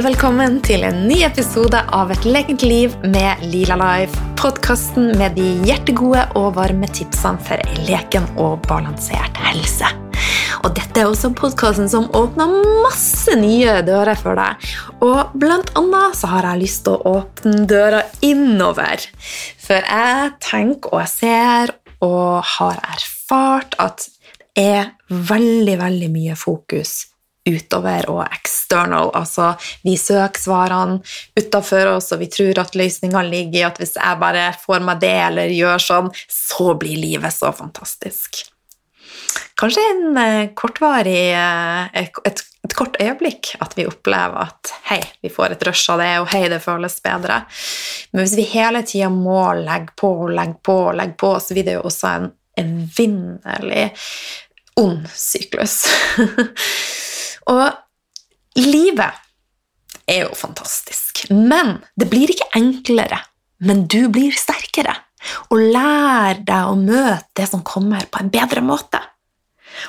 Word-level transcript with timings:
Velkommen 0.00 0.62
til 0.64 0.80
en 0.88 1.02
ny 1.04 1.18
episode 1.26 1.76
av 1.92 2.08
Et 2.14 2.22
lekent 2.24 2.62
liv 2.64 2.94
med 3.12 3.42
Lila 3.52 3.74
Life. 3.76 4.16
Podkasten 4.40 5.10
med 5.20 5.34
de 5.36 5.44
hjertegode 5.68 6.22
og 6.40 6.54
varme 6.56 6.88
tipsene 6.88 7.42
for 7.44 7.60
ei 7.60 7.82
leken 7.84 8.24
og 8.40 8.62
balansert 8.64 9.36
helse. 9.44 9.90
Og 10.62 10.72
dette 10.78 11.02
er 11.02 11.10
også 11.10 11.34
podkasten 11.36 11.90
som 11.92 12.08
åpner 12.16 12.48
masse 12.86 13.36
nye 13.36 13.76
dører 13.84 14.16
for 14.16 14.40
deg. 14.40 14.70
Og 15.04 15.36
blant 15.36 15.74
annet 15.76 16.16
så 16.16 16.32
har 16.32 16.48
jeg 16.48 16.62
lyst 16.62 16.86
til 16.88 16.96
å 16.96 17.18
åpne 17.20 17.68
døra 17.68 18.00
innover. 18.24 19.04
For 19.60 19.84
jeg 19.84 20.32
tenker 20.48 20.94
og 20.94 21.04
jeg 21.04 21.14
ser 21.18 21.76
og 22.00 22.40
har 22.56 22.80
erfart 22.96 23.76
at 23.76 24.08
det 24.56 24.64
er 24.64 24.92
veldig, 25.12 25.76
veldig 25.84 26.12
mye 26.16 26.40
fokus 26.40 27.09
utover 27.48 28.08
og 28.12 28.22
external. 28.26 29.10
Altså, 29.16 29.54
vi 29.82 29.96
søker 29.98 30.40
svarene 30.40 31.00
utafor 31.38 31.94
oss, 31.96 32.10
og 32.12 32.22
vi 32.22 32.30
tror 32.32 32.60
at 32.62 32.76
løsninga 32.78 33.22
ligger 33.26 33.60
i 33.60 33.66
at 33.70 33.80
hvis 33.80 33.96
jeg 33.96 34.20
bare 34.20 34.50
får 34.60 34.84
meg 34.86 35.02
det 35.02 35.16
eller 35.26 35.56
gjør 35.56 35.84
sånn, 35.86 36.14
så 36.28 36.74
blir 36.78 37.00
livet 37.00 37.34
så 37.34 37.52
fantastisk. 37.56 38.44
Kanskje 39.60 39.82
en 39.92 40.16
eh, 40.16 40.50
kortvarig 40.56 41.32
eh, 41.36 41.82
et, 42.00 42.16
et, 42.26 42.46
kort 42.76 42.96
øyeblikk 43.02 43.54
at 43.64 43.72
vi 43.74 43.86
opplever 43.88 44.46
at 44.46 44.70
hei, 44.86 45.00
vi 45.24 45.30
får 45.32 45.56
et 45.56 45.64
rush 45.66 45.90
av 45.92 46.00
det, 46.00 46.10
og 46.22 46.28
hei, 46.32 46.44
det 46.52 46.60
føles 46.62 47.00
bedre. 47.02 47.40
Men 48.12 48.24
hvis 48.24 48.36
vi 48.38 48.46
hele 48.52 48.84
tida 48.86 49.10
må 49.12 49.42
legge 49.58 49.96
på 49.98 50.12
og 50.26 50.34
legge 50.36 50.60
på 50.66 50.76
og 50.90 50.98
legge 51.00 51.18
på, 51.20 51.34
så 51.42 51.56
blir 51.56 51.66
det 51.66 51.78
jo 51.78 51.86
også 51.90 52.12
en 52.14 52.28
evinnelig 52.60 53.86
ond 54.80 55.08
syklus. 55.14 55.82
Og 57.48 58.60
livet 58.60 59.16
er 60.10 60.24
jo 60.26 60.36
fantastisk, 60.36 61.24
men 61.30 61.78
det 61.98 62.10
blir 62.10 62.32
ikke 62.32 62.50
enklere. 62.58 63.20
Men 63.60 63.84
du 63.92 64.08
blir 64.12 64.34
sterkere 64.36 64.96
og 65.52 65.60
lærer 65.60 66.40
deg 66.48 66.70
å 66.70 66.78
møte 66.78 67.28
det 67.36 67.48
som 67.50 67.64
kommer, 67.66 68.06
på 68.08 68.22
en 68.22 68.32
bedre 68.32 68.62
måte. 68.64 69.00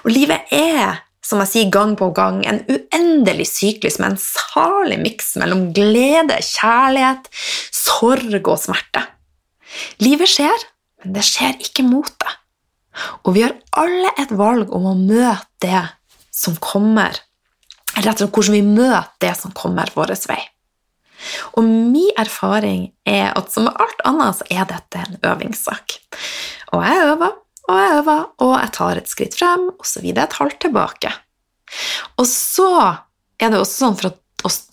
Og 0.04 0.12
livet 0.12 0.52
er, 0.54 1.00
som 1.24 1.40
jeg 1.44 1.52
sier 1.52 1.72
gang 1.72 1.96
på 2.00 2.10
gang, 2.16 2.42
en 2.44 2.62
uendelig 2.68 3.48
syklus 3.54 3.98
med 4.02 4.14
en 4.14 4.22
salig 4.22 5.00
miks 5.02 5.34
mellom 5.40 5.70
glede, 5.76 6.42
kjærlighet, 6.44 7.32
sorg 7.72 8.42
og 8.42 8.60
smerte. 8.60 9.06
Livet 10.04 10.30
skjer, 10.30 10.68
men 11.02 11.16
det 11.16 11.26
skjer 11.26 11.58
ikke 11.64 11.88
mot 11.88 12.12
deg. 12.12 12.38
Og 13.24 13.36
vi 13.38 13.46
har 13.46 13.56
alle 13.80 14.12
et 14.20 14.34
valg 14.36 14.72
om 14.76 14.90
å 14.92 14.98
møte 15.00 15.48
det 15.64 15.86
som 16.36 16.58
kommer 16.60 17.16
rett 17.98 18.16
og 18.16 18.24
slett 18.24 18.36
hvordan 18.38 18.58
vi 18.58 18.64
møter 18.66 19.14
det 19.24 19.36
som 19.40 19.54
kommer 19.58 19.92
vår 19.96 20.16
vei. 20.30 20.42
Og 21.54 21.64
min 21.68 22.10
erfaring 22.18 22.90
er 23.06 23.30
at 23.38 23.52
som 23.54 23.68
med 23.68 23.78
alt 23.78 24.02
annet 24.10 24.40
så 24.40 24.48
er 24.50 24.66
dette 24.70 25.04
en 25.04 25.20
øvingssak. 25.34 26.00
Og 26.74 26.86
jeg 26.86 27.06
øver 27.12 27.38
og 27.70 27.78
jeg 27.78 28.00
øver, 28.00 28.24
og 28.42 28.56
jeg 28.58 28.74
tar 28.76 29.00
et 29.00 29.12
skritt 29.12 29.38
frem, 29.38 29.70
og 29.78 29.86
så 29.88 30.02
videre 30.04 30.28
et 30.28 30.40
halvt 30.40 30.60
tilbake. 30.66 31.12
Og 32.20 32.28
så 32.28 32.72
er 33.40 33.52
det 33.52 33.62
også 33.62 33.86
sånn 33.86 34.00
for 34.00 34.18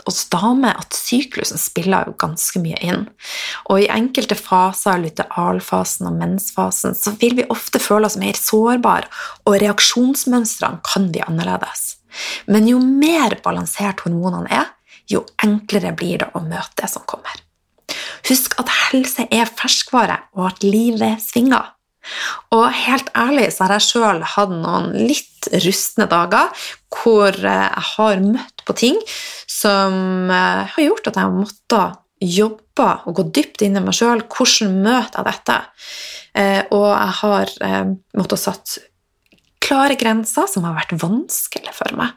oss 0.08 0.22
damer 0.32 0.78
at 0.80 0.96
syklusen 0.96 1.60
spiller 1.60 2.08
jo 2.08 2.16
ganske 2.20 2.60
mye 2.64 2.78
inn. 2.84 3.04
Og 3.68 3.84
i 3.84 3.90
enkelte 3.92 4.38
faser, 4.38 5.02
lutealfasen 5.02 6.08
og 6.08 6.16
mensfasen, 6.16 6.96
så 6.96 7.12
vil 7.20 7.36
vi 7.38 7.46
ofte 7.52 7.80
føle 7.82 8.08
oss 8.08 8.16
mer 8.20 8.38
sårbare, 8.38 9.10
og 9.44 9.60
reaksjonsmønstrene 9.60 10.80
kan 10.88 11.10
bli 11.12 11.22
annerledes. 11.26 11.97
Men 12.46 12.68
jo 12.70 12.80
mer 12.82 13.38
balansert 13.44 14.04
hormonene 14.04 14.50
er, 14.50 14.72
jo 15.08 15.24
enklere 15.44 15.94
blir 15.96 16.22
det 16.22 16.30
å 16.36 16.42
møte 16.44 16.82
det 16.82 16.90
som 16.92 17.04
kommer. 17.08 17.36
Husk 18.28 18.58
at 18.60 18.70
helse 18.90 19.24
er 19.32 19.48
ferskvare, 19.48 20.18
og 20.36 20.50
at 20.50 20.64
livet 20.66 21.22
svinger. 21.24 21.74
Og 22.54 22.66
helt 22.72 23.10
ærlig 23.16 23.50
så 23.52 23.66
har 23.66 23.76
jeg 23.76 23.88
sjøl 23.88 24.22
hatt 24.34 24.52
noen 24.52 24.92
litt 24.96 25.48
rustne 25.64 26.06
dager 26.08 26.52
hvor 26.94 27.36
jeg 27.36 27.82
har 27.92 28.22
møtt 28.24 28.64
på 28.64 28.76
ting 28.78 28.96
som 29.48 30.30
eh, 30.32 30.62
har 30.72 30.84
gjort 30.86 31.10
at 31.10 31.18
jeg 31.18 31.26
har 31.26 31.34
måttet 31.34 31.98
jobbe 32.18 32.88
og 33.06 33.18
gå 33.18 33.26
dypt 33.36 33.62
inn 33.66 33.76
i 33.78 33.82
meg 33.84 33.96
sjøl. 33.96 34.24
Hvordan 34.24 34.78
møter 34.84 35.20
jeg 35.20 35.28
dette? 35.28 35.58
Eh, 36.38 36.62
og 36.74 36.88
jeg 36.90 37.14
har 37.20 37.54
eh, 37.68 37.92
måttet 38.18 38.42
satt 38.42 38.78
klare 39.68 39.98
grenser 40.00 40.48
som 40.48 40.64
har 40.64 40.78
vært 40.78 40.96
vanskelig 41.02 41.76
for 41.76 41.94
meg. 41.98 42.16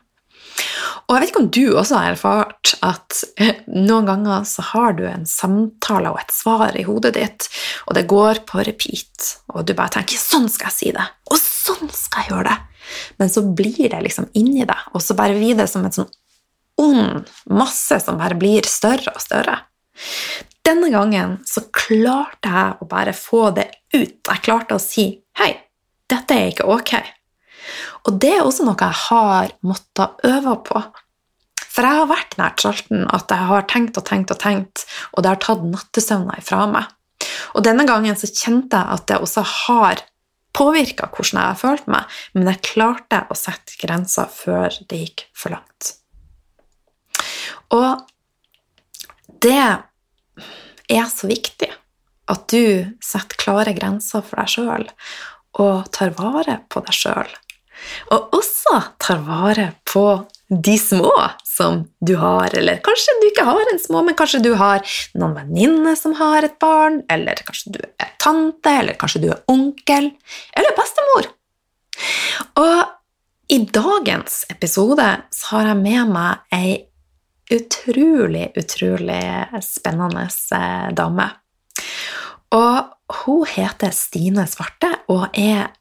Og 1.08 1.16
jeg 1.16 1.22
vet 1.22 1.32
ikke 1.32 1.42
om 1.42 1.50
du 1.52 1.64
også 1.80 1.98
har 2.00 2.14
erfart 2.14 2.74
at 2.86 3.22
eh, 3.42 3.62
noen 3.68 4.08
ganger 4.08 4.46
så 4.48 4.64
har 4.72 4.96
du 4.96 5.04
en 5.08 5.26
samtale 5.28 6.12
og 6.12 6.22
et 6.22 6.34
svar 6.36 6.76
i 6.80 6.86
hodet 6.88 7.14
ditt, 7.18 7.48
og 7.88 7.98
det 7.98 8.08
går 8.12 8.44
på 8.48 8.64
repeat, 8.64 9.32
og 9.52 9.66
du 9.68 9.74
bare 9.78 9.92
tenker 9.98 10.20
'sånn 10.20 10.48
skal 10.52 10.72
jeg 10.72 10.78
si 10.78 10.92
det', 10.96 11.10
og 11.32 11.38
'sånn 11.38 11.92
skal 11.92 12.24
jeg 12.24 12.32
gjøre 12.32 12.48
det', 12.50 12.62
men 13.20 13.30
så 13.30 13.44
blir 13.44 13.90
det 13.90 14.04
liksom 14.04 14.30
inni 14.34 14.66
deg, 14.66 14.88
og 14.94 15.02
så 15.02 15.16
bare 15.16 15.36
blir 15.36 15.58
det 15.58 15.68
som 15.70 15.86
en 15.86 15.92
sånn 15.92 16.12
ond 16.80 17.28
masse 17.50 18.00
som 18.00 18.18
bare 18.18 18.36
blir 18.36 18.64
større 18.64 19.12
og 19.14 19.22
større. 19.22 19.60
Denne 20.64 20.92
gangen 20.94 21.40
så 21.46 21.66
klarte 21.74 22.48
jeg 22.48 22.78
å 22.82 22.88
bare 22.88 23.14
få 23.14 23.50
det 23.56 23.68
ut. 23.94 24.22
Jeg 24.28 24.44
klarte 24.46 24.76
å 24.76 24.80
si 24.80 25.24
'hei, 25.36 25.58
dette 26.08 26.32
er 26.32 26.52
ikke 26.52 26.70
ok'. 26.70 27.21
Og 28.08 28.18
det 28.22 28.34
er 28.38 28.46
også 28.46 28.66
noe 28.68 28.78
jeg 28.80 29.00
har 29.08 29.54
måttet 29.66 30.28
øve 30.28 30.56
på. 30.68 30.84
For 31.72 31.88
jeg 31.88 32.02
har 32.02 32.10
vært 32.10 32.38
nært 32.40 32.64
salten 32.64 33.06
at 33.16 33.32
jeg 33.32 33.48
har 33.52 33.68
tenkt 33.72 34.00
og 34.00 34.06
tenkt 34.08 34.34
og 34.34 34.40
tenkt, 34.42 34.86
og 35.16 35.24
det 35.24 35.32
har 35.32 35.44
tatt 35.44 35.64
nattesøvna 35.64 36.40
ifra 36.42 36.66
meg. 36.72 36.90
Og 37.56 37.64
denne 37.64 37.86
gangen 37.88 38.18
så 38.20 38.28
kjente 38.28 38.80
jeg 38.80 38.98
at 38.98 39.08
det 39.08 39.22
også 39.24 39.44
har 39.46 40.04
påvirka 40.56 41.08
hvordan 41.08 41.40
jeg 41.40 41.48
har 41.48 41.60
følt 41.60 41.88
meg, 41.92 42.18
men 42.36 42.50
jeg 42.52 42.66
klarte 42.74 43.24
å 43.32 43.38
sette 43.40 43.78
grenser 43.80 44.28
før 44.32 44.74
det 44.90 45.04
gikk 45.06 45.26
for 45.38 45.56
langt. 45.56 45.94
Og 47.72 48.04
det 49.42 49.62
er 50.92 51.08
så 51.08 51.30
viktig 51.30 51.72
at 52.32 52.44
du 52.52 52.92
setter 53.04 53.40
klare 53.40 53.74
grenser 53.76 54.24
for 54.26 54.42
deg 54.42 54.52
sjøl 54.52 54.90
og 55.62 55.88
tar 55.96 56.14
vare 56.20 56.60
på 56.72 56.84
deg 56.84 56.96
sjøl 56.96 57.32
og 58.12 58.36
også 58.38 58.78
tar 59.02 59.24
vare 59.26 59.72
på 59.88 60.06
de 60.52 60.76
små 60.80 61.14
som 61.48 61.86
du 62.04 62.16
har, 62.20 62.52
eller 62.58 62.82
kanskje 62.84 63.16
du 63.22 63.28
ikke 63.30 63.46
har 63.48 63.72
en 63.72 63.80
små, 63.80 64.02
men 64.04 64.18
kanskje 64.20 64.42
du 64.44 64.52
har 64.60 64.84
noen 65.16 65.36
venninner 65.38 65.96
som 66.00 66.16
har 66.20 66.44
et 66.44 66.58
barn, 66.60 67.02
eller 67.12 67.40
kanskje 67.48 67.76
du 67.78 67.80
er 67.84 68.12
tante, 68.22 68.74
eller 68.74 69.00
kanskje 69.00 69.24
du 69.24 69.30
er 69.32 69.44
onkel, 69.52 70.12
eller 70.58 70.76
bestemor. 70.78 71.30
Og 72.60 73.52
i 73.52 73.60
dagens 73.68 74.46
episode 74.52 75.08
så 75.36 75.56
har 75.56 75.72
jeg 75.72 75.82
med 75.82 76.12
meg 76.12 76.56
ei 76.56 76.76
utrolig, 77.52 78.52
utrolig 78.56 79.24
spennende 79.66 80.28
eh, 80.56 80.88
dame. 80.96 81.28
Og 82.56 83.18
hun 83.24 83.48
heter 83.48 83.92
Stine 83.96 84.46
Svarte 84.48 84.92
og 85.12 85.36
er 85.36 85.72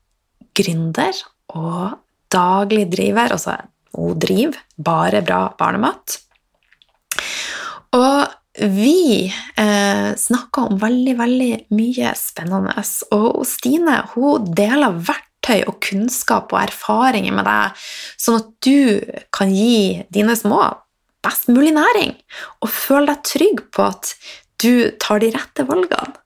gründer 0.57 1.15
og 1.59 1.99
daglig 2.31 2.87
driver, 2.93 3.35
altså 3.35 3.57
hun 3.97 4.19
driver 4.23 4.61
bare 4.79 5.23
bra 5.27 5.41
barnemat. 5.59 6.21
Og 7.97 8.37
vi 8.61 9.31
eh, 9.31 10.11
snakker 10.19 10.71
om 10.71 10.79
veldig, 10.83 11.17
veldig 11.19 11.51
mye 11.75 12.13
spennende. 12.19 12.75
Og 13.17 13.43
Stine 13.49 14.01
hun 14.15 14.51
deler 14.57 14.95
verktøy 14.95 15.65
og 15.65 15.81
kunnskap 15.87 16.55
og 16.55 16.63
erfaringer 16.63 17.35
med 17.35 17.49
deg, 17.49 17.83
sånn 18.21 18.41
at 18.43 18.53
du 18.67 19.01
kan 19.35 19.55
gi 19.55 20.05
dine 20.13 20.37
små 20.39 20.63
best 21.25 21.51
mulig 21.53 21.75
næring, 21.77 22.15
og 22.65 22.73
føle 22.73 23.11
deg 23.11 23.27
trygg 23.29 23.63
på 23.75 23.85
at 23.91 24.15
du 24.61 24.91
tar 25.01 25.21
de 25.23 25.33
rette 25.35 25.67
valgene. 25.69 26.17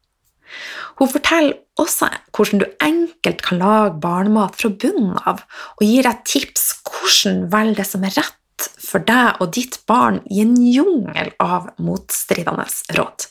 Hun 1.00 1.10
forteller 1.10 1.58
også 1.80 2.08
hvordan 2.34 2.62
du 2.62 2.66
enkelt 2.84 3.42
kan 3.42 3.60
lage 3.62 3.98
barnemat 4.02 4.56
fra 4.58 4.70
bunnen 4.70 5.18
av, 5.26 5.42
og 5.78 5.84
gir 5.86 6.06
deg 6.06 6.24
tips 6.28 6.70
hvordan 6.86 7.46
velge 7.52 7.80
det 7.82 7.88
som 7.90 8.06
er 8.06 8.16
rett 8.18 8.68
for 8.78 9.02
deg 9.02 9.40
og 9.42 9.52
ditt 9.56 9.80
barn 9.88 10.20
i 10.30 10.42
en 10.44 10.54
jungel 10.56 11.32
av 11.42 11.72
motstridende 11.82 12.66
råd. 12.96 13.28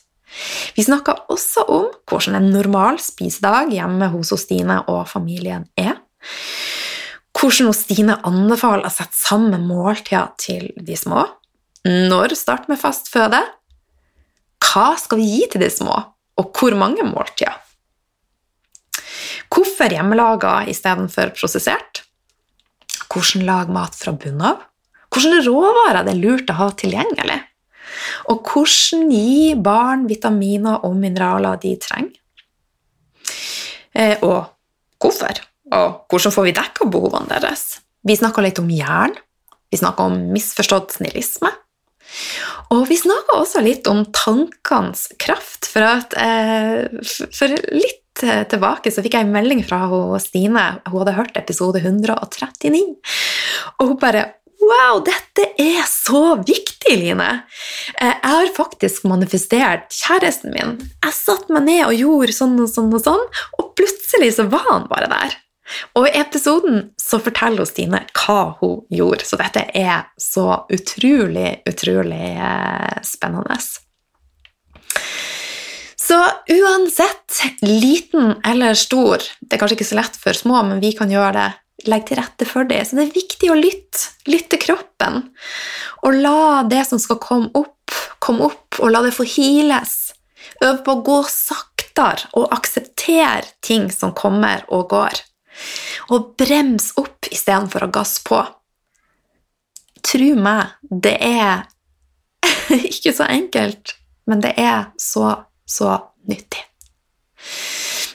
Vi 0.73 0.83
snakker 0.83 1.27
også 1.31 1.65
om 1.69 1.89
hvordan 2.09 2.39
en 2.39 2.49
normal 2.53 2.99
spisedag 3.01 3.71
hjemme 3.73 4.09
hos 4.13 4.33
Stine 4.41 4.81
og 4.89 5.05
familien 5.11 5.67
er. 5.79 5.99
Hvordan 7.37 7.73
Stine 7.77 8.17
anbefaler 8.25 8.87
å 8.87 8.93
sette 8.93 9.17
sammen 9.17 9.67
måltider 9.69 10.33
til 10.41 10.71
de 10.75 10.97
små. 10.97 11.27
Når 11.85 12.35
starte 12.39 12.71
med 12.71 12.81
fast 12.81 13.11
føde? 13.13 13.41
Hva 14.63 14.93
skal 14.97 15.19
vi 15.19 15.27
gi 15.27 15.47
til 15.51 15.61
de 15.61 15.69
små, 15.69 15.97
og 16.39 16.49
hvor 16.57 16.75
mange 16.77 17.05
måltider? 17.05 17.59
Hvorfor 19.53 19.93
hjemmelaga 19.93 20.63
istedenfor 20.71 21.33
prosessert? 21.37 22.01
Hvordan 23.13 23.45
lage 23.45 23.75
mat 23.75 23.97
fra 23.97 24.15
bunnen 24.17 24.47
av? 24.53 24.63
hvilke 25.13 25.43
råvarer 25.45 26.05
det 26.05 26.15
er 26.15 26.21
lurt 26.21 26.51
å 26.51 26.57
ha 26.57 26.69
tilgjengelig, 26.77 27.39
og 28.31 28.49
hvordan 28.49 29.11
gi 29.13 29.53
barn 29.61 30.07
vitaminer 30.09 30.85
og 30.87 30.95
mineraler 30.99 31.59
de 31.61 31.75
trenger. 31.81 32.19
Eh, 33.93 34.17
og 34.25 34.49
hvorfor, 35.01 35.43
og 35.69 36.07
hvordan 36.09 36.33
får 36.33 36.47
vi 36.47 36.55
dekka 36.57 36.87
behovene 36.89 37.29
deres. 37.29 37.77
Vi 38.03 38.17
snakka 38.17 38.41
litt 38.41 38.59
om 38.59 38.71
jern, 38.73 39.13
vi 39.69 39.79
snakka 39.79 40.07
om 40.09 40.17
misforstått 40.33 40.97
snillisme. 40.97 41.51
Og 42.73 42.85
vi 42.89 42.97
snakka 42.99 43.39
også 43.39 43.63
litt 43.63 43.87
om 43.89 44.03
tankenes 44.15 45.09
kraft, 45.21 45.67
for, 45.69 45.85
at, 45.85 46.15
eh, 46.17 46.85
for 47.33 47.53
litt 47.73 48.23
eh, 48.25 48.43
tilbake 48.49 48.93
så 48.93 49.03
fikk 49.05 49.17
jeg 49.17 49.27
en 49.27 49.35
melding 49.35 49.63
fra 49.65 49.85
Stine. 50.21 50.67
Hun 50.87 51.01
hadde 51.01 51.17
hørt 51.17 51.37
episode 51.39 51.81
139, 51.83 52.85
og 53.79 53.93
hun 53.93 53.99
bare 54.01 54.31
Wow, 54.63 55.01
dette 55.03 55.49
er 55.59 55.81
så 55.89 56.37
viktig, 56.39 56.95
Line! 57.01 57.29
Eh, 57.99 58.13
jeg 58.13 58.31
har 58.31 58.51
faktisk 58.55 59.03
manifestert 59.09 59.91
kjæresten 59.91 60.53
min. 60.55 60.77
Jeg 61.03 61.17
satte 61.17 61.51
meg 61.51 61.65
ned 61.67 61.81
og 61.89 61.97
gjorde 61.99 62.35
sånn 62.37 62.55
og 62.63 62.69
sånn 62.71 62.93
og 62.95 63.03
sånn, 63.03 63.25
og 63.59 63.73
plutselig 63.77 64.33
så 64.37 64.47
var 64.51 64.63
han 64.69 64.87
bare 64.91 65.09
der. 65.11 65.35
Og 65.97 66.07
i 66.09 66.17
episoden 66.19 66.89
så 66.99 67.19
forteller 67.23 67.67
Stine 67.67 68.03
hva 68.17 68.55
hun 68.59 68.81
gjorde, 68.93 69.25
så 69.27 69.39
dette 69.39 69.65
er 69.77 70.09
så 70.19 70.63
utrolig, 70.73 71.63
utrolig 71.69 72.33
eh, 72.35 72.99
spennende. 73.07 73.59
Så 76.03 76.19
uansett, 76.51 77.39
liten 77.61 78.35
eller 78.45 78.75
stor 78.75 79.23
Det 79.39 79.55
er 79.55 79.61
kanskje 79.61 79.77
ikke 79.77 79.87
så 79.87 79.99
lett 80.01 80.17
for 80.19 80.35
små, 80.35 80.59
men 80.67 80.81
vi 80.83 80.91
kan 80.97 81.11
gjøre 81.11 81.35
det. 81.37 81.49
Legg 81.89 82.05
til 82.07 82.19
rette 82.19 82.47
for 82.47 82.67
det. 82.67 82.81
Så 82.85 82.99
det 82.99 83.07
er 83.07 83.15
viktig 83.15 83.49
å 83.51 83.57
lytte. 83.57 84.11
Lytte 84.29 84.59
kroppen. 84.61 85.23
Og 86.03 86.19
la 86.19 86.63
det 86.69 86.83
som 86.89 87.01
skal 87.01 87.19
komme 87.23 87.49
opp, 87.57 87.95
komme 88.23 88.49
opp, 88.51 88.79
og 88.79 88.91
la 88.93 89.01
det 89.03 89.15
få 89.15 89.25
hiles. 89.27 90.13
Øv 90.63 90.83
på 90.85 90.95
å 90.95 91.03
gå 91.07 91.19
saktere 91.31 92.29
og 92.39 92.51
akseptere 92.55 93.47
ting 93.65 93.89
som 93.91 94.13
kommer 94.15 94.63
og 94.69 94.91
går. 94.93 95.23
Og 96.13 96.33
brems 96.39 96.91
opp 96.99 97.29
istedenfor 97.31 97.85
å 97.85 97.91
gasse 97.93 98.23
på. 98.25 98.41
Tro 100.03 100.33
meg, 100.35 100.75
det 100.89 101.15
er 101.23 101.63
ikke 102.93 103.13
så 103.15 103.27
enkelt, 103.29 103.95
men 104.29 104.43
det 104.43 104.53
er 104.59 104.91
så, 104.99 105.31
så 105.65 105.95
nyttig. 106.29 106.63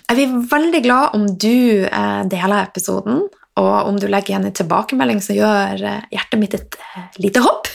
Jeg 0.09 0.17
blir 0.17 0.39
veldig 0.49 0.81
glad 0.85 1.17
om 1.17 1.27
du 1.37 1.85
eh, 1.85 2.23
deler 2.33 2.63
episoden, 2.63 3.27
og 3.59 3.75
om 3.91 3.99
du 4.01 4.07
legger 4.09 4.35
igjen 4.35 4.47
en 4.49 4.57
tilbakemelding, 4.57 5.21
så 5.25 5.37
gjør 5.37 5.83
eh, 5.85 6.07
hjertet 6.15 6.41
mitt 6.41 6.57
et 6.57 6.79
eh, 6.81 7.19
lite 7.21 7.43
hopp. 7.45 7.69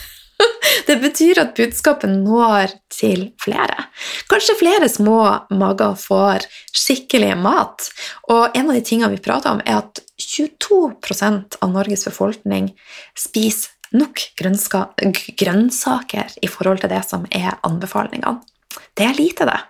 Det 0.88 0.96
betyr 1.02 1.40
at 1.42 1.54
budskapet 1.56 2.10
når 2.10 2.74
til 2.92 3.28
flere. 3.42 3.88
Kanskje 4.30 4.58
flere 4.60 4.88
små 4.90 5.20
mager 5.54 5.94
får 5.98 6.46
skikkelig 6.74 7.34
mat. 7.40 7.90
Og 8.32 8.56
en 8.56 8.70
av 8.70 8.74
de 8.76 8.84
tingene 8.84 9.12
vi 9.14 9.22
prater 9.24 9.54
om, 9.54 9.62
er 9.64 9.82
at 9.82 10.02
22% 10.20 11.58
av 11.60 11.74
Norges 11.74 12.06
befolkning 12.08 12.72
spiser 13.18 13.70
nok 13.94 14.24
grønnsaker 15.38 16.34
i 16.42 16.50
forhold 16.50 16.82
til 16.82 16.90
det 16.90 17.04
som 17.06 17.28
er 17.30 17.54
anbefalingene. 17.66 18.40
Det 18.94 19.06
er 19.06 19.14
lite, 19.18 19.46
det. 19.46 19.60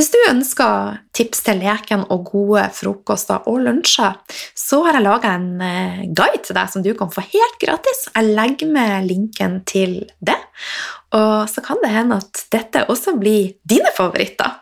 Hvis 0.00 0.14
du 0.14 0.16
ønsker 0.30 0.94
tips 1.12 1.42
til 1.44 1.58
leken 1.60 2.06
og 2.08 2.30
gode 2.30 2.62
frokoster 2.72 3.42
og 3.50 3.58
lunsjer, 3.66 4.14
så 4.56 4.78
har 4.86 4.96
jeg 4.96 5.04
laga 5.04 5.34
en 5.36 5.60
eh, 5.60 5.98
guide 6.16 6.40
til 6.46 6.56
deg 6.56 6.70
som 6.72 6.86
du 6.86 6.88
kan 6.96 7.10
få 7.12 7.20
helt 7.26 7.58
gratis. 7.60 8.06
Jeg 8.14 8.30
legger 8.38 8.70
med 8.72 9.10
linken 9.10 9.58
til 9.68 9.98
det. 10.24 10.38
Og 11.12 11.44
så 11.52 11.60
kan 11.66 11.84
det 11.84 11.92
hende 11.92 12.16
at 12.16 12.46
dette 12.48 12.86
også 12.88 13.18
blir 13.20 13.52
dine 13.68 13.92
favoritter. 13.92 14.56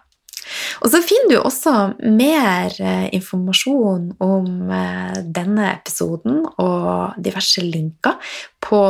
Og 0.82 0.90
så 0.90 1.04
finner 1.06 1.36
du 1.36 1.38
også 1.38 1.76
mer 2.02 2.74
eh, 2.82 3.06
informasjon 3.14 4.16
om 4.18 4.52
eh, 4.74 5.22
denne 5.22 5.70
episoden 5.76 6.48
og 6.58 7.14
diverse 7.14 7.62
linker 7.62 8.34
på 8.58 8.80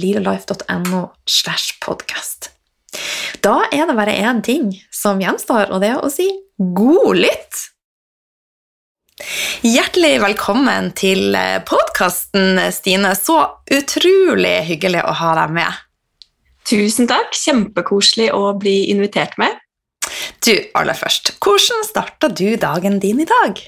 lirelife.no 0.00 1.10
slash 1.28 1.76
podkast. 1.84 2.54
Da 3.44 3.62
er 3.70 3.86
det 3.86 3.94
bare 3.94 4.14
én 4.18 4.40
ting 4.42 4.70
som 4.94 5.20
gjenstår, 5.22 5.70
og 5.70 5.82
det 5.82 5.92
er 5.94 6.00
å 6.02 6.10
si 6.12 6.28
god 6.58 7.20
lytt! 7.22 7.66
Hjertelig 9.66 10.20
velkommen 10.22 10.92
til 10.98 11.34
podkasten, 11.66 12.60
Stine. 12.74 13.10
Så 13.18 13.38
utrolig 13.74 14.54
hyggelig 14.68 15.02
å 15.02 15.14
ha 15.20 15.32
deg 15.40 15.54
med. 15.56 15.80
Tusen 16.68 17.10
takk. 17.10 17.34
Kjempekoselig 17.34 18.30
å 18.34 18.52
bli 18.58 18.90
invitert 18.92 19.34
med. 19.42 19.58
Du, 20.44 20.54
aller 20.78 20.94
først, 20.96 21.34
hvordan 21.42 21.82
starta 21.86 22.30
du 22.30 22.54
dagen 22.60 23.00
din 23.02 23.24
i 23.24 23.28
dag? 23.28 23.58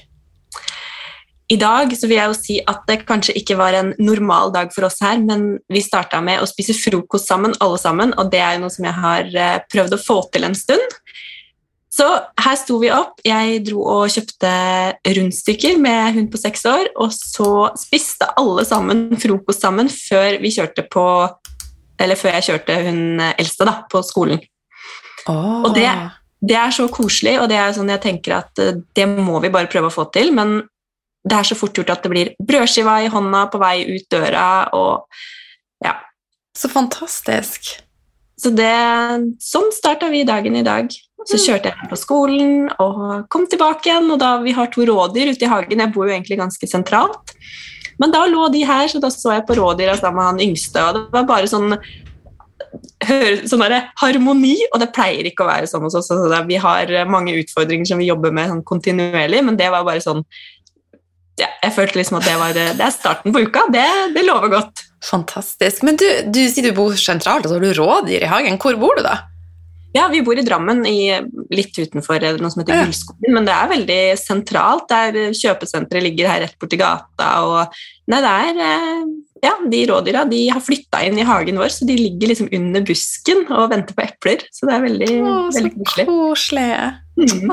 I 1.51 1.57
dag 1.59 1.91
så 1.97 2.07
vil 2.07 2.15
jeg 2.15 2.31
jo 2.31 2.37
si 2.37 2.57
at 2.69 2.85
det 2.87 3.01
kanskje 3.09 3.35
ikke 3.41 3.57
var 3.59 3.75
en 3.75 3.91
normal 3.99 4.53
dag 4.53 4.71
for 4.71 4.87
oss 4.87 5.01
her, 5.03 5.19
men 5.19 5.57
vi 5.71 5.83
starta 5.83 6.21
med 6.23 6.39
å 6.39 6.47
spise 6.47 6.75
frokost 6.77 7.27
sammen, 7.27 7.55
alle 7.59 7.79
sammen, 7.81 8.13
og 8.15 8.31
det 8.31 8.39
er 8.39 8.55
jo 8.55 8.63
noe 8.63 8.71
som 8.71 8.87
jeg 8.87 8.95
har 8.95 9.27
eh, 9.35 9.57
prøvd 9.71 9.97
å 9.97 9.99
få 9.99 10.21
til 10.31 10.47
en 10.47 10.55
stund. 10.55 10.95
Så 11.91 12.07
her 12.39 12.55
sto 12.55 12.77
vi 12.79 12.87
opp. 12.95 13.19
Jeg 13.27 13.65
dro 13.67 13.81
og 13.83 14.13
kjøpte 14.13 14.51
rundstykker 15.17 15.75
med 15.81 16.15
hun 16.15 16.29
på 16.31 16.39
seks 16.39 16.63
år, 16.71 16.87
og 16.95 17.11
så 17.11 17.67
spiste 17.79 18.29
alle 18.39 18.63
sammen 18.67 19.09
frokost 19.19 19.65
sammen 19.65 19.91
før 19.91 20.39
vi 20.39 20.53
kjørte 20.55 20.87
på 20.91 21.05
Eller 22.01 22.17
før 22.17 22.33
jeg 22.33 22.47
kjørte 22.47 22.75
hun 22.87 23.19
eldste 23.21 23.67
da, 23.67 23.73
på 23.91 23.99
skolen. 24.01 24.39
Oh. 25.29 25.67
Og 25.67 25.75
det, 25.75 25.85
det, 26.41 26.55
er 26.57 26.71
så 26.73 26.87
koselig, 26.89 27.35
og 27.37 27.51
det 27.51 27.59
er 27.61 27.75
sånn 27.75 27.91
jeg 27.91 28.01
tenker 28.01 28.39
at 28.39 28.61
eh, 28.63 28.79
det 28.95 29.05
må 29.11 29.37
vi 29.43 29.51
bare 29.53 29.69
prøve 29.69 29.91
å 29.91 29.93
få 29.93 30.07
til. 30.15 30.31
Men 30.33 30.63
det 31.21 31.37
er 31.37 31.47
så 31.47 31.57
fort 31.57 31.77
gjort 31.77 31.93
at 31.93 32.03
det 32.05 32.11
blir 32.11 32.33
brødskiva 32.41 32.97
i 33.05 33.11
hånda 33.13 33.45
på 33.51 33.61
vei 33.61 33.75
ut 33.91 34.07
døra 34.11 34.47
og 34.77 35.05
ja. 35.85 35.95
Så 36.57 36.69
fantastisk. 36.69 37.69
Så 38.41 38.49
det, 38.57 38.73
sånn 39.41 39.69
starta 39.73 40.09
vi 40.11 40.25
dagen 40.27 40.57
i 40.57 40.65
dag. 40.65 40.89
Så 41.29 41.37
mm. 41.37 41.43
kjørte 41.43 41.71
jeg 41.71 41.89
på 41.91 41.99
skolen 41.99 42.53
og 42.81 43.27
kom 43.31 43.45
tilbake 43.49 43.89
igjen. 43.89 44.09
og 44.09 44.19
da 44.21 44.35
Vi 44.41 44.55
har 44.57 44.71
to 44.73 44.85
rådyr 44.87 45.33
ute 45.35 45.45
i 45.45 45.51
hagen. 45.51 45.83
Jeg 45.83 45.93
bor 45.93 46.09
jo 46.09 46.15
egentlig 46.15 46.39
ganske 46.41 46.69
sentralt. 46.69 47.35
Men 48.01 48.13
da 48.13 48.23
lå 48.25 48.47
de 48.49 48.63
her, 48.65 48.87
så 48.89 49.01
da 49.01 49.11
så 49.13 49.35
jeg 49.35 49.45
på 49.45 49.59
rådyra 49.59 49.93
sammen 49.99 50.17
med 50.17 50.29
han 50.31 50.45
yngste. 50.47 50.81
og 50.81 50.97
Det 50.97 51.03
var 51.13 51.27
bare 51.29 51.49
sånn, 51.51 51.75
hør, 53.05 53.43
sånn 53.51 53.65
harmoni, 54.01 54.55
og 54.71 54.81
det 54.81 54.89
pleier 54.95 55.29
ikke 55.29 55.45
å 55.45 55.51
være 55.51 55.69
sånn 55.69 55.85
hos 55.85 55.99
oss. 55.99 56.09
Altså, 56.09 56.41
vi 56.49 56.57
har 56.63 56.95
mange 57.05 57.35
utfordringer 57.43 57.91
som 57.91 58.01
vi 58.01 58.09
jobber 58.09 58.33
med 58.33 58.49
sånn 58.49 58.65
kontinuerlig, 58.65 59.43
men 59.45 59.59
det 59.59 59.69
var 59.69 59.85
bare 59.85 60.01
sånn 60.01 60.25
ja, 61.39 61.47
jeg 61.63 61.73
følte 61.75 61.99
liksom 61.99 62.19
at 62.19 62.27
det, 62.27 62.37
var, 62.39 62.55
det 62.57 62.85
er 62.85 62.93
starten 62.93 63.33
på 63.33 63.43
uka. 63.47 63.65
Det, 63.73 63.87
det 64.15 64.23
lover 64.27 64.51
godt. 64.51 64.85
Fantastisk. 65.05 65.83
Men 65.87 65.97
du, 65.97 66.05
du 66.29 66.43
sier 66.51 66.69
du 66.69 66.77
bor 66.77 66.95
sentralt, 66.99 67.45
og 67.45 67.51
så 67.51 67.57
har 67.57 67.63
du 67.63 67.73
rådyr 67.77 68.25
i 68.27 68.31
hagen. 68.31 68.59
Hvor 68.61 68.77
bor 68.81 68.99
du 68.99 69.05
da? 69.05 69.17
Ja, 69.91 70.05
Vi 70.07 70.21
bor 70.23 70.39
i 70.39 70.43
Drammen, 70.45 70.85
i, 70.87 71.11
litt 71.51 71.75
utenfor 71.75 72.23
noe 72.39 72.51
som 72.51 72.61
heter 72.61 72.77
ja. 72.77 72.83
Gullskogen, 72.85 73.33
men 73.35 73.47
det 73.47 73.55
er 73.55 73.71
veldig 73.73 73.99
sentralt. 74.19 74.87
Der 74.91 75.33
Kjøpesenteret 75.35 76.05
ligger 76.05 76.31
her 76.31 76.45
rett 76.45 76.55
borti 76.61 76.79
gata. 76.79 77.31
og 77.43 77.81
nei, 78.11 78.21
det 78.23 78.31
er, 78.31 78.61
eh, 78.67 79.01
ja, 79.43 79.55
De 79.73 79.81
rådyra 79.89 80.23
de 80.29 80.45
har 80.53 80.63
flytta 80.63 81.01
inn 81.07 81.19
i 81.19 81.27
hagen 81.27 81.59
vår, 81.59 81.73
så 81.75 81.87
de 81.89 81.97
ligger 81.99 82.31
liksom 82.31 82.51
under 82.55 82.85
busken 82.87 83.43
og 83.49 83.71
venter 83.73 83.97
på 83.97 84.05
epler. 84.05 84.45
Så 84.53 84.69
det 84.69 84.77
er 84.77 84.85
veldig, 84.85 85.11
Åh, 85.17 85.49
veldig 85.57 85.73
koselig. 85.75 86.05
Så 86.05 86.11
koselig. 86.13 86.69
Mm. 87.19 87.51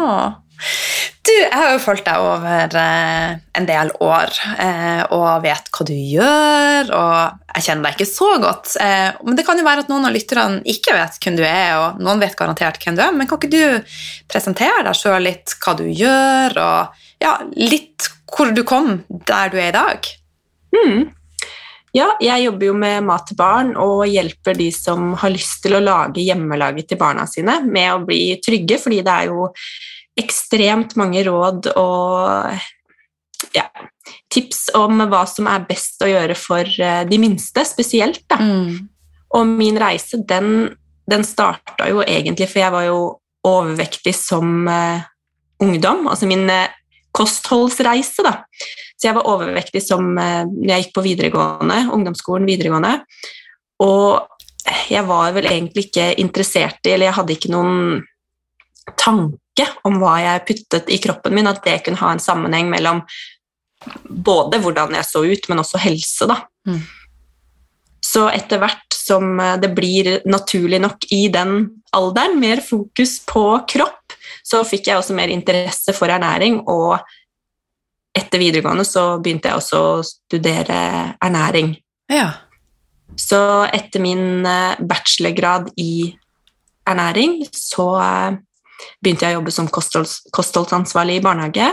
Du, 1.28 1.32
jeg 1.34 1.52
har 1.52 1.74
jo 1.74 1.80
fulgt 1.82 2.06
deg 2.06 2.24
over 2.24 2.74
eh, 2.80 3.34
en 3.58 3.66
del 3.68 3.90
år 4.02 4.32
eh, 4.58 5.02
og 5.14 5.42
vet 5.44 5.68
hva 5.74 5.86
du 5.86 5.92
gjør, 5.92 6.92
og 6.96 7.52
jeg 7.52 7.66
kjenner 7.66 7.84
deg 7.84 7.98
ikke 7.98 8.08
så 8.08 8.30
godt. 8.42 8.72
Eh, 8.80 9.10
men 9.26 9.36
det 9.38 9.44
kan 9.46 9.60
jo 9.60 9.66
være 9.66 9.84
at 9.84 9.92
noen 9.92 10.08
av 10.08 10.14
lytterne 10.14 10.62
ikke 10.68 10.96
vet 10.96 11.18
hvem 11.20 11.36
du 11.38 11.44
er, 11.44 11.74
og 11.82 12.00
noen 12.02 12.22
vet 12.22 12.38
garantert 12.38 12.80
hvem 12.82 12.96
du 12.96 13.04
er. 13.04 13.12
Men 13.14 13.28
kan 13.28 13.42
ikke 13.42 13.52
du 13.52 13.92
presentere 14.30 14.86
deg 14.86 14.98
sjøl 14.98 15.28
litt, 15.28 15.54
hva 15.62 15.76
du 15.78 15.84
gjør, 15.86 16.58
og 16.64 17.04
ja, 17.22 17.36
litt 17.60 18.08
hvor 18.28 18.50
du 18.54 18.64
kom 18.68 18.98
der 19.28 19.52
du 19.52 19.60
er 19.60 19.70
i 19.70 19.76
dag? 19.76 20.10
Mm. 20.74 21.06
Ja, 21.96 22.10
jeg 22.20 22.44
jobber 22.44 22.68
jo 22.68 22.74
med 22.76 23.06
mat 23.08 23.24
til 23.28 23.38
barn 23.38 23.72
og 23.80 24.02
hjelper 24.06 24.56
de 24.58 24.68
som 24.74 25.14
har 25.18 25.32
lyst 25.32 25.62
til 25.64 25.78
å 25.78 25.82
lage 25.82 26.24
hjemmelaget 26.24 26.90
til 26.90 27.00
barna 27.00 27.24
sine, 27.28 27.60
med 27.64 27.92
å 27.94 28.02
bli 28.04 28.36
trygge, 28.44 28.80
fordi 28.82 29.00
det 29.04 29.14
er 29.14 29.30
jo 29.32 29.48
ekstremt 30.18 30.96
mange 30.98 31.22
råd 31.26 31.70
og 31.78 32.58
ja, 33.54 33.64
tips 34.32 34.68
om 34.76 35.02
hva 35.08 35.22
som 35.28 35.48
er 35.50 35.66
best 35.68 36.02
å 36.04 36.10
gjøre 36.10 36.36
for 36.38 36.66
eh, 36.66 37.04
de 37.08 37.20
minste, 37.22 37.64
spesielt. 37.68 38.26
Mm. 38.38 38.88
Og 39.38 39.52
min 39.52 39.78
reise, 39.80 40.20
den, 40.28 40.70
den 41.08 41.24
starta 41.26 41.88
jo 41.90 42.00
egentlig 42.00 42.46
For 42.48 42.62
jeg 42.62 42.72
var 42.72 42.86
jo 42.86 43.00
overvektig 43.48 44.14
som 44.16 44.66
uh, 44.66 45.04
ungdom. 45.62 46.08
Altså 46.10 46.26
min 46.28 46.48
uh, 46.50 46.72
kostholdsreise, 47.14 48.24
da. 48.24 48.32
Så 48.98 49.08
jeg 49.10 49.16
var 49.16 49.28
overvektig 49.30 49.80
som 49.84 50.10
når 50.16 50.72
jeg 50.72 50.82
gikk 50.82 50.96
på 50.96 51.04
videregående, 51.04 51.76
ungdomsskolen 51.94 52.48
videregående. 52.48 52.96
Og 53.84 54.26
jeg 54.90 55.04
var 55.06 55.36
vel 55.36 55.46
egentlig 55.48 55.86
ikke 55.86 56.08
interessert 56.18 56.82
i, 56.82 56.96
eller 56.96 57.08
jeg 57.08 57.16
hadde 57.20 57.36
ikke 57.36 57.52
noen 57.54 57.78
tanke 58.98 59.38
om 59.88 59.98
hva 60.02 60.18
jeg 60.22 60.44
puttet 60.48 60.92
i 60.92 61.00
kroppen 61.02 61.34
min, 61.34 61.48
at 61.50 61.60
det 61.64 61.80
kunne 61.86 62.00
ha 62.00 62.12
en 62.14 62.22
sammenheng 62.22 62.70
mellom 62.70 63.02
både 64.04 64.58
hvordan 64.62 64.96
jeg 64.98 65.06
så 65.06 65.22
ut, 65.24 65.48
men 65.50 65.62
også 65.62 65.80
helse, 65.82 66.28
da. 66.28 66.40
Mm. 66.68 66.80
Så 68.04 68.24
etter 68.32 68.60
hvert 68.62 68.94
som 68.94 69.38
eh, 69.40 69.56
det 69.60 69.70
blir 69.76 70.10
naturlig 70.28 70.80
nok 70.82 71.08
i 71.14 71.26
den 71.32 71.60
alderen, 71.96 72.38
mer 72.40 72.62
fokus 72.64 73.18
på 73.26 73.44
kropp, 73.70 74.16
så 74.44 74.62
fikk 74.66 74.90
jeg 74.90 75.00
også 75.00 75.16
mer 75.16 75.32
interesse 75.32 75.94
for 75.96 76.10
ernæring, 76.12 76.60
og 76.68 76.98
etter 78.18 78.40
videregående 78.40 78.86
så 78.88 79.04
begynte 79.22 79.50
jeg 79.50 79.60
også 79.60 79.80
å 79.80 80.04
studere 80.06 80.80
ernæring. 81.22 81.74
Ja. 82.10 82.30
Så 83.18 83.40
etter 83.74 84.02
min 84.02 84.46
eh, 84.46 84.80
bachelorgrad 84.80 85.72
i 85.80 86.10
ernæring 86.88 87.42
så 87.52 87.88
eh, 88.02 88.38
begynte 89.02 89.26
jeg 89.26 89.36
å 89.36 89.40
jobbe 89.40 89.54
som 89.54 89.68
kostholds, 89.72 90.18
kostholdsansvarlig 90.34 91.18
i 91.18 91.24
barnehage. 91.24 91.68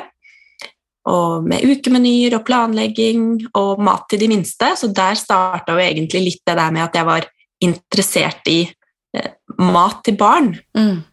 Og 1.11 1.45
med 1.45 1.65
ukemenyer 1.65 2.33
og 2.37 2.45
planlegging 2.47 3.27
og 3.57 3.81
mat 3.85 4.07
til 4.09 4.23
de 4.23 4.29
minste. 4.31 4.71
Så 4.79 4.89
der 4.89 5.17
starta 5.19 5.75
jo 5.75 5.83
egentlig 5.83 6.23
litt 6.23 6.41
det 6.47 6.57
der 6.57 6.73
med 6.73 6.87
at 6.87 6.97
jeg 6.97 7.07
var 7.07 7.27
interessert 7.65 8.49
i 8.49 8.63
eh, 8.65 9.35
mat 9.61 10.01
til 10.05 10.17
barn. 10.19 10.55
Mm. 10.77 11.03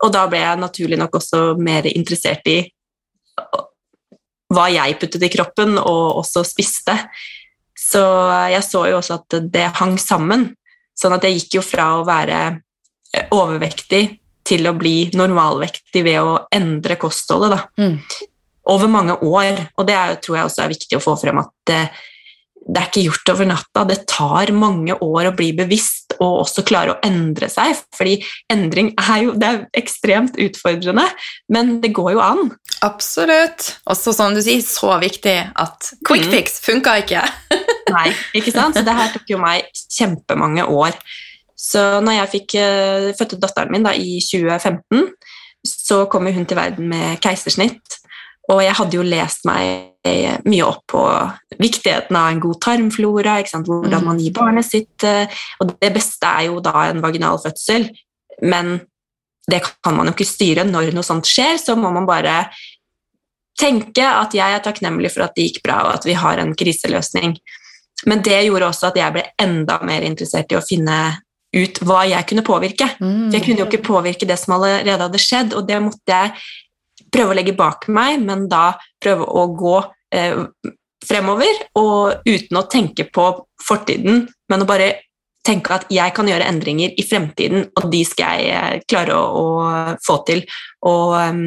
Og 0.00 0.12
da 0.12 0.26
ble 0.28 0.40
jeg 0.42 0.60
naturlig 0.60 1.00
nok 1.00 1.16
også 1.20 1.42
mer 1.60 1.88
interessert 1.90 2.46
i 2.48 2.60
hva 4.50 4.66
jeg 4.72 4.96
puttet 5.00 5.24
i 5.24 5.32
kroppen 5.32 5.76
og 5.78 6.20
også 6.22 6.42
spiste. 6.46 6.96
Så 7.78 8.02
jeg 8.52 8.62
så 8.66 8.84
jo 8.90 8.98
også 9.00 9.20
at 9.20 9.38
det 9.52 9.68
hang 9.80 9.96
sammen. 10.00 10.50
Sånn 10.98 11.14
at 11.16 11.24
jeg 11.24 11.38
gikk 11.38 11.60
jo 11.60 11.64
fra 11.64 11.94
å 11.96 12.06
være 12.08 12.40
eh, 12.50 13.30
overvektig 13.32 14.02
til 14.50 14.66
å 14.68 14.74
bli 14.78 14.96
normalvektig 15.16 16.04
ved 16.06 16.20
å 16.20 16.36
endre 16.54 16.98
kostholdet. 17.00 17.56
Da. 17.56 17.86
Mm. 17.86 18.28
Over 18.70 18.90
mange 18.92 19.16
år. 19.24 19.64
Og 19.78 19.86
det 19.88 19.96
er, 19.96 20.16
tror 20.22 20.40
jeg 20.40 20.50
også 20.50 20.64
er 20.66 20.72
viktig 20.74 20.98
å 20.98 21.04
få 21.04 21.14
frem 21.20 21.38
at 21.40 21.50
det, 21.70 21.80
det 22.60 22.76
er 22.82 22.88
ikke 22.90 23.06
gjort 23.06 23.30
over 23.32 23.48
natta. 23.48 23.84
Det 23.88 24.00
tar 24.10 24.52
mange 24.54 24.94
år 25.02 25.30
å 25.30 25.36
bli 25.38 25.48
bevisst 25.56 26.14
og 26.20 26.42
også 26.42 26.62
klare 26.68 26.92
å 26.92 26.98
endre 27.06 27.48
seg. 27.50 27.78
Fordi 27.96 28.18
endring 28.52 28.92
er 29.00 29.22
jo 29.24 29.32
det 29.40 29.48
er 29.48 29.62
ekstremt 29.80 30.36
utfordrende, 30.42 31.06
men 31.48 31.78
det 31.82 31.94
går 31.96 32.12
jo 32.18 32.20
an. 32.22 32.50
Absolutt. 32.84 33.70
Også 33.90 34.12
som 34.16 34.36
du 34.36 34.42
sier, 34.44 34.60
så 34.64 34.94
viktig 35.02 35.38
at 35.54 35.90
quick 36.06 36.26
Mm. 36.28 36.30
fix 36.36 36.60
funka 36.64 36.98
ikke. 37.02 37.24
Nei, 37.96 38.10
ikke 38.38 38.52
sant? 38.54 38.76
Så 38.76 38.84
det 38.86 38.94
her 38.94 39.10
tok 39.16 39.32
jo 39.32 39.40
meg 39.40 39.66
kjempemange 39.96 40.68
år. 40.68 40.94
Så 41.60 41.82
når 42.00 42.16
jeg 42.16 42.32
fikk 42.34 42.56
uh, 42.56 43.10
fødte 43.18 43.38
datteren 43.42 43.72
min 43.74 43.84
da, 43.84 43.92
i 43.92 44.18
2015, 44.24 45.10
så 45.66 46.06
kom 46.08 46.26
hun 46.32 46.46
til 46.48 46.56
verden 46.56 46.88
med 46.88 47.20
keisersnitt. 47.20 47.98
Og 48.50 48.62
jeg 48.64 48.74
hadde 48.74 48.96
jo 48.96 49.02
lest 49.06 49.44
meg 49.46 49.92
eh, 50.08 50.38
mye 50.48 50.64
opp 50.66 50.80
på 50.90 51.02
viktigheten 51.60 52.16
av 52.16 52.30
en 52.32 52.40
god 52.42 52.56
tarmflora, 52.64 53.36
hvordan 53.44 54.00
Mm. 54.00 54.06
man 54.08 54.18
gir 54.18 54.32
barnet 54.32 54.64
sitt. 54.66 55.04
eh, 55.04 55.28
Og 55.60 55.76
det 55.78 55.92
beste 55.94 56.26
er 56.26 56.46
jo 56.48 56.60
da 56.64 56.88
en 56.88 57.02
vaginal 57.04 57.38
fødsel, 57.38 57.90
men 58.42 58.80
det 59.46 59.60
kan 59.84 59.94
man 59.94 60.06
jo 60.06 60.12
ikke 60.16 60.26
styre. 60.26 60.64
Når 60.64 60.92
noe 60.96 61.04
sånt 61.06 61.28
skjer, 61.28 61.58
så 61.60 61.76
må 61.76 61.92
man 61.92 62.06
bare 62.06 62.48
tenke 63.60 64.02
at 64.02 64.32
jeg 64.34 64.56
er 64.56 64.62
takknemlig 64.64 65.12
for 65.12 65.26
at 65.26 65.36
det 65.36 65.46
gikk 65.52 65.62
bra, 65.62 65.82
og 65.84 65.94
at 65.94 66.06
vi 66.08 66.14
har 66.16 66.38
en 66.38 66.54
kriseløsning. 66.56 67.36
Men 68.06 68.22
det 68.22 68.46
gjorde 68.46 68.70
også 68.72 68.88
at 68.88 68.96
jeg 68.96 69.12
ble 69.12 69.24
enda 69.38 69.78
mer 69.84 70.02
interessert 70.02 70.50
i 70.50 70.56
å 70.56 70.64
finne 70.64 71.20
ut 71.56 71.80
hva 71.82 72.04
jeg 72.06 72.26
kunne 72.30 72.46
påvirke. 72.46 72.86
Mm. 73.02 73.30
Jeg 73.34 73.44
kunne 73.44 73.64
jo 73.64 73.68
ikke 73.68 73.86
påvirke 73.86 74.28
det 74.28 74.38
som 74.38 74.54
allerede 74.56 75.06
hadde 75.06 75.22
skjedd, 75.22 75.54
og 75.58 75.66
det 75.68 75.80
måtte 75.82 76.14
jeg 76.14 76.34
prøve 77.10 77.34
å 77.34 77.38
legge 77.38 77.56
bak 77.58 77.88
meg, 77.90 78.20
men 78.22 78.46
da 78.50 78.76
prøve 79.02 79.26
å 79.26 79.46
gå 79.58 79.76
eh, 80.14 80.44
fremover, 81.06 81.62
og 81.80 82.26
uten 82.28 82.60
å 82.60 82.66
tenke 82.70 83.08
på 83.10 83.30
fortiden, 83.66 84.26
men 84.50 84.62
å 84.62 84.68
bare 84.68 84.92
tenke 85.46 85.72
at 85.74 85.88
jeg 85.90 86.12
kan 86.14 86.28
gjøre 86.28 86.46
endringer 86.46 86.94
i 87.00 87.06
fremtiden, 87.06 87.66
og 87.80 87.88
de 87.90 88.04
skal 88.06 88.44
jeg 88.44 88.82
klare 88.90 89.16
å, 89.16 89.42
å 89.42 89.98
få 90.06 90.20
til. 90.28 90.44
Og 90.86 91.16
eh, 91.18 91.44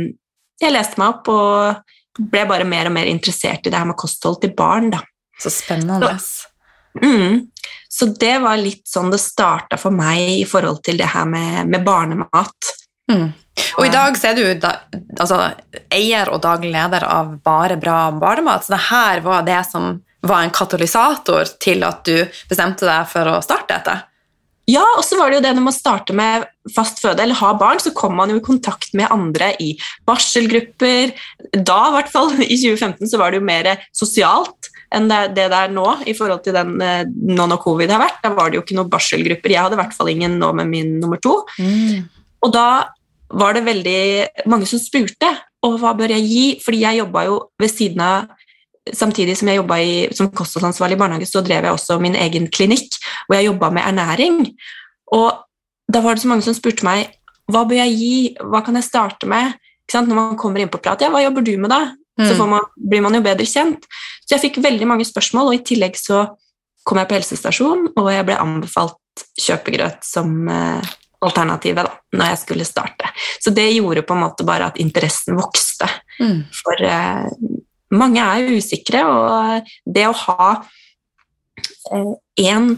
jeg 0.63 0.75
leste 0.75 0.99
meg 0.99 1.15
opp 1.15 1.31
og 1.31 2.27
ble 2.33 2.43
bare 2.49 2.67
mer 2.67 2.89
og 2.89 2.97
mer 2.97 3.09
interessert 3.09 3.65
i 3.65 3.71
det 3.71 3.79
her 3.79 3.89
med 3.89 3.97
kosthold 3.99 4.41
til 4.43 4.53
barn, 4.57 4.91
da. 4.93 5.01
Så 5.41 5.49
spennende. 5.53 6.11
Mm. 7.01 7.47
Så 7.89 8.05
det 8.05 8.37
var 8.41 8.57
litt 8.57 8.87
sånn 8.89 9.11
det 9.13 9.21
starta 9.21 9.77
for 9.77 9.93
meg 9.93 10.39
i 10.39 10.45
forhold 10.49 10.81
til 10.85 10.97
det 10.97 11.09
her 11.13 11.27
med, 11.29 11.69
med 11.69 11.85
barnemat. 11.85 12.73
Mm. 13.11 13.27
Og 13.77 13.85
i 13.85 13.91
dag 13.93 14.15
så 14.17 14.31
er 14.31 14.39
du 14.39 14.45
da, 14.61 14.71
altså, 15.19 15.39
eier 15.93 16.31
og 16.33 16.41
daglig 16.41 16.71
leder 16.73 17.05
av 17.05 17.35
Bare 17.45 17.77
bra 17.77 18.07
barnemat, 18.17 18.65
så 18.65 18.75
det 18.75 18.81
her 18.87 19.21
var 19.25 19.45
det 19.45 19.61
som 19.69 19.99
var 20.23 20.45
en 20.45 20.53
katalysator 20.55 21.57
til 21.61 21.83
at 21.83 22.01
du 22.07 22.23
bestemte 22.49 22.87
deg 22.87 23.09
for 23.11 23.29
å 23.29 23.41
starte 23.43 23.75
dette. 23.75 23.97
Ja, 24.69 24.83
og 24.95 25.03
så 25.03 25.17
var 25.19 25.29
det 25.29 25.39
jo 25.39 25.43
det 25.43 25.51
når 25.57 25.65
man 25.65 25.75
starter 25.75 26.15
med 26.15 26.45
fast 26.71 27.01
føde 27.03 27.19
eller 27.19 27.35
har 27.35 27.57
barn, 27.59 27.81
så 27.83 27.91
kommer 27.95 28.21
man 28.21 28.31
jo 28.31 28.39
i 28.39 28.45
kontakt 28.45 28.93
med 28.95 29.11
andre 29.11 29.51
i 29.59 29.73
barselgrupper. 30.07 31.11
Da, 31.51 31.79
i 31.89 31.95
hvert 31.97 32.13
fall, 32.13 32.31
i 32.43 32.55
2015, 32.61 33.09
så 33.11 33.19
var 33.19 33.33
det 33.33 33.41
jo 33.41 33.49
mer 33.49 33.73
sosialt 33.95 34.71
enn 34.93 35.09
det, 35.09 35.21
det 35.33 35.47
er 35.49 35.71
nå 35.73 35.87
i 36.05 36.13
forhold 36.13 36.43
til 36.45 36.53
den 36.53 36.75
eh, 36.85 37.07
nå 37.09 37.47
når 37.49 37.59
covid 37.63 37.91
har 37.91 38.03
vært. 38.03 38.19
Da 38.23 38.31
var 38.37 38.51
det 38.51 38.59
jo 38.59 38.63
ikke 38.63 38.77
noen 38.77 38.91
barselgrupper. 38.93 39.55
Jeg 39.55 39.65
hadde 39.65 39.75
i 39.79 39.81
hvert 39.81 39.95
fall 39.97 40.11
ingen 40.13 40.37
nå 40.39 40.51
med 40.59 40.69
min 40.69 40.99
nummer 41.01 41.19
to. 41.23 41.39
Og 42.45 42.53
da 42.53 42.67
var 43.33 43.57
det 43.57 43.65
veldig 43.65 43.99
mange 44.51 44.69
som 44.69 44.79
spurte 44.79 45.31
og 45.63 45.77
hva 45.81 45.93
bør 45.97 46.11
jeg 46.11 46.27
gi, 46.27 46.45
fordi 46.63 46.83
jeg 46.83 46.99
jobba 46.99 47.23
jo 47.25 47.37
ved 47.61 47.71
siden 47.71 48.03
av 48.03 48.31
Samtidig 48.91 49.37
som 49.39 49.47
jeg 49.47 49.61
jobba 49.61 49.77
som 50.17 50.27
kostholdsansvarlig 50.35 50.97
i 50.97 50.99
barnehage, 50.99 51.29
så 51.29 51.39
drev 51.45 51.63
jeg 51.63 51.71
også 51.71 51.99
min 52.03 52.17
egen 52.19 52.49
klinikk 52.51 52.97
hvor 53.27 53.37
jeg 53.37 53.47
jobba 53.47 53.69
med 53.71 53.85
ernæring. 53.87 54.41
Og 55.15 55.39
da 55.87 56.01
var 56.03 56.15
det 56.15 56.23
så 56.25 56.31
mange 56.31 56.43
som 56.43 56.55
spurte 56.57 56.83
meg 56.83 57.13
hva 57.51 57.65
bør 57.67 57.79
jeg 57.79 57.95
gi, 57.99 58.15
hva 58.39 58.63
kan 58.63 58.75
jeg 58.79 58.87
starte 58.87 59.27
med? 59.27 59.55
Når 59.93 60.15
man 60.15 60.37
kommer 60.39 60.63
inn 60.63 60.71
på 60.71 60.79
prat, 60.81 61.01
ja, 61.03 61.09
hva 61.11 61.21
jobber 61.23 61.43
du 61.45 61.53
med 61.57 61.69
da? 61.69 61.93
Så 62.17 62.33
Mm. 62.33 62.37
får 62.37 62.47
man, 62.49 62.61
blir 62.77 63.01
man 63.01 63.13
jo 63.13 63.21
bedre 63.21 63.45
kjent. 63.45 63.85
Så 64.25 64.35
jeg 64.35 64.41
fikk 64.41 64.63
veldig 64.63 64.87
mange 64.87 65.05
spørsmål, 65.05 65.47
og 65.47 65.55
i 65.55 65.63
tillegg 65.65 65.95
så 65.97 66.35
kom 66.85 66.97
jeg 66.97 67.07
på 67.09 67.15
helsestasjon, 67.17 67.87
og 67.97 68.09
jeg 68.11 68.25
ble 68.25 68.37
anbefalt 68.37 69.23
kjøpegrøt 69.39 70.03
som 70.05 70.47
eh, 70.49 70.81
alternativet 71.23 71.85
da, 71.87 71.93
når 72.13 72.29
jeg 72.31 72.37
skulle 72.43 72.65
starte. 72.65 73.09
Så 73.41 73.53
det 73.53 73.67
gjorde 73.73 74.05
på 74.05 74.13
en 74.13 74.23
måte 74.23 74.45
bare 74.45 74.67
at 74.71 74.77
interessen 74.81 75.35
vokste. 75.39 75.89
Mm. 76.19 76.43
For 76.53 76.85
eh, 76.85 77.27
mange 77.93 78.23
er 78.23 78.49
usikre, 78.57 79.03
og 79.05 79.69
det 79.85 80.07
å 80.09 80.15
ha 80.25 80.49
én 82.39 82.73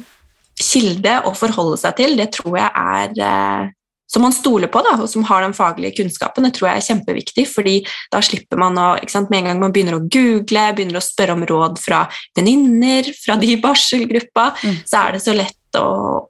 kilde 0.59 1.17
å 1.27 1.33
forholde 1.35 1.79
seg 1.81 1.97
til, 1.99 2.15
det 2.19 2.29
tror 2.35 2.59
jeg 2.59 2.71
er 2.71 3.25
eh, 3.25 3.73
som 4.07 4.21
man 4.21 4.33
stoler 4.35 4.69
på, 4.71 4.79
da, 4.85 4.93
og 5.01 5.09
som 5.09 5.25
har 5.27 5.41
den 5.43 5.55
faglige 5.57 5.97
kunnskapen, 5.97 6.45
det 6.45 6.53
tror 6.55 6.69
jeg 6.69 6.81
er 6.81 6.85
kjempeviktig, 6.85 7.45
fordi 7.49 7.75
da 8.13 8.21
slipper 8.23 8.59
man 8.61 8.77
å 8.77 8.91
ikke 9.01 9.15
sant, 9.15 9.31
Med 9.33 9.41
en 9.41 9.49
gang 9.49 9.63
man 9.63 9.73
begynner 9.75 9.97
å 9.97 10.05
google, 10.05 10.67
begynner 10.77 10.99
å 10.99 11.03
spørre 11.03 11.35
om 11.35 11.45
råd 11.49 11.81
fra 11.81 12.05
venninner, 12.37 13.09
fra 13.17 13.35
de 13.41 13.51
i 13.55 13.61
barselgruppa, 13.61 14.53
Mm. 14.61 14.77
så 14.85 15.01
er 15.01 15.11
det 15.13 15.21
så 15.25 15.33
lett 15.33 15.79
å 15.79 16.29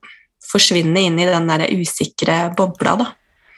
forsvinne 0.51 1.04
inn 1.04 1.20
i 1.20 1.27
den 1.27 1.48
der 1.48 1.68
usikre 1.75 2.56
bobla, 2.56 2.96
da. 2.96 3.12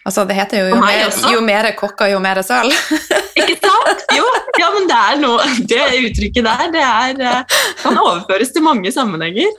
Altså, 0.08 0.24
det 0.28 0.38
heter 0.38 0.62
jo 0.62 0.68
jo 0.72 0.78
mer, 0.80 1.10
jo 1.34 1.40
mer 1.44 1.68
kokker, 1.76 2.08
jo 2.14 2.20
mer 2.24 2.40
søl. 2.46 2.70
Ikke 3.42 3.58
sant? 3.60 4.04
Jo, 4.16 4.24
ja, 4.58 4.70
men 4.74 4.88
det 4.90 4.98
er 4.98 5.18
noe 5.20 5.44
Det 5.68 5.82
uttrykket 6.08 6.46
der, 6.48 6.64
det 6.74 6.84
er, 6.86 7.20
eh, 7.28 7.58
kan 7.82 8.00
overføres 8.00 8.54
til 8.56 8.64
mange 8.66 8.92
sammenhenger. 8.96 9.52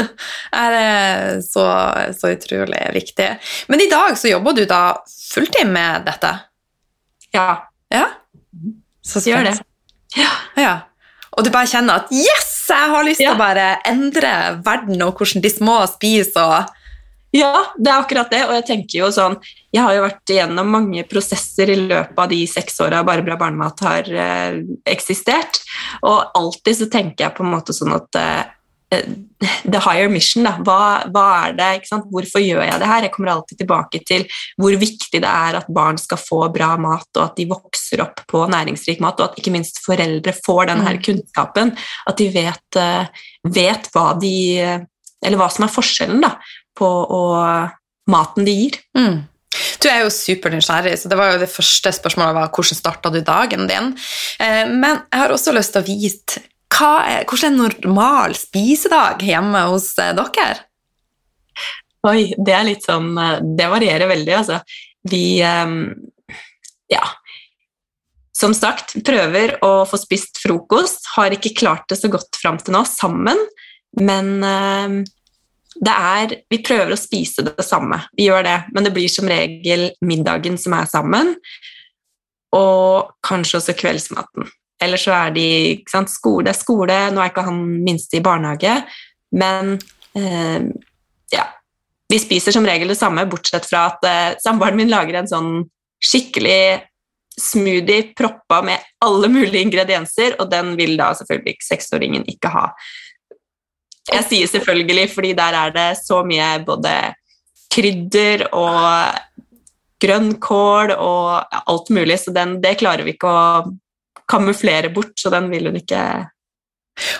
er 0.64 0.76
eh, 0.80 1.34
så, 1.44 1.66
så 2.16 2.32
utrolig 2.32 2.80
viktig. 2.96 3.28
Men 3.68 3.84
i 3.84 3.90
dag 3.92 4.16
så 4.18 4.32
jobber 4.32 4.56
du 4.56 4.64
da 4.70 4.80
fulltid 5.34 5.68
med 5.70 6.08
dette? 6.08 6.32
Ja, 7.36 7.50
Ja? 7.92 8.06
Så 9.06 9.20
gjør 9.24 9.44
det. 9.50 9.54
Ja. 10.16 10.30
Ja. 10.60 10.74
Og 11.36 11.44
du 11.46 11.50
bare 11.54 11.68
kjenner 11.70 12.02
at 12.02 12.10
yes, 12.12 12.48
jeg 12.70 12.90
har 12.92 13.04
lyst 13.06 13.20
til 13.20 13.28
Ja. 13.28 13.36
å 13.36 13.40
bare 13.40 13.68
endre 13.88 14.32
verden 14.64 15.00
og 15.06 15.18
hvordan 15.20 15.42
de 15.44 15.50
små 15.52 15.78
spiser 15.90 16.40
og 16.42 16.76
Ja, 17.32 17.52
det 17.78 17.90
er 17.92 18.00
akkurat 18.02 18.30
det, 18.32 18.40
og 18.48 18.56
jeg 18.58 18.64
tenker 18.66 19.04
jo 19.04 19.08
sånn 19.14 19.36
Jeg 19.70 19.84
har 19.84 19.94
jo 19.94 20.02
vært 20.02 20.32
igjennom 20.34 20.66
mange 20.74 21.04
prosesser 21.06 21.70
i 21.70 21.76
løpet 21.78 22.18
av 22.18 22.30
de 22.32 22.40
seks 22.50 22.80
åra 22.82 23.04
Barbara 23.06 23.36
barnemat 23.38 23.82
har 23.86 24.08
eh, 24.10 24.56
eksistert, 24.90 25.60
og 26.02 26.32
alltid 26.34 26.80
så 26.80 26.88
tenker 26.90 27.28
jeg 27.28 27.36
på 27.36 27.44
en 27.46 27.52
måte 27.52 27.76
sånn 27.76 27.94
at 27.94 28.18
eh, 28.18 28.42
eh, 28.96 29.06
the 29.62 29.78
higher 29.78 30.10
mission. 30.10 30.42
Da. 30.42 30.56
Hva, 30.66 31.06
hva 31.14 31.24
er 31.46 31.54
det? 31.54 31.70
Hvorfor 32.10 32.42
gjør 32.42 32.64
jeg 32.66 32.82
det 32.82 32.90
her? 32.90 33.06
Jeg 33.06 33.14
kommer 33.14 33.30
alltid 33.36 33.62
tilbake 33.62 34.02
til 34.10 34.26
hvor 34.58 34.74
viktig 34.82 35.22
det 35.22 35.30
er 35.30 35.60
at 35.60 35.70
barn 35.70 36.02
skal 36.02 36.18
få 36.18 36.42
bra 36.50 36.72
mat, 36.82 37.06
og 37.14 37.22
at 37.28 37.38
de 37.38 37.46
vokser 37.52 38.02
opp 38.02 38.24
på 38.26 38.42
næringsrik 38.50 38.98
mat, 39.04 39.22
og 39.22 39.30
at 39.30 39.38
ikke 39.38 39.54
minst 39.54 39.78
foreldre 39.86 40.34
får 40.42 40.72
den 40.72 40.82
her 40.82 40.98
Mm. 40.98 41.04
kunnskapen. 41.06 41.76
At 42.10 42.18
de 42.18 42.26
vet, 42.34 42.76
eh, 42.76 43.06
vet 43.46 43.86
hva 43.94 44.18
de 44.18 44.86
Eller 45.22 45.36
hva 45.36 45.50
som 45.52 45.66
er 45.66 45.68
forskjellen 45.68 46.22
da, 46.24 46.30
på 46.78 46.88
og 46.88 47.70
maten 48.10 48.46
de 48.46 48.54
gir. 48.56 48.78
Mm. 48.96 49.20
Du 49.80 49.88
er 49.90 50.04
jo 50.04 50.12
supernysgjerrig, 50.14 50.94
så 51.00 51.10
det 51.10 51.18
var 51.18 51.32
jo 51.32 51.42
det 51.42 51.50
første 51.50 51.92
spørsmålet 51.96 52.36
var 52.36 52.50
hvordan 52.54 52.78
starta 52.78 53.10
du 53.10 53.20
dagen 53.26 53.66
din. 53.70 53.92
Eh, 54.38 54.66
Men 54.68 55.02
jeg 55.10 55.22
har 55.22 55.34
også 55.34 55.54
lyst 55.56 55.74
til 55.74 55.82
å 55.82 55.88
vite 55.88 56.46
er, 56.80 57.26
hvordan 57.28 57.44
er 57.44 57.50
en 57.50 57.58
normal 57.60 58.34
spisedag 58.38 59.24
hjemme 59.26 59.66
hos 59.68 59.90
eh, 60.00 60.14
dere? 60.16 60.62
Oi, 62.08 62.30
det 62.38 62.54
er 62.56 62.64
litt 62.64 62.86
sånn 62.86 63.10
eh, 63.20 63.42
Det 63.58 63.66
varierer 63.68 64.08
veldig, 64.08 64.36
altså. 64.38 64.60
Vi 65.10 65.40
Ja. 65.40 67.04
Som 68.36 68.54
sagt, 68.56 68.94
prøver 69.04 69.58
å 69.64 69.84
få 69.84 69.98
spist 70.00 70.40
frokost. 70.40 71.10
Har 71.16 71.34
ikke 71.34 71.52
klart 71.58 71.84
det 71.92 71.98
så 72.00 72.08
godt 72.08 72.38
fram 72.40 72.56
til 72.56 72.72
nå 72.72 72.80
sammen, 72.88 73.36
men 74.00 75.04
det 75.80 75.92
er 75.96 76.32
Vi 76.52 76.60
prøver 76.64 76.92
å 76.92 77.00
spise 77.00 77.44
det 77.46 77.64
samme. 77.64 78.02
Vi 78.16 78.26
gjør 78.28 78.44
det, 78.44 78.56
men 78.74 78.84
det 78.84 78.92
blir 78.92 79.08
som 79.08 79.28
regel 79.30 79.90
middagen 80.04 80.58
som 80.60 80.76
er 80.76 80.88
sammen, 80.90 81.34
og 82.56 83.14
kanskje 83.24 83.60
også 83.60 83.76
kveldsmaten. 83.78 84.48
Eller 84.82 85.00
så 85.00 85.14
er 85.14 85.32
de 85.34 85.46
ikke 85.76 85.92
sant, 85.92 86.12
skole, 86.12 86.46
det 86.48 86.54
er 86.54 86.60
skole, 86.60 86.98
nå 87.12 87.22
er 87.22 87.32
ikke 87.32 87.46
han 87.46 87.62
minste 87.84 88.18
i 88.18 88.24
barnehage, 88.24 88.78
men 89.36 89.76
eh, 90.18 90.68
ja, 91.32 91.44
vi 92.10 92.20
spiser 92.20 92.56
som 92.56 92.66
regel 92.66 92.90
det 92.90 92.98
samme, 92.98 93.28
bortsett 93.30 93.68
fra 93.68 93.86
at 93.92 94.08
eh, 94.08 94.38
samboeren 94.42 94.80
min 94.80 94.90
lager 94.90 95.20
en 95.20 95.30
sånn 95.30 95.52
skikkelig 96.00 96.80
smoothie 97.40 98.10
proppa 98.18 98.60
med 98.66 98.88
alle 99.04 99.28
mulige 99.32 99.62
ingredienser, 99.62 100.36
og 100.40 100.50
den 100.52 100.74
vil 100.80 100.96
da 101.00 101.12
selvfølgelig 101.16 101.60
seksåringen 101.68 102.26
ikke 102.28 102.50
ha. 102.52 102.66
Jeg 104.10 104.26
sier 104.26 104.50
selvfølgelig, 104.50 105.06
fordi 105.14 105.32
der 105.38 105.56
er 105.64 105.74
det 105.74 105.88
så 106.02 106.22
mye 106.26 106.52
både 106.66 106.94
krydder 107.70 108.48
og 108.56 109.14
grønnkål 110.00 110.94
og 110.96 111.56
alt 111.60 111.90
mulig, 111.94 112.18
så 112.22 112.32
den, 112.34 112.58
det 112.62 112.78
klarer 112.80 113.04
vi 113.06 113.14
ikke 113.14 113.30
å 113.30 113.70
kamuflere 114.30 114.92
bort, 114.94 115.14
så 115.18 115.32
den 115.32 115.50
vil 115.52 115.70
hun 115.70 115.80
ikke 115.80 116.02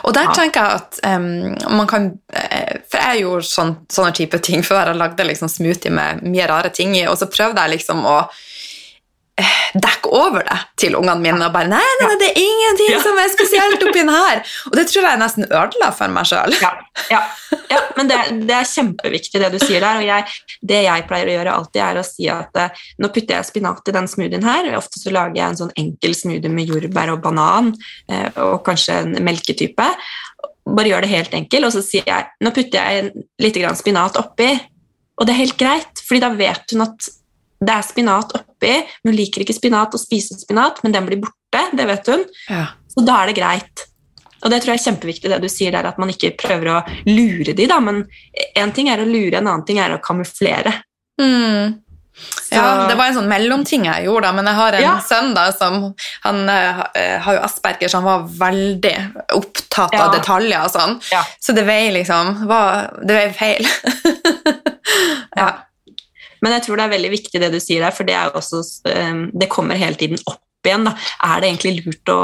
Og 0.04 0.14
der 0.14 0.30
tenker 0.37 0.61
jeg 0.61 0.80
at 0.80 0.99
um, 1.09 1.76
man 1.78 1.88
kan 1.88 2.11
eh, 2.37 2.80
For 2.90 3.00
jeg 3.00 3.23
gjorde 3.23 3.49
sånn, 3.49 3.75
sånne 3.90 4.12
type 4.16 4.40
ting 4.44 4.64
før. 4.66 4.90
Jeg 4.90 5.00
lagde 5.00 5.25
liksom 5.25 5.49
smoothie 5.49 5.92
med 5.94 6.25
mye 6.26 6.49
rare 6.50 6.73
ting 6.75 6.94
i, 6.99 7.06
og 7.09 7.16
så 7.20 7.30
prøvde 7.30 7.62
jeg 7.62 7.76
liksom 7.78 8.04
å 8.06 8.18
dekke 9.75 10.11
over 10.14 10.44
det 10.47 10.56
til 10.80 10.97
ungene 10.99 11.20
mine. 11.23 11.47
Og 11.47 11.54
bare 11.54 11.70
nei, 11.70 11.80
nei, 12.00 12.09
nei, 12.09 12.18
det 12.20 12.30
er 12.30 12.40
ingenting 12.42 12.92
Ja. 12.94 13.00
som 13.04 13.18
er 13.20 13.30
spesielt 13.32 13.82
oppi 13.82 14.00
den 14.00 14.12
her. 14.12 14.40
Og 14.70 14.76
det 14.78 14.87
tror 14.90 15.04
jeg 15.06 15.12
er 15.12 15.20
nesten 15.23 15.47
ødela 15.49 15.90
for 15.97 16.14
meg 16.14 16.28
sjøl. 16.30 16.56
Ja, 16.61 16.73
ja, 17.11 17.20
ja 17.70 17.82
men 17.97 18.11
det, 18.11 18.18
det 18.49 18.56
er 18.56 18.70
kjempeviktig 18.70 19.42
det 19.42 19.52
du 19.54 19.59
sier 19.62 19.85
der. 19.85 20.00
Og 20.00 20.09
jeg, 20.09 20.38
det 20.73 20.82
jeg 20.87 21.06
pleier 21.11 21.30
å 21.30 21.37
gjøre 21.38 21.59
alltid, 21.59 21.82
er 21.87 22.00
å 22.00 22.06
si 22.06 22.30
at 22.32 22.61
eh, 22.62 22.82
nå 23.00 23.12
putter 23.14 23.38
jeg 23.38 23.50
spinat 23.50 23.92
i 23.92 23.97
den 23.97 24.11
smoothien 24.11 24.47
her. 24.47 24.73
Ofte 24.78 25.02
så 25.02 25.14
lager 25.14 25.38
jeg 25.40 25.47
en 25.49 25.61
sånn 25.64 25.76
enkel 25.80 26.16
smoothie 26.16 26.52
med 26.52 26.73
jordbær 26.73 27.14
og 27.14 27.23
banan 27.25 27.73
eh, 28.10 28.28
og 28.43 28.60
kanskje 28.67 29.02
en 29.04 29.17
melketype. 29.26 29.88
Bare 30.71 30.91
gjør 30.91 31.06
det 31.06 31.15
helt 31.15 31.32
enkel, 31.34 31.65
og 31.67 31.73
så 31.75 31.82
sier 31.84 32.06
jeg 32.06 32.28
nå 32.45 32.52
putter 32.54 32.84
jeg 32.84 33.25
litt 33.43 33.58
spinat 33.80 34.19
oppi, 34.21 34.52
og 35.21 35.26
det 35.26 35.34
er 35.34 35.43
helt 35.43 35.58
greit, 35.60 36.00
fordi 36.06 36.23
da 36.23 36.30
vet 36.32 36.73
hun 36.75 36.84
at 36.86 37.08
det 37.60 37.75
er 37.76 37.82
spinat 37.84 38.32
oppi, 38.38 38.73
men 39.04 39.12
hun 39.12 39.18
liker 39.18 39.44
ikke 39.44 39.56
spinat 39.56 39.94
og 39.94 40.00
spiser 40.00 40.38
spinat, 40.40 40.80
men 40.84 40.92
den 40.96 41.06
blir 41.08 41.20
borte, 41.20 41.62
det 41.76 41.86
vet 41.90 42.06
hun. 42.12 42.25
Ja. 42.49 42.66
Så 42.88 43.04
da 43.06 43.20
er 43.23 43.30
det 43.30 43.36
greit. 43.40 43.86
Og 44.40 44.49
det 44.49 44.62
tror 44.62 44.73
jeg 44.73 44.80
er 44.80 44.86
kjempeviktig 44.88 45.28
det 45.28 45.42
du 45.42 45.49
sier 45.52 45.75
der, 45.75 45.84
at 45.90 45.99
man 46.00 46.08
ikke 46.08 46.32
prøver 46.40 46.70
å 46.73 46.78
lure 47.10 47.52
de, 47.52 47.66
da, 47.68 47.76
men 47.84 48.06
en 48.56 48.73
ting 48.73 48.88
er 48.88 49.02
å 49.02 49.08
lure, 49.08 49.36
en 49.36 49.46
annen 49.50 49.66
ting 49.68 49.78
er 49.82 49.92
å 49.92 50.00
kamuflere. 50.00 50.73
Mm. 51.20 51.76
Ja, 52.50 52.86
det 52.88 52.96
var 52.99 53.08
en 53.08 53.14
sånn 53.16 53.28
mellomting 53.30 53.84
jeg 53.86 54.04
gjorde, 54.04 54.26
da, 54.26 54.32
men 54.36 54.49
jeg 54.49 54.58
har 54.58 54.76
en 54.76 54.82
Ja. 54.82 54.94
sønn 55.04 55.30
da, 55.36 55.46
som 55.52 55.94
han 56.25 56.40
uh, 56.49 56.82
har 57.25 57.36
jo 57.36 57.40
asperger, 57.44 57.88
så 57.88 58.00
han 58.00 58.08
var 58.08 58.26
veldig 58.40 58.96
opptatt 59.36 59.92
Ja. 59.96 60.06
av 60.06 60.14
detaljer 60.16 60.64
og 60.64 60.73
sånn. 60.73 60.99
Ja. 61.12 61.23
Så 61.40 61.52
det 61.56 61.64
vei 61.68 61.90
liksom 61.94 62.46
var, 62.49 62.90
Det 63.04 63.16
vei 63.16 63.28
feil. 63.32 63.68
ja. 65.36 65.50
Men 66.41 66.57
jeg 66.57 66.67
tror 66.67 66.79
det 66.79 66.87
er 66.87 66.95
veldig 66.95 67.11
viktig 67.13 67.43
det 67.43 67.50
du 67.53 67.59
sier 67.63 67.85
der, 67.85 67.95
for 67.95 68.09
det, 68.09 68.17
også, 68.39 68.63
eh, 68.91 69.26
det 69.33 69.50
kommer 69.53 69.81
hele 69.81 69.99
tiden 70.00 70.21
opp 70.25 70.67
igjen. 70.67 70.87
Da. 70.89 70.95
Er 71.29 71.41
det 71.41 71.50
egentlig 71.50 71.75
lurt 71.85 72.13
å 72.13 72.21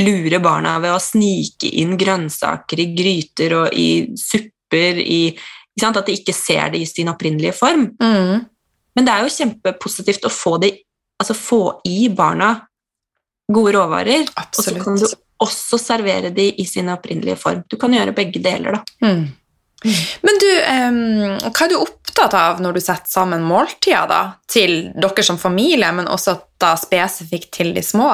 lure 0.00 0.40
barna 0.42 0.78
ved 0.82 0.94
å 0.94 1.02
snike 1.02 1.70
inn 1.82 1.94
grønnsaker 1.98 2.82
i 2.82 2.88
gryter 2.96 3.54
og 3.60 3.76
i 3.78 3.88
supper, 4.18 4.98
i, 4.98 5.20
at 5.78 6.00
de 6.06 6.16
ikke 6.18 6.34
ser 6.34 6.74
det 6.74 6.82
i 6.82 6.88
sin 6.90 7.10
opprinnelige 7.12 7.54
form? 7.56 7.88
Mm. 8.02 8.46
Men 8.94 9.06
det 9.06 9.14
er 9.14 9.26
jo 9.26 9.34
kjempepositivt 9.36 10.26
å 10.26 10.32
få, 10.32 10.56
de, 10.62 10.72
altså 11.20 11.36
få 11.38 11.62
i 11.90 12.08
barna 12.14 12.56
gode 13.52 13.74
råvarer, 13.76 14.26
og 14.40 14.60
så 14.62 14.74
kan 14.78 14.98
du 14.98 15.06
også 15.44 15.78
servere 15.82 16.30
de 16.34 16.46
i 16.62 16.66
sin 16.68 16.88
opprinnelige 16.92 17.36
form. 17.40 17.64
Du 17.68 17.76
kan 17.80 17.92
gjøre 17.92 18.14
begge 18.16 18.40
deler, 18.42 18.78
da. 18.78 18.84
Mm. 19.04 19.24
Men 20.24 20.38
du, 20.40 20.48
um, 20.48 21.50
hva 21.50 21.66
er 21.66 21.72
du 21.72 21.76
opptatt 22.14 22.34
av 22.38 22.60
når 22.62 22.76
du 22.76 22.80
setter 22.82 23.10
sammen 23.10 23.42
måltider 23.42 24.06
da, 24.06 24.20
til 24.50 24.92
dere 24.94 25.24
som 25.26 25.38
familie, 25.40 25.90
men 25.92 26.06
også 26.06 26.36
da 26.62 26.74
spesifikt 26.78 27.50
til 27.58 27.74
de 27.74 27.82
små? 27.82 28.12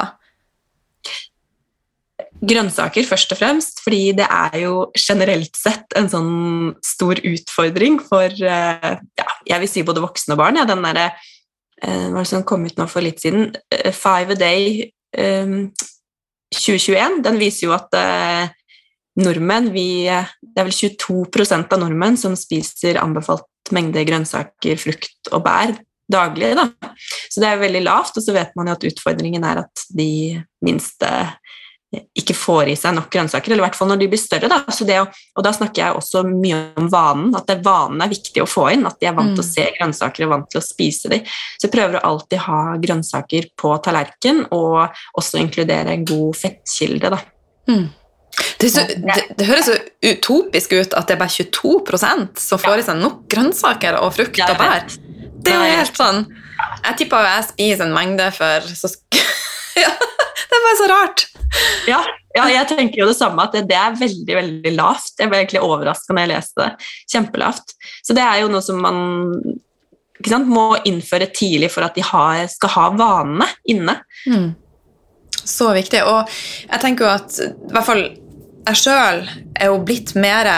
Grønnsaker 2.41 3.05
først 3.05 3.35
og 3.35 3.41
fremst, 3.43 3.83
fordi 3.85 4.15
det 4.17 4.25
er 4.25 4.63
jo 4.63 4.87
generelt 4.97 5.53
sett 5.59 5.93
en 5.99 6.09
sånn 6.09 6.71
stor 6.85 7.21
utfordring 7.21 7.99
for 8.01 8.33
eh, 8.33 8.95
ja, 9.21 9.29
jeg 9.51 9.61
vil 9.61 9.69
si 9.69 9.85
både 9.85 10.01
voksne 10.01 10.33
og 10.33 10.41
barn. 10.41 10.57
Ja, 10.57 10.65
den 10.65 10.81
derre 10.87 11.11
eh, 11.11 12.09
Hva 12.15 12.25
som 12.25 12.47
kom 12.49 12.65
ut 12.65 12.81
nå 12.81 12.89
for 12.89 13.05
litt 13.05 13.21
siden? 13.21 13.53
eh, 13.69 13.93
Five 13.93 14.33
a 14.33 14.41
Day 14.41 14.89
um, 15.21 15.69
2021. 16.57 17.21
Den 17.29 17.37
viser 17.43 17.67
jo 17.69 17.77
at 17.77 17.93
uh, 17.93 18.49
nordmenn 19.21 19.69
vi, 19.77 20.09
Det 20.09 20.57
er 20.57 20.71
vel 20.71 20.73
22% 20.73 21.77
av 21.77 21.85
nordmenn 21.85 22.17
som 22.17 22.33
spiser 22.41 23.03
anbefalt 23.05 23.50
mengde 23.73 24.05
grønnsaker, 24.09 24.77
frukt 24.81 25.31
og 25.33 25.45
bær 25.45 25.77
daglig. 26.11 26.57
Da. 26.59 26.69
Så 27.31 27.41
det 27.43 27.49
er 27.53 27.61
veldig 27.63 27.85
lavt, 27.87 28.17
og 28.19 28.25
så 28.25 28.35
vet 28.35 28.57
man 28.59 28.67
jo 28.67 28.73
at 28.79 28.87
utfordringen 28.89 29.45
er 29.47 29.63
at 29.63 29.85
de 29.95 30.43
minste 30.67 31.11
ikke 31.91 32.37
får 32.39 32.69
i 32.71 32.75
seg 32.79 32.95
nok 32.95 33.09
grønnsaker, 33.11 33.51
eller 33.51 33.65
i 33.65 33.67
hvert 33.67 33.75
fall 33.75 33.89
når 33.91 33.99
de 33.99 34.07
blir 34.13 34.21
større. 34.23 34.47
Da. 34.51 34.61
Så 34.71 34.87
det 34.87 35.01
og 35.03 35.43
da 35.43 35.51
snakker 35.51 35.83
jeg 35.83 35.97
også 35.99 36.23
mye 36.29 36.59
om 36.79 36.87
vanen, 36.91 37.33
at 37.35 37.49
det, 37.51 37.57
vanen 37.67 38.03
er 38.05 38.13
viktig 38.13 38.45
å 38.45 38.47
få 38.47 38.69
inn, 38.71 38.87
at 38.87 39.01
de 39.03 39.09
er 39.11 39.17
vant 39.17 39.35
til 39.35 39.43
å 39.43 39.47
Mm. 39.47 39.55
se 39.55 39.65
grønnsaker 39.79 40.25
og 40.27 40.31
vant 40.31 40.51
til 40.51 40.61
å 40.61 40.67
spise 40.67 41.11
dem. 41.11 41.25
Så 41.59 41.67
jeg 41.67 41.73
prøver 41.75 41.99
å 41.99 42.05
alltid 42.13 42.39
ha 42.47 42.77
grønnsaker 42.79 43.51
på 43.59 43.73
tallerken, 43.83 44.47
og 44.53 44.95
også 45.19 45.43
inkludere 45.43 45.95
en 45.97 46.05
god 46.05 46.37
fettkilde. 46.39 47.11
Da. 47.11 47.19
Mm. 47.69 47.89
Det, 48.61 48.69
så, 48.71 48.85
det, 48.87 49.23
det 49.37 49.47
høres 49.49 49.67
så 49.67 49.77
utopisk 50.05 50.75
ut 50.77 50.95
at 50.95 51.09
det 51.09 51.17
er 51.17 51.21
bare 51.21 51.33
22 51.33 52.29
som 52.39 52.61
får 52.61 52.83
i 52.83 52.85
seg 52.87 53.01
nok 53.01 53.25
grønnsaker 53.33 53.99
og 54.01 54.13
frukt 54.17 54.41
og 54.45 54.61
bær. 54.61 54.87
Det 55.41 55.55
er 55.55 55.63
jo 55.65 55.77
helt 55.81 55.97
sånn 55.97 56.19
Jeg 56.85 56.97
tipper 57.01 57.25
jeg 57.25 57.47
spiser 57.49 57.87
en 57.87 57.95
mengde 57.97 58.27
for 58.37 58.67
så 58.77 58.91
ja, 59.81 59.91
Det 59.91 60.59
er 60.59 60.67
bare 60.67 60.79
så 60.79 60.89
rart. 60.91 61.27
Ja, 61.89 62.01
ja, 62.37 62.45
jeg 62.53 62.69
tenker 62.71 63.03
jo 63.03 63.09
det 63.09 63.17
samme, 63.19 63.43
at 63.43 63.57
det, 63.57 63.65
det 63.71 63.79
er 63.79 63.97
veldig 63.99 64.37
veldig 64.37 64.73
lavt. 64.77 65.17
Jeg 65.19 65.31
ble 65.31 65.41
egentlig 65.41 65.63
overraska 65.67 66.15
når 66.15 66.27
jeg 66.27 66.33
leste 66.35 66.63
det. 66.63 66.91
Kjempelavt. 67.11 67.75
Så 68.07 68.15
det 68.17 68.23
er 68.23 68.43
jo 68.45 68.53
noe 68.53 68.63
som 68.63 68.79
man 68.85 69.01
sant, 70.29 70.51
må 70.51 70.75
innføre 70.89 71.31
tidlig 71.35 71.71
for 71.75 71.87
at 71.87 71.97
de 71.97 72.05
har, 72.07 72.45
skal 72.53 72.75
ha 72.77 72.87
vanene 72.99 73.49
inne. 73.73 73.97
Mm. 74.29 74.51
Så 75.47 75.71
viktig. 75.77 76.03
Og 76.07 76.29
jeg 76.67 76.83
tenker 76.83 77.07
jo 77.07 77.13
at 77.15 77.39
i 77.45 77.73
hvert 77.75 77.89
fall 77.89 78.05
jeg 78.61 78.77
sjøl 78.77 79.23
er 79.57 79.71
jo 79.71 79.79
blitt 79.85 80.13
mer 80.21 80.49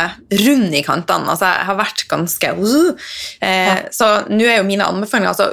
rund 0.42 0.74
i 0.74 0.82
kantene. 0.84 1.30
Altså, 1.32 1.48
jeg 1.48 1.68
har 1.68 1.78
vært 1.78 2.06
ganske 2.10 2.54
uh, 2.58 3.10
eh, 3.46 3.84
Så 3.94 4.08
nå 4.32 4.42
er 4.42 4.58
jo 4.58 4.66
mine 4.66 4.88
anbefalinger 4.90 5.30
altså, 5.32 5.52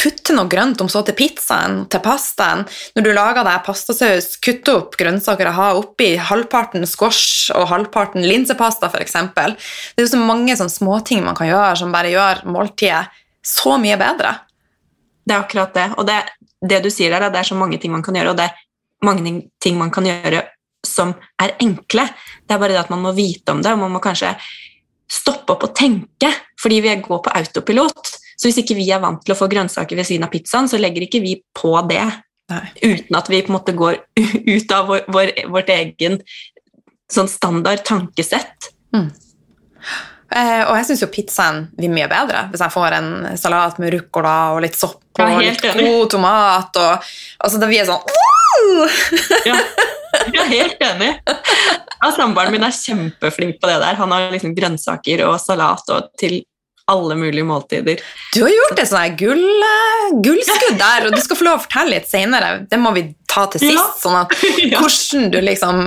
Putte 0.00 0.32
noe 0.32 0.48
grønt, 0.48 0.80
om 0.80 0.88
så 0.88 1.02
til 1.04 1.12
pizzaen, 1.12 1.82
til 1.92 2.00
pastaen. 2.00 2.62
Når 2.96 3.04
du 3.04 3.10
lager 3.12 3.44
deg 3.44 3.64
pastasaus, 3.66 4.30
kutt 4.40 4.70
opp 4.72 4.94
grønnsaker 4.96 5.50
og 5.50 5.58
ha 5.58 5.66
oppi 5.76 6.14
halvparten 6.16 6.86
squash 6.88 7.50
og 7.52 7.66
halvparten 7.68 8.24
linsepasta, 8.24 8.88
f.eks. 8.88 9.18
Det 9.36 9.44
er 9.44 10.06
jo 10.06 10.12
så 10.14 10.22
mange 10.22 10.56
sånne 10.56 10.72
småting 10.72 11.20
man 11.26 11.36
kan 11.36 11.50
gjøre 11.50 11.76
som 11.82 11.92
bare 11.92 12.14
gjør 12.14 12.40
måltidet 12.48 13.10
så 13.44 13.76
mye 13.82 14.00
bedre. 14.00 14.32
Det 15.20 15.36
er 15.36 15.44
akkurat 15.44 15.76
det. 15.76 15.86
Og 16.00 16.08
det, 16.08 16.16
det 16.72 16.80
du 16.86 16.88
sier 16.88 17.12
der, 17.12 17.28
er 17.28 17.36
det 17.36 17.44
er 17.44 17.52
så 17.52 17.60
mange 17.60 17.76
ting 17.82 17.92
man 17.92 18.06
kan 18.06 18.16
gjøre, 18.16 18.32
og 18.32 18.40
det 18.40 18.48
mange 19.06 19.34
ting 19.62 19.78
man 19.78 19.92
kan 19.94 20.06
gjøre 20.08 20.44
som 20.86 21.12
er 21.40 21.54
enkle. 21.60 22.06
Det 22.46 22.54
er 22.54 22.60
bare 22.60 22.74
det 22.74 22.82
at 22.82 22.92
man 22.92 23.02
må 23.04 23.12
vite 23.16 23.52
om 23.52 23.62
det, 23.62 23.72
og 23.72 23.82
man 23.82 23.94
må 23.94 24.02
kanskje 24.02 24.32
stoppe 25.10 25.54
opp 25.56 25.66
og 25.66 25.74
tenke, 25.76 26.30
fordi 26.60 26.80
vi 26.84 26.96
går 27.02 27.22
på 27.24 27.32
autopilot. 27.40 28.12
Så 28.40 28.48
hvis 28.48 28.60
ikke 28.62 28.78
vi 28.78 28.88
er 28.92 29.02
vant 29.02 29.20
til 29.24 29.34
å 29.34 29.38
få 29.38 29.50
grønnsaker 29.52 29.98
ved 29.98 30.08
siden 30.08 30.24
av 30.24 30.32
pizzaen, 30.32 30.68
så 30.70 30.80
legger 30.80 31.04
ikke 31.04 31.20
vi 31.20 31.34
på 31.56 31.74
det 31.90 32.04
Nei. 32.50 32.62
uten 32.80 33.18
at 33.18 33.28
vi 33.30 33.42
på 33.44 33.52
en 33.52 33.58
måte 33.58 33.74
går 33.76 33.98
ut 34.54 34.72
av 34.76 34.88
vår, 34.88 35.02
vår, 35.12 35.34
vårt 35.52 35.74
egen 35.74 36.20
sånn 37.10 37.28
standard 37.28 37.84
tankesett. 37.84 38.70
Eh, 40.30 40.62
og 40.62 40.76
jeg 40.78 40.86
syns 40.86 41.02
jo 41.02 41.10
pizzaen 41.10 41.64
blir 41.74 41.90
mye 41.90 42.06
bedre 42.10 42.44
hvis 42.52 42.62
jeg 42.62 42.70
får 42.70 42.94
en 43.00 43.10
salat 43.40 43.80
med 43.82 43.90
ruccola 43.96 44.34
og 44.54 44.60
litt 44.62 44.78
sopp 44.78 45.18
og 45.18 45.26
ja, 45.26 45.40
litt 45.42 45.64
god 45.66 46.12
tomat. 46.14 46.78
Og, 46.78 47.08
altså, 47.42 47.60
da 47.60 47.68
blir 47.68 47.82
jeg 47.82 47.90
sånn! 47.90 48.20
Ja, 49.46 49.56
jeg 50.34 50.42
er 50.42 50.50
helt 50.50 50.84
enig. 50.84 51.10
Ja, 51.26 52.12
Samboeren 52.16 52.54
min 52.54 52.64
er 52.66 52.74
kjempeflink 52.74 53.60
på 53.60 53.70
det 53.70 53.80
der. 53.82 53.98
Han 54.00 54.14
har 54.14 54.30
liksom 54.34 54.54
grønnsaker 54.56 55.26
og 55.28 55.36
salat 55.42 55.92
og 55.94 56.10
til 56.20 56.40
alle 56.90 57.14
mulige 57.14 57.46
måltider. 57.46 58.00
Du 58.34 58.42
har 58.42 58.50
gjort 58.50 58.80
et 58.82 58.90
sånt 58.90 59.18
gull, 59.20 59.44
eh, 59.66 60.10
gullskudd 60.24 60.78
der, 60.80 61.06
og 61.06 61.14
du 61.14 61.20
skal 61.22 61.38
få 61.38 61.46
lov 61.46 61.60
å 61.60 61.62
fortelle 61.62 61.94
litt 61.94 62.10
senere. 62.10 62.64
Det 62.66 62.80
må 62.82 62.90
vi 62.96 63.04
ta 63.30 63.46
til 63.52 63.62
sist. 63.62 63.78
Ja. 63.78 63.86
sånn 64.00 64.18
at 64.18 64.34
Hvordan 64.80 65.30
du 65.30 65.40
liksom 65.44 65.82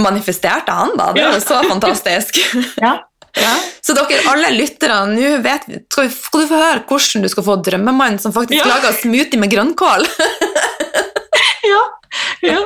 manifesterte 0.00 0.72
han, 0.72 0.94
da. 0.96 1.10
Det 1.12 1.24
er 1.26 1.36
jo 1.36 1.44
så 1.44 1.60
fantastisk. 1.68 2.40
Ja. 2.80 3.00
Ja. 3.32 3.52
Så 3.80 3.94
dere 3.96 4.20
alle 4.28 4.50
lyttere, 4.52 4.98
nå 5.08 5.36
vet 5.44 5.64
vi, 5.68 5.78
skal, 5.88 6.10
du 6.12 6.48
få 6.50 6.58
høre 6.58 6.82
hvordan 6.84 7.24
du 7.24 7.30
skal 7.32 7.46
få 7.46 7.56
drømmemannen 7.64 8.20
som 8.20 8.34
faktisk 8.34 8.66
lager 8.68 8.92
smoothie 8.98 9.40
med 9.40 9.52
grønnkål. 9.52 10.04
ja, 11.72 11.82
ja, 12.46 12.58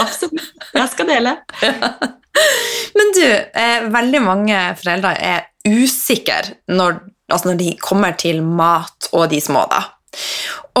absolutt. 0.00 0.50
Jeg 0.74 0.88
skal 0.92 1.10
dele. 1.10 1.36
Men 2.96 3.14
du, 3.16 3.24
eh, 3.26 3.86
veldig 3.92 4.22
mange 4.24 4.58
foreldre 4.78 5.14
er 5.18 5.46
usikre 5.66 6.56
når, 6.70 7.00
altså 7.30 7.50
når 7.50 7.60
de 7.60 7.70
kommer 7.82 8.16
til 8.18 8.42
mat 8.44 9.10
og 9.12 9.28
de 9.32 9.40
små, 9.42 9.66
da. 9.70 9.82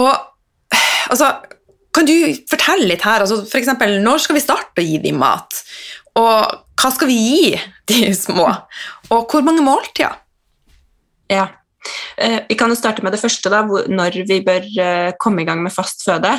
Og 0.00 0.12
altså, 1.10 1.32
kan 1.94 2.06
du 2.06 2.14
fortelle 2.50 2.88
litt 2.90 3.04
her, 3.06 3.24
altså, 3.24 3.42
for 3.50 3.60
eksempel, 3.60 3.98
når 4.04 4.24
skal 4.24 4.38
vi 4.38 4.44
starte 4.44 4.82
å 4.82 4.86
gi 4.86 5.00
dem 5.02 5.20
mat? 5.20 5.62
Og 6.20 6.58
hva 6.80 6.90
skal 6.94 7.10
vi 7.10 7.18
gi 7.18 7.54
de 7.90 8.12
små? 8.16 8.46
Og 9.10 9.30
hvor 9.30 9.44
mange 9.46 9.64
måltider? 9.66 10.16
Ja. 11.30 11.48
Eh, 12.18 12.40
Vi 12.48 12.56
kan 12.58 12.70
jo 12.70 12.78
starte 12.78 13.02
med 13.02 13.12
det 13.12 13.20
første, 13.22 13.50
da, 13.52 13.62
når 13.64 14.22
vi 14.28 14.40
bør 14.44 14.66
eh, 14.80 15.12
komme 15.18 15.42
i 15.42 15.48
gang 15.48 15.62
med 15.62 15.72
fast 15.74 16.04
føde. 16.04 16.32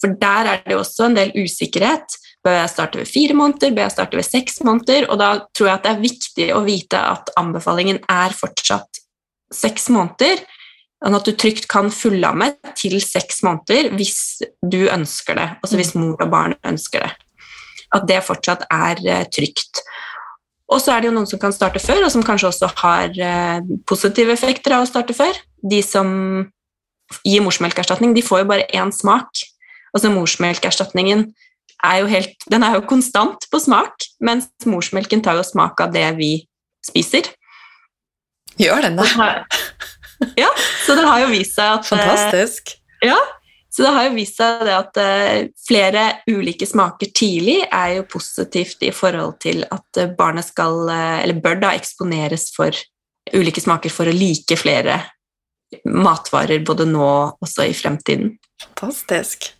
For 0.00 0.14
der 0.20 0.50
er 0.52 0.62
det 0.64 0.76
jo 0.76 0.82
også 0.82 1.08
en 1.08 1.18
del 1.18 1.34
usikkerhet. 1.36 2.18
Bør 2.44 2.58
jeg 2.60 2.72
starte 2.74 3.00
ved 3.00 3.08
fire 3.08 3.34
måneder, 3.34 3.72
bør 3.74 3.88
jeg 3.88 3.96
starte 3.96 4.20
ved 4.20 4.28
seks 4.28 4.60
måneder? 4.64 5.08
Og 5.08 5.18
da 5.18 5.30
tror 5.56 5.70
jeg 5.70 5.78
at 5.78 5.86
det 5.86 5.94
er 5.94 6.04
viktig 6.04 6.50
å 6.54 6.64
vite 6.66 7.00
at 7.00 7.32
anbefalingen 7.40 8.02
er 8.10 8.36
fortsatt 8.36 9.00
seks 9.54 9.88
måneder. 9.94 10.44
Sånn 11.04 11.18
at 11.18 11.26
du 11.26 11.34
trygt 11.36 11.66
kan 11.68 11.90
fullamme 11.92 12.54
til 12.78 12.96
seks 13.04 13.42
måneder 13.44 13.90
hvis 13.96 14.40
du 14.62 14.86
ønsker 14.88 15.36
det. 15.36 15.48
Altså 15.60 15.80
hvis 15.80 15.94
mor 15.98 16.16
og 16.16 16.30
barn 16.32 16.56
ønsker 16.64 17.04
det. 17.04 17.12
At 17.94 18.06
det 18.08 18.22
fortsatt 18.26 18.64
er 18.72 19.02
eh, 19.04 19.26
trygt. 19.32 19.82
Og 20.72 20.80
så 20.80 20.94
er 20.94 21.02
det 21.02 21.10
jo 21.10 21.14
noen 21.16 21.28
som 21.28 21.40
kan 21.40 21.52
starte 21.52 21.82
før, 21.82 22.06
og 22.06 22.12
som 22.12 22.24
kanskje 22.24 22.48
også 22.48 22.70
har 22.80 23.12
eh, 23.20 23.72
positive 23.88 24.32
effekter 24.32 24.76
av 24.76 24.84
å 24.84 24.88
starte 24.88 25.16
før. 25.16 25.36
De 25.60 25.80
som 25.84 26.08
gir 27.26 27.44
morsmelkerstatning, 27.44 28.14
de 28.16 28.24
får 28.24 28.42
jo 28.42 28.50
bare 28.54 28.68
én 28.72 28.92
smak. 28.94 29.44
Altså 29.94 30.10
morsmelkerstatningen 30.10 31.28
er 31.84 32.00
jo 32.00 32.08
helt 32.08 32.46
Den 32.50 32.64
er 32.64 32.78
jo 32.78 32.86
konstant 32.88 33.44
på 33.52 33.60
smak, 33.60 34.06
mens 34.24 34.48
morsmelken 34.66 35.22
tar 35.22 35.36
jo 35.38 35.44
smak 35.46 35.84
av 35.84 35.92
det 35.94 36.06
vi 36.16 36.32
spiser. 36.86 37.28
Gjør 38.60 38.88
den 38.88 39.00
det? 39.00 39.08
Ja, 40.38 40.48
så 40.86 40.94
det 40.96 41.04
har 41.04 41.24
jo 41.24 41.30
vist 41.32 41.56
seg 41.58 41.74
at 41.74 41.84
eh, 41.84 41.90
Fantastisk. 41.90 42.76
Så 43.74 43.82
det 43.82 43.90
har 43.90 44.04
jo 44.06 44.14
vist 44.14 44.38
seg 44.38 44.60
det 44.68 44.74
at 44.76 44.98
eh, 45.02 45.46
flere 45.66 46.04
ulike 46.30 46.66
smaker 46.68 47.10
tidlig 47.10 47.56
er 47.64 47.96
jo 47.96 48.04
positivt 48.12 48.84
i 48.86 48.92
forhold 48.94 49.40
til 49.42 49.64
at 49.66 49.98
eh, 49.98 50.12
barnet 50.14 50.46
skal, 50.46 50.84
eh, 50.94 51.24
eller 51.24 51.40
bør 51.42 51.58
da 51.64 51.72
eksponeres 51.74 52.52
for 52.54 52.70
ulike 53.34 53.64
smaker 53.64 53.90
for 53.90 54.06
å 54.06 54.14
like 54.14 54.54
flere 54.60 55.00
matvarer 55.90 56.62
både 56.62 56.86
nå 56.86 57.02
og 57.02 57.42
også 57.42 57.66
i 57.66 57.74
fremtiden. 57.74 58.36
Fantastisk. 58.62 59.50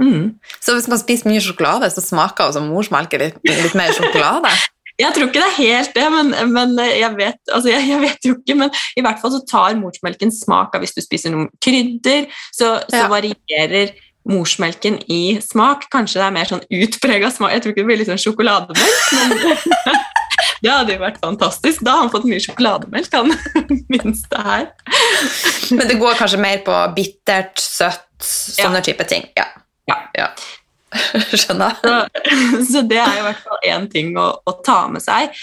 Mm. 0.00 0.38
Så 0.64 0.72
hvis 0.72 0.88
man 0.88 1.00
spiser 1.02 1.28
mye 1.28 1.42
sjokolade, 1.42 1.90
så 1.92 2.00
smaker 2.00 2.48
også 2.48 2.62
morsmelken 2.64 3.26
litt, 3.26 3.38
litt 3.44 3.76
mer 3.76 3.92
sjokolade? 3.92 4.54
Jeg 4.98 5.14
tror 5.14 5.28
ikke 5.28 5.38
det 5.38 5.46
er 5.46 5.56
helt 5.60 5.92
det, 5.94 6.06
men, 6.10 6.32
men 6.52 6.72
jeg, 6.82 7.12
vet, 7.18 7.38
altså 7.54 7.70
jeg, 7.70 7.84
jeg 7.86 8.00
vet 8.02 8.26
jo 8.26 8.34
ikke. 8.34 8.56
Men 8.58 8.72
i 8.98 9.04
hvert 9.06 9.20
fall 9.22 9.30
så 9.36 9.40
tar 9.46 9.76
morsmelken 9.78 10.32
smak 10.34 10.74
av 10.74 10.82
hvis 10.82 10.96
du 10.96 11.02
spiser 11.04 11.30
noen 11.34 11.48
krydder, 11.62 12.26
så, 12.50 12.78
så 12.90 13.04
Ja. 13.04 13.08
varierer 13.12 13.92
morsmelken 14.28 14.98
i 15.08 15.38
smak. 15.40 15.86
Kanskje 15.94 16.18
det 16.20 16.26
er 16.26 16.34
mer 16.34 16.50
sånn 16.50 16.64
utprega 16.66 17.30
smak. 17.32 17.54
Jeg 17.54 17.62
tror 17.64 17.72
ikke 17.76 17.84
det 17.84 17.88
blir 17.92 18.00
litt 18.02 18.10
sånn 18.10 18.20
sjokolademelk, 18.20 19.06
men 19.14 19.38
det 20.66 20.72
hadde 20.74 20.96
jo 20.98 21.00
vært 21.06 21.22
fantastisk. 21.22 21.86
Da 21.86 21.94
har 21.94 22.02
han 22.04 22.12
fått 22.12 22.26
mye 22.28 22.42
sjokolademelk, 22.42 23.14
han 23.14 23.32
minste 23.94 24.42
her. 24.50 24.68
Men 25.70 25.86
det 25.88 25.96
går 26.02 26.18
kanskje 26.18 26.42
mer 26.42 26.60
på 26.66 26.74
bittert, 26.98 27.54
søtt, 27.62 28.04
sånne 28.26 28.82
type 28.84 29.06
ting. 29.08 29.30
Ja. 29.38 29.46
Ja. 29.88 30.00
Ja. 30.18 30.28
Skjønner. 31.40 31.78
Så, 31.82 31.94
så 32.72 32.82
det 32.88 33.00
er 33.02 33.18
i 33.20 33.24
hvert 33.26 33.42
fall 33.44 33.66
én 33.68 33.88
ting 33.92 34.14
å, 34.18 34.28
å 34.40 34.54
ta 34.64 34.84
med 34.92 35.04
seg 35.04 35.34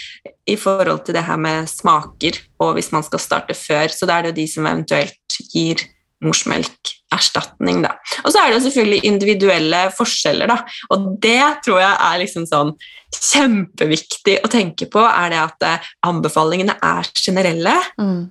i 0.49 0.58
forhold 0.60 1.05
til 1.05 1.17
det 1.17 1.25
her 1.27 1.39
med 1.41 1.69
smaker, 1.69 2.39
og 2.62 2.75
hvis 2.77 2.91
man 2.95 3.05
skal 3.05 3.21
starte 3.21 3.58
før. 3.58 3.91
Så 3.93 4.10
da 4.10 4.17
er 4.17 4.25
det 4.25 4.34
jo 4.34 4.39
de 4.41 4.47
som 4.51 4.69
eventuelt 4.69 5.39
gir 5.53 5.84
morsmelkerstatning, 6.25 7.81
da. 7.84 7.95
Og 8.23 8.31
så 8.31 8.41
er 8.41 8.49
det 8.49 8.58
jo 8.58 8.65
selvfølgelig 8.67 9.10
individuelle 9.10 9.81
forskjeller, 9.95 10.51
da. 10.51 10.62
Og 10.95 11.10
det 11.23 11.41
tror 11.65 11.81
jeg 11.81 11.97
er 12.08 12.21
liksom 12.21 12.47
sånn 12.49 12.73
kjempeviktig 13.15 14.39
å 14.43 14.51
tenke 14.51 14.88
på, 14.91 15.03
er 15.03 15.34
det 15.34 15.41
at 15.41 15.67
eh, 15.67 15.91
anbefalingene 16.08 16.77
er 16.84 17.12
generelle. 17.19 17.75
Mm. 18.01 18.25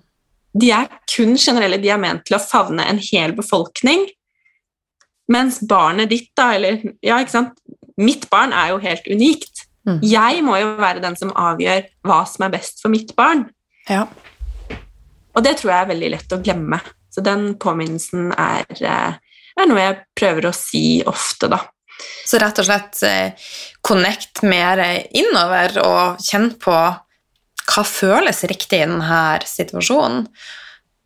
De 0.55 0.71
er 0.75 0.91
kun 1.11 1.35
generelle, 1.41 1.81
de 1.83 1.91
er 1.91 2.01
ment 2.01 2.25
til 2.27 2.39
å 2.39 2.43
favne 2.43 2.87
en 2.89 3.01
hel 3.03 3.35
befolkning. 3.37 4.07
Mens 5.33 5.61
barnet 5.69 6.11
ditt, 6.13 6.31
da, 6.37 6.51
eller 6.57 6.83
ja, 7.05 7.21
ikke 7.21 7.39
sant 7.39 7.61
Mitt 7.95 8.27
barn 8.27 8.51
er 8.51 8.73
jo 8.73 8.81
helt 8.83 9.05
unikt. 9.07 9.69
Mm. 9.87 10.01
Jeg 10.03 10.41
må 10.43 10.57
jo 10.59 10.73
være 10.81 10.99
den 11.05 11.15
som 11.15 11.31
avgjør 11.39 11.85
hva 12.09 12.25
som 12.27 12.43
er 12.43 12.55
best 12.57 12.81
for 12.83 12.91
mitt 12.91 13.13
barn. 13.15 13.45
Ja. 13.87 14.09
Og 15.35 15.45
det 15.47 15.61
tror 15.61 15.71
jeg 15.71 15.85
er 15.85 15.91
veldig 15.93 16.09
lett 16.17 16.35
å 16.35 16.41
glemme. 16.43 16.81
Så 17.15 17.23
den 17.23 17.53
påminnelsen 17.63 18.33
er, 18.33 18.67
eh, 18.81 19.15
er 19.55 19.71
noe 19.71 19.79
jeg 19.79 20.01
prøver 20.19 20.49
å 20.49 20.57
si 20.57 21.05
ofte, 21.07 21.47
da. 21.53 21.61
Så 22.27 22.41
rett 22.43 22.59
og 22.59 22.67
slett 22.67 23.03
eh, 23.07 23.51
connect 23.87 24.43
mer 24.43 24.83
innover 25.15 25.79
og 25.85 26.25
kjenne 26.25 26.59
på 26.59 26.75
hva 27.65 27.85
føles 27.87 28.43
riktig 28.51 28.81
i 28.81 28.89
denne 28.89 29.21
situasjonen. 29.47 30.27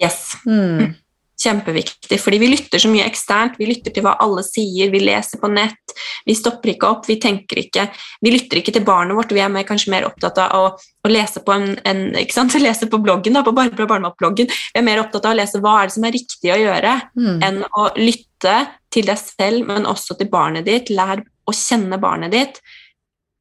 Yes. 0.01 0.33
Mm. 0.47 0.95
Kjempeviktig, 1.39 2.17
fordi 2.19 2.39
vi 2.43 2.49
lytter 2.51 2.83
så 2.83 2.89
mye 2.91 3.05
eksternt. 3.07 3.59
Vi 3.61 3.69
lytter 3.69 3.93
til 3.95 4.03
hva 4.03 4.17
alle 4.19 4.43
sier, 4.43 4.91
vi 4.91 4.99
leser 5.05 5.39
på 5.39 5.47
nett, 5.53 5.93
vi 6.27 6.35
stopper 6.35 6.73
ikke 6.73 6.89
opp, 6.91 7.05
vi 7.07 7.15
tenker 7.23 7.61
ikke 7.63 7.85
Vi 8.25 8.33
lytter 8.35 8.59
ikke 8.59 8.75
til 8.75 8.83
barnet 8.87 9.15
vårt, 9.15 9.31
vi 9.31 9.45
er 9.45 9.53
mer, 9.53 9.63
kanskje 9.69 9.93
mer 9.95 10.09
opptatt 10.09 10.41
av 10.43 10.57
å, 10.59 10.65
å 11.07 11.13
lese 11.13 11.45
på 11.47 11.55
en, 11.55 11.77
en 11.87 12.03
lese 12.67 12.91
på 12.91 12.99
bloggen, 12.99 13.39
da, 13.39 13.45
på 13.47 13.55
Barbara 13.55 13.87
Barnemat-bloggen. 13.87 14.51
Vi 14.51 14.83
er 14.83 14.87
mer 14.87 15.05
opptatt 15.05 15.29
av 15.31 15.37
å 15.37 15.39
lese 15.39 15.63
hva 15.63 15.77
er 15.79 15.89
det 15.89 15.95
som 15.95 16.09
er 16.09 16.17
riktig 16.19 16.55
å 16.55 16.59
gjøre, 16.59 16.97
Mm. 17.19 17.41
enn 17.43 17.65
å 17.79 17.89
lytte 17.99 18.55
til 18.91 19.07
deg 19.07 19.19
selv, 19.19 19.67
men 19.67 19.87
også 19.87 20.17
til 20.19 20.29
barnet 20.31 20.67
ditt. 20.67 20.91
Lær 20.91 21.23
å 21.23 21.55
kjenne 21.55 21.99
barnet 22.01 22.35
ditt. 22.35 22.61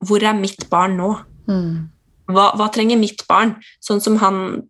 Hvor 0.06 0.22
er 0.24 0.38
mitt 0.38 0.68
barn 0.70 0.98
nå? 0.98 1.12
Mm. 1.48 1.88
hva, 2.30 2.52
hva 2.60 2.68
trenger 2.74 3.00
mitt 3.00 3.24
barn? 3.30 3.56
Sånn 3.82 4.02
som 4.04 4.18
han 4.22 4.68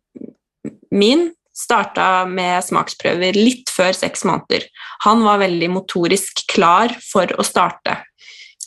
min 0.91 1.31
starta 1.57 2.25
med 2.29 2.61
smaksprøver 2.65 3.37
litt 3.37 3.71
før 3.73 3.95
seks 3.97 4.23
måneder. 4.27 4.67
Han 5.07 5.23
var 5.25 5.41
veldig 5.41 5.71
motorisk 5.73 6.45
klar 6.51 6.93
for 7.01 7.31
å 7.33 7.45
starte. 7.45 7.97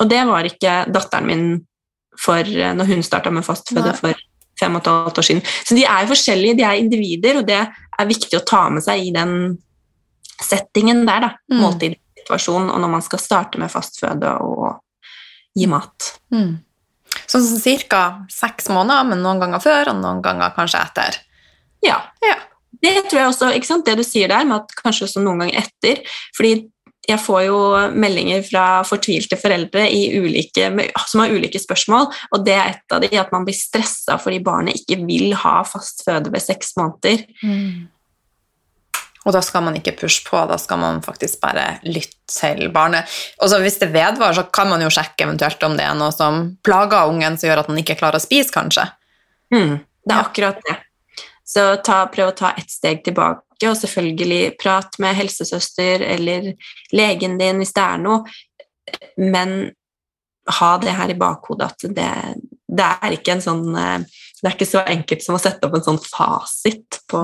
Og 0.01 0.09
det 0.11 0.21
var 0.27 0.49
ikke 0.49 0.81
datteren 0.91 1.29
min 1.29 1.47
for 2.21 2.45
når 2.45 2.89
hun 2.91 3.05
starta 3.07 3.33
med 3.33 3.47
fastføde 3.47 3.95
for 3.97 4.19
fem 4.61 4.77
og 4.77 4.83
et 4.83 4.91
halvt 4.91 5.21
år 5.23 5.27
siden. 5.27 5.43
Så 5.65 5.77
de 5.77 5.87
er 5.87 6.03
jo 6.03 6.11
forskjellige, 6.13 6.59
de 6.59 6.67
er 6.67 6.81
individer, 6.83 7.41
og 7.41 7.47
det 7.49 7.61
er 7.63 8.11
viktig 8.11 8.37
å 8.37 8.45
ta 8.47 8.67
med 8.73 8.85
seg 8.85 9.07
i 9.07 9.13
den 9.15 9.33
settingen 10.41 11.07
der, 11.09 11.25
da. 11.25 11.31
Mm. 11.53 11.63
Måltidssituasjon, 11.63 12.69
og 12.73 12.83
når 12.83 12.93
man 12.93 13.05
skal 13.07 13.23
starte 13.23 13.61
med 13.61 13.73
fastføde 13.73 14.35
og 14.45 14.83
gi 15.57 15.69
mat. 15.71 16.13
Mm. 16.35 16.59
Sånn 17.25 17.47
ca. 17.47 17.63
cirka 17.63 18.03
seks 18.33 18.69
måneder, 18.73 19.09
men 19.09 19.25
noen 19.25 19.41
ganger 19.43 19.65
før, 19.65 19.95
og 19.95 20.03
noen 20.03 20.21
ganger 20.25 20.53
kanskje 20.57 20.85
etter. 20.85 21.21
Ja. 21.85 21.99
Ja. 22.25 22.37
Det 22.81 22.93
tror 23.11 23.21
jeg 23.21 23.31
også, 23.31 23.55
ikke 23.57 23.69
sant? 23.69 23.87
det 23.87 23.99
du 24.01 24.05
sier 24.07 24.31
der, 24.33 24.47
med 24.49 24.63
at 24.63 24.77
kanskje 24.79 25.09
også 25.09 25.25
noen 25.25 25.45
ganger 25.45 25.65
etter. 25.65 26.05
fordi 26.37 26.55
jeg 27.09 27.19
får 27.19 27.41
jo 27.47 27.61
meldinger 27.97 28.43
fra 28.47 28.65
fortvilte 28.87 29.39
foreldre 29.41 29.87
ulike, 30.21 30.69
som 31.09 31.23
har 31.23 31.33
ulike 31.33 31.59
spørsmål, 31.59 32.11
og 32.31 32.45
det 32.47 32.55
er 32.55 32.75
et 32.75 32.95
av 32.95 33.01
de 33.03 33.11
at 33.19 33.33
man 33.35 33.47
blir 33.47 33.57
stressa 33.57 34.19
fordi 34.21 34.43
barnet 34.45 34.79
ikke 34.83 35.01
vil 35.09 35.33
ha 35.41 35.61
fast 35.67 36.05
føde 36.07 36.33
ved 36.33 36.45
seks 36.45 36.77
måneder. 36.79 37.25
Mm. 37.43 37.89
Og 39.29 39.35
da 39.37 39.43
skal 39.45 39.65
man 39.67 39.77
ikke 39.77 39.99
pushe 40.01 40.23
på, 40.25 40.39
da 40.49 40.57
skal 40.61 40.81
man 40.81 41.03
faktisk 41.05 41.43
bare 41.43 41.81
lytte 41.85 42.17
til 42.31 42.71
barnet. 42.73 43.09
Og 43.43 43.51
så 43.53 43.59
Hvis 43.61 43.81
det 43.83 43.93
vedvarer, 43.93 44.33
så 44.33 44.47
kan 44.49 44.71
man 44.71 44.81
jo 44.81 44.89
sjekke 44.89 45.27
eventuelt 45.27 45.63
om 45.67 45.77
det 45.77 45.85
er 45.85 45.99
noe 45.99 46.13
som 46.15 46.57
plager 46.65 47.11
ungen, 47.11 47.37
som 47.37 47.51
gjør 47.51 47.65
at 47.65 47.69
man 47.69 47.83
ikke 47.83 47.99
klarer 48.01 48.17
å 48.17 48.25
spise, 48.25 48.53
kanskje. 48.55 48.87
Mm, 49.53 49.77
det 50.07 50.15
er 50.15 50.23
akkurat 50.23 50.63
det. 50.69 50.79
Så 51.51 51.65
ta, 51.87 52.05
prøv 52.13 52.31
å 52.31 52.37
ta 52.37 52.53
ett 52.59 52.71
steg 52.71 53.03
tilbake, 53.07 53.67
og 53.67 53.77
selvfølgelig 53.77 54.55
prat 54.61 54.95
med 55.03 55.19
helsesøster 55.19 56.05
eller 56.07 56.53
legen 56.97 57.37
din 57.41 57.59
hvis 57.61 57.75
det 57.77 57.83
er 57.83 57.99
noe, 58.01 58.23
men 59.19 59.73
ha 60.61 60.71
det 60.83 60.95
her 60.97 61.11
i 61.13 61.19
bakhodet 61.19 61.67
at 61.67 61.89
det, 61.97 62.13
det 62.71 62.87
er 63.03 63.15
ikke 63.15 63.37
en 63.37 63.43
sånn 63.45 63.67
Det 63.71 64.49
er 64.49 64.55
ikke 64.57 64.67
så 64.67 64.81
enkelt 64.89 65.23
som 65.23 65.37
å 65.37 65.43
sette 65.43 65.69
opp 65.69 65.77
en 65.77 65.85
sånn 65.85 66.01
fasit 66.01 67.03
på 67.11 67.21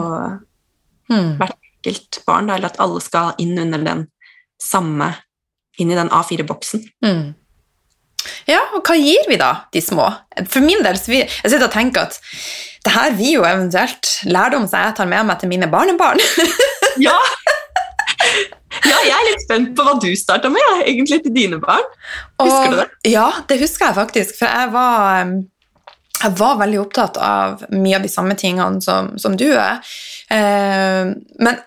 mm. 1.09 1.31
hvert 1.41 1.62
enkelt 1.87 2.23
barn, 2.27 2.51
eller 2.51 2.71
at 2.71 2.81
alle 2.83 3.01
skal 3.01 3.35
inn 3.39 3.59
under 3.59 3.79
den 3.79 4.07
samme 4.62 5.15
inn 5.79 5.91
i 5.91 5.97
den 5.97 6.09
A4-boksen. 6.11 6.85
Mm. 7.05 7.35
Ja, 8.49 8.62
og 8.75 8.87
hva 8.87 8.97
gir 8.99 9.29
vi 9.29 9.39
da 9.39 9.69
de 9.73 9.83
små? 9.85 10.09
For 10.49 10.65
min 10.65 10.83
del 10.83 10.99
så 10.99 11.12
vi, 11.12 11.21
jeg 11.23 11.53
sitter 11.53 11.69
og 11.69 11.75
tenker 11.75 12.09
at 12.09 12.19
det 12.87 12.92
her 12.94 13.16
vil 13.18 13.33
jo 13.40 13.46
eventuelt 13.46 14.12
lærdom 14.31 14.68
som 14.70 14.85
jeg 14.85 14.94
tar 14.99 15.11
med 15.11 15.27
meg 15.27 15.40
til 15.40 15.51
mine 15.51 15.68
barnebarn. 15.70 16.22
ja. 17.07 17.16
ja, 18.87 18.96
jeg 19.09 19.16
er 19.16 19.27
litt 19.31 19.44
spent 19.44 19.75
på 19.77 19.87
hva 19.87 19.96
du 20.03 20.09
starta 20.18 20.53
med, 20.53 20.72
egentlig, 20.87 21.20
til 21.25 21.35
dine 21.35 21.61
barn. 21.62 21.85
Husker 22.38 22.70
og, 22.70 22.72
du 22.77 22.81
det? 22.85 22.88
Ja, 23.11 23.29
det 23.51 23.61
husker 23.64 23.90
jeg 23.90 23.99
faktisk, 23.99 24.38
for 24.40 24.51
jeg 24.51 24.72
var 24.77 25.37
jeg 26.16 26.33
var 26.38 26.55
veldig 26.62 26.79
opptatt 26.81 27.18
av 27.20 27.66
mye 27.75 27.99
av 27.99 28.07
de 28.07 28.09
samme 28.09 28.38
tingene 28.40 28.81
som, 28.81 29.11
som 29.20 29.35
du 29.37 29.51
er. 29.51 29.83
Eh, 30.33 31.11
men 31.42 31.59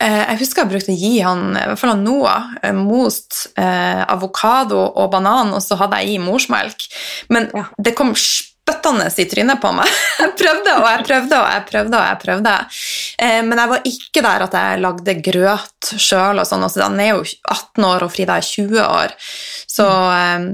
Eh, 0.00 0.22
jeg 0.32 0.38
husker 0.40 0.62
jeg 0.62 0.70
brukte 0.70 0.94
å 0.94 0.96
gi 0.96 1.18
han 1.20 1.50
i 1.52 1.64
hvert 1.68 1.80
fall 1.80 1.98
Noah 2.00 2.54
eh, 2.64 2.72
most 2.72 3.50
eh, 3.60 4.00
avokado 4.00 4.78
og 4.88 5.10
banan, 5.12 5.52
og 5.52 5.60
så 5.60 5.76
hadde 5.76 5.98
jeg 6.00 6.14
i 6.14 6.22
morsmelk. 6.22 6.86
Men 7.28 7.50
ja. 7.52 7.66
det 7.76 7.92
kom 7.98 8.14
spyttende 8.70 9.10
i 9.16 9.24
trynet 9.28 9.60
på 9.60 9.72
meg. 9.74 9.88
Jeg 10.20 10.34
prøvde 10.36 10.72
og 10.80 10.86
jeg 10.88 11.04
prøvde 11.04 11.36
og 11.36 11.46
jeg 11.48 11.64
prøvde. 11.68 11.96
og 11.98 12.04
jeg 12.04 12.18
prøvde. 12.22 12.52
Eh, 13.20 13.40
men 13.44 13.58
jeg 13.58 13.70
var 13.70 13.86
ikke 13.88 14.22
der 14.24 14.44
at 14.46 14.56
jeg 14.56 14.80
lagde 14.80 15.14
grøt 15.24 15.90
sjøl. 16.00 16.40
Sånn. 16.48 16.64
Altså, 16.64 16.82
han 16.84 17.00
er 17.00 17.10
jo 17.10 17.22
18 17.24 17.86
år, 17.86 18.04
og 18.04 18.12
Frida 18.12 18.36
er 18.40 18.46
20 18.46 18.80
år. 18.84 19.14
Så, 19.68 19.86
eh, 19.86 20.46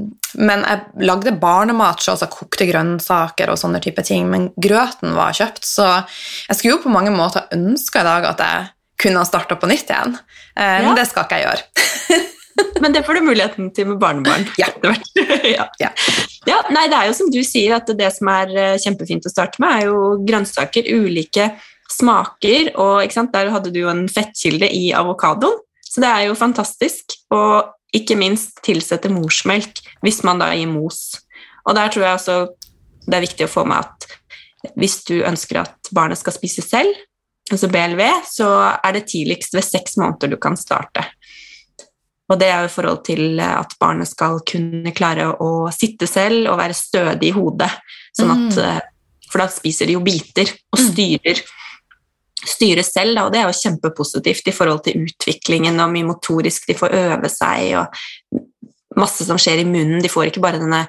men 0.42 0.64
jeg 0.66 1.07
lagde 1.07 1.35
barnemat, 1.42 2.02
altså 2.12 2.29
kokte 2.31 2.68
grønnsaker 2.68 3.52
og 3.52 3.61
sånne 3.62 3.83
type 3.85 4.02
ting. 4.07 4.31
Men 4.31 4.48
grøten 4.57 5.14
var 5.18 5.37
kjøpt, 5.38 5.66
så 5.66 5.90
jeg 6.48 6.59
skulle 6.59 6.76
jo 6.76 6.85
på 6.87 6.94
mange 6.94 7.14
måter 7.14 7.46
ønske 7.57 8.02
i 8.02 8.09
dag 8.09 8.31
at 8.33 8.42
jeg 8.46 8.70
kunne 9.02 9.22
ha 9.22 9.29
starta 9.29 9.59
på 9.61 9.68
nytt 9.70 9.90
igjen. 9.92 10.16
Men 10.57 10.90
ja. 10.90 10.96
Det 10.96 11.11
skal 11.11 11.26
ikke 11.26 11.42
jeg 11.42 11.50
gjøre. 11.50 12.26
men 12.83 12.95
det 12.95 13.03
får 13.07 13.19
du 13.19 13.27
muligheten 13.27 13.71
til 13.77 13.90
med 13.92 14.01
barnebarn. 14.03 14.47
Ja. 14.61 14.69
ja. 15.57 15.69
ja. 15.83 15.92
ja. 16.49 16.59
Nei, 16.75 16.87
det 16.92 16.99
er 16.99 17.11
jo 17.11 17.16
som 17.19 17.31
du 17.33 17.40
sier, 17.47 17.77
at 17.79 17.90
det 17.99 18.11
som 18.16 18.31
er 18.33 18.53
eh, 18.57 18.75
kjempefint 18.83 19.29
å 19.29 19.33
starte 19.33 19.62
med, 19.62 19.79
er 19.79 19.90
jo 19.90 20.16
grønnsaker. 20.27 20.90
Ulike 20.97 21.51
smaker. 21.92 22.73
Og 22.83 23.16
der 23.33 23.53
hadde 23.55 23.73
du 23.75 23.81
jo 23.85 23.92
en 23.92 24.07
fettkilde 24.11 24.71
i 24.73 24.90
avokadoen, 24.97 25.62
så 25.87 26.03
det 26.05 26.12
er 26.12 26.29
jo 26.29 26.38
fantastisk. 26.38 27.19
Og 27.35 27.73
ikke 27.97 28.19
minst 28.19 28.59
tilsette 28.66 29.09
morsmelk 29.12 29.81
hvis 30.05 30.23
man 30.27 30.42
da 30.42 30.51
gir 30.53 30.69
mos. 30.69 31.23
Og 31.66 31.77
der 31.79 31.92
tror 31.92 32.05
jeg 32.05 32.19
også 32.19 32.38
det 33.07 33.16
er 33.16 33.25
viktig 33.25 33.47
å 33.47 33.53
få 33.53 33.62
med 33.69 33.87
at 33.87 34.73
hvis 34.77 34.99
du 35.07 35.21
ønsker 35.23 35.61
at 35.62 35.90
barnet 35.95 36.19
skal 36.19 36.35
spise 36.35 36.64
selv, 36.64 36.90
altså 37.53 37.69
BLV, 37.71 38.03
så 38.27 38.49
er 38.75 38.97
det 38.97 39.07
tidligst 39.12 39.55
ved 39.55 39.66
seks 39.66 39.95
måneder 40.01 40.35
du 40.35 40.38
kan 40.42 40.59
starte. 40.59 41.05
Og 42.26 42.40
det 42.40 42.48
er 42.50 42.64
jo 42.64 42.70
i 42.70 42.74
forhold 42.74 43.02
til 43.06 43.40
at 43.42 43.76
barnet 43.80 44.10
skal 44.10 44.40
kunne 44.48 44.92
klare 44.96 45.28
å 45.42 45.68
sitte 45.74 46.08
selv 46.10 46.50
og 46.50 46.58
være 46.58 46.74
stødig 46.74 47.30
i 47.30 47.36
hodet. 47.36 47.70
Sånn 48.16 48.32
at, 48.34 48.58
mm. 48.58 49.28
For 49.30 49.42
da 49.42 49.46
spiser 49.50 49.88
de 49.88 49.96
jo 49.96 50.02
biter 50.06 50.50
og 50.74 50.80
mm. 50.80 50.84
styrer, 50.88 51.42
styrer 52.46 52.86
selv, 52.86 53.24
og 53.24 53.32
det 53.34 53.40
er 53.40 53.48
jo 53.48 53.60
kjempepositivt 53.60 54.50
i 54.50 54.54
forhold 54.54 54.84
til 54.86 55.06
utviklingen 55.06 55.78
og 55.82 55.92
mye 55.94 56.08
motorisk 56.10 56.68
de 56.70 56.78
får 56.78 56.94
øve 56.98 57.30
seg, 57.32 57.74
og 57.82 58.44
masse 58.98 59.26
som 59.26 59.38
skjer 59.40 59.62
i 59.62 59.68
munnen. 59.68 60.02
De 60.02 60.10
får 60.10 60.30
ikke 60.30 60.42
bare 60.44 60.62
denne 60.62 60.86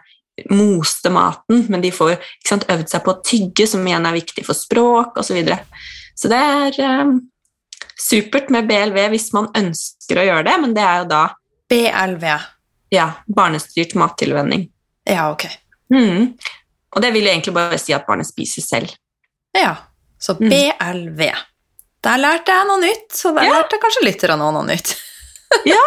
moste 0.54 1.10
maten, 1.13 1.65
men 1.69 1.82
de 1.82 1.91
får 1.93 2.17
sant, 2.45 2.67
øvd 2.69 2.89
seg 2.91 3.04
på 3.06 3.13
å 3.13 3.21
tygge, 3.26 3.65
som 3.69 3.86
igjen 3.86 4.06
er 4.06 4.17
viktig 4.19 4.45
for 4.45 4.58
språk 4.58 5.17
osv. 5.17 5.32
Så, 5.32 5.38
videre. 5.38 5.60
Så 6.17 6.30
det 6.32 6.41
er 6.41 7.06
um, 7.06 7.17
supert 7.97 8.52
med 8.54 8.69
BLV 8.69 9.00
hvis 9.13 9.32
man 9.38 9.50
ønsker 9.58 9.97
å 10.15 10.24
gjøre 10.24 10.46
det, 10.48 10.56
men 10.63 10.76
det 10.78 10.86
er 10.88 11.02
jo 11.02 11.10
da 11.12 11.24
BLV. 11.67 12.26
Ja. 12.96 13.10
Barnestyrt 13.28 13.98
mattilvenning. 14.00 14.70
Ja, 15.04 15.28
ok. 15.34 15.43
Mm. 15.91 16.38
Og 16.96 17.04
det 17.04 17.12
vil 17.12 17.28
jo 17.28 17.34
egentlig 17.34 17.56
bare 17.58 17.80
si 17.82 17.96
at 17.96 18.08
barnet 18.08 18.30
spiser 18.30 18.63
selv. 18.63 18.93
Ja, 19.56 19.76
så 20.20 20.38
mm. 20.39 20.48
BLV. 20.48 21.24
Der 22.08 22.22
lærte 22.22 22.56
jeg 22.56 22.67
noe 22.70 22.82
nytt, 22.82 23.10
så 23.15 23.34
der 23.36 23.50
ja. 23.50 23.58
lærte 23.58 23.80
kanskje 23.82 24.06
lytterne 24.08 24.38
noe 24.39 24.63
nytt. 24.67 24.93
ja, 25.74 25.84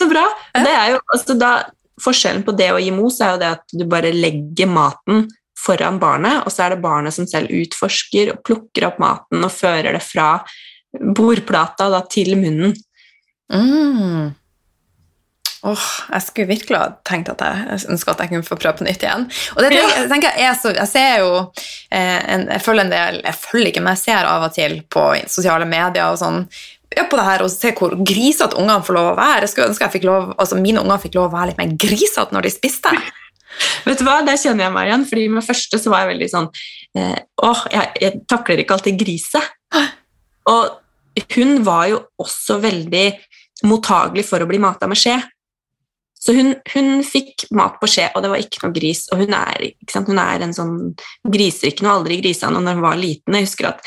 så 0.00 0.08
bra. 0.10 0.24
Det 0.56 0.72
er 0.72 0.96
jo, 0.96 1.02
altså 1.14 1.36
da, 1.38 1.52
forskjellen 2.02 2.42
på 2.46 2.54
det 2.58 2.72
å 2.74 2.80
gi 2.82 2.90
mos 2.94 3.20
er 3.22 3.36
jo 3.36 3.42
det 3.42 3.52
at 3.58 3.76
du 3.76 3.84
bare 3.90 4.12
legger 4.14 4.70
maten 4.70 5.28
foran 5.60 6.00
barnet, 6.00 6.42
og 6.46 6.52
så 6.52 6.64
er 6.64 6.74
det 6.74 6.82
barnet 6.84 7.14
som 7.14 7.28
selv 7.28 7.52
utforsker 7.52 8.34
og 8.34 8.44
plukker 8.46 8.88
opp 8.88 9.00
maten 9.02 9.44
og 9.44 9.52
fører 9.52 9.92
det 9.96 10.02
fra 10.04 10.38
bordplata 10.90 11.90
da, 11.92 12.00
til 12.10 12.32
munnen. 12.40 12.72
Mm. 13.50 14.30
Oh, 15.60 15.86
jeg 16.08 16.24
skulle 16.24 16.48
virkelig 16.48 16.78
ha 16.78 16.86
tenkt 17.04 17.28
at 17.28 17.42
jeg 17.44 17.80
ønska 17.92 18.14
at 18.14 18.22
jeg 18.24 18.30
kunne 18.30 18.46
få 18.46 18.56
prøve 18.56 18.78
på 18.78 18.86
nytt 18.86 19.02
igjen. 19.04 19.26
Og 19.28 19.60
det 19.60 19.68
tenker, 19.74 19.96
jeg, 19.98 20.08
tenker 20.08 20.38
jeg, 20.40 20.56
så, 20.56 20.72
jeg 20.72 20.88
ser 20.88 21.16
jo 21.20 21.32
eh, 21.92 22.20
en, 22.32 22.46
Jeg 22.48 22.64
følger 22.64 22.86
en 22.86 22.92
del 22.94 23.18
Jeg 23.26 23.36
følger 23.42 23.72
ikke, 23.72 23.82
men 23.84 23.98
jeg 23.98 24.02
ser 24.06 24.28
av 24.30 24.46
og 24.46 24.54
til 24.56 24.78
på 24.88 25.04
sosiale 25.28 25.68
medier 25.68 26.06
og 26.08 26.20
sånn 26.22 26.46
ja, 26.96 27.04
på 27.06 27.18
det 27.20 27.26
her 27.26 27.44
og 27.44 27.52
se 27.52 27.70
hvor 27.76 27.92
grisete 27.94 28.56
ungene 28.58 28.82
får 28.82 28.96
lov 28.96 29.12
å 29.12 29.18
være. 29.18 29.44
Jeg 29.44 29.52
skulle 29.52 29.68
ønske 29.70 29.84
jeg 29.84 29.94
fikk 29.98 30.06
lov, 30.08 30.32
altså 30.42 30.58
mine 30.58 30.82
unger 30.82 30.98
fikk 31.04 31.20
lov 31.20 31.28
å 31.28 31.34
være 31.36 31.52
litt 31.52 31.60
mer 31.60 31.76
grisete 31.84 32.34
når 32.34 32.48
de 32.48 32.54
spiste. 32.56 32.94
Vet 33.84 34.00
du 34.00 34.06
hva, 34.08 34.20
Der 34.26 34.40
kjenner 34.40 34.66
jeg 34.66 34.74
meg 34.74 34.88
igjen, 34.88 35.06
fordi 35.06 35.28
med 35.36 35.46
første 35.46 35.78
så 35.78 35.92
var 35.92 36.02
jeg 36.02 36.14
veldig 36.14 36.30
sånn 36.32 36.48
eh, 36.98 37.18
Åh, 37.46 37.64
jeg, 37.76 37.92
jeg, 38.02 38.22
takler 38.30 38.64
ikke 38.64 38.78
alltid 38.78 38.98
grise. 39.04 39.44
Og 40.50 41.26
hun 41.36 41.60
var 41.66 41.86
jo 41.90 42.00
også 42.22 42.58
veldig 42.62 43.06
mottagelig 43.66 44.26
for 44.28 44.42
å 44.42 44.48
bli 44.48 44.60
mata 44.62 44.88
med 44.90 44.98
skje. 44.98 45.18
Så 46.20 46.34
hun, 46.36 46.52
hun, 46.74 47.00
fikk 47.06 47.46
mat 47.56 47.78
på 47.80 47.88
skje, 47.88 48.10
og 48.12 48.24
det 48.24 48.30
var 48.32 48.42
ikke 48.42 48.66
noe 48.66 48.76
gris. 48.76 49.06
Og 49.14 49.22
hun 49.22 49.36
er, 49.36 49.70
hun 49.96 50.20
er 50.20 50.44
en 50.44 50.52
sånn 50.56 50.74
griser 51.24 51.70
ikke 51.70 51.86
noe, 51.86 51.96
aldri 51.96 52.20
grisa 52.20 52.50
noe 52.52 52.64
når 52.64 52.76
hun 52.76 52.84
var 52.84 53.00
liten. 53.00 53.38
Jeg 53.38 53.48
husker 53.48 53.70
at 53.70 53.80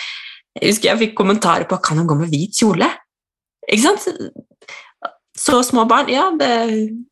jeg, 0.58 0.72
husker 0.72 0.90
jeg 0.90 1.02
fikk 1.04 1.14
kommentarer 1.20 1.70
på 1.70 1.78
kan 1.86 2.02
hun 2.02 2.10
gå 2.10 2.18
med 2.18 2.34
hvit 2.34 2.58
kjole. 2.58 2.90
Ikke 3.70 3.86
sant? 3.86 4.08
Så 5.38 5.60
små 5.66 5.86
barn 5.90 6.10
Ja, 6.14 6.28
det, 6.38 6.50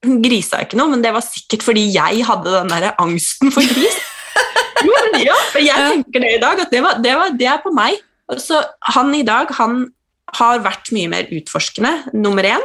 hun 0.06 0.20
grisa 0.26 0.62
ikke 0.66 0.78
noe, 0.78 0.92
men 0.94 1.06
det 1.06 1.14
var 1.14 1.26
sikkert 1.26 1.66
fordi 1.66 1.88
jeg 1.94 2.26
hadde 2.26 2.54
den 2.54 2.74
der 2.74 2.92
angsten 3.02 3.54
for 3.54 3.66
gris. 3.66 4.02
Jo, 4.82 4.94
men 5.14 5.22
ja, 5.22 5.36
jeg 5.62 5.90
tenker 5.92 6.24
det 6.24 6.30
i 6.34 6.38
dag, 6.42 6.60
at 6.64 6.72
det, 6.74 6.80
var, 6.82 6.96
det, 7.04 7.12
var, 7.14 7.34
det 7.38 7.46
er 7.46 7.60
på 7.62 7.70
meg. 7.76 8.00
Så 8.42 8.58
han 8.96 9.12
i 9.14 9.22
dag 9.28 9.52
han 9.54 9.84
har 10.38 10.64
vært 10.64 10.92
mye 10.96 11.12
mer 11.12 11.32
utforskende, 11.34 12.14
nummer 12.14 12.48
én. 12.48 12.64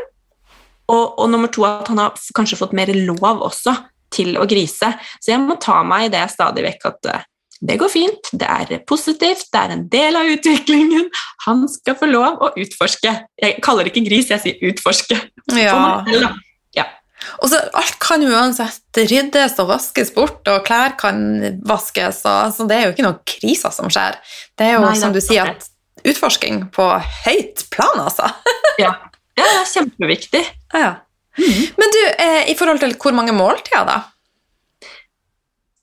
Og, 0.87 1.17
og, 1.19 1.27
nummer 1.33 1.51
to 1.51 1.65
at 1.67 1.89
han 1.91 1.99
har 1.99 2.19
kanskje 2.37 2.59
fått 2.61 2.75
mer 2.77 2.93
lov 2.95 3.43
også 3.43 3.75
til 4.15 4.37
å 4.39 4.47
grise. 4.49 4.93
Så 5.19 5.33
jeg 5.33 5.43
må 5.43 5.59
ta 5.63 5.81
meg 5.87 6.07
i 6.07 6.13
det 6.15 6.23
stadig 6.31 6.63
vekk 6.67 6.87
at 6.93 7.09
eh, 7.11 7.25
det 7.67 7.79
går 7.81 7.89
fint, 7.89 8.31
det 8.37 8.47
er 8.47 8.83
positivt, 8.89 9.49
det 9.53 9.61
er 9.61 9.73
en 9.75 9.87
del 9.91 10.19
av 10.19 10.29
utviklingen. 10.29 11.07
Han 11.47 11.65
skal 11.73 11.97
få 11.99 12.09
lov 12.11 12.43
å 12.45 12.51
utforske. 12.61 13.15
Jeg 13.41 13.63
kaller 13.65 13.87
det 13.87 13.95
ikke 13.95 14.09
gris, 14.11 14.29
jeg 14.31 14.43
sier 14.45 14.67
utforske. 14.71 15.19
Ja. 15.57 15.77
ja. 16.77 16.85
Og 17.41 17.49
så 17.51 17.61
Alt 17.79 17.97
kan 18.03 18.23
jo 18.23 18.33
uansett 18.35 19.01
ryddes 19.01 19.57
og 19.63 19.71
vaskes 19.73 20.13
bort, 20.15 20.43
og 20.53 20.67
klær 20.69 20.97
kan 21.01 21.23
vaskes. 21.67 22.21
Og, 22.29 22.53
så 22.57 22.69
det 22.69 22.77
er 22.77 22.85
jo 22.87 22.97
ikke 22.97 23.07
noen 23.09 23.23
kriser 23.31 23.75
som 23.75 23.89
skjer. 23.93 24.21
Det 24.59 24.69
er 24.69 24.77
jo, 24.77 24.85
Nei, 24.85 24.99
som 25.01 25.17
du 25.17 25.23
sier, 25.25 25.55
at 25.57 25.71
utforsking 26.07 26.67
på 26.75 26.87
høyt 27.27 27.67
plan, 27.75 28.01
altså. 28.05 28.31
ja. 28.85 28.93
ja, 29.37 29.43
det 29.43 29.49
er 29.63 29.73
kjempeviktig. 29.73 30.43
Ja. 30.75 30.93
Mm. 31.37 31.63
Men 31.77 31.93
du, 31.93 32.03
eh, 32.25 32.43
i 32.53 32.57
forhold 32.57 32.81
til 32.83 32.97
hvor 33.01 33.17
mange 33.17 33.35
måltider, 33.37 33.89
da? 33.89 33.99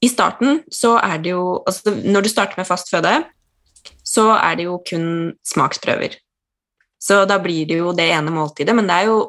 I 0.03 0.09
starten 0.11 0.63
så 0.73 0.97
er 0.99 1.21
det 1.23 1.31
jo 1.31 1.61
altså 1.63 1.93
Når 1.95 2.25
du 2.25 2.29
starter 2.31 2.59
med 2.59 2.67
fast 2.67 2.89
føde, 2.91 3.21
så 4.03 4.33
er 4.35 4.57
det 4.59 4.65
jo 4.67 4.79
kun 4.83 5.05
smaksprøver. 5.47 6.17
Så 6.99 7.23
da 7.27 7.37
blir 7.39 7.67
det 7.67 7.79
jo 7.79 7.93
det 7.95 8.09
ene 8.11 8.31
måltidet, 8.31 8.75
men 8.75 8.87
det 8.87 8.97
er 8.97 9.11
jo 9.11 9.21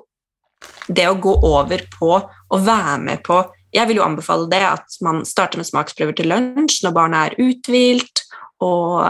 det 0.88 1.06
å 1.10 1.18
gå 1.20 1.34
over 1.46 1.82
på 1.92 2.10
å 2.16 2.58
være 2.62 2.98
med 3.02 3.22
på 3.26 3.42
Jeg 3.74 3.88
vil 3.90 3.98
jo 3.98 4.04
anbefale 4.06 4.46
det 4.48 4.62
at 4.64 4.96
man 5.04 5.24
starter 5.26 5.58
med 5.60 5.66
smaksprøver 5.68 6.14
til 6.16 6.30
lunsj 6.30 6.84
når 6.84 6.94
barnet 6.94 7.24
er 7.26 7.48
uthvilt 7.50 8.22
og 8.62 9.02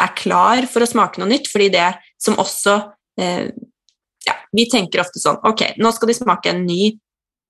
er 0.00 0.14
klar 0.16 0.66
for 0.70 0.84
å 0.84 0.88
smake 0.88 1.20
noe 1.20 1.30
nytt, 1.30 1.50
fordi 1.52 1.68
det 1.74 1.88
som 2.20 2.38
også 2.40 2.78
eh, 3.20 3.48
ja, 4.26 4.34
Vi 4.54 4.68
tenker 4.70 5.02
ofte 5.02 5.20
sånn 5.20 5.40
Ok, 5.48 5.64
nå 5.82 5.90
skal 5.92 6.12
de 6.12 6.16
smake 6.16 6.52
en 6.52 6.62
ny 6.66 6.92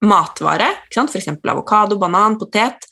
matvare, 0.02 0.66
f.eks. 0.90 1.28
avokado, 1.46 1.94
banan, 2.00 2.34
potet. 2.40 2.88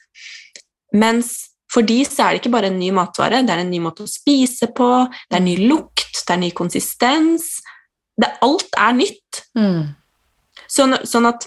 Mens 0.95 1.33
for 1.71 1.87
de 1.87 2.01
så 2.07 2.25
er 2.25 2.35
det 2.35 2.43
ikke 2.43 2.53
bare 2.55 2.71
en 2.71 2.79
ny 2.79 2.91
matvare, 2.95 3.43
det 3.47 3.55
er 3.55 3.63
en 3.63 3.71
ny 3.71 3.81
måte 3.83 4.05
å 4.07 4.11
spise 4.11 4.71
på, 4.75 4.89
det 5.31 5.39
er 5.39 5.45
ny 5.45 5.57
lukt, 5.71 6.21
det 6.27 6.35
er 6.35 6.43
ny 6.43 6.51
konsistens. 6.55 7.57
Det, 8.19 8.31
alt 8.47 8.79
er 8.79 8.97
nytt. 8.99 9.43
Mm. 9.59 9.91
Sånn, 10.71 10.99
sånn, 11.07 11.29
at 11.31 11.47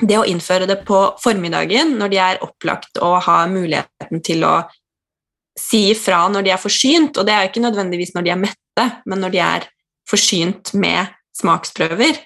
det 0.00 0.18
å 0.18 0.26
innføre 0.26 0.68
det 0.70 0.80
på 0.88 1.00
formiddagen, 1.22 1.96
når 2.00 2.12
de 2.12 2.20
er 2.22 2.44
opplagt 2.46 2.98
og 3.02 3.18
har 3.26 3.50
muligheten 3.52 4.22
til 4.26 4.46
å 4.48 4.54
si 5.58 5.88
ifra 5.90 6.22
når 6.32 6.46
de 6.46 6.52
er 6.54 6.60
forsynt, 6.60 7.18
og 7.18 7.26
det 7.26 7.34
er 7.34 7.48
ikke 7.48 7.62
nødvendigvis 7.64 8.14
når 8.14 8.26
de 8.26 8.34
er 8.34 8.42
mette, 8.42 8.86
men 9.06 9.22
når 9.22 9.34
de 9.34 9.40
er 9.44 9.66
forsynt 10.10 10.74
med 10.74 11.10
smaksprøver, 11.36 12.20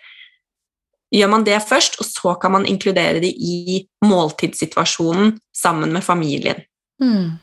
gjør 1.14 1.30
man 1.30 1.46
det 1.46 1.60
først, 1.62 1.98
og 2.02 2.08
så 2.08 2.34
kan 2.40 2.54
man 2.56 2.66
inkludere 2.66 3.22
de 3.22 3.30
i 3.30 3.80
måltidssituasjonen 4.04 5.36
sammen 5.54 5.92
med 5.94 6.02
familien. 6.02 6.64
Mm. 7.02 7.36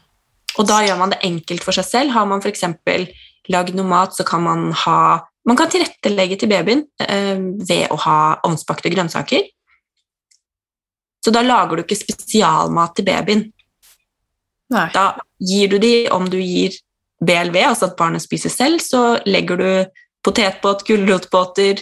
Og 0.60 0.68
da 0.68 0.82
gjør 0.84 1.00
man 1.00 1.14
det 1.14 1.22
enkelt 1.28 1.64
for 1.64 1.76
seg 1.76 1.88
selv. 1.88 2.16
Har 2.16 2.28
man 2.28 2.44
f.eks. 2.44 2.66
lagd 3.52 3.78
noe 3.78 3.88
mat, 3.88 4.16
så 4.16 4.28
kan 4.28 4.44
man 4.48 4.72
ha 4.86 5.28
Man 5.42 5.58
kan 5.58 5.72
tilrettelegge 5.74 6.36
til 6.38 6.52
babyen 6.52 6.84
eh, 7.02 7.40
ved 7.66 7.88
å 7.90 7.96
ha 8.04 8.18
ovnsbakte 8.46 8.92
grønnsaker. 8.94 9.48
Så 11.26 11.34
da 11.34 11.42
lager 11.42 11.80
du 11.80 11.82
ikke 11.82 11.98
spesialmat 11.98 12.94
til 12.94 13.08
babyen. 13.08 13.42
Nei. 14.70 14.84
Da 14.94 15.16
gir 15.42 15.72
du 15.72 15.78
de, 15.82 16.10
om 16.14 16.28
du 16.30 16.38
gir 16.42 16.76
BLV, 17.22 17.58
altså 17.66 17.90
at 17.90 17.98
barnet 17.98 18.24
spiser 18.24 18.54
selv, 18.54 18.82
så 18.82 19.20
legger 19.26 19.58
du 19.58 19.70
potetbåt, 20.26 20.86
gulrotbåter 20.88 21.82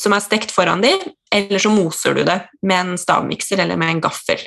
som 0.00 0.12
er 0.12 0.20
stekt 0.20 0.52
foran 0.52 0.82
de, 0.84 0.92
eller 1.32 1.62
så 1.62 1.70
moser 1.72 2.14
du 2.18 2.24
det 2.26 2.40
med 2.66 2.80
en 2.82 2.98
stavmikser 3.00 3.62
eller 3.62 3.78
med 3.80 3.94
en 3.94 4.02
gaffel. 4.04 4.42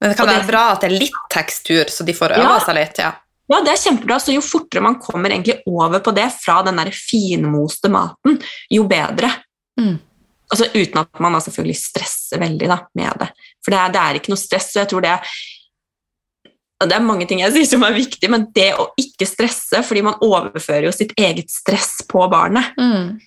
Men 0.00 0.10
det 0.10 0.16
kan 0.18 0.26
det- 0.26 0.36
være 0.40 0.48
bra 0.48 0.62
at 0.72 0.80
det 0.80 0.88
er 0.90 0.98
litt 0.98 1.20
tekstur, 1.30 1.84
så 1.88 2.04
de 2.04 2.12
får 2.12 2.32
øve 2.32 2.42
Ja. 2.42 2.58
seg 2.58 2.74
litt. 2.74 2.98
ja. 2.98 3.12
Ja, 3.48 3.60
det 3.60 3.72
er 3.72 3.90
kjempebra, 3.90 4.16
så 4.18 4.32
jo 4.32 4.40
fortere 4.40 4.80
man 4.82 5.00
kommer 5.00 5.30
over 5.66 6.00
på 6.00 6.14
det 6.14 6.32
fra 6.32 6.62
den 6.62 6.76
der 6.76 6.90
finmoste 6.90 7.88
maten, 7.90 8.42
jo 8.70 8.84
bedre. 8.84 9.30
Mm. 9.78 9.98
Altså 10.50 10.68
uten 10.74 10.98
at 10.98 11.20
man 11.20 11.32
selvfølgelig 11.40 11.76
stresser 11.76 12.38
veldig 12.38 12.68
da, 12.68 12.78
med 12.94 13.18
det. 13.18 13.28
For 13.64 13.70
det 13.70 13.78
er, 13.78 13.88
det 13.92 14.00
er 14.00 14.14
ikke 14.14 14.28
noe 14.28 14.36
stress, 14.36 14.76
og 14.76 14.80
jeg 14.82 14.88
tror 14.88 15.00
det 15.02 15.10
er 15.10 15.20
det 16.88 16.96
er 16.96 17.04
mange 17.04 17.26
ting 17.28 17.42
jeg 17.42 17.52
sier 17.54 17.68
som 17.68 17.84
er 17.86 17.96
viktig, 17.96 18.28
men 18.32 18.46
det 18.56 18.70
å 18.80 18.88
ikke 19.00 19.28
stresse, 19.28 19.82
fordi 19.86 20.02
man 20.06 20.20
overfører 20.24 20.88
jo 20.88 20.94
sitt 20.94 21.12
eget 21.20 21.50
stress 21.52 22.00
på 22.08 22.24
barnet. 22.32 22.72
Mm. 22.80 23.18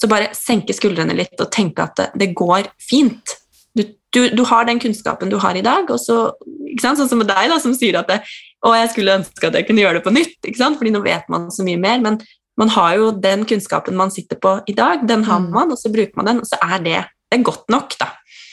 Så 0.00 0.10
bare 0.10 0.32
senke 0.36 0.74
skuldrene 0.76 1.14
litt 1.16 1.38
og 1.40 1.52
tenke 1.54 1.84
at 1.86 1.98
det, 2.00 2.08
det 2.20 2.32
går 2.36 2.68
fint. 2.82 3.36
Du, 3.74 3.84
du, 4.14 4.20
du 4.34 4.42
har 4.48 4.66
den 4.68 4.80
kunnskapen 4.82 5.30
du 5.30 5.38
har 5.42 5.56
i 5.58 5.64
dag, 5.64 5.90
og 5.90 6.00
så, 6.02 6.32
ikke 6.70 6.84
sant? 6.86 7.00
sånn 7.00 7.10
som 7.10 7.22
med 7.22 7.30
deg 7.30 7.50
da, 7.52 7.60
som 7.62 7.74
sier 7.76 7.98
at 8.00 8.10
det, 8.10 8.20
å, 8.64 8.72
jeg 8.74 8.90
skulle 8.94 9.18
ønske 9.20 9.50
at 9.50 9.58
jeg 9.58 9.68
kunne 9.68 9.84
gjøre 9.84 10.00
det 10.00 10.06
på 10.06 10.14
nytt, 10.14 10.38
ikke 10.42 10.60
sant? 10.60 10.80
fordi 10.80 10.94
nå 10.94 11.02
vet 11.04 11.30
man 11.32 11.50
så 11.54 11.66
mye 11.66 11.80
mer, 11.80 12.02
men 12.04 12.18
man 12.60 12.70
har 12.70 12.96
jo 13.00 13.08
den 13.18 13.42
kunnskapen 13.50 13.96
man 13.98 14.12
sitter 14.14 14.38
på 14.38 14.56
i 14.70 14.74
dag, 14.78 15.06
den 15.08 15.24
har 15.26 15.40
Mm. 15.42 15.50
man, 15.54 15.72
og 15.74 15.78
så 15.78 15.90
bruker 15.90 16.14
man 16.16 16.26
den, 16.30 16.42
og 16.44 16.46
så 16.46 16.58
er 16.62 16.78
det, 16.78 17.00
det 17.30 17.38
er 17.40 17.46
godt 17.46 17.66
nok 17.68 17.96
da. 17.98 18.12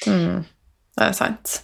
Mm. 0.10 0.42
Det 0.98 1.06
er 1.06 1.14
sant. 1.14 1.60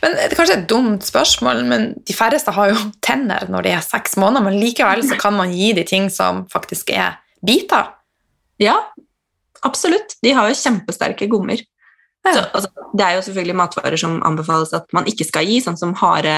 Men 0.00 0.16
Det 0.16 0.26
er 0.30 0.36
kanskje 0.38 0.56
et 0.56 0.68
dumt 0.70 1.04
spørsmål, 1.04 1.64
men 1.68 1.90
de 2.08 2.16
færreste 2.16 2.52
har 2.56 2.72
jo 2.72 2.78
tenner 3.06 3.48
når 3.52 3.66
de 3.66 3.74
er 3.76 3.84
seks 3.84 4.16
måneder, 4.20 4.46
men 4.48 4.60
likevel 4.60 5.04
så 5.06 5.18
kan 5.20 5.36
man 5.36 5.52
gi 5.54 5.72
de 5.76 5.84
ting 5.88 6.08
som 6.12 6.46
faktisk 6.52 6.92
er 6.94 7.18
biter. 7.46 7.92
Ja, 8.60 8.76
absolutt. 9.66 10.16
De 10.24 10.32
har 10.36 10.48
jo 10.48 10.56
kjempesterke 10.56 11.28
gommer. 11.30 11.60
Ja. 12.26 12.32
Så, 12.34 12.40
altså, 12.52 12.88
det 12.96 13.04
er 13.04 13.14
jo 13.16 13.22
selvfølgelig 13.24 13.56
matvarer 13.56 14.00
som 14.00 14.18
anbefales 14.28 14.74
at 14.76 14.90
man 14.96 15.08
ikke 15.08 15.24
skal 15.28 15.48
gi, 15.48 15.60
sånn 15.64 15.78
som 15.80 15.94
harde 16.00 16.34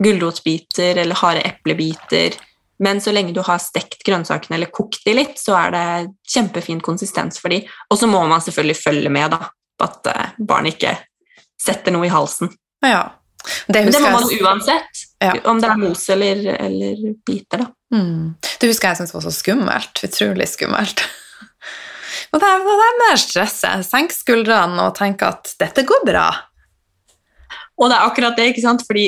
gulrotbiter 0.00 1.00
eller 1.02 1.18
harde 1.18 1.42
eplebiter. 1.44 2.38
Men 2.84 3.02
så 3.02 3.12
lenge 3.12 3.34
du 3.34 3.42
har 3.44 3.60
stekt 3.60 4.04
grønnsakene 4.06 4.56
eller 4.56 4.70
kokt 4.72 5.02
de 5.04 5.16
litt, 5.18 5.36
så 5.40 5.56
er 5.58 5.74
det 5.74 5.86
kjempefin 6.30 6.80
konsistens 6.84 7.40
for 7.42 7.52
de. 7.52 7.64
Og 7.90 7.98
så 8.00 8.08
må 8.08 8.22
man 8.30 8.44
selvfølgelig 8.44 8.78
følge 8.78 9.12
med 9.12 9.34
da, 9.34 9.48
på 9.78 9.88
at 9.88 10.00
barn 10.06 10.46
barnet 10.52 10.76
ikke 10.76 10.94
setter 11.60 11.94
noe 11.94 12.06
i 12.06 12.12
halsen. 12.12 12.52
Ja. 12.84 13.04
Det 13.68 13.84
det 13.86 14.00
må 14.02 14.10
man 14.12 14.26
jo 14.28 14.44
uansett, 14.44 15.04
Ja. 15.22 15.32
om 15.50 15.60
det 15.60 15.68
er 15.70 15.78
mos 15.80 16.08
eller, 16.10 16.42
eller 16.58 17.14
biter. 17.26 17.64
da. 17.64 17.68
mm. 17.94 18.34
det 18.60 18.68
husker 18.68 18.88
jeg 18.88 19.00
syntes 19.00 19.14
var 19.14 19.24
så 19.24 19.32
skummelt. 19.34 20.02
Utrolig 20.04 20.48
skummelt. 20.50 21.04
Og 22.32 22.42
det 22.42 22.48
er, 22.48 22.66
det 22.66 22.84
er 22.88 23.00
mer 23.00 23.16
stresset. 23.20 23.86
Senk 23.86 24.12
skuldrene 24.12 24.84
og 24.84 24.94
tenk 24.98 25.22
at 25.24 25.54
dette 25.60 25.84
går 25.88 26.04
bra. 26.04 26.26
Og 27.78 27.88
det 27.88 27.96
er 27.96 28.04
akkurat 28.10 28.36
det, 28.36 28.50
ikke 28.52 28.64
sant? 28.64 28.84
Fordi 28.84 29.06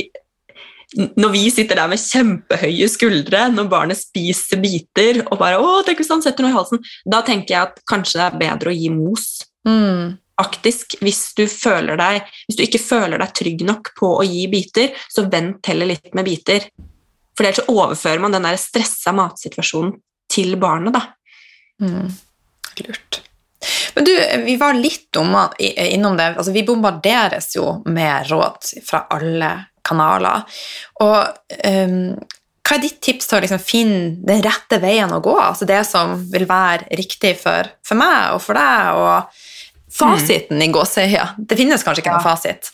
når 1.21 1.31
vi 1.35 1.43
sitter 1.53 1.79
der 1.79 1.91
med 1.91 2.01
kjempehøye 2.03 2.89
skuldre, 2.91 3.45
når 3.53 3.69
barnet 3.71 3.99
spiser 4.01 4.59
biter 4.63 5.21
og 5.29 5.39
bare 5.39 5.61
'Å, 5.61 5.85
tenk 5.87 6.01
hvis 6.01 6.11
han 6.11 6.23
setter 6.23 6.43
noe 6.43 6.51
i 6.51 6.57
halsen', 6.57 6.83
da 7.07 7.21
tenker 7.23 7.55
jeg 7.55 7.63
at 7.69 7.79
kanskje 7.87 8.19
det 8.19 8.27
er 8.27 8.41
bedre 8.41 8.73
å 8.73 8.79
gi 8.79 8.89
mos. 8.91 9.27
Mm. 9.69 10.19
Faktisk, 10.41 10.97
hvis 11.05 11.23
du, 11.37 11.45
deg, 11.45 12.29
hvis 12.49 12.57
du 12.57 12.65
ikke 12.65 12.81
føler 12.81 13.21
deg 13.21 13.35
trygg 13.37 13.65
nok 13.69 13.93
på 13.99 14.15
å 14.21 14.25
gi 14.25 14.47
biter, 14.53 14.95
så 15.13 15.27
vent 15.29 15.69
heller 15.69 15.93
litt 15.93 16.15
med 16.17 16.29
biter. 16.29 16.71
For 17.37 17.45
ellers 17.45 17.69
overfører 17.69 18.23
man 18.25 18.37
den 18.37 18.49
der 18.49 18.61
stressa 18.61 19.13
matsituasjonen 19.17 19.99
til 20.31 20.57
barnet, 20.61 20.97
da. 20.97 21.03
Mm. 21.85 22.09
Lurt. 22.81 23.21
Men 23.95 24.07
du, 24.07 24.13
vi 24.47 24.57
var 24.57 24.79
litt 24.79 25.17
om, 25.21 25.35
innom 25.59 26.17
det. 26.17 26.33
Altså, 26.37 26.53
vi 26.57 26.65
bombarderes 26.65 27.53
jo 27.57 27.81
med 27.91 28.31
råd 28.31 28.71
fra 28.87 29.05
alle 29.13 29.51
kanaler. 29.85 30.45
Og 31.05 31.19
um, 31.67 32.15
hva 32.71 32.77
er 32.77 32.85
ditt 32.85 33.01
tips 33.03 33.27
til 33.27 33.41
å 33.41 33.43
liksom 33.43 33.63
finne 33.63 34.03
den 34.29 34.45
rette 34.45 34.79
veien 34.79 35.11
å 35.11 35.23
gå? 35.25 35.35
Altså 35.43 35.67
det 35.67 35.81
som 35.89 36.15
vil 36.31 36.47
være 36.47 36.87
riktig 37.01 37.35
for, 37.41 37.67
for 37.83 37.99
meg 37.99 38.37
og 38.37 38.45
for 38.45 38.55
deg, 38.55 39.01
og 39.01 39.41
fasiten 39.95 40.63
i 40.63 40.71
gåseøya. 40.73 41.35
Det 41.39 41.59
finnes 41.59 41.85
kanskje 41.87 42.05
ikke 42.05 42.15
noen 42.15 42.27
fasit. 42.27 42.73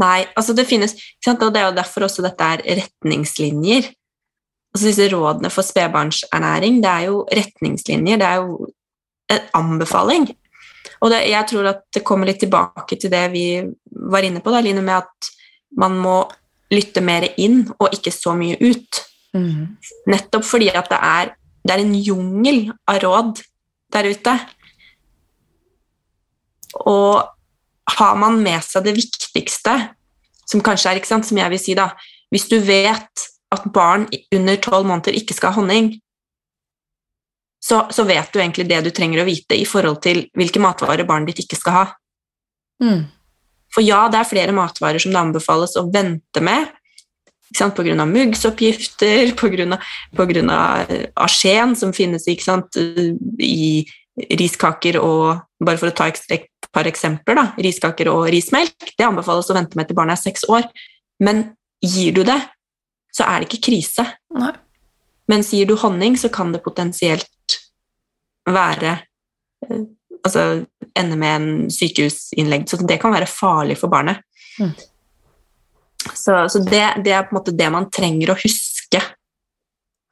Nei, 0.00 0.24
altså 0.36 0.54
det 0.56 0.66
finnes? 0.68 0.94
Og 1.28 1.44
det 1.52 1.60
er 1.60 1.68
jo 1.68 1.76
derfor 1.76 2.06
også 2.06 2.24
dette 2.24 2.46
er 2.56 2.62
retningslinjer. 2.80 3.90
Altså 4.74 4.88
disse 4.88 5.08
rådene 5.12 5.50
for 5.54 5.66
spedbarnsernæring, 5.66 6.80
det 6.82 6.90
er 6.90 7.04
jo 7.12 7.20
retningslinjer, 7.30 8.18
det 8.18 8.26
er 8.26 8.40
jo 8.42 8.70
en 9.30 9.44
anbefaling. 9.54 10.26
Og 11.04 11.12
det, 11.12 11.20
jeg 11.30 11.46
tror 11.50 11.68
at 11.70 11.84
det 11.94 12.02
kommer 12.06 12.28
litt 12.28 12.40
tilbake 12.42 12.98
til 12.98 13.12
det 13.12 13.22
vi 13.34 13.46
var 14.10 14.26
inne 14.26 14.42
på, 14.42 14.50
da, 14.50 14.62
Line, 14.64 14.82
med 14.82 15.04
at 15.04 15.30
man 15.78 15.96
må 16.00 16.16
lytte 16.72 17.02
mer 17.04 17.26
inn 17.40 17.62
og 17.78 17.94
ikke 17.94 18.12
så 18.14 18.34
mye 18.36 18.58
ut. 18.62 19.00
Mm. 19.34 19.76
Nettopp 20.10 20.46
fordi 20.46 20.70
at 20.72 20.90
det 20.90 21.00
er, 21.00 21.32
det 21.64 21.74
er 21.74 21.82
en 21.84 21.94
jungel 21.94 22.60
av 22.90 23.00
råd 23.04 23.42
der 23.94 24.10
ute. 24.10 24.36
Og 26.82 27.22
har 27.98 28.16
man 28.18 28.40
med 28.42 28.64
seg 28.64 28.86
det 28.86 28.96
viktigste, 28.96 29.74
som 30.48 30.62
kanskje 30.64 30.90
er, 30.90 31.00
ikke 31.00 31.12
sant, 31.12 31.26
som 31.28 31.38
jeg 31.40 31.52
vil 31.52 31.60
si 31.60 31.76
da, 31.78 31.90
hvis 32.32 32.48
du 32.50 32.58
vet 32.64 33.26
at 33.54 33.66
barn 33.74 34.08
under 34.34 34.58
tolv 34.62 34.88
måneder 34.88 35.16
ikke 35.16 35.36
skal 35.36 35.54
ha 35.54 35.60
honning, 35.60 35.92
så, 37.64 37.86
så 37.94 38.04
vet 38.04 38.32
du 38.32 38.40
egentlig 38.40 38.66
det 38.68 38.82
du 38.84 38.90
trenger 38.92 39.22
å 39.22 39.28
vite 39.28 39.56
i 39.56 39.64
forhold 39.68 40.02
til 40.04 40.26
hvilke 40.36 40.60
matvarer 40.60 41.06
barnet 41.08 41.32
ditt 41.32 41.46
ikke 41.46 41.60
skal 41.60 41.78
ha. 41.78 41.84
Mm. 42.82 43.06
For 43.72 43.84
ja, 43.84 44.04
det 44.12 44.20
er 44.20 44.28
flere 44.28 44.54
matvarer 44.54 45.00
som 45.00 45.14
det 45.14 45.22
anbefales 45.22 45.76
å 45.80 45.86
vente 45.92 46.42
med, 46.44 46.68
ikke 47.54 47.94
av 48.02 48.10
muggsoppgifter, 48.10 49.32
av 50.18 50.90
eh, 50.90 51.06
arsen 51.14 51.76
som 51.78 51.92
finnes 51.94 52.26
ikke 52.28 52.44
sant? 52.44 52.76
i 53.38 53.86
riskaker 54.16 55.00
og 55.02 55.42
Bare 55.64 55.78
for 55.80 55.88
å 55.88 55.94
ta 55.96 56.10
et 56.10 56.42
par 56.74 56.84
eksempler, 56.84 57.38
da. 57.38 57.44
Riskaker 57.64 58.10
og 58.10 58.26
rismelk. 58.28 58.74
Det 58.98 59.06
anbefales 59.06 59.46
å 59.48 59.54
vente 59.56 59.78
med 59.78 59.88
til 59.88 59.96
barnet 59.96 60.18
er 60.18 60.22
seks 60.26 60.42
år. 60.52 60.66
Men 61.24 61.54
gir 61.80 62.12
du 62.12 62.20
det, 62.26 62.36
så 63.14 63.24
er 63.24 63.40
det 63.40 63.48
ikke 63.48 63.70
krise. 63.70 64.04
Nei. 64.36 64.50
Men 65.30 65.46
sier 65.46 65.64
du 65.64 65.72
honning, 65.80 66.18
så 66.20 66.28
kan 66.28 66.52
det 66.52 66.60
potensielt 66.66 67.56
være 68.44 68.98
eh, 69.70 69.84
Altså 70.24 70.64
ende 70.96 71.16
med 71.20 71.34
en 71.36 71.70
sykehusinnleggelse. 71.72 72.78
Så 72.80 72.86
det 72.88 73.00
kan 73.00 73.12
være 73.12 73.26
farlig 73.28 73.78
for 73.80 73.92
barnet. 73.92 74.20
Mm. 74.60 74.70
Så, 76.14 76.36
så 76.48 76.60
det, 76.64 76.84
det 77.04 77.12
er 77.12 77.26
på 77.26 77.34
en 77.34 77.38
måte 77.40 77.56
det 77.56 77.68
man 77.72 77.88
trenger 77.92 78.32
å 78.32 78.38
huske 78.38 79.00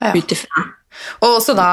Ja. 0.03 0.11
ut 0.17 0.33
ifra. 0.35 0.65
Og 1.23 1.37
også 1.39 1.55
da 1.57 1.69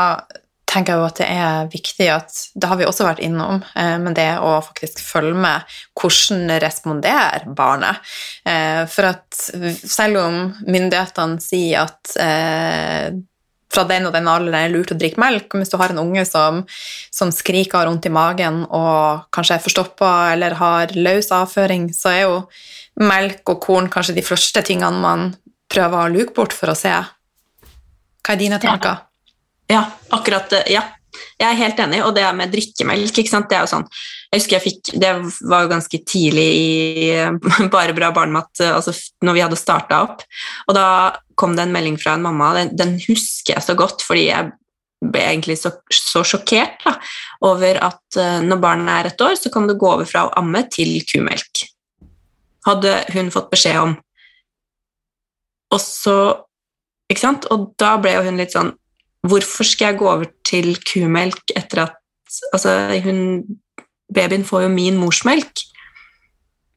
tenker 0.70 0.94
jeg 0.94 1.02
jo 1.02 1.08
at 1.08 1.20
det 1.20 1.28
er 1.34 1.70
viktig 1.72 2.08
at 2.14 2.36
Det 2.54 2.70
har 2.70 2.78
vi 2.80 2.86
også 2.88 3.08
vært 3.08 3.24
innom, 3.26 3.64
eh, 3.76 3.96
men 4.02 4.16
det 4.18 4.28
å 4.38 4.60
faktisk 4.64 5.02
følge 5.02 5.38
med 5.38 5.80
hvordan 5.98 6.60
responderer 6.62 7.48
barnet. 7.58 8.04
Eh, 8.46 8.84
for 8.92 9.10
at 9.10 9.40
selv 9.80 10.22
om 10.22 10.38
myndighetene 10.68 11.42
sier 11.44 11.88
at 11.88 12.14
eh, 12.22 13.10
fra 13.70 13.84
den 13.86 14.08
og 14.10 14.16
den 14.16 14.30
alderen 14.30 14.58
er 14.58 14.70
det 14.70 14.76
lurt 14.78 14.94
å 14.94 14.98
drikke 14.98 15.22
melk. 15.22 15.54
Hvis 15.54 15.70
du 15.70 15.78
har 15.82 15.94
en 15.94 16.02
unge 16.02 16.24
som, 16.26 16.64
som 17.14 17.34
skriker 17.34 17.76
og 17.78 17.82
har 17.84 17.92
vondt 17.92 18.10
i 18.10 18.14
magen 18.14 18.64
og 18.66 19.28
kanskje 19.36 19.60
er 19.60 19.66
forstoppa 19.66 20.14
eller 20.34 20.58
har 20.58 20.96
løs 20.98 21.30
avføring, 21.36 21.92
så 21.94 22.14
er 22.14 22.24
jo 22.24 22.40
melk 23.00 23.46
og 23.54 23.62
korn 23.64 23.92
kanskje 23.94 24.18
de 24.18 24.26
første 24.26 24.66
tingene 24.66 25.04
man 25.04 25.30
prøver 25.70 26.02
å 26.02 26.14
luke 26.14 26.34
bort 26.38 26.56
for 26.58 26.74
å 26.74 26.78
se. 26.78 26.96
Hva 28.26 28.34
er 28.34 28.42
dine 28.42 28.58
tanker? 28.62 29.06
Ja, 29.70 29.84
akkurat. 30.16 30.54
Ja. 30.70 30.86
Jeg 31.40 31.48
er 31.48 31.58
helt 31.58 31.80
enig, 31.82 32.00
og 32.06 32.14
det 32.16 32.26
med 32.38 32.52
drikkemelk 32.54 33.18
ikke 33.18 33.32
sant? 33.32 33.48
Det 33.50 33.58
er 33.58 33.64
jo 33.66 33.72
sånn 33.72 33.86
Jeg 34.30 34.40
husker 34.40 34.56
jeg 34.56 34.64
fikk 34.68 34.92
Det 35.02 35.10
var 35.50 35.64
jo 35.64 35.72
ganske 35.72 36.00
tidlig 36.06 36.46
i 36.54 36.68
Bare 37.74 37.96
bra 37.98 38.12
barnemat, 38.16 38.62
altså 38.62 38.94
når 39.26 39.36
vi 39.36 39.44
hadde 39.44 39.60
starta 39.60 40.04
opp. 40.06 40.22
Og 40.70 40.78
da 40.78 40.86
kom 41.40 41.56
det 41.58 41.66
en 41.66 41.74
melding 41.74 41.98
fra 42.00 42.14
en 42.16 42.26
mamma, 42.28 42.52
den, 42.60 42.74
den 42.78 42.96
husker 43.08 43.56
jeg 43.56 43.66
så 43.66 43.76
godt, 43.80 44.04
fordi 44.06 44.28
jeg 44.28 44.52
ble 45.00 45.24
egentlig 45.24 45.56
så, 45.62 45.72
så 45.96 46.26
sjokkert 46.28 46.82
da, 46.84 46.98
over 47.48 47.80
at 47.88 48.20
når 48.44 48.60
barnet 48.60 48.92
er 48.92 49.10
et 49.10 49.24
år, 49.24 49.38
så 49.40 49.52
kan 49.54 49.68
du 49.70 49.78
gå 49.80 49.88
over 49.88 50.08
fra 50.08 50.26
å 50.28 50.34
amme 50.42 50.66
til 50.72 50.98
kumelk. 51.08 51.64
Hadde 52.68 52.98
hun 53.16 53.32
fått 53.32 53.48
beskjed 53.54 53.80
om. 53.80 53.96
Og 55.72 55.82
så 55.84 56.20
Ikke 57.10 57.24
sant? 57.24 57.48
Og 57.50 57.72
da 57.80 57.96
ble 57.98 58.12
jo 58.18 58.26
hun 58.28 58.38
litt 58.38 58.54
sånn 58.54 58.76
Hvorfor 59.28 59.68
skal 59.68 59.92
jeg 59.92 60.00
gå 60.00 60.08
over 60.08 60.30
til 60.48 60.76
kumelk 60.88 61.56
etter 61.58 61.88
at 61.88 61.96
Altså, 62.54 62.70
hun 63.02 63.42
Babyen 64.14 64.44
får 64.46 64.68
jo 64.68 64.70
min 64.70 64.98
morsmelk. 65.02 65.64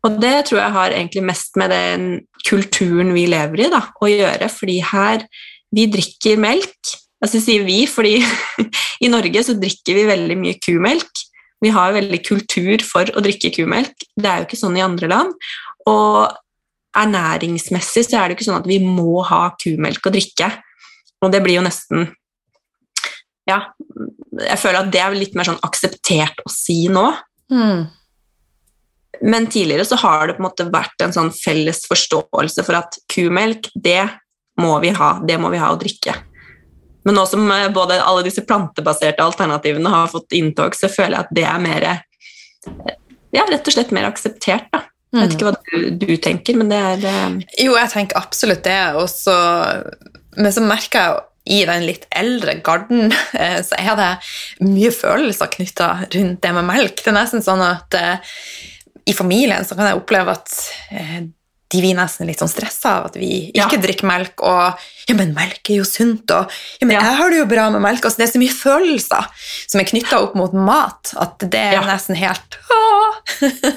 Og 0.02 0.18
det 0.22 0.46
tror 0.48 0.58
jeg 0.62 0.74
har 0.74 0.94
egentlig 0.96 1.22
mest 1.28 1.58
med 1.60 1.70
den 1.70 2.06
kulturen 2.48 3.12
vi 3.14 3.26
lever 3.30 3.66
i, 3.66 3.70
da, 3.72 3.82
å 4.00 4.10
gjøre. 4.10 4.48
Fordi 4.52 4.78
her 4.92 5.26
Vi 5.72 5.86
drikker 5.88 6.36
melk. 6.36 6.90
Altså 7.24 7.38
sier 7.40 7.62
vi, 7.64 7.86
fordi 7.88 8.18
i 9.04 9.08
Norge 9.08 9.40
så 9.46 9.54
drikker 9.56 9.96
vi 9.96 10.02
veldig 10.04 10.36
mye 10.36 10.58
kumelk. 10.60 11.22
Vi 11.64 11.70
har 11.72 11.94
veldig 11.94 12.18
kultur 12.26 12.82
for 12.84 13.08
å 13.08 13.22
drikke 13.24 13.48
kumelk. 13.54 13.94
Det 14.12 14.28
er 14.28 14.42
jo 14.42 14.48
ikke 14.50 14.58
sånn 14.60 14.76
i 14.76 14.84
andre 14.84 15.08
land. 15.08 15.32
Og 15.88 16.28
ernæringsmessig 16.92 18.04
så 18.04 18.18
er 18.18 18.28
det 18.28 18.36
ikke 18.36 18.50
sånn 18.50 18.60
at 18.60 18.68
vi 18.68 18.82
må 18.84 19.22
ha 19.24 19.46
kumelk 19.62 20.10
å 20.10 20.12
drikke. 20.12 20.50
Og 21.24 21.32
det 21.32 21.40
blir 21.40 21.62
jo 21.62 21.64
nesten 21.64 22.10
Ja, 23.48 23.58
jeg 24.38 24.58
føler 24.60 24.84
at 24.84 24.92
det 24.94 25.00
er 25.02 25.16
litt 25.16 25.34
mer 25.38 25.48
sånn 25.48 25.60
akseptert 25.66 26.42
å 26.46 26.52
si 26.52 26.86
nå. 26.92 27.08
Mm. 27.52 27.88
Men 29.22 29.46
tidligere 29.50 29.86
så 29.86 29.98
har 30.02 30.26
det 30.26 30.36
på 30.36 30.42
en 30.42 30.48
måte 30.48 30.68
vært 30.72 31.02
en 31.04 31.14
sånn 31.14 31.30
felles 31.34 31.84
forståelse 31.90 32.64
for 32.66 32.78
at 32.78 32.98
kumelk, 33.12 33.68
det 33.74 34.04
må 34.60 34.76
vi 34.82 34.92
ha, 34.94 35.14
det 35.26 35.38
må 35.42 35.50
vi 35.52 35.60
ha 35.62 35.72
å 35.72 35.80
drikke. 35.80 36.14
Men 37.04 37.18
nå 37.18 37.24
som 37.26 37.44
eh, 37.50 37.68
både 37.74 37.98
alle 38.02 38.24
disse 38.26 38.44
plantebaserte 38.46 39.24
alternativene 39.24 39.90
har 39.90 40.10
fått 40.12 40.34
inntog, 40.38 40.76
så 40.78 40.90
føler 40.90 41.16
jeg 41.16 41.26
at 41.26 41.34
det 41.34 41.46
er 41.50 41.62
mer 41.62 41.88
eh, 41.90 42.02
Ja, 43.32 43.46
rett 43.48 43.66
og 43.66 43.74
slett 43.74 43.94
mer 43.94 44.10
akseptert, 44.10 44.68
da. 44.74 44.84
Jeg 45.12 45.26
vet 45.26 45.34
ikke 45.36 45.44
hva 45.50 45.56
du, 45.58 46.06
du 46.06 46.14
tenker, 46.24 46.56
men 46.56 46.70
det 46.72 46.78
er 46.80 47.00
det... 47.02 47.16
Jo, 47.60 47.74
jeg 47.76 47.90
tenker 47.92 48.16
absolutt 48.16 48.62
det. 48.64 48.78
Også, 48.96 49.34
men 50.38 50.54
så 50.54 50.62
merker 50.64 51.02
jeg 51.02 51.10
jo 51.12 51.18
i 51.44 51.64
den 51.66 51.86
litt 51.88 52.06
eldre 52.14 52.58
garden 52.64 53.10
eh, 53.32 53.60
så 53.66 53.78
er 53.78 53.94
det 53.98 54.10
mye 54.66 54.92
følelser 54.94 55.50
knytta 55.56 55.92
rundt 56.06 56.42
det 56.44 56.54
med 56.56 56.68
melk. 56.68 56.98
Det 57.02 57.10
er 57.10 57.18
nesten 57.18 57.44
sånn 57.44 57.64
at 57.66 58.00
i 59.04 59.14
familien 59.16 59.64
så 59.66 59.76
kan 59.78 59.88
jeg 59.88 59.98
oppleve 59.98 60.34
at 60.36 60.58
eh, 60.94 61.22
de 61.72 61.80
blir 61.80 61.96
nesten 61.96 62.28
litt 62.28 62.42
sånn 62.42 62.50
stressa 62.50 62.98
av 62.98 63.10
at 63.10 63.16
vi 63.20 63.48
ikke 63.50 63.78
ja. 63.78 63.82
drikker 63.86 64.08
melk, 64.08 64.44
og 64.44 64.78
'ja, 65.08 65.16
men 65.18 65.32
melk 65.36 65.70
er 65.72 65.80
jo 65.80 65.86
sunt', 65.88 66.30
og 66.34 66.52
'ja, 66.52 66.86
men 66.86 66.96
ja. 66.96 67.02
jeg 67.08 67.18
har 67.20 67.32
det 67.32 67.40
jo 67.40 67.48
bra 67.48 67.66
med 67.72 67.84
melk'. 67.84 68.04
Altså, 68.04 68.20
det 68.20 68.28
er 68.28 68.32
så 68.34 68.42
mye 68.42 68.56
følelser 68.56 69.48
som 69.66 69.80
er 69.80 69.88
knytta 69.88 70.20
opp 70.20 70.36
mot 70.38 70.52
mat, 70.52 71.14
at 71.16 71.38
det 71.42 71.66
er 71.72 71.78
ja. 71.80 71.84
nesten 71.88 72.18
helt 72.18 72.58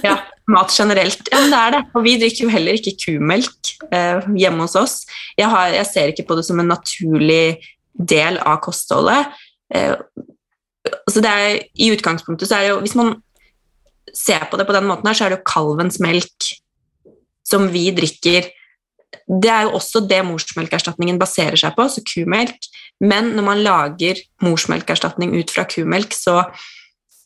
Ja, 0.07 0.19
mat 0.51 0.73
generelt. 0.75 1.23
Ja, 1.31 1.41
men 1.41 1.53
det 1.53 1.61
er 1.61 1.75
det. 1.77 1.81
Og 1.95 2.05
vi 2.05 2.17
drikker 2.21 2.45
jo 2.45 2.53
heller 2.53 2.77
ikke 2.77 2.97
kumelk 3.05 3.71
eh, 3.89 4.27
hjemme 4.37 4.67
hos 4.67 4.75
oss. 4.79 4.95
Jeg, 5.37 5.49
har, 5.49 5.71
jeg, 5.73 5.87
ser 5.89 6.11
ikke 6.11 6.27
på 6.27 6.37
det 6.37 6.45
som 6.45 6.59
en 6.61 6.69
naturlig 6.69 7.57
del 7.95 8.37
av 8.43 8.59
kostholdet. 8.65 9.31
Eh, 9.73 9.95
altså 11.05 11.23
det 11.23 11.31
er, 11.31 11.61
I 11.81 11.93
utgangspunktet 11.95 12.49
så 12.49 12.59
er 12.59 12.65
det 12.65 12.73
jo 12.75 12.81
Hvis 12.83 12.97
man 12.97 13.15
ser 14.15 14.45
på 14.51 14.57
det 14.59 14.67
på 14.67 14.75
den 14.75 14.85
måten, 14.87 15.07
her, 15.07 15.17
så 15.17 15.25
er 15.25 15.33
det 15.33 15.39
jo 15.39 15.49
kalvens 15.49 15.97
melk 16.03 16.51
som 17.47 17.67
vi 17.73 17.87
drikker. 17.95 18.49
Det 19.25 19.51
er 19.51 19.67
jo 19.67 19.75
også 19.77 20.03
det 20.09 20.21
morsmelkerstatningen 20.27 21.19
baserer 21.21 21.57
seg 21.59 21.75
på, 21.75 21.85
altså 21.87 22.03
kumelk. 22.05 22.69
Men 23.03 23.33
når 23.35 23.45
man 23.47 23.63
lager 23.65 24.21
morsmelkerstatning 24.43 25.35
ut 25.37 25.51
fra 25.51 25.65
kumelk, 25.69 26.15
så 26.15 26.41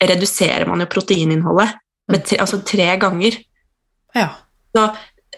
reduserer 0.00 0.66
man 0.68 0.82
jo 0.82 0.90
proteininnholdet 0.90 1.76
med 2.10 2.26
tre, 2.26 2.40
altså 2.42 2.60
tre 2.66 2.88
ganger. 3.00 3.36
Ja. 4.16 4.28
Så, 4.74 4.86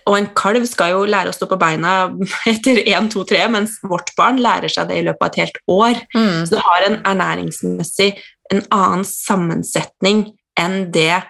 og 0.07 0.17
en 0.17 0.29
kalv 0.37 0.65
skal 0.71 0.95
jo 0.95 1.07
lære 1.09 1.33
å 1.33 1.37
stå 1.37 1.49
på 1.51 1.59
beina 1.61 2.13
etter 2.53 2.83
én, 2.85 3.11
to, 3.13 3.25
tre, 3.29 3.43
mens 3.53 3.79
vårt 3.87 4.15
barn 4.19 4.41
lærer 4.43 4.73
seg 4.73 4.91
det 4.91 5.01
i 5.01 5.07
løpet 5.09 5.25
av 5.25 5.33
et 5.33 5.41
helt 5.43 5.61
år. 5.73 6.05
Mm. 6.15 6.39
Så 6.47 6.57
det 6.57 6.65
har 6.69 6.87
en 6.89 7.01
ernæringsmessig 7.15 8.13
en 8.53 8.63
annen 8.75 9.05
sammensetning 9.09 10.27
enn 10.61 10.91
det 10.93 11.23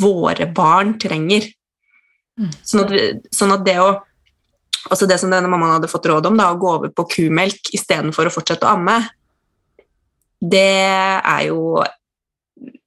våre 0.00 0.46
barn 0.54 0.94
trenger. 1.02 1.48
Sånn, 2.64 2.84
at 2.84 2.94
vi, 2.94 3.02
sånn, 3.34 3.56
at 3.56 3.66
det 3.66 3.80
å 3.82 3.90
Altså 4.88 5.04
det 5.04 5.18
som 5.20 5.28
denne 5.28 5.44
mammaen 5.44 5.74
hadde 5.74 5.90
fått 5.92 6.06
råd 6.08 6.24
om, 6.30 6.38
da, 6.40 6.46
å 6.54 6.56
gå 6.56 6.68
over 6.72 6.88
på 6.96 7.04
kumelk 7.12 7.68
istedenfor 7.76 8.30
å 8.30 8.32
fortsette 8.32 8.64
å 8.64 8.78
amme, 8.78 8.94
det 10.40 10.62
er 11.20 11.42
jo 11.50 11.82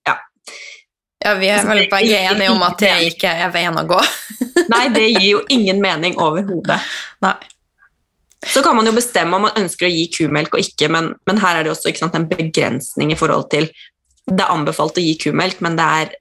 Ja. 0.08 0.16
Ja, 1.24 1.36
Vi 1.38 1.48
er 1.48 1.60
altså, 1.60 1.70
vel 1.70 1.86
begge 1.92 2.18
enige 2.18 2.50
om 2.52 2.66
at 2.66 2.82
det 2.82 2.96
ikke 3.12 3.30
er 3.30 3.54
veien 3.54 3.78
å 3.78 3.86
gå. 3.88 4.00
Nei, 4.74 4.88
det 4.90 5.06
gir 5.12 5.30
jo 5.36 5.44
ingen 5.54 5.80
mening 5.86 6.18
overhodet. 6.18 6.82
Så 8.44 8.62
kan 8.66 8.76
man 8.76 8.90
jo 8.90 8.92
bestemme 8.96 9.38
om 9.38 9.46
man 9.48 9.62
ønsker 9.62 9.88
å 9.88 9.94
gi 9.94 10.10
kumelk 10.12 10.58
og 10.58 10.66
ikke, 10.66 10.90
men, 10.92 11.14
men 11.30 11.40
her 11.40 11.60
er 11.60 11.64
det 11.64 11.72
også 11.72 11.94
sant, 11.96 12.18
en 12.18 12.28
begrensning 12.28 13.14
i 13.14 13.20
forhold 13.20 13.48
til 13.54 13.70
Det 14.26 14.40
er 14.40 14.52
anbefalt 14.52 15.00
å 15.00 15.04
gi 15.04 15.14
kumelk, 15.20 15.62
men 15.64 15.78
det 15.80 15.88
er 16.02 16.12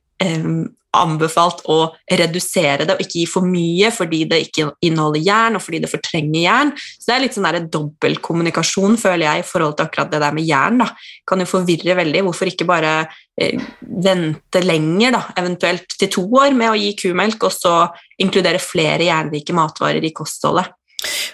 anbefalt 0.92 1.62
å 1.72 1.78
redusere 2.12 2.84
det 2.84 2.94
og 2.94 3.00
ikke 3.00 3.22
gi 3.22 3.28
for 3.28 3.48
mye 3.48 3.88
fordi 3.94 4.22
det 4.28 4.40
ikke 4.44 4.66
inneholder 4.84 5.24
jern 5.24 5.56
og 5.56 5.64
fordi 5.64 5.80
det 5.82 5.90
fortrenger 5.90 6.42
jern. 6.42 6.72
Så 6.76 7.08
det 7.08 7.14
er 7.14 7.22
litt 7.24 7.36
sånn 7.36 7.68
dobbeltkommunikasjon, 7.72 8.98
føler 9.00 9.24
jeg, 9.24 9.42
i 9.42 9.48
forhold 9.48 9.78
til 9.78 9.88
akkurat 9.88 10.12
det 10.12 10.20
der 10.22 10.36
med 10.36 10.48
jern. 10.48 10.82
da. 10.84 10.90
Kan 11.28 11.40
jo 11.40 11.48
forvirre 11.48 11.96
veldig. 11.96 12.24
Hvorfor 12.28 12.50
ikke 12.50 12.68
bare 12.68 12.92
eh, 13.40 13.62
vente 13.80 14.64
lenger, 14.64 15.16
da, 15.16 15.22
eventuelt 15.40 15.96
til 15.96 16.12
to 16.12 16.26
år, 16.42 16.52
med 16.56 16.74
å 16.74 16.78
gi 16.78 16.92
kumelk, 17.00 17.48
og 17.48 17.56
så 17.56 17.76
inkludere 18.20 18.60
flere 18.62 19.08
jernrike 19.08 19.56
matvarer 19.56 20.04
i 20.04 20.12
kostholdet? 20.16 20.74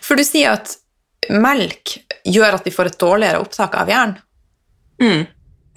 For 0.04 0.16
du 0.16 0.22
sier 0.24 0.54
at 0.54 0.76
melk 1.34 1.98
gjør 2.28 2.60
at 2.60 2.68
vi 2.68 2.72
får 2.72 2.92
et 2.92 3.00
dårligere 3.02 3.42
opptak 3.42 3.74
av 3.80 3.90
jern? 3.90 4.14
Mm. 5.02 5.26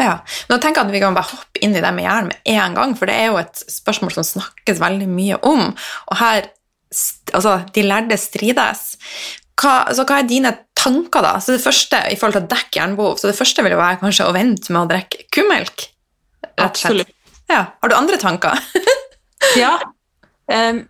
Ja. 0.02 0.16
Nå 0.50 0.58
tenker 0.58 0.82
jeg 0.82 0.90
at 0.90 0.96
Vi 0.96 1.04
kan 1.04 1.18
bare 1.18 1.30
hoppe 1.30 1.62
inn 1.62 1.76
i 1.76 1.84
det 1.84 1.92
med 1.94 2.08
hjernen 2.08 2.32
med 2.32 2.56
en 2.56 2.78
gang, 2.78 2.96
for 2.98 3.10
det 3.10 3.18
er 3.20 3.30
jo 3.30 3.38
et 3.42 3.62
spørsmål 3.70 4.16
som 4.16 4.28
snakkes 4.28 4.82
veldig 4.82 5.08
mye 5.12 5.38
om. 5.48 5.70
Og 6.10 6.18
her 6.22 6.50
altså, 7.34 7.60
De 7.76 7.86
lærde 7.86 8.18
strides. 8.20 8.84
Hva, 9.62 9.76
altså, 9.92 10.08
hva 10.10 10.20
er 10.22 10.30
dine 10.30 10.56
tanker, 10.78 11.22
da? 11.22 11.36
Så 11.44 11.54
det 11.56 11.64
første 11.64 12.00
i 12.10 12.18
forhold 12.18 12.40
til 12.40 12.46
å 12.48 12.52
dekke 12.56 12.80
jernbehov, 12.80 13.20
så 13.22 13.30
det 13.30 13.38
første 13.38 13.66
vil 13.66 13.76
jo 13.76 13.82
være 13.82 14.02
kanskje 14.02 14.28
å 14.28 14.36
vente 14.36 14.74
med 14.74 14.82
å 14.82 14.90
drikke 14.90 15.28
kumelk? 15.36 15.86
Absolutt. 16.62 17.14
Ja. 17.52 17.66
Har 17.84 17.92
du 17.92 17.98
andre 17.98 18.18
tanker? 18.18 18.58
ja. 19.62 19.76
Um, 20.50 20.86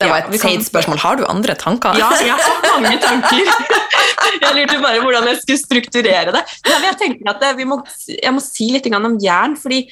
det 0.00 0.08
var 0.10 0.18
et 0.20 0.34
ja, 0.34 0.40
kan... 0.42 0.64
spørsmål. 0.64 0.98
Har 1.00 1.16
du 1.16 1.24
andre 1.24 1.54
tanker? 1.56 1.96
Ja, 1.96 2.10
jeg 2.20 2.34
har 2.36 2.66
mange 2.80 2.98
tanker. 3.00 3.52
Jeg 4.42 4.52
lurte 4.56 4.76
bare 4.82 5.00
hvordan 5.00 5.28
jeg 5.28 5.38
skulle 5.38 5.58
strukturere 5.60 6.32
det. 6.34 6.40
Men 6.66 6.84
jeg 6.84 6.96
tenker 6.98 7.28
at 7.30 7.60
må, 7.68 7.76
jeg 8.10 8.32
må 8.34 8.40
si 8.42 8.66
litt 8.74 8.88
om 8.92 9.14
jern, 9.22 9.54
fordi 9.56 9.84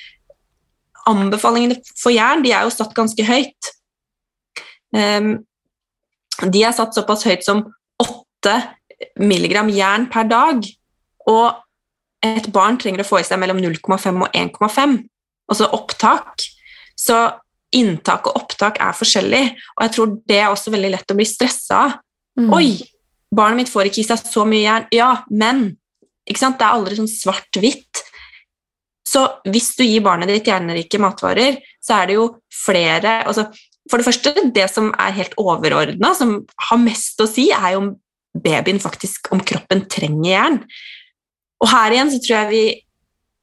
anbefalingene 1.09 1.79
for 2.01 2.13
jern 2.13 2.43
de 2.45 2.51
er 2.53 2.67
jo 2.67 2.73
satt 2.75 2.93
ganske 2.97 3.25
høyt. 3.25 3.71
Um, 4.91 5.31
de 6.51 6.65
er 6.67 6.75
satt 6.77 6.97
såpass 6.97 7.25
høyt 7.29 7.47
som 7.47 7.63
8 8.03 8.57
milligram 9.23 9.71
jern 9.73 10.09
per 10.13 10.29
dag. 10.29 10.67
Og 11.31 12.25
et 12.25 12.51
barn 12.53 12.81
trenger 12.81 13.05
å 13.05 13.09
få 13.09 13.23
i 13.23 13.27
seg 13.27 13.41
mellom 13.41 13.63
0,5 13.63 14.25
og 14.27 14.37
1,5, 14.37 14.99
altså 15.53 15.71
opptak. 15.77 16.49
Så 16.99 17.21
inntak 17.77 18.29
og 18.31 18.41
opptak 18.43 18.81
er 18.83 18.97
forskjellig, 18.97 19.45
og 19.77 19.87
jeg 19.87 19.95
tror 19.97 20.17
det 20.31 20.41
er 20.41 20.51
også 20.51 20.73
veldig 20.75 20.93
lett 20.95 21.15
å 21.15 21.19
bli 21.19 21.27
stressa 21.29 21.81
av. 21.85 21.97
Mm. 22.39 22.51
Oi, 22.57 22.69
barnet 23.35 23.63
mitt 23.63 23.71
får 23.71 23.91
ikke 23.91 24.03
i 24.03 24.09
seg 24.09 24.25
så 24.27 24.47
mye 24.49 24.65
jern. 24.65 24.89
Ja, 24.95 25.11
men 25.31 25.67
ikke 26.29 26.41
sant? 26.41 26.59
Det 26.59 26.67
er 26.67 26.79
aldri 26.79 26.99
sånn 26.99 27.11
svart-hvitt. 27.11 28.03
Så 29.07 29.23
hvis 29.53 29.75
du 29.79 29.85
gir 29.85 30.03
barnet 30.05 30.31
ditt 30.33 30.49
hjernerike 30.49 30.99
matvarer, 31.03 31.61
så 31.85 32.01
er 32.01 32.11
det 32.11 32.19
jo 32.19 32.29
flere 32.65 33.21
altså 33.29 33.51
For 33.85 34.01
det 34.01 34.07
første, 34.07 34.31
det 34.57 34.65
som 34.73 34.87
er 34.97 35.13
helt 35.13 35.35
overordna, 35.37 36.15
som 36.17 36.39
har 36.71 36.79
mest 36.81 37.21
å 37.21 37.27
si, 37.29 37.51
er 37.53 37.75
jo 37.75 37.83
om 37.83 37.91
babyen 38.33 38.81
faktisk 38.81 39.29
Om 39.37 39.43
kroppen 39.45 39.85
trenger 39.93 40.31
jern. 40.31 40.57
Og 41.61 41.69
her 41.69 41.93
igjen 41.93 42.13
så 42.15 42.23
tror 42.25 42.37
jeg 42.39 42.49
vi 42.51 42.65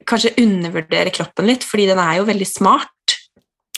kanskje 0.10 0.34
undervurderer 0.42 1.14
kroppen 1.14 1.46
litt, 1.46 1.64
fordi 1.68 1.86
den 1.92 2.02
er 2.02 2.18
jo 2.18 2.26
veldig 2.28 2.48
smart. 2.50 2.91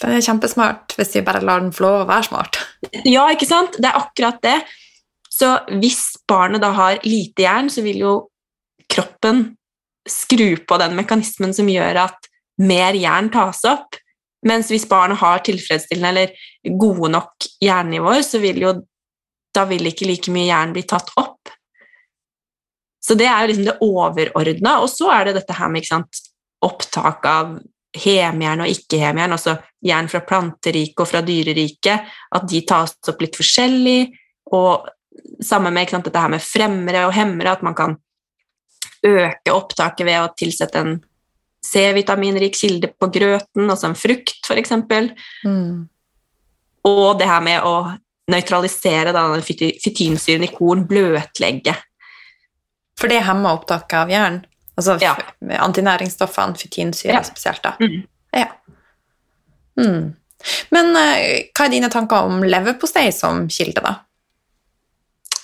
Den 0.02 0.16
er 0.18 0.26
kjempesmart 0.26 0.96
hvis 0.98 1.14
vi 1.18 1.26
bare 1.26 1.44
lar 1.46 1.62
den 1.64 1.74
få 1.76 1.86
lov 1.86 1.98
å 2.04 2.10
være 2.10 2.28
smart. 2.28 2.60
Ja, 3.06 3.28
ikke 3.32 3.48
sant? 3.50 3.78
Det 3.80 3.90
er 3.90 4.00
akkurat 4.00 4.40
det. 4.44 4.58
Så 5.34 5.50
hvis 5.82 6.14
barnet 6.30 6.62
da 6.64 6.72
har 6.76 7.02
lite 7.06 7.46
jern, 7.46 7.70
så 7.74 7.84
vil 7.86 8.02
jo 8.04 8.14
kroppen 8.92 9.46
skru 10.10 10.58
på 10.68 10.78
den 10.82 10.98
mekanismen 10.98 11.54
som 11.56 11.70
gjør 11.72 12.04
at 12.04 12.30
mer 12.62 12.98
jern 12.98 13.32
tas 13.34 13.64
opp. 13.70 13.98
Mens 14.46 14.70
hvis 14.72 14.86
barnet 14.90 15.22
har 15.22 15.42
tilfredsstillende 15.46 16.10
eller 16.12 16.76
gode 16.80 17.14
nok 17.16 17.48
jernnivåer, 17.64 18.22
så 18.28 18.42
vil 18.44 18.60
jo 18.66 18.74
da 19.54 19.68
vil 19.70 19.86
ikke 19.88 20.08
like 20.10 20.34
mye 20.34 20.50
jern 20.50 20.74
bli 20.76 20.84
tatt 20.90 21.12
opp. 21.22 21.52
Så 23.04 23.18
det 23.20 23.28
er 23.30 23.44
jo 23.44 23.52
liksom 23.52 23.68
det 23.68 23.78
overordna. 23.84 24.78
Og 24.82 24.90
så 24.92 25.12
er 25.14 25.28
det 25.28 25.38
dette 25.40 25.58
her 25.58 25.72
med 25.72 25.86
sant, 25.88 26.22
opptak 26.64 27.26
av 27.28 27.58
hemjern 27.94 28.64
og 28.66 28.72
ikke-hemjern, 28.72 29.36
altså 29.36 29.58
jern 29.86 30.10
fra 30.10 30.24
planteriket 30.26 31.04
og 31.04 31.10
fra 31.10 31.22
dyreriket, 31.26 32.10
at 32.34 32.50
de 32.50 32.62
tas 32.68 32.96
opp 33.10 33.22
litt 33.22 33.38
forskjellig. 33.38 34.08
Og 34.54 34.88
sammen 35.44 35.76
med 35.76 35.92
sant, 35.92 36.06
dette 36.08 36.24
her 36.24 36.34
med 36.34 36.44
fremmere 36.44 37.06
og 37.08 37.16
hemmere, 37.16 37.56
at 37.58 37.66
man 37.66 37.78
kan 37.78 37.98
øke 39.04 39.54
opptaket 39.54 40.08
ved 40.08 40.22
å 40.22 40.32
tilsette 40.38 40.80
en 40.80 41.02
C-vitaminrik 41.64 42.58
kilde 42.60 42.90
på 43.00 43.08
grøten, 43.14 43.70
altså 43.70 43.90
en 43.90 43.98
frukt, 43.98 44.40
f.eks. 44.44 44.74
Mm. 45.48 45.86
Og 46.90 47.20
det 47.20 47.30
her 47.30 47.44
med 47.44 47.64
å 47.64 47.76
nøytralisere 48.32 49.14
den 49.16 49.44
fytinsyren 49.46 50.48
i 50.48 50.52
korn, 50.52 50.84
bløtlegge. 50.88 51.76
For 53.00 53.12
det 53.12 53.24
hemmer 53.28 53.58
opptaket 53.58 54.00
av 54.00 54.12
jern? 54.12 54.42
Altså 54.74 54.98
ja. 55.02 55.14
antinæringsstoffene, 55.62 56.58
fytinsyre 56.58 57.20
ja. 57.20 57.24
spesielt, 57.28 57.62
da? 57.64 57.76
Mm. 57.80 58.04
Ja. 58.34 58.48
Mm. 59.80 60.14
Men 60.74 60.92
uh, 60.98 61.28
hva 61.54 61.68
er 61.68 61.74
dine 61.74 61.92
tanker 61.94 62.28
om 62.28 62.44
leverpostei 62.46 63.08
som 63.16 63.46
kilde, 63.52 63.84
da? 63.86 63.96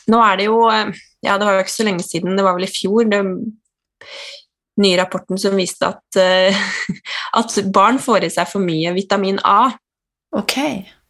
Nå 0.10 0.20
er 0.26 0.40
det 0.40 0.48
jo 0.48 0.64
eh, 0.74 0.90
Ja, 1.22 1.36
det 1.38 1.46
var 1.46 1.58
jo 1.58 1.66
ikke 1.66 1.76
så 1.76 1.86
lenge 1.86 2.06
siden, 2.06 2.38
det 2.38 2.46
var 2.46 2.56
vel 2.58 2.66
i 2.66 2.72
fjor, 2.72 3.04
den 3.12 3.34
nye 4.80 4.96
rapporten 4.96 5.38
som 5.38 5.58
viste 5.60 5.90
at, 5.90 6.06
uh, 6.18 6.62
at 7.40 7.58
barn 7.76 8.00
får 8.02 8.26
i 8.26 8.32
seg 8.34 8.50
for 8.50 8.64
mye 8.64 8.96
vitamin 8.96 9.42
A. 9.44 9.74
Ok. 10.40 10.56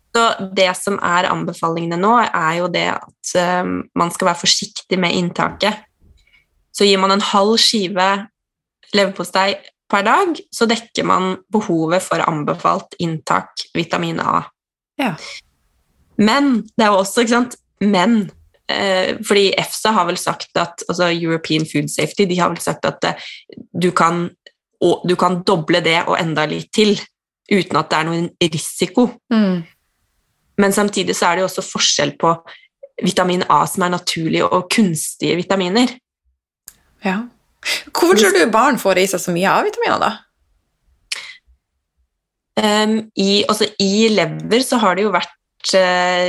Så 0.10 0.24
det 0.58 0.72
som 0.80 0.98
er 1.06 1.30
anbefalingene 1.30 2.00
nå, 2.02 2.16
er 2.26 2.56
jo 2.58 2.72
det 2.74 2.88
at 2.96 3.34
uh, 3.38 3.76
man 3.96 4.12
skal 4.12 4.32
være 4.32 4.42
forsiktig 4.42 5.00
med 5.00 5.16
inntaket. 5.16 5.86
Så 6.76 6.88
gir 6.88 7.02
man 7.02 7.14
en 7.14 7.24
halv 7.24 7.58
skive 7.62 8.10
leverpostei 8.96 9.54
per 9.90 10.06
dag, 10.06 10.40
så 10.54 10.68
dekker 10.70 11.06
man 11.08 11.38
behovet 11.52 12.04
for 12.06 12.22
anbefalt 12.22 12.94
inntak 13.02 13.66
vitamin 13.74 14.22
A. 14.22 14.44
Ja. 15.02 15.16
Men 16.20 16.60
det 16.76 16.86
er 16.86 16.94
jo 16.94 17.00
også, 17.00 17.24
ikke 17.24 17.32
sant 17.32 17.56
Men 17.80 18.26
eh, 18.68 19.16
fordi 19.24 19.54
EFSA 19.56 19.94
har 19.96 20.10
vel 20.10 20.18
sagt 20.20 20.58
at 20.60 20.84
altså 20.90 21.08
European 21.14 21.64
Food 21.64 21.88
Safety 21.88 22.26
de 22.28 22.40
har 22.42 22.52
vel 22.52 22.60
sagt 22.60 22.84
at 22.86 23.06
eh, 23.08 23.30
du, 23.72 23.92
kan, 23.96 24.26
og, 24.84 25.06
du 25.08 25.16
kan 25.16 25.40
doble 25.48 25.80
det 25.86 26.02
og 26.04 26.18
enda 26.20 26.44
litt 26.50 26.68
til 26.76 26.98
uten 27.50 27.80
at 27.80 27.88
det 27.90 27.98
er 27.98 28.10
noen 28.10 28.28
risiko. 28.44 29.08
Mm. 29.32 29.64
Men 30.60 30.76
samtidig 30.76 31.16
så 31.16 31.30
er 31.30 31.38
det 31.38 31.46
jo 31.46 31.50
også 31.50 31.66
forskjell 31.66 32.14
på 32.20 32.34
vitamin 33.00 33.46
A 33.48 33.64
som 33.70 33.88
er 33.88 33.96
naturlig, 33.96 34.44
og 34.44 34.68
kunstige 34.76 35.38
vitaminer. 35.40 35.96
Ja. 37.06 37.22
Hvorfor 37.94 38.18
tror 38.18 38.36
du 38.36 38.52
barn 38.52 38.80
får 38.80 39.02
i 39.02 39.08
seg 39.12 39.22
så 39.24 39.34
mye 39.36 39.52
A-vitaminer, 39.52 40.00
da? 40.02 40.12
Um, 42.60 42.96
i, 43.16 43.44
altså, 43.48 43.70
I 43.80 44.10
lever 44.12 44.64
så 44.66 44.80
har 44.82 44.98
det 44.98 45.06
jo 45.06 45.14
vært 45.14 45.72
uh, 45.80 46.28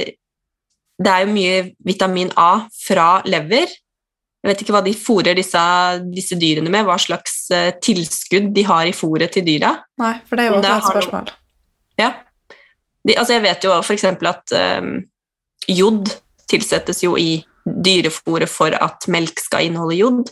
Det 1.01 1.11
er 1.11 1.25
jo 1.25 1.33
mye 1.33 1.55
vitamin 1.87 2.31
A 2.39 2.67
fra 2.77 3.09
lever. 3.27 3.73
Jeg 4.41 4.49
vet 4.49 4.63
ikke 4.63 4.75
hva 4.77 4.85
de 4.85 4.95
fôrer 4.97 5.37
disse, 5.37 5.63
disse 6.15 6.39
dyrene 6.39 6.71
med, 6.73 6.87
hva 6.87 6.97
slags 7.03 7.43
uh, 7.53 7.73
tilskudd 7.83 8.53
de 8.57 8.65
har 8.69 8.87
i 8.89 8.95
fôret 8.97 9.33
til 9.35 9.47
dyra. 9.49 9.75
Nei, 10.01 10.15
for 10.29 10.39
det 10.39 10.47
er 10.47 10.53
jo 10.53 10.61
også 10.61 10.77
et 10.77 10.91
spørsmål. 10.95 11.33
Ja. 12.01 12.11
De, 13.09 13.17
altså 13.17 13.37
jeg 13.37 13.45
vet 13.49 13.67
jo 13.67 13.75
f.eks. 13.81 14.07
at 14.31 14.57
um, 14.81 14.95
jod 15.69 16.13
tilsettes 16.51 17.03
jo 17.05 17.17
i 17.21 17.41
dyrefòret 17.65 18.51
for 18.51 18.75
at 18.77 19.09
melk 19.13 19.41
skal 19.43 19.67
inneholde 19.69 19.99
jod. 19.99 20.31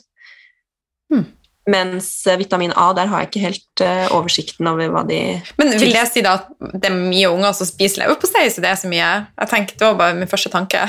Hmm. 1.13 1.27
Mens 1.69 2.27
eh, 2.27 2.39
vitamin 2.41 2.73
A, 2.77 2.93
der 2.97 3.09
har 3.11 3.23
jeg 3.23 3.29
ikke 3.29 3.45
helt 3.45 3.83
uh, 3.85 4.17
oversikten 4.17 4.69
over 4.71 4.89
hva 4.93 5.03
de 5.09 5.19
Men 5.61 5.75
vil 5.77 5.93
det 5.93 6.07
si 6.09 6.23
da 6.25 6.39
at 6.39 6.47
det 6.81 6.89
er 6.89 6.97
mye 6.97 7.29
unger 7.29 7.57
som 7.57 7.69
spiser 7.69 8.05
leverpostei, 8.05 8.47
så 8.53 8.65
det 8.65 8.71
er 8.71 8.79
så 8.81 8.89
mye? 8.89 9.09
Jeg 9.37 9.51
tenkte, 9.51 9.77
Det 9.77 9.89
var 9.91 9.99
bare 9.99 10.17
min 10.17 10.31
første 10.31 10.53
tanke. 10.53 10.87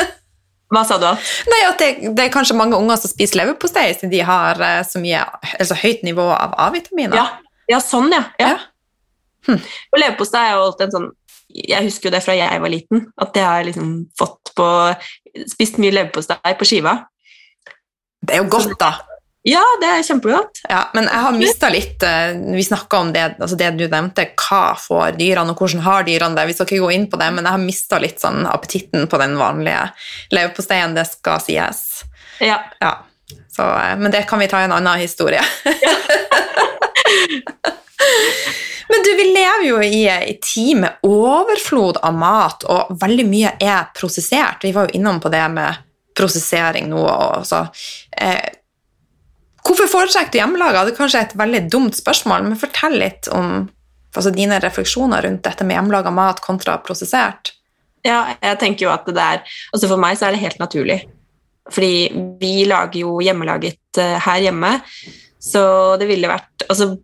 hva 0.74 0.82
sa 0.88 0.98
du? 0.98 1.06
Nei, 1.52 1.60
At 1.68 1.78
det, 1.82 1.90
det, 2.08 2.24
er 2.24 2.34
kanskje 2.34 2.58
mange 2.58 2.78
unger 2.78 2.98
som 2.98 3.12
spiser 3.12 3.42
leverpostei, 3.42 3.92
siden 3.94 4.14
de 4.14 4.24
har 4.26 4.58
uh, 4.58 4.80
så 4.86 5.02
mye, 5.02 5.22
altså 5.54 5.78
høyt 5.78 6.02
nivå 6.06 6.26
av 6.34 6.56
A-vitaminer. 6.66 7.18
Ja. 7.20 7.28
ja. 7.76 7.82
sånn, 7.84 8.10
ja. 8.14 8.24
ja. 8.42 8.56
ja. 8.56 8.58
Hm. 9.46 9.62
Og 9.94 10.02
leverpostei 10.02 10.48
er 10.48 10.56
jo 10.56 10.64
alltid 10.66 10.88
en 10.88 10.96
sånn 10.96 11.12
Jeg 11.54 11.86
husker 11.86 12.10
jo 12.10 12.12
det 12.12 12.20
fra 12.20 12.34
jeg 12.36 12.60
var 12.60 12.72
liten, 12.72 13.06
at 13.22 13.38
jeg 13.38 13.46
har 13.46 13.62
liksom 13.64 13.92
fått 14.18 14.50
på 14.58 14.66
Spist 15.48 15.78
mye 15.78 15.94
leverpostei 15.94 16.56
på 16.58 16.66
skiva. 16.66 16.96
Det 18.18 18.34
er 18.34 18.42
jo 18.42 18.48
godt, 18.50 18.74
da. 18.80 18.96
Ja, 19.48 19.62
det 19.80 19.88
er 19.88 20.02
kjempegodt. 20.04 20.60
Ja, 20.68 20.82
men 20.94 21.06
jeg 21.08 21.24
har 21.24 21.36
mista 21.36 21.70
litt 21.72 22.02
uh, 22.04 22.54
Vi 22.56 22.64
snakka 22.64 22.98
om 23.00 23.12
det, 23.14 23.22
altså 23.38 23.56
det 23.56 23.70
du 23.78 23.86
nevnte, 23.88 24.26
hva 24.36 24.76
får 24.80 25.16
dyrene, 25.16 25.54
og 25.54 25.62
hvordan 25.62 25.84
har 25.86 26.04
dyrene 26.08 26.36
det. 26.36 26.46
Vi 26.50 26.56
skal 26.56 26.66
ikke 26.68 26.84
gå 26.84 26.90
inn 26.96 27.06
på 27.10 27.20
det, 27.20 27.30
men 27.32 27.44
jeg 27.46 27.54
har 27.56 27.62
mista 27.62 28.00
litt 28.02 28.20
sånn 28.20 28.46
appetitten 28.50 29.08
på 29.08 29.20
den 29.20 29.38
vanlige 29.40 29.88
leverposteien, 30.34 30.96
det 30.96 31.06
skal 31.08 31.40
sies. 31.44 31.80
Ja. 32.44 32.58
ja. 32.82 32.92
Så, 33.48 33.62
uh, 33.64 33.96
men 34.00 34.12
det 34.12 34.26
kan 34.28 34.42
vi 34.42 34.50
ta 34.52 34.60
i 34.60 34.68
en 34.68 34.76
annen 34.76 35.00
historie. 35.00 35.42
men 38.92 39.04
du, 39.04 39.10
vi 39.16 39.26
lever 39.32 39.66
jo 39.70 39.80
i 39.80 40.04
ei 40.12 40.38
tid 40.44 40.84
med 40.84 41.08
overflod 41.08 41.96
av 42.04 42.12
mat, 42.20 42.68
og 42.68 42.80
veldig 43.00 43.26
mye 43.32 43.56
er 43.64 43.88
prosessert. 43.96 44.60
Vi 44.66 44.76
var 44.76 44.88
jo 44.88 45.00
innom 45.00 45.24
på 45.24 45.32
det 45.32 45.46
med 45.56 45.86
prosessering 46.18 46.90
nå. 46.90 47.00
Og 47.06 47.46
så, 47.46 47.66
eh, 48.16 48.57
Hvorfor 49.68 49.90
foretrekker 49.92 50.32
du 50.32 50.40
hjemmelaga? 50.40 50.86
Det 50.86 50.94
er 50.94 50.98
kanskje 51.02 51.20
et 51.26 51.36
veldig 51.36 51.66
dumt 51.68 51.96
spørsmål, 51.96 52.46
men 52.46 52.60
fortell 52.60 52.96
litt 53.02 53.28
om 53.34 53.66
altså, 54.14 54.32
dine 54.32 54.60
refleksjoner 54.64 55.26
rundt 55.26 55.44
dette 55.44 55.66
med 55.66 55.76
hjemmelaga 55.76 56.12
mat 56.14 56.40
kontra 56.44 56.78
prosessert. 56.84 57.52
Ja, 58.06 58.22
jeg 58.40 58.58
tenker 58.62 58.86
jo 58.86 58.92
at 58.94 59.08
det 59.10 59.22
er 59.22 59.40
altså 59.74 59.90
For 59.90 60.00
meg 60.00 60.16
så 60.16 60.28
er 60.28 60.36
det 60.36 60.44
helt 60.44 60.60
naturlig. 60.62 61.02
Fordi 61.68 62.36
vi 62.40 62.52
lager 62.64 63.02
jo 63.02 63.18
hjemmelaget 63.20 64.00
uh, 64.00 64.16
her 64.24 64.46
hjemme, 64.46 64.78
så 65.42 65.62
det 66.00 66.08
ville 66.08 66.30
vært 66.30 66.64
altså, 66.70 66.94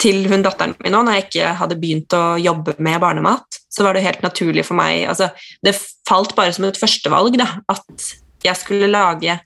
til 0.00 0.28
hun 0.30 0.44
datteren 0.44 0.76
min 0.84 0.94
nå, 0.94 1.00
når 1.02 1.16
jeg 1.16 1.24
ikke 1.26 1.54
hadde 1.58 1.78
begynt 1.80 2.14
å 2.14 2.22
jobbe 2.38 2.76
med 2.78 3.00
barnemat, 3.02 3.58
så 3.72 3.82
var 3.82 3.96
det 3.96 4.04
helt 4.06 4.22
naturlig 4.22 4.62
for 4.68 4.78
meg 4.78 5.08
altså, 5.10 5.32
Det 5.64 5.74
falt 6.06 6.36
bare 6.38 6.54
som 6.54 6.68
et 6.68 6.78
førstevalg 6.78 7.38
da, 7.40 7.48
at 7.72 8.06
jeg 8.46 8.60
skulle 8.60 8.92
lage 8.92 9.40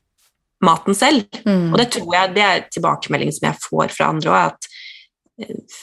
maten 0.65 0.97
selv. 0.97 1.25
Mm. 1.45 1.71
Og 1.73 1.79
det 1.81 1.91
tror 1.97 2.17
jeg 2.17 2.35
det 2.37 2.45
er 2.47 2.67
tilbakemelding 2.73 3.33
som 3.35 3.49
jeg 3.51 3.63
får 3.65 3.95
fra 3.95 4.11
andre 4.13 4.35
òg, 4.35 4.51
at 4.53 5.47
eh, 5.47 5.79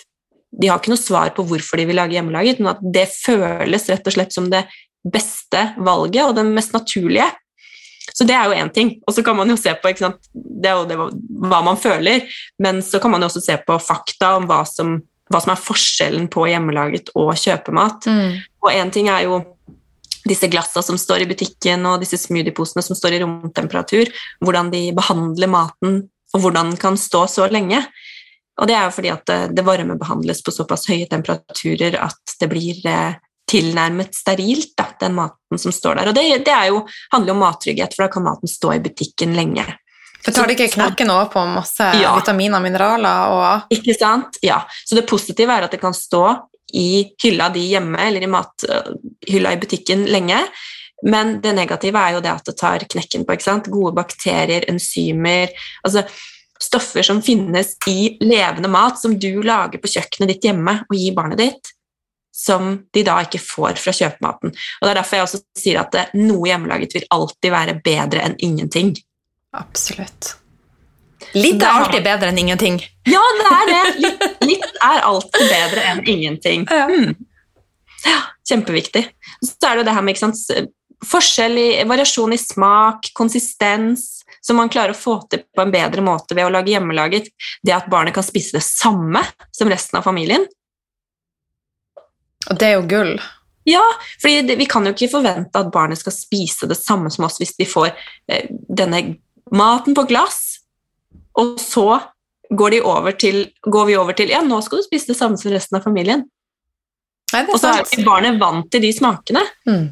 de 0.58 0.70
har 0.72 0.80
ikke 0.80 0.94
noe 0.94 1.02
svar 1.02 1.34
på 1.36 1.46
hvorfor 1.46 1.80
de 1.80 1.88
vil 1.90 2.00
lage 2.00 2.18
hjemmelaget, 2.18 2.62
men 2.62 2.72
at 2.72 2.80
det 2.82 3.08
føles 3.12 3.90
rett 3.92 4.08
og 4.10 4.16
slett 4.16 4.34
som 4.34 4.48
det 4.50 4.64
beste 5.08 5.60
valget 5.78 6.24
og 6.26 6.38
det 6.38 6.48
mest 6.48 6.74
naturlige. 6.74 7.28
Så 8.14 8.26
det 8.26 8.34
er 8.34 8.48
jo 8.48 8.56
én 8.58 8.72
ting. 8.74 8.96
Og 9.06 9.14
så 9.14 9.22
kan 9.26 9.38
man 9.38 9.50
jo 9.52 9.58
se 9.60 9.74
på 9.78 9.92
det 9.92 10.70
er 10.70 10.80
jo 10.80 10.88
det, 10.90 10.98
hva 11.52 11.60
man 11.66 11.78
føler, 11.78 12.26
men 12.64 12.82
så 12.82 13.02
kan 13.04 13.14
man 13.14 13.22
jo 13.22 13.30
også 13.30 13.44
se 13.44 13.58
på 13.68 13.78
fakta 13.84 14.38
om 14.40 14.48
hva 14.50 14.64
som, 14.66 14.98
hva 15.30 15.42
som 15.44 15.54
er 15.54 15.62
forskjellen 15.62 16.30
på 16.34 16.48
hjemmelaget 16.50 17.12
og 17.20 17.36
kjøpemat. 17.38 18.08
Mm. 18.10 18.40
Og 18.64 18.72
én 18.74 18.94
ting 18.96 19.12
er 19.14 19.28
jo 19.28 19.42
disse 20.30 20.50
glassene 20.52 20.84
som 20.86 21.00
står 21.00 21.24
i 21.24 21.30
butikken 21.30 21.86
og 21.90 22.02
disse 22.04 22.20
smoothieposene 22.22 22.84
som 22.86 22.98
står 22.98 23.18
i 23.18 23.22
romtemperatur, 23.24 24.12
hvordan 24.44 24.72
de 24.74 24.84
behandler 24.98 25.52
maten, 25.52 26.02
og 26.36 26.44
hvordan 26.44 26.74
den 26.74 26.82
kan 26.82 27.00
stå 27.00 27.26
så 27.32 27.48
lenge. 27.52 27.82
Og 28.58 28.68
det 28.70 28.76
er 28.76 28.88
jo 28.88 28.96
fordi 28.96 29.14
at 29.14 29.32
det 29.54 29.66
varmebehandles 29.66 30.42
på 30.44 30.52
såpass 30.52 30.88
høye 30.90 31.08
temperaturer 31.10 32.00
at 32.02 32.38
det 32.42 32.50
blir 32.52 32.80
eh, 32.90 33.18
tilnærmet 33.48 34.16
sterilt, 34.16 34.74
da, 34.78 34.90
den 35.00 35.16
maten 35.16 35.62
som 35.62 35.72
står 35.72 36.02
der. 36.02 36.10
Og 36.12 36.18
det, 36.18 36.26
det 36.46 36.56
jo, 36.68 36.82
handler 37.14 37.32
jo 37.32 37.36
om 37.38 37.44
mattrygghet, 37.46 37.96
for 37.96 38.06
da 38.06 38.12
kan 38.12 38.26
maten 38.26 38.52
stå 38.52 38.74
i 38.76 38.82
butikken 38.84 39.38
lenge. 39.38 39.66
For 40.26 40.36
tar 40.36 40.50
det 40.50 40.58
ikke 40.58 40.74
knekken 40.74 41.12
over 41.14 41.30
på 41.32 41.44
masse 41.48 41.86
Ja. 42.02 42.12
vitaminer 42.18 42.60
og 42.60 42.66
mineraler 42.66 43.32
og 43.32 43.72
Ikke 43.72 43.96
sant? 43.96 44.40
Ja. 44.44 44.64
Så 44.84 44.98
det 44.98 45.06
positive 45.08 45.54
er 45.54 45.68
at 45.68 45.72
det 45.72 45.80
kan 45.80 45.96
stå 45.96 46.26
i 46.74 47.08
hylla 47.24 47.50
di 47.54 47.68
hjemme 47.72 48.00
eller 48.08 48.24
i 48.24 48.32
mathylla 48.32 49.54
i 49.54 49.60
butikken 49.62 50.06
lenge. 50.12 50.40
Men 51.06 51.38
det 51.42 51.54
negative 51.54 52.00
er 52.02 52.16
jo 52.16 52.24
det 52.26 52.34
at 52.34 52.50
det 52.50 52.58
tar 52.58 52.88
knekken 52.90 53.26
på. 53.28 53.38
Gode 53.70 53.94
bakterier, 53.96 54.66
enzymer 54.70 55.54
altså 55.86 56.08
Stoffer 56.58 57.06
som 57.06 57.20
finnes 57.22 57.76
i 57.86 58.18
levende 58.26 58.70
mat 58.74 58.98
som 58.98 59.12
du 59.20 59.44
lager 59.46 59.78
på 59.78 59.92
kjøkkenet 59.94 60.32
ditt 60.32 60.48
hjemme 60.48 60.74
og 60.88 60.96
gir 60.98 61.14
barnet 61.14 61.38
ditt, 61.38 61.70
som 62.34 62.72
de 62.94 63.04
da 63.06 63.20
ikke 63.22 63.42
får 63.42 63.78
fra 63.78 63.94
kjøpematen. 63.94 64.56
Og 64.56 64.82
Det 64.82 64.90
er 64.90 64.98
derfor 64.98 65.20
jeg 65.20 65.28
også 65.28 65.42
sier 65.62 65.84
at 65.84 66.18
noe 66.18 66.50
hjemmelaget 66.50 66.98
vil 66.98 67.06
alltid 67.14 67.54
være 67.54 67.78
bedre 67.86 68.26
enn 68.26 68.40
ingenting. 68.42 68.96
Absolutt. 69.54 70.34
Litt 71.36 71.62
er 71.62 71.68
alltid 71.82 72.04
bedre 72.06 72.32
enn 72.32 72.40
ingenting. 72.40 72.80
Ja, 73.08 73.24
det 73.40 73.50
er 73.56 73.72
det! 73.72 73.82
Litt, 74.04 74.26
litt 74.48 74.82
er 74.84 75.04
alltid 75.06 75.52
bedre 75.52 75.86
enn 75.92 76.04
ingenting. 76.08 76.68
Ja. 76.72 76.88
Mm. 76.88 77.16
Ja, 78.06 78.20
kjempeviktig. 78.50 79.04
Så 79.44 79.56
er 79.68 79.76
det 79.76 79.84
jo 79.84 79.88
det 79.90 79.96
her 79.98 80.06
med 80.06 80.20
sant, 80.20 80.40
forskjell 81.06 81.58
i 81.60 81.70
variasjon 81.88 82.34
i 82.34 82.40
smak, 82.42 83.12
konsistens, 83.18 84.08
som 84.42 84.60
man 84.60 84.72
klarer 84.72 84.96
å 84.96 84.98
få 84.98 85.20
til 85.30 85.44
på 85.56 85.64
en 85.64 85.74
bedre 85.74 86.04
måte 86.06 86.38
ved 86.38 86.48
å 86.48 86.54
lage 86.54 86.72
hjemmelaget. 86.74 87.30
Det 87.66 87.76
at 87.76 87.90
barnet 87.92 88.16
kan 88.16 88.26
spise 88.26 88.58
det 88.58 88.66
samme 88.66 89.24
som 89.52 89.70
resten 89.72 90.00
av 90.00 90.08
familien. 90.08 90.48
Og 92.48 92.56
det 92.60 92.70
er 92.70 92.78
jo 92.78 92.88
gull. 92.88 93.18
Ja, 93.68 93.84
fordi 94.22 94.56
vi 94.56 94.66
kan 94.70 94.88
jo 94.88 94.94
ikke 94.96 95.12
forvente 95.12 95.60
at 95.60 95.72
barnet 95.74 96.00
skal 96.00 96.16
spise 96.16 96.70
det 96.70 96.78
samme 96.80 97.12
som 97.12 97.26
oss 97.28 97.42
hvis 97.42 97.58
de 97.60 97.68
får 97.68 97.90
eh, 98.32 98.48
denne 98.48 99.18
maten 99.52 99.96
på 99.96 100.06
glass, 100.08 100.47
og 101.38 101.60
så 101.62 102.00
går, 102.50 102.80
over 102.88 103.12
til, 103.20 103.46
går 103.64 103.86
vi 103.90 103.96
over 104.00 104.18
til 104.18 104.32
ja, 104.34 104.42
nå 104.46 104.60
skal 104.66 104.82
du 104.82 104.88
spise 104.88 105.12
det 105.12 105.18
samme 105.20 105.40
som 105.40 105.54
resten 105.54 105.80
av 105.80 105.86
familien. 105.86 106.26
Nei, 107.34 107.44
Og 107.52 107.60
så 107.60 107.74
er 107.76 108.06
barnet 108.08 108.40
vant 108.40 108.70
til 108.72 108.84
de 108.86 108.92
smakene. 108.96 109.44
Mm. 109.68 109.88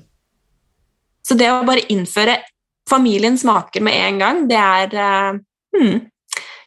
Så 1.26 1.36
det 1.38 1.50
å 1.52 1.66
bare 1.68 1.84
innføre 1.92 2.38
familiens 2.90 3.44
smaker 3.44 3.84
med 3.84 3.98
en 3.98 4.22
gang, 4.22 4.42
det 4.50 4.62
er 4.62 4.96
uh, 4.96 5.38
hmm, 5.76 6.00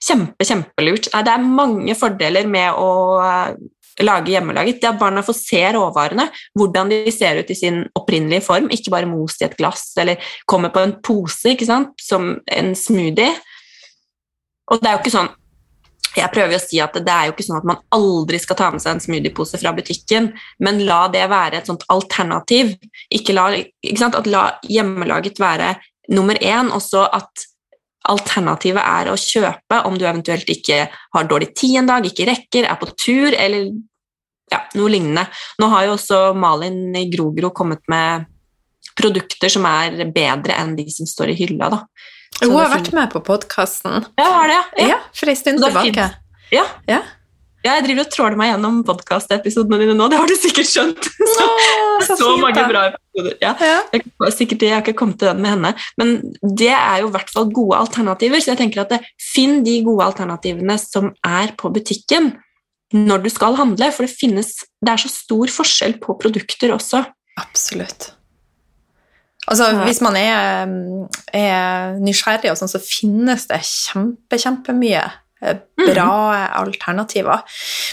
kjempe, 0.03 0.45
kjempelurt. 0.45 1.09
Det 1.15 1.35
er 1.35 1.47
mange 1.47 1.95
fordeler 1.97 2.49
med 2.51 2.75
å 2.77 2.91
uh, 3.23 3.55
lage 4.05 4.35
hjemmelaget. 4.35 4.81
Det 4.83 4.91
at 4.91 5.01
barna 5.01 5.23
får 5.27 5.39
se 5.39 5.63
råvarene, 5.75 6.29
hvordan 6.59 6.91
de 6.93 7.15
ser 7.15 7.41
ut 7.41 7.51
i 7.51 7.59
sin 7.59 7.85
opprinnelige 7.99 8.45
form, 8.47 8.69
ikke 8.75 8.93
bare 8.95 9.11
most 9.11 9.43
i 9.43 9.49
et 9.49 9.57
glass 9.59 9.93
eller 9.99 10.21
kommer 10.51 10.75
på 10.75 10.85
en 10.85 10.99
pose 11.05 11.57
som 12.03 12.35
en 12.47 12.75
smoothie. 12.77 13.33
Og 14.69 14.81
det 14.81 14.89
er 14.89 14.97
jo 14.97 15.03
ikke 15.05 15.17
sånn 15.17 15.31
jeg 16.17 16.33
prøver 16.33 16.57
å 16.57 16.63
si 16.63 16.79
at 16.83 16.97
det 16.97 17.13
er 17.13 17.29
jo 17.29 17.35
ikke 17.35 17.45
sånn 17.47 17.61
at 17.61 17.67
man 17.69 17.83
aldri 17.95 18.41
skal 18.43 18.57
ta 18.59 18.71
med 18.73 18.83
seg 18.83 18.97
en 18.97 19.03
smoothiepose 19.03 19.61
fra 19.61 19.75
butikken, 19.77 20.31
men 20.65 20.81
la 20.89 21.03
det 21.13 21.27
være 21.31 21.61
et 21.61 21.69
sånt 21.69 21.85
alternativ. 21.93 22.73
Ikke 23.15 23.37
la, 23.37 23.51
ikke 23.59 24.01
sant? 24.01 24.17
At 24.19 24.27
la 24.31 24.49
hjemmelaget 24.67 25.39
være 25.43 25.75
nummer 26.15 26.41
én, 26.41 26.73
og 26.75 26.83
så 26.83 27.05
at 27.07 27.45
alternativet 28.09 28.81
er 28.81 29.11
å 29.13 29.19
kjøpe 29.21 29.83
om 29.87 29.99
du 29.99 30.07
eventuelt 30.07 30.49
ikke 30.49 30.87
har 30.89 31.29
dårlig 31.29 31.53
tid 31.59 31.83
en 31.83 31.91
dag, 31.91 32.07
ikke 32.07 32.29
rekker, 32.31 32.69
er 32.69 32.81
på 32.81 32.89
tur, 32.97 33.35
eller 33.37 33.69
ja, 34.49 34.63
noe 34.79 34.93
lignende. 34.93 35.27
Nå 35.61 35.69
har 35.75 35.87
jo 35.87 35.97
også 35.99 36.23
Malin 36.39 36.97
i 36.97 37.09
Grogro 37.13 37.53
kommet 37.55 37.85
med 37.93 38.29
produkter 38.99 39.53
som 39.53 39.67
er 39.69 40.09
bedre 40.15 40.57
enn 40.59 40.73
de 40.79 40.89
som 40.91 41.07
står 41.07 41.35
i 41.35 41.39
hylla. 41.43 41.69
Da. 41.75 41.83
Hun 42.39 42.55
har 42.55 42.71
vært 42.71 42.91
med 42.95 43.11
på 43.13 43.23
podkasten. 43.27 44.05
Ja, 44.19 44.27
har 44.37 44.51
det, 44.51 44.59
ja. 44.79 44.89
Ja, 44.95 44.99
for 45.17 45.31
ei 45.31 45.39
stund 45.39 45.63
tilbake. 45.65 46.11
Ja. 46.55 46.65
Ja. 46.89 47.03
Ja, 47.67 47.75
jeg 47.75 47.89
driver 47.89 48.05
og 48.07 48.11
tråler 48.15 48.39
meg 48.39 48.53
gjennom 48.53 48.77
podkastepisodene 48.87 49.81
dine 49.81 49.95
nå, 49.99 50.07
det 50.09 50.19
har 50.21 50.31
du 50.31 50.35
sikkert 50.39 50.69
skjønt. 50.71 51.09
Så, 51.39 51.47
så 52.07 52.15
så 52.17 52.29
mange 52.39 52.63
bra 52.71 52.85
episoder. 52.93 53.35
Ja. 53.43 53.51
Ja. 53.59 53.79
Jeg, 53.93 54.05
sikkert, 54.37 54.63
jeg 54.63 54.73
har 54.77 54.85
ikke 54.85 54.95
kommet 55.01 55.19
til 55.19 55.29
den 55.29 55.41
med 55.43 55.51
henne, 55.51 55.73
men 55.99 56.13
det 56.43 56.71
er 56.71 57.03
jo 57.03 57.09
i 57.11 57.15
hvert 57.17 57.33
fall 57.35 57.49
gode 57.55 57.81
alternativer. 57.83 58.41
Så 58.43 58.53
jeg 58.53 58.61
tenker 58.61 58.85
at 58.85 58.95
det, 58.95 59.01
finn 59.19 59.65
de 59.67 59.75
gode 59.87 60.07
alternativene 60.07 60.79
som 60.81 61.11
er 61.27 61.53
på 61.59 61.73
butikken 61.75 62.31
når 62.95 63.27
du 63.27 63.29
skal 63.35 63.59
handle, 63.59 63.91
for 63.93 64.07
det 64.07 64.15
finnes 64.17 64.55
Det 64.81 64.95
er 64.95 65.03
så 65.03 65.11
stor 65.13 65.51
forskjell 65.53 65.99
på 66.01 66.15
produkter 66.23 66.73
også. 66.73 67.03
Absolutt. 67.43 68.13
Altså, 69.49 69.71
Ja. 69.73 69.85
Hvis 69.87 70.01
man 70.05 70.17
er, 70.17 70.67
mm, 70.67 71.07
er 71.35 71.97
nysgjerrig, 72.05 72.51
og 72.53 72.59
sånn, 72.61 72.69
så 72.71 72.81
finnes 72.85 73.47
det 73.49 73.61
kjempe, 73.65 74.37
kjempemye 74.39 75.07
bra 75.39 75.55
bra 75.79 76.49
alternativer. 76.59 77.45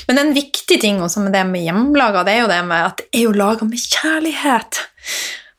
Men 0.07 0.17
en 0.17 0.31
viktig 0.33 0.79
ting 0.81 0.97
også 1.05 1.21
med 1.21 1.33
det 1.33 1.43
med 1.45 1.61
hjemmelaga, 1.67 2.23
det 2.25 2.33
er 2.33 2.41
jo 2.41 2.47
det 2.49 2.61
med 2.65 2.85
at 2.87 2.97
det 3.03 3.19
er 3.19 3.25
jo 3.27 3.33
laga 3.37 3.67
med 3.69 3.77
kjærlighet. 3.77 4.79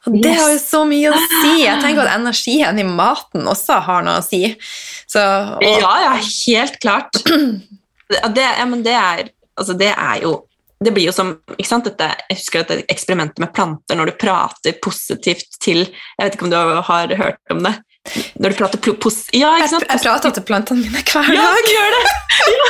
Og 0.06 0.16
det 0.22 0.32
Yes. 0.32 0.40
har 0.40 0.50
jo 0.50 0.58
så 0.58 0.80
mye 0.86 1.12
å 1.12 1.20
si. 1.22 1.52
Jeg 1.66 1.80
tenker 1.82 2.02
at 2.06 2.18
energien 2.20 2.78
i 2.78 2.86
maten 2.86 3.46
også 3.46 3.78
har 3.86 4.02
noe 4.06 4.18
å 4.20 4.24
si. 4.26 4.42
Så, 5.06 5.22
og, 5.22 5.62
Ja, 5.62 5.94
ja, 6.08 6.12
helt 6.18 6.80
klart. 6.82 7.22
Det, 8.06 8.20
det, 8.36 8.42
ja, 8.58 8.64
men 8.70 8.84
det 8.84 8.92
er 8.94 9.24
Altså, 9.58 9.74
det 9.74 9.88
er 9.90 10.20
jo 10.22 10.44
det 10.84 10.92
blir 10.92 11.08
jo 11.08 11.12
som, 11.14 11.32
ikke 11.56 11.68
sant, 11.68 11.86
dette, 11.88 12.10
Jeg 12.28 12.38
husker 12.40 12.64
dette 12.64 12.92
eksperimentet 12.92 13.40
med 13.40 13.52
planter, 13.56 13.96
når 13.96 14.10
du 14.10 14.18
prater 14.20 14.76
positivt 14.84 15.56
til 15.62 15.86
Jeg 15.86 16.20
vet 16.20 16.36
ikke 16.36 16.48
om 16.48 16.52
du 16.52 16.56
har 16.56 17.14
hørt 17.16 17.40
om 17.54 17.62
det? 17.64 17.76
Når 18.38 18.52
du 18.52 18.58
prater 18.58 18.98
pos... 19.00 19.22
Ja, 19.34 19.54
ikke 19.56 19.64
jeg, 19.64 19.70
sant? 19.72 19.86
jeg 19.88 20.02
prater 20.04 20.34
til 20.36 20.44
plantene 20.46 20.84
mine 20.84 21.00
hver 21.00 21.26
dag. 21.26 21.38
Ja, 21.38 21.46
du 21.56 21.72
gjør 21.72 21.96
det! 21.96 22.02
Ja, 22.52 22.68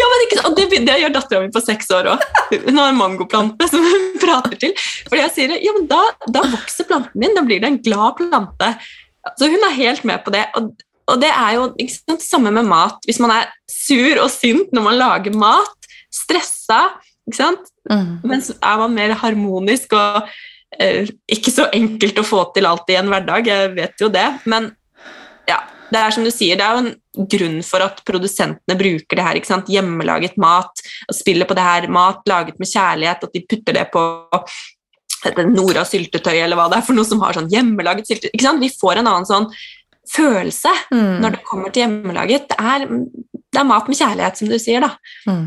ja 0.00 0.08
men 0.10 0.24
ikke, 0.24 0.40
og 0.48 0.56
det, 0.56 0.64
det 0.88 0.96
gjør 1.02 1.14
dattera 1.14 1.42
mi 1.44 1.52
på 1.54 1.62
seks 1.62 1.92
år 1.94 2.10
òg. 2.14 2.24
Hun 2.54 2.80
har 2.80 2.90
en 2.90 2.98
mangoplante 2.98 3.68
som 3.70 3.84
hun 3.84 4.08
prater 4.22 4.58
til. 4.64 4.74
Fordi 5.10 5.22
jeg 5.22 5.34
sier 5.36 5.54
ja, 5.58 5.76
men 5.76 5.86
da, 5.90 6.00
da 6.26 6.42
vokser 6.56 6.88
planten 6.88 7.22
din, 7.22 7.36
da 7.36 7.44
blir 7.46 7.62
det 7.62 7.70
en 7.70 7.80
glad 7.84 8.18
plante. 8.18 8.72
Så 9.38 9.48
hun 9.52 9.68
er 9.68 9.78
helt 9.78 10.04
med 10.08 10.24
på 10.24 10.34
det. 10.34 10.44
Og, 10.58 10.72
og 11.12 11.22
det 11.22 11.30
er 11.30 11.56
jo 11.58 11.70
ikke 11.78 11.96
sant, 11.96 12.26
samme 12.26 12.52
med 12.54 12.66
mat. 12.68 12.98
Hvis 13.06 13.20
man 13.22 13.36
er 13.36 13.50
sur 13.70 14.24
og 14.24 14.30
sint 14.32 14.74
når 14.74 14.88
man 14.88 15.00
lager 15.00 15.38
mat, 15.38 15.90
stressa, 16.14 16.80
ikke 17.28 17.40
sant? 17.40 17.70
Mm. 17.90 18.20
men 18.24 18.40
er 18.40 18.80
man 18.80 18.94
mer 18.96 19.12
harmonisk 19.20 19.92
og 19.96 20.28
eh, 20.80 21.10
ikke 21.28 21.52
så 21.52 21.68
enkelt 21.76 22.20
å 22.20 22.24
få 22.26 22.46
til 22.54 22.68
alt 22.68 22.88
i 22.88 22.96
en 23.00 23.10
hverdag, 23.12 23.48
jeg 23.50 23.72
vet 23.76 24.00
jo 24.00 24.08
det, 24.12 24.26
men 24.48 24.70
ja, 25.48 25.58
det 25.92 26.00
er 26.00 26.14
som 26.16 26.24
du 26.24 26.32
sier, 26.32 26.56
det 26.58 26.64
er 26.64 26.78
jo 26.78 26.84
en 26.84 27.28
grunn 27.34 27.58
for 27.66 27.84
at 27.84 28.00
produsentene 28.08 28.78
bruker 28.80 29.20
det 29.20 29.26
her, 29.26 29.38
ikke 29.38 29.52
sant, 29.52 29.70
hjemmelaget 29.72 30.38
mat, 30.40 30.84
og 31.08 31.16
spiller 31.16 31.48
på 31.48 31.56
det 31.56 31.66
her 31.66 31.88
mat 31.92 32.24
laget 32.30 32.58
med 32.58 32.70
kjærlighet, 32.70 33.28
at 33.28 33.36
de 33.36 33.44
putter 33.48 33.78
det 33.78 33.86
på 33.94 34.04
Nora 35.48 35.86
syltetøy, 35.88 36.36
eller 36.36 36.58
hva 36.58 36.66
det 36.68 36.80
er 36.80 36.84
for 36.84 36.96
noe 36.96 37.08
som 37.08 37.22
har 37.24 37.36
sånn 37.36 37.52
hjemmelaget 37.52 38.10
syltetøy, 38.10 38.32
ikke 38.34 38.48
sant, 38.48 38.64
vi 38.64 38.72
får 38.72 39.00
en 39.00 39.08
annen 39.12 39.28
sånn 39.28 39.50
følelse 40.10 40.72
Mm. 40.92 41.20
når 41.22 41.30
det 41.30 41.44
kommer 41.48 41.70
til 41.72 41.84
hjemmelaget, 41.84 42.48
det 42.50 42.56
er, 42.60 42.84
det 42.84 43.60
er 43.60 43.64
mat 43.64 43.88
med 43.88 43.96
kjærlighet, 43.96 44.36
som 44.36 44.50
du 44.50 44.58
sier 44.60 44.84
da. 44.84 44.90
Mm. 45.28 45.46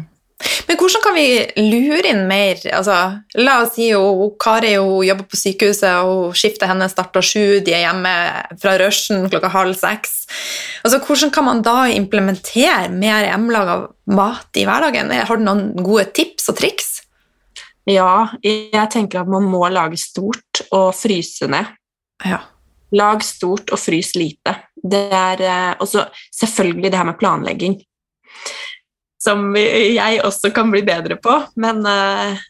Men 0.67 0.77
hvordan 0.77 1.01
kan 1.01 1.15
vi 1.15 1.27
lure 1.65 2.11
inn 2.11 2.27
mer? 2.29 2.59
Altså, 2.75 2.95
la 3.39 3.55
oss 3.63 3.73
si 3.73 3.87
jo, 3.89 4.27
Kari 4.41 4.75
jo 4.75 4.99
jobber 5.05 5.25
på 5.31 5.39
sykehuset, 5.39 6.05
og 6.05 6.35
skiftet 6.37 6.69
hennes 6.69 6.93
starter 6.93 7.25
sju, 7.25 7.57
de 7.65 7.73
er 7.73 7.87
hjemme 7.87 8.13
fra 8.61 8.75
rushen 8.81 9.25
klokka 9.31 9.49
halv 9.55 9.73
seks. 9.79 10.27
Altså, 10.83 11.01
hvordan 11.01 11.33
kan 11.33 11.47
man 11.47 11.63
da 11.65 11.87
implementere 11.89 12.91
mer 12.93 13.25
hjemmelaga 13.25 13.79
mat 14.13 14.61
i 14.61 14.67
hverdagen? 14.69 15.09
Har 15.25 15.41
du 15.41 15.47
noen 15.47 15.71
gode 15.81 16.05
tips 16.17 16.51
og 16.53 16.59
triks? 16.61 16.93
Ja, 17.87 18.27
jeg 18.43 18.87
tenker 18.91 19.23
at 19.23 19.31
man 19.31 19.47
må 19.47 19.63
lage 19.71 19.97
stort 20.01 20.65
og 20.75 20.91
fryse 20.99 21.47
ned. 21.49 21.73
Ja. 22.27 22.43
Lag 22.95 23.23
stort 23.25 23.71
og 23.71 23.79
frys 23.79 24.13
lite. 24.15 24.53
Det 24.77 25.07
er 25.11 25.41
eh, 25.43 25.73
også 25.83 26.05
selvfølgelig 26.35 26.91
det 26.91 26.99
her 26.99 27.07
med 27.07 27.17
planlegging. 27.19 27.77
Som 29.27 29.51
jeg 29.59 30.21
også 30.23 30.53
kan 30.55 30.71
bli 30.71 30.83
bedre 30.87 31.17
på, 31.19 31.33
men 31.59 31.83
eh, 31.89 32.45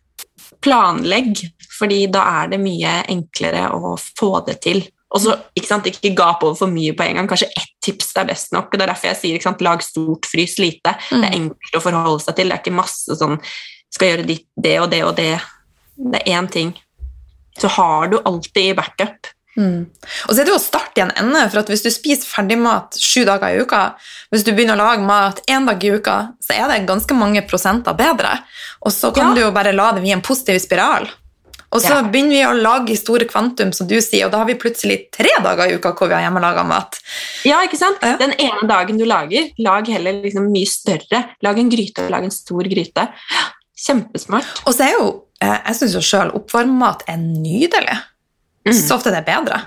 planlegg, 0.62 1.42
fordi 1.78 2.04
da 2.14 2.24
er 2.42 2.54
det 2.54 2.62
mye 2.62 3.00
enklere 3.10 3.68
å 3.74 3.96
få 3.98 4.38
det 4.48 4.60
til. 4.66 4.84
Og 5.16 5.24
så 5.24 5.34
ikke, 5.56 5.68
sant, 5.70 5.88
ikke 5.88 6.12
gap 6.18 6.44
over 6.44 6.58
for 6.60 6.72
mye 6.72 6.94
på 6.98 7.06
en 7.06 7.20
gang. 7.20 7.30
Kanskje 7.30 7.50
ett 7.56 7.74
tips 7.86 8.12
er 8.20 8.28
best 8.28 8.52
nok. 8.56 8.70
og 8.70 8.76
Det 8.76 8.84
er 8.84 8.92
derfor 8.92 9.12
jeg 9.12 9.20
sier 9.22 9.44
sant, 9.44 9.64
lag 9.64 9.84
stort, 9.86 10.28
frys 10.28 10.58
lite. 10.60 10.94
Det 11.10 11.22
er 11.22 11.38
enkelt 11.38 11.80
å 11.80 11.84
forholde 11.84 12.26
seg 12.26 12.38
til. 12.38 12.52
Det 12.52 12.58
er 12.58 12.64
ikke 12.66 12.76
masse 12.76 13.20
sånn 13.20 13.40
skal 13.94 14.12
gjøre 14.12 14.28
ditt, 14.28 14.48
det 14.60 14.76
og 14.84 14.90
det 14.92 15.02
og 15.08 15.16
det. 15.18 15.32
Det 15.98 16.22
er 16.22 16.36
én 16.38 16.50
ting. 16.52 16.74
Så 17.58 17.72
har 17.78 18.12
du 18.12 18.20
alltid 18.20 18.74
i 18.74 18.76
backup. 18.78 19.32
Mm. 19.58 19.88
Og 20.28 20.32
så 20.32 20.40
er 20.40 20.46
det 20.46 20.54
jo 20.54 20.60
å 20.60 20.62
starte 20.62 21.02
i 21.02 21.02
en 21.02 21.12
ende, 21.18 21.50
for 21.50 21.60
at 21.64 21.68
hvis 21.72 21.82
du 21.82 21.90
spiser 21.90 22.30
ferdigmat 22.30 22.98
sju 23.02 23.24
dager 23.26 23.56
i 23.56 23.62
uka, 23.66 23.84
hvis 24.32 24.46
du 24.46 24.52
begynner 24.54 24.78
å 24.78 24.84
lage 24.86 25.06
mat 25.08 25.42
én 25.50 25.66
dag 25.66 25.84
i 25.84 25.96
uka, 25.98 26.18
så 26.46 26.54
er 26.54 26.68
det 26.70 26.88
ganske 26.88 27.18
mange 27.18 27.42
prosenter 27.50 27.98
bedre. 27.98 28.40
Og 28.86 28.92
så 28.94 29.14
kan 29.14 29.30
Ja. 29.30 29.34
du 29.34 29.42
jo 29.42 29.52
bare 29.52 29.74
la 29.74 29.92
det 29.94 30.02
bli 30.04 30.12
en 30.12 30.22
positiv 30.22 30.60
spiral. 30.62 31.08
Og 31.70 31.82
så 31.82 31.90
Ja. 31.98 32.02
begynner 32.02 32.30
vi 32.30 32.44
å 32.46 32.62
lage 32.62 32.92
i 32.92 32.96
store 32.96 33.26
kvantum, 33.26 33.74
som 33.74 33.88
du 33.88 34.00
sier, 34.00 34.26
og 34.26 34.32
da 34.32 34.38
har 34.38 34.46
vi 34.46 34.54
plutselig 34.56 35.12
tre 35.12 35.28
dager 35.44 35.68
i 35.68 35.76
uka 35.76 35.92
hvor 35.92 36.08
vi 36.08 36.14
har 36.14 36.22
hjemmelaga 36.22 36.64
mat. 36.66 37.00
Ja, 37.44 37.60
ikke 37.66 37.78
sant? 37.78 37.98
Ja. 38.02 38.16
Den 38.16 38.32
ene 38.40 38.68
dagen 38.68 38.98
du 38.98 39.04
lager, 39.06 39.52
lag 39.60 39.86
heller 39.88 40.14
liksom 40.24 40.50
mye 40.50 40.66
større. 40.66 41.26
Lag 41.42 41.58
en 41.60 41.70
gryte, 41.70 42.10
lag 42.10 42.24
en 42.24 42.32
stor 42.32 42.64
gryte. 42.64 43.10
Kjempesmart. 43.78 44.46
Og 44.66 44.74
så 44.74 44.86
er 44.88 44.92
jo, 44.94 45.24
eh, 45.42 45.60
jeg 45.68 45.76
syns 45.76 45.94
jo 45.94 46.00
sjøl 46.00 46.32
oppvarmmat 46.34 47.04
er 47.08 47.18
nydelig. 47.18 47.98
Mm. 48.68 48.80
Så 48.80 48.98
ofte 48.98 49.14
det 49.14 49.22
er 49.24 49.30
bedre. 49.30 49.62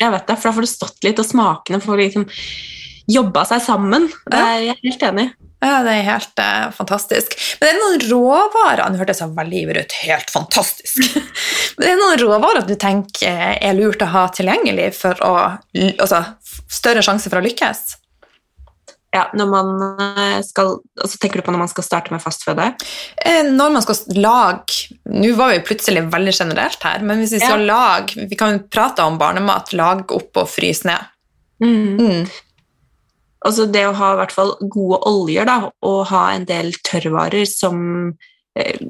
Jeg 0.00 0.12
vet 0.12 0.26
det, 0.28 0.36
for 0.36 0.50
da 0.50 0.56
får 0.56 0.66
du 0.66 0.70
stått 0.70 1.06
litt, 1.06 1.20
og 1.22 1.28
smakene 1.28 1.80
får 1.82 2.02
liksom 2.02 2.26
jobba 3.06 3.44
seg 3.48 3.62
sammen. 3.64 4.08
Det 4.26 4.38
er 4.38 4.62
jeg 4.66 4.80
helt 4.82 5.04
enig. 5.10 5.26
i. 5.30 5.46
Ja, 5.64 5.80
det 5.86 5.92
er 5.94 6.02
helt 6.04 6.40
uh, 6.42 6.68
fantastisk. 6.76 7.32
Men 7.60 7.66
det 7.66 7.72
er 7.72 7.78
noen 7.80 8.02
råvarer 8.10 8.90
Nå 8.92 9.00
hørtes 9.00 9.22
jeg 9.22 9.32
veldig 9.38 9.60
ivrig 9.62 9.84
ut. 9.86 9.94
Helt 10.04 10.32
fantastisk. 10.32 11.16
Men 11.78 11.86
det 11.86 11.92
er 11.94 12.00
noen 12.02 12.20
råvarer 12.20 12.66
du 12.68 12.74
tenker 12.80 13.30
eh, 13.30 13.54
er 13.64 13.78
lurt 13.78 14.04
å 14.04 14.10
ha 14.12 14.26
tilgjengelig 14.32 14.90
for 14.98 15.22
å 15.24 15.32
Altså 15.76 16.22
større 16.72 17.02
sjanse 17.04 17.32
for 17.32 17.40
å 17.40 17.44
lykkes? 17.46 17.96
Ja, 19.16 19.24
når 19.38 19.48
man 19.48 19.68
eh, 20.20 20.38
skal, 20.44 20.74
altså 21.00 21.18
Tenker 21.22 21.40
du 21.40 21.46
på 21.46 21.54
når 21.54 21.62
man 21.64 21.70
skal 21.72 21.86
starte 21.86 22.12
med 22.12 22.20
fastføde? 22.20 22.68
Eh, 23.24 23.46
Når 23.48 23.70
man 23.76 23.84
skal 23.84 24.00
lage 24.20 24.96
Nå 25.08 25.30
var 25.38 25.54
vi 25.54 25.62
plutselig 25.64 26.02
veldig 26.12 26.34
generelt 26.36 26.84
her, 26.84 27.04
men 27.06 27.22
hvis 27.22 27.32
vi 27.38 27.40
skal 27.44 27.64
lage 27.68 28.26
Vi 28.28 28.36
kan 28.36 28.60
prate 28.68 29.06
om 29.06 29.16
barnemat. 29.20 29.72
Lage 29.78 30.10
opp 30.18 30.42
og 30.42 30.50
fryse 30.52 30.84
ned. 30.90 31.08
Mm. 31.64 32.26
Altså 33.46 33.66
det 33.70 33.84
å 33.86 33.94
ha 33.96 34.12
i 34.14 34.18
hvert 34.20 34.34
fall 34.34 34.54
gode 34.72 34.98
oljer, 35.06 35.46
da, 35.46 35.70
og 35.86 36.00
ha 36.10 36.22
en 36.34 36.44
del 36.48 36.72
tørrvarer 36.84 37.46
som 37.48 37.78
eh, 38.58 38.80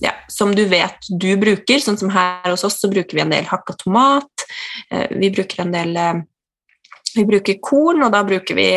ja, 0.00 0.12
som 0.30 0.54
du 0.54 0.62
vet 0.70 1.08
du 1.10 1.32
bruker, 1.40 1.82
sånn 1.82 1.98
som 2.00 2.12
her 2.14 2.52
hos 2.52 2.64
oss, 2.68 2.78
så 2.80 2.90
bruker 2.92 3.18
vi 3.18 3.24
en 3.24 3.32
del 3.34 3.48
hakka 3.50 3.74
tomat. 3.80 4.46
eh, 4.92 5.08
Vi 5.18 5.32
bruker 5.34 5.64
en 5.64 5.74
del 5.74 5.96
eh, 5.98 6.20
Vi 7.16 7.24
bruker 7.26 7.58
korn, 7.60 8.04
og 8.06 8.12
da 8.14 8.22
bruker 8.24 8.54
vi 8.54 8.68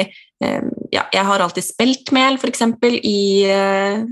Ja, 0.93 1.07
jeg 1.13 1.25
har 1.25 1.41
alltid 1.41 1.65
speltmel, 1.65 2.37
eksempel, 2.49 2.99
i 3.01 3.45
eh, 3.49 4.03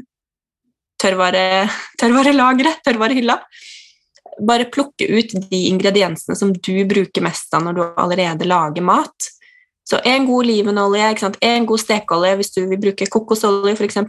tørrvare, 1.01 1.67
tørrvarehylla. 2.01 3.37
Bare 4.47 4.69
plukke 4.71 5.07
ut 5.11 5.35
de 5.51 5.65
ingrediensene 5.69 6.37
som 6.37 6.53
du 6.53 6.73
bruker 6.89 7.23
mest 7.25 7.53
av 7.53 7.65
når 7.65 7.77
du 7.77 7.83
allerede 8.01 8.47
lager 8.49 8.85
mat. 8.85 9.29
Så 9.87 9.99
en 10.07 10.25
god 10.25 10.45
olivenolje, 10.45 11.31
en 11.41 11.67
god 11.67 11.81
stekeolje 11.81 12.37
hvis 12.39 12.53
du 12.55 12.61
vil 12.69 12.79
bruke 12.79 13.09
kokosolje 13.11 13.75
f.eks. 13.75 13.99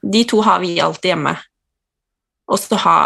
De 0.00 0.24
to 0.28 0.40
har 0.42 0.62
vi 0.62 0.78
alltid 0.82 1.12
hjemme. 1.12 1.34
Og 2.50 2.58
så 2.58 2.78
ha 2.82 2.96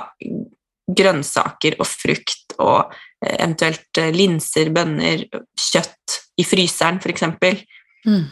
grønnsaker 0.84 1.76
og 1.80 1.88
frukt 1.88 2.56
og 2.60 2.92
eh, 3.24 3.36
eventuelt 3.38 4.00
eh, 4.00 4.12
linser, 4.14 4.70
bønner, 4.74 5.26
kjøtt 5.58 6.18
i 6.40 6.46
fryseren 6.46 7.00
f.eks. 7.02 7.28
Mm. 8.04 8.24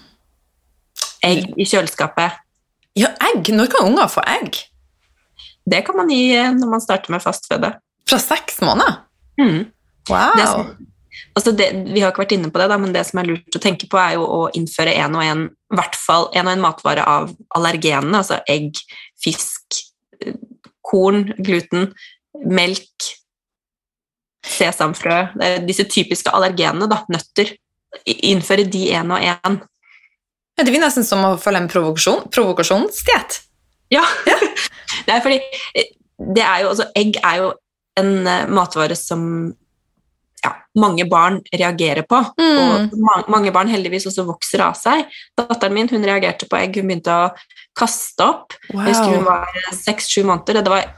Egg 1.22 1.52
i 1.56 1.66
kjøleskapet. 1.68 2.40
Ja, 2.98 3.12
egg! 3.30 3.48
Når 3.54 3.70
kan 3.72 3.88
unger 3.88 4.10
få 4.10 4.24
egg? 4.28 4.58
Det 5.64 5.84
kan 5.86 5.96
man 5.96 6.10
gi 6.10 6.32
eh, 6.34 6.50
når 6.56 6.70
man 6.74 6.82
starter 6.82 7.14
med 7.14 7.22
fastføde. 7.22 7.72
Fra 8.08 8.18
seks 8.20 8.60
måneder? 8.64 8.98
Mm. 9.40 9.70
Wow! 10.10 10.42
Som, 10.42 10.72
altså 11.38 11.54
det, 11.56 11.70
vi 11.92 12.02
har 12.02 12.12
ikke 12.12 12.24
vært 12.24 12.34
inne 12.36 12.50
på 12.52 12.60
det, 12.60 12.68
da, 12.72 12.78
men 12.82 12.94
det 12.94 13.04
som 13.08 13.22
er 13.22 13.30
lurt 13.30 13.56
å 13.58 13.62
tenke 13.62 13.88
på, 13.90 14.00
er 14.00 14.16
jo 14.18 14.26
å 14.26 14.42
innføre 14.58 14.94
en 15.04 15.16
og 15.18 15.24
en, 15.24 15.46
i 15.48 15.78
hvert 15.78 15.98
fall 15.98 16.28
en 16.34 16.48
og 16.48 16.56
en 16.56 16.64
matvare 16.66 17.06
av 17.08 17.32
allergenene, 17.56 18.20
altså 18.20 18.42
egg, 18.50 18.82
fisk, 19.22 19.82
eh, 20.20 20.36
korn, 20.82 21.28
gluten, 21.38 21.92
melk, 22.42 23.12
sesamfrø, 24.42 25.18
disse 25.68 25.86
typiske 25.86 26.32
allergenene, 26.34 26.88
da, 26.90 27.04
nøtter. 27.12 27.54
Innføre 28.08 28.64
de 28.66 28.88
en 28.96 29.12
og 29.14 29.22
en. 29.22 29.60
Det 30.58 30.68
blir 30.68 30.82
nesten 30.82 31.06
som 31.06 31.24
å 31.26 31.32
følge 31.40 31.64
en 31.64 31.70
provokasjon, 31.72 32.28
provokasjonsdiett. 32.32 33.40
Ja, 33.92 34.04
det 34.26 35.12
er 35.14 35.24
fordi 35.24 35.40
eh, 35.76 35.90
det 36.32 36.44
er 36.44 36.62
jo, 36.64 36.72
altså, 36.74 36.88
egg 36.98 37.18
er 37.22 37.40
jo 37.40 37.50
en 38.00 38.14
eh, 38.28 38.48
matvare 38.52 38.96
som 38.98 39.24
ja, 40.42 40.52
mange 40.78 41.06
barn 41.10 41.40
reagerer 41.54 42.06
på. 42.08 42.18
Mm. 42.40 42.58
Og 42.60 42.96
ma 43.04 43.18
mange 43.32 43.52
barn 43.54 43.70
heldigvis 43.70 44.08
også 44.10 44.26
vokser 44.28 44.64
av 44.64 44.76
seg. 44.78 45.06
Datteren 45.38 45.76
min 45.76 45.90
hun 45.92 46.06
reagerte 46.06 46.48
på 46.50 46.58
egg, 46.58 46.78
hun 46.80 46.90
begynte 46.90 47.14
å 47.14 47.30
kaste 47.78 48.26
opp. 48.26 48.56
Jeg 48.72 48.90
husker 48.90 49.16
hun 49.16 49.28
var 49.28 49.60
seks-sju 49.76 50.24
måneder, 50.26 50.60
og 50.60 50.66
det 50.66 50.74
var 50.74 50.90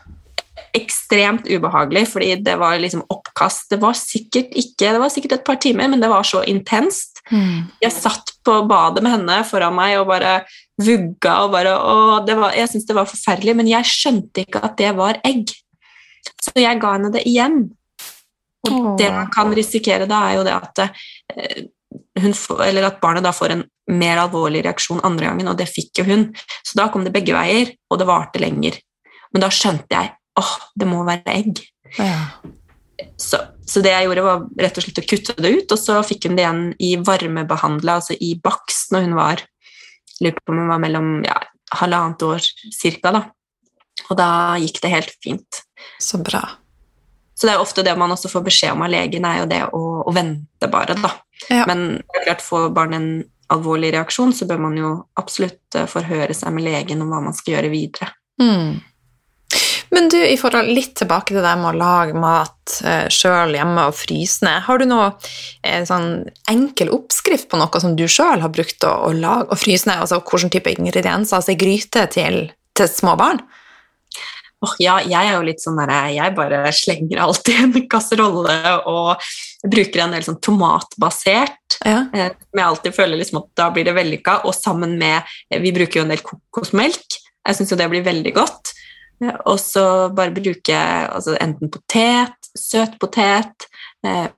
ekstremt 0.74 1.46
ubehagelig, 1.46 2.08
fordi 2.10 2.32
det 2.42 2.56
var 2.58 2.80
liksom 2.82 3.04
oppkast. 3.12 3.68
Det 3.70 3.78
var 3.82 3.94
sikkert 3.98 4.54
ikke, 4.58 4.90
det 4.90 5.02
var 5.02 5.12
sikkert 5.12 5.38
et 5.38 5.46
par 5.46 5.60
timer, 5.62 5.90
men 5.92 6.02
det 6.02 6.10
var 6.10 6.26
så 6.26 6.42
intenst. 6.50 7.13
Mm. 7.32 7.70
Jeg 7.80 7.94
satt 7.94 8.34
på 8.44 8.56
badet 8.68 9.00
med 9.04 9.14
henne 9.14 9.38
foran 9.48 9.76
meg 9.76 9.96
og 10.00 10.10
bare 10.10 10.34
vugga 10.80 11.38
og 11.44 11.54
bare 11.54 11.72
og 11.78 12.26
det 12.28 12.36
var, 12.36 12.52
Jeg 12.52 12.68
syntes 12.68 12.88
det 12.88 12.96
var 12.98 13.08
forferdelig, 13.08 13.54
men 13.56 13.70
jeg 13.70 13.88
skjønte 13.88 14.44
ikke 14.44 14.64
at 14.66 14.76
det 14.80 14.90
var 14.98 15.20
egg. 15.24 15.54
Så 16.40 16.52
jeg 16.60 16.80
ga 16.80 16.96
henne 16.96 17.12
det 17.14 17.24
igjen. 17.28 17.62
Og 18.64 18.72
oh. 18.72 18.90
det 19.00 19.10
man 19.12 19.30
kan 19.32 19.52
risikere 19.56 20.08
da, 20.08 20.22
er 20.28 20.38
jo 20.38 20.44
det 20.46 20.56
at 20.56 20.82
eh, 20.84 21.64
får, 22.32 22.64
eller 22.68 22.88
at 22.88 23.00
barnet 23.02 23.24
da 23.24 23.32
får 23.36 23.56
en 23.56 23.64
mer 23.92 24.22
alvorlig 24.22 24.62
reaksjon 24.64 25.02
andre 25.04 25.28
gangen, 25.28 25.50
og 25.52 25.58
det 25.60 25.68
fikk 25.68 26.00
jo 26.00 26.08
hun. 26.08 26.26
Så 26.64 26.78
da 26.80 26.88
kom 26.92 27.04
det 27.04 27.12
begge 27.12 27.36
veier, 27.36 27.74
og 27.92 28.00
det 28.00 28.08
varte 28.08 28.40
lenger. 28.40 28.78
Men 29.34 29.44
da 29.44 29.50
skjønte 29.52 29.92
jeg 29.92 30.14
åh, 30.40 30.54
det 30.74 30.88
må 30.88 31.04
være 31.06 31.34
egg. 31.34 31.60
Ja. 31.98 32.28
Så, 33.18 33.40
så 33.66 33.82
det 33.82 33.90
jeg 33.90 34.06
gjorde, 34.06 34.22
var 34.26 34.44
rett 34.60 34.78
og 34.78 34.84
slett 34.84 35.00
å 35.02 35.06
kutte 35.08 35.34
det 35.42 35.50
ut, 35.50 35.72
og 35.74 35.80
så 35.80 35.98
fikk 36.06 36.28
hun 36.28 36.38
det 36.38 36.44
igjen 36.44 36.62
i 36.78 36.94
varmebehandla, 37.02 37.98
altså 37.98 38.16
i 38.22 38.34
bakst, 38.42 38.92
når 38.94 39.08
hun 39.08 39.16
var 39.18 39.42
lurer 40.20 40.38
på 40.38 40.52
om 40.52 40.58
hun 40.62 40.70
var 40.70 40.82
mellom 40.82 41.08
ja, 41.26 41.38
halvannet 41.74 42.22
år 42.22 42.44
cirka, 42.74 43.12
da. 43.14 43.24
Og 44.10 44.18
da 44.18 44.28
gikk 44.60 44.80
det 44.82 44.92
helt 44.92 45.14
fint. 45.24 45.62
Så 46.02 46.20
bra. 46.22 46.42
Så 47.34 47.48
det 47.48 47.56
er 47.56 47.62
ofte 47.62 47.82
det 47.86 47.96
man 47.98 48.12
også 48.14 48.30
får 48.30 48.44
beskjed 48.46 48.76
om 48.76 48.84
av 48.86 48.92
legen, 48.94 49.26
er 49.26 49.42
jo 49.42 49.50
det 49.50 49.62
å, 49.74 49.84
å 50.06 50.14
vente 50.14 50.70
bare, 50.70 50.96
da. 51.00 51.10
Ja. 51.50 51.64
Men 51.70 52.02
klart, 52.22 52.44
får 52.44 52.70
barnet 52.76 53.00
en 53.00 53.08
alvorlig 53.54 53.90
reaksjon, 53.94 54.32
så 54.32 54.46
bør 54.48 54.62
man 54.68 54.78
jo 54.78 54.92
absolutt 55.20 55.76
eh, 55.76 55.88
forhøre 55.90 56.34
seg 56.36 56.54
med 56.54 56.66
legen 56.68 57.02
om 57.04 57.10
hva 57.12 57.20
man 57.26 57.36
skal 57.36 57.56
gjøre 57.56 57.72
videre. 57.74 58.12
Mm. 58.40 58.78
Men 59.94 60.08
du, 60.10 60.18
i 60.18 60.36
forhold 60.40 60.72
litt 60.74 60.96
tilbake 60.98 61.30
til 61.34 61.44
det 61.44 61.52
med 61.60 61.70
å 61.70 61.78
lage 61.78 62.16
mat 62.18 62.72
eh, 62.82 63.06
sjøl 63.12 63.54
hjemme 63.54 63.86
og 63.90 63.94
fryse 63.94 64.42
ned, 64.46 64.64
har 64.66 64.80
du 64.80 64.86
noe 64.90 65.10
eh, 65.62 65.84
sånn 65.86 66.24
enkel 66.50 66.90
oppskrift 66.96 67.46
på 67.52 67.60
noe 67.60 67.82
som 67.82 67.94
du 67.98 68.06
sjøl 68.10 68.42
har 68.42 68.50
brukt 68.54 68.86
å, 68.88 68.94
å 69.06 69.12
lage 69.14 69.52
og 69.54 69.60
fryse 69.60 69.86
ned? 69.90 70.02
Altså 70.02 70.18
hvilken 70.18 70.50
type 70.54 70.72
ingredienser, 70.74 71.38
altså 71.38 71.54
gryte 71.60 72.08
til, 72.14 72.48
til 72.74 72.90
små 72.90 73.14
barn? 73.20 73.42
Åh, 74.64 74.74
ja, 74.80 74.96
jeg 75.04 75.28
er 75.28 75.34
jo 75.36 75.44
litt 75.44 75.60
sånn 75.62 75.78
der, 75.78 75.92
jeg 76.14 76.34
bare 76.36 76.60
slenger 76.74 77.20
alltid 77.26 77.58
en 77.66 77.88
kasserolle 77.90 78.56
og 78.90 79.26
bruker 79.70 80.04
en 80.04 80.14
del 80.16 80.24
sånn 80.26 80.40
tomatbasert, 80.42 81.78
Ja. 81.84 82.06
eh, 82.14 82.30
jeg 82.32 82.64
alltid 82.64 82.96
føler 82.96 83.20
liksom 83.20 83.42
at 83.42 83.50
da 83.60 83.70
blir 83.74 83.86
det 83.86 83.94
vellykka, 83.96 84.40
og 84.48 84.56
sammen 84.56 84.96
med, 84.98 85.22
eh, 85.50 85.60
vi 85.60 85.74
bruker 85.76 86.00
jo 86.00 86.06
en 86.06 86.14
del 86.14 86.24
kokosmelk, 86.24 87.20
jeg 87.44 87.58
synes 87.58 87.74
jo 87.74 87.78
det 87.78 87.90
blir 87.92 88.06
veldig 88.06 88.34
godt, 88.34 88.73
og 89.44 89.58
så 89.60 89.84
bare 90.14 90.34
bruke 90.34 90.76
altså, 90.78 91.36
enten 91.40 91.70
potet, 91.72 92.50
søt 92.58 92.98
potet, 93.02 93.66
eh, 94.06 94.28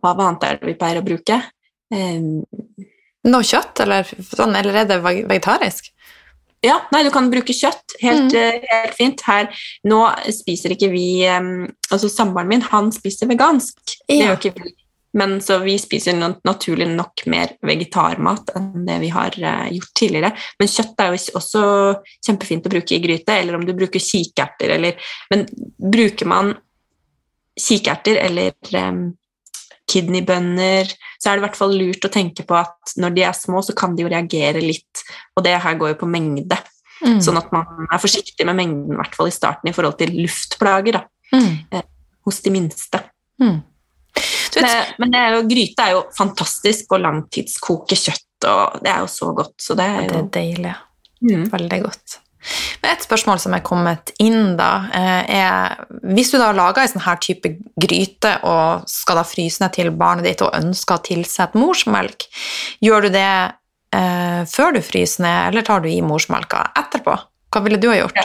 hva 0.00 0.12
annet 0.16 0.44
er 0.48 0.58
det 0.60 0.70
vi 0.70 0.76
pleier 0.80 1.00
å 1.02 1.06
bruke? 1.06 1.40
Eh, 1.92 2.20
Noe 3.30 3.44
kjøtt, 3.44 3.82
eller, 3.84 4.06
sånn, 4.24 4.54
eller 4.56 4.78
er 4.80 4.86
det 4.88 5.00
vegetarisk? 5.04 5.90
Ja, 6.64 6.78
nei, 6.92 7.02
du 7.04 7.10
kan 7.12 7.30
bruke 7.32 7.52
kjøtt. 7.56 7.94
Helt, 8.00 8.32
Mm. 8.32 8.36
eh, 8.36 8.64
helt 8.70 8.94
fint. 8.96 9.20
Her, 9.24 9.48
nå 9.88 9.98
spiser 10.32 10.70
ikke 10.74 10.90
vi 10.92 11.26
um, 11.28 11.68
Altså, 11.90 12.08
samboeren 12.12 12.48
min, 12.48 12.60
han 12.62 12.90
spiser 12.92 13.26
vegansk. 13.28 13.76
Det 14.08 14.18
Ja. 14.18 14.26
gjør 14.34 14.38
ikke 14.40 14.62
vi. 14.64 14.74
Men 15.18 15.40
så 15.42 15.58
vi 15.64 15.74
spiser 15.82 16.18
naturlig 16.46 16.86
nok 16.92 17.24
mer 17.30 17.56
vegetarmat 17.66 18.52
enn 18.58 18.84
det 18.86 18.98
vi 19.02 19.10
har 19.10 19.34
eh, 19.34 19.68
gjort 19.74 19.94
tidligere. 19.98 20.32
Men 20.60 20.70
kjøtt 20.70 21.02
er 21.02 21.10
jo 21.10 21.22
også 21.40 21.62
kjempefint 22.26 22.68
å 22.68 22.74
bruke 22.76 22.94
i 22.94 23.02
gryte, 23.02 23.34
eller 23.34 23.58
om 23.58 23.66
du 23.66 23.74
bruker 23.74 24.02
kikerter, 24.02 24.76
eller 24.76 25.00
Men 25.32 25.46
bruker 25.78 26.30
man 26.30 26.54
kikerter 27.60 28.16
eller 28.22 28.54
um, 28.78 29.10
kidneybønner, 29.90 30.90
så 31.20 31.30
er 31.30 31.36
det 31.36 31.42
i 31.42 31.46
hvert 31.48 31.58
fall 31.58 31.74
lurt 31.76 32.06
å 32.06 32.12
tenke 32.12 32.46
på 32.46 32.56
at 32.56 32.94
når 33.00 33.16
de 33.16 33.24
er 33.26 33.36
små, 33.36 33.62
så 33.66 33.74
kan 33.76 33.96
de 33.96 34.04
jo 34.04 34.12
reagere 34.12 34.62
litt. 34.62 35.02
Og 35.36 35.44
det 35.44 35.56
her 35.60 35.78
går 35.80 35.94
jo 35.94 36.00
på 36.04 36.10
mengde. 36.10 36.56
Mm. 37.00 37.18
Sånn 37.24 37.40
at 37.40 37.50
man 37.52 37.88
er 37.88 38.00
forsiktig 38.00 38.46
med 38.46 38.58
mengden, 38.58 38.94
i 38.94 39.00
hvert 39.00 39.16
fall 39.16 39.30
i 39.30 39.34
starten, 39.34 39.70
i 39.70 39.76
forhold 39.76 39.98
til 40.00 40.14
luftplager 40.20 41.00
da, 41.00 41.06
Mm. 41.30 41.82
hos 42.26 42.40
de 42.42 42.50
minste. 42.50 42.98
Mm. 43.40 43.60
Men 44.98 45.12
det 45.12 45.20
er 45.20 45.36
jo, 45.36 45.44
gryte 45.50 45.84
er 45.84 45.94
jo 45.94 46.00
fantastisk 46.16 46.96
og 46.96 47.04
langtidskoke 47.04 47.98
kjøtt, 47.98 48.48
og 48.50 48.80
det 48.82 48.90
er 48.92 49.04
jo 49.04 49.12
så 49.12 49.30
godt. 49.36 49.54
Så 49.62 49.76
det 49.78 49.86
er 49.86 50.02
det 50.08 50.18
jo 50.18 50.24
er 50.24 50.34
deilig. 50.38 50.74
mm. 51.22 51.46
Veldig 51.52 51.80
godt. 51.84 52.18
Men 52.80 52.94
Et 52.94 53.04
spørsmål 53.04 53.40
som 53.42 53.54
er 53.54 53.64
kommet 53.64 54.12
inn, 54.18 54.56
da, 54.56 54.88
eh, 54.96 55.36
er 55.40 55.86
Hvis 56.14 56.32
du 56.32 56.38
da 56.38 56.52
lager 56.56 56.82
en 56.82 56.88
sånn 56.88 57.04
her 57.04 57.16
type 57.20 57.52
gryte 57.76 58.32
og 58.48 58.88
skal 58.88 59.20
da 59.20 59.24
fryse 59.28 59.60
ned 59.60 59.74
til 59.76 59.90
barnet 59.90 60.24
ditt 60.24 60.42
og 60.42 60.54
ønsker 60.56 60.96
å 60.96 61.04
tilsette 61.04 61.58
morsmelk, 61.60 62.24
gjør 62.80 63.02
du 63.02 63.08
det 63.10 63.52
eh, 63.92 64.42
før 64.48 64.72
du 64.74 64.80
fryser 64.80 65.26
ned, 65.26 65.40
eller 65.50 65.62
tar 65.62 65.84
du 65.84 65.90
i 65.90 66.00
morsmelka 66.00 66.70
etterpå? 66.80 67.18
Hva 67.50 67.62
ville 67.62 67.80
du 67.82 67.90
ha 67.90 67.98
gjort? 67.98 68.16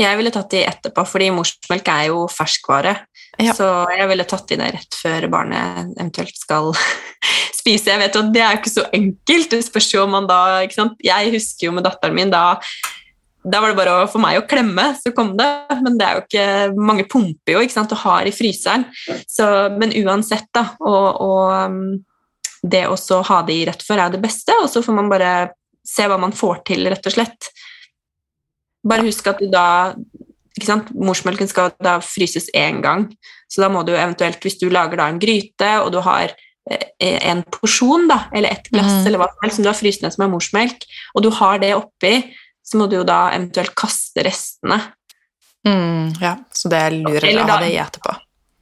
Jeg 0.00 0.16
ville 0.16 0.32
tatt 0.32 0.54
i 0.56 0.64
etterpå, 0.64 1.04
fordi 1.06 1.30
morsmelk 1.34 1.88
er 1.92 2.06
jo 2.08 2.24
ferskvare. 2.32 2.94
Ja. 3.40 3.54
Så 3.56 3.66
jeg 3.96 4.08
ville 4.10 4.28
tatt 4.28 4.52
i 4.52 4.58
det 4.60 4.70
rett 4.76 4.96
før 5.00 5.26
barnet 5.32 5.94
eventuelt 5.96 6.36
skal 6.36 6.70
spise. 7.60 7.92
Jeg 7.92 8.02
vet 8.02 8.20
at 8.20 8.32
Det 8.34 8.44
er 8.44 8.54
jo 8.54 8.62
ikke 8.62 8.72
så 8.76 8.86
enkelt. 8.96 9.50
Det 9.54 9.66
spørs 9.66 9.92
jo 9.94 10.04
om 10.04 10.16
man 10.18 10.30
da? 10.30 10.40
Jeg 10.66 11.34
husker 11.34 11.68
jo 11.68 11.76
med 11.76 11.86
datteren 11.88 12.16
min 12.16 12.32
da 12.32 12.58
da 13.40 13.60
var 13.62 13.72
det 13.72 13.78
bare 13.78 14.08
for 14.12 14.20
meg 14.20 14.36
å 14.36 14.44
klemme, 14.44 14.90
så 15.00 15.14
kom 15.16 15.32
det. 15.38 15.48
Men 15.80 15.96
det 15.96 16.06
er 16.06 16.18
jo 16.18 16.24
ikke 16.26 16.82
Mange 16.90 17.06
pumper 17.08 17.54
jo 17.54 17.62
ikke 17.64 17.72
sant, 17.72 17.94
og 17.96 18.02
har 18.02 18.28
i 18.28 18.34
fryseren. 18.36 18.84
Så, 19.24 19.46
men 19.80 19.94
uansett, 20.02 20.50
da. 20.52 20.66
Og, 20.84 21.22
og 21.24 21.70
um, 21.70 21.80
det 22.60 22.84
å 22.90 23.22
ha 23.30 23.40
det 23.46 23.56
i 23.56 23.64
rett 23.68 23.84
før 23.86 24.04
er 24.04 24.12
det 24.12 24.20
beste, 24.20 24.52
og 24.60 24.68
så 24.68 24.84
får 24.84 24.96
man 24.98 25.08
bare 25.08 25.32
se 25.86 26.04
hva 26.04 26.18
man 26.20 26.36
får 26.36 26.60
til, 26.68 26.84
rett 26.92 27.08
og 27.08 27.16
slett. 27.16 27.48
Bare 28.84 29.06
husk 29.08 29.26
at 29.32 29.40
du 29.40 29.48
da 29.52 29.94
Morsmelken 30.58 31.48
skal 31.48 31.72
da 31.82 31.98
fryses 32.04 32.50
én 32.56 32.80
gang, 32.82 33.08
så 33.48 33.62
da 33.62 33.68
må 33.72 33.84
du 33.86 33.92
eventuelt, 33.94 34.40
hvis 34.42 34.58
du 34.60 34.68
lager 34.68 34.98
da 35.00 35.08
en 35.08 35.20
gryte, 35.22 35.70
og 35.80 35.92
du 35.94 36.00
har 36.04 36.34
eh, 36.70 37.18
en 37.30 37.42
porsjon, 37.42 38.08
da, 38.10 38.24
eller 38.34 38.52
et 38.52 38.70
glass 38.70 39.00
Mm. 39.00 39.06
eller 39.06 39.18
hva 39.18 39.28
som 39.30 39.44
helst 39.44 39.56
som 39.56 39.64
du 39.64 39.70
har 39.70 39.78
fryst 39.78 40.02
ned 40.02 40.12
som 40.12 40.24
er 40.26 40.32
morsmelk, 40.32 40.84
og 41.14 41.22
du 41.22 41.30
har 41.30 41.58
det 41.58 41.74
oppi, 41.74 42.14
så 42.62 42.78
må 42.78 42.88
du 42.90 42.96
jo 43.00 43.04
da 43.06 43.30
eventuelt 43.34 43.74
kaste 43.74 44.22
restene. 44.26 44.80
Mm, 45.66 46.14
ja, 46.20 46.36
så 46.52 46.70
det 46.72 46.78
er 46.78 46.94
lurere 46.96 47.28
Eller 47.28 47.44
å 47.44 47.48
ha 47.50 47.58
det 47.60 47.72
i 47.72 47.80
etterpå. 47.80 48.14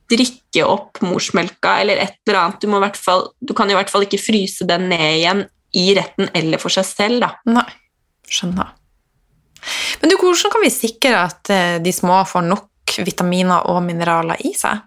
Drikke 0.09 0.65
opp 0.65 1.03
morsmelka 1.05 1.77
eller 1.83 2.01
et 2.01 2.17
eller 2.27 2.41
annet. 2.41 2.61
Du, 2.63 2.67
må 2.71 2.81
i 2.81 2.85
hvert 2.87 2.97
fall, 2.97 3.29
du 3.41 3.53
kan 3.55 3.71
i 3.71 3.77
hvert 3.77 3.91
fall 3.93 4.07
ikke 4.07 4.21
fryse 4.23 4.65
den 4.67 4.89
ned 4.89 5.19
igjen 5.19 5.45
i 5.77 5.91
retten 5.99 6.31
eller 6.35 6.59
for 6.63 6.73
seg 6.73 6.87
selv, 6.89 7.21
da. 7.27 7.35
Nei, 7.45 7.67
skjønner. 8.25 8.73
Men 10.01 10.11
du, 10.13 10.17
hvordan 10.21 10.53
kan 10.55 10.63
vi 10.65 10.71
sikre 10.73 11.25
at 11.27 11.51
eh, 11.53 11.79
de 11.83 11.93
små 11.95 12.21
får 12.29 12.47
nok 12.47 12.99
vitaminer 13.07 13.67
og 13.71 13.83
mineraler 13.87 14.41
i 14.47 14.53
seg? 14.57 14.85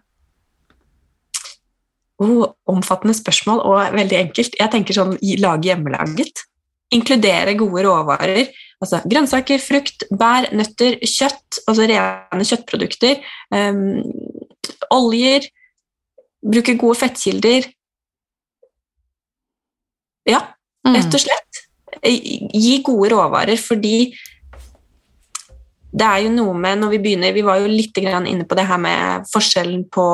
Oh, 2.22 2.45
omfattende 2.69 3.15
spørsmål 3.17 3.63
og 3.65 3.95
veldig 3.97 4.17
enkelt. 4.19 4.57
Jeg 4.59 4.72
tenker 4.74 4.93
sånn 4.97 5.15
lage 5.41 5.72
hjemmelaget. 5.72 6.43
Inkludere 6.93 7.55
gode 7.57 7.86
råvarer. 7.88 8.51
Altså 8.82 8.99
grønnsaker, 9.09 9.61
frukt, 9.63 10.05
bær, 10.11 10.49
nøtter, 10.57 10.99
kjøtt, 11.01 11.61
altså 11.69 11.88
rene 11.89 12.45
kjøttprodukter. 12.45 13.22
Um, 13.53 14.01
oljer. 14.93 15.47
Bruke 16.41 16.76
gode 16.82 16.99
fettkilder. 17.01 17.69
Ja, 20.30 20.41
Mm. 20.82 20.95
rett 20.95 21.13
og 21.13 21.22
slett. 21.22 21.59
Gi 22.01 22.82
gode 22.82 23.11
råvarer, 23.13 23.57
fordi 23.61 24.13
det 25.91 26.07
er 26.07 26.23
jo 26.25 26.31
noe 26.33 26.53
med 26.55 26.79
når 26.79 26.93
vi 26.93 27.01
begynner 27.03 27.33
Vi 27.35 27.43
var 27.43 27.59
jo 27.59 27.71
litt 27.71 27.97
grann 27.99 28.27
inne 28.29 28.47
på 28.47 28.55
det 28.55 28.63
her 28.69 28.79
med 28.79 29.27
forskjellen 29.31 29.83
på 29.91 30.07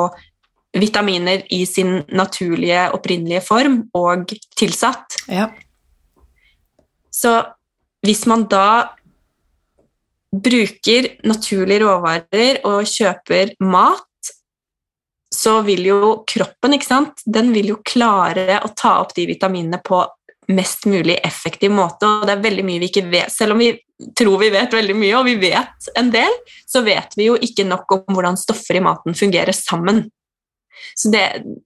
vitaminer 0.78 1.44
i 1.54 1.62
sin 1.66 2.02
naturlige, 2.12 2.90
opprinnelige 2.94 3.40
form 3.46 3.80
og 3.96 4.34
tilsatt. 4.58 5.16
Ja. 5.32 5.48
Så 7.14 7.32
hvis 8.04 8.26
man 8.30 8.44
da 8.50 8.90
bruker 10.28 11.08
naturlige 11.26 11.86
råvarer 11.86 12.60
og 12.68 12.84
kjøper 12.86 13.54
mat, 13.64 14.04
så 15.34 15.58
vil 15.64 15.88
jo 15.88 16.12
kroppen 16.28 16.76
ikke 16.76 16.88
sant? 16.88 17.24
Den 17.24 17.50
vil 17.54 17.72
jo 17.72 17.80
klare 17.84 18.60
å 18.64 18.70
ta 18.76 18.98
opp 19.00 19.16
de 19.16 19.26
vitaminene 19.28 19.80
på 19.84 20.02
mest 20.52 20.86
mulig 20.88 21.18
effektiv 21.24 21.72
måte. 21.74 22.08
Og 22.08 22.28
det 22.28 22.36
er 22.36 22.44
veldig 22.44 22.64
mye 22.64 22.82
vi 22.82 22.90
ikke 22.92 23.08
vet. 23.10 23.32
Selv 23.32 23.56
om 23.56 23.62
vi 23.62 23.72
tror 24.18 24.38
vi 24.40 24.50
vet 24.54 24.74
veldig 24.74 24.94
mye, 24.96 25.16
og 25.18 25.26
vi 25.26 25.34
vet 25.40 25.90
en 25.98 26.12
del, 26.14 26.38
så 26.68 26.84
vet 26.86 27.16
vi 27.18 27.28
jo 27.28 27.34
ikke 27.42 27.66
nok 27.66 27.98
om 27.98 28.14
hvordan 28.14 28.38
stoffer 28.38 28.78
i 28.78 28.84
maten 28.84 29.16
fungerer 29.18 29.56
sammen. 29.56 30.06
Så, 30.94 31.10
det, 31.10 31.24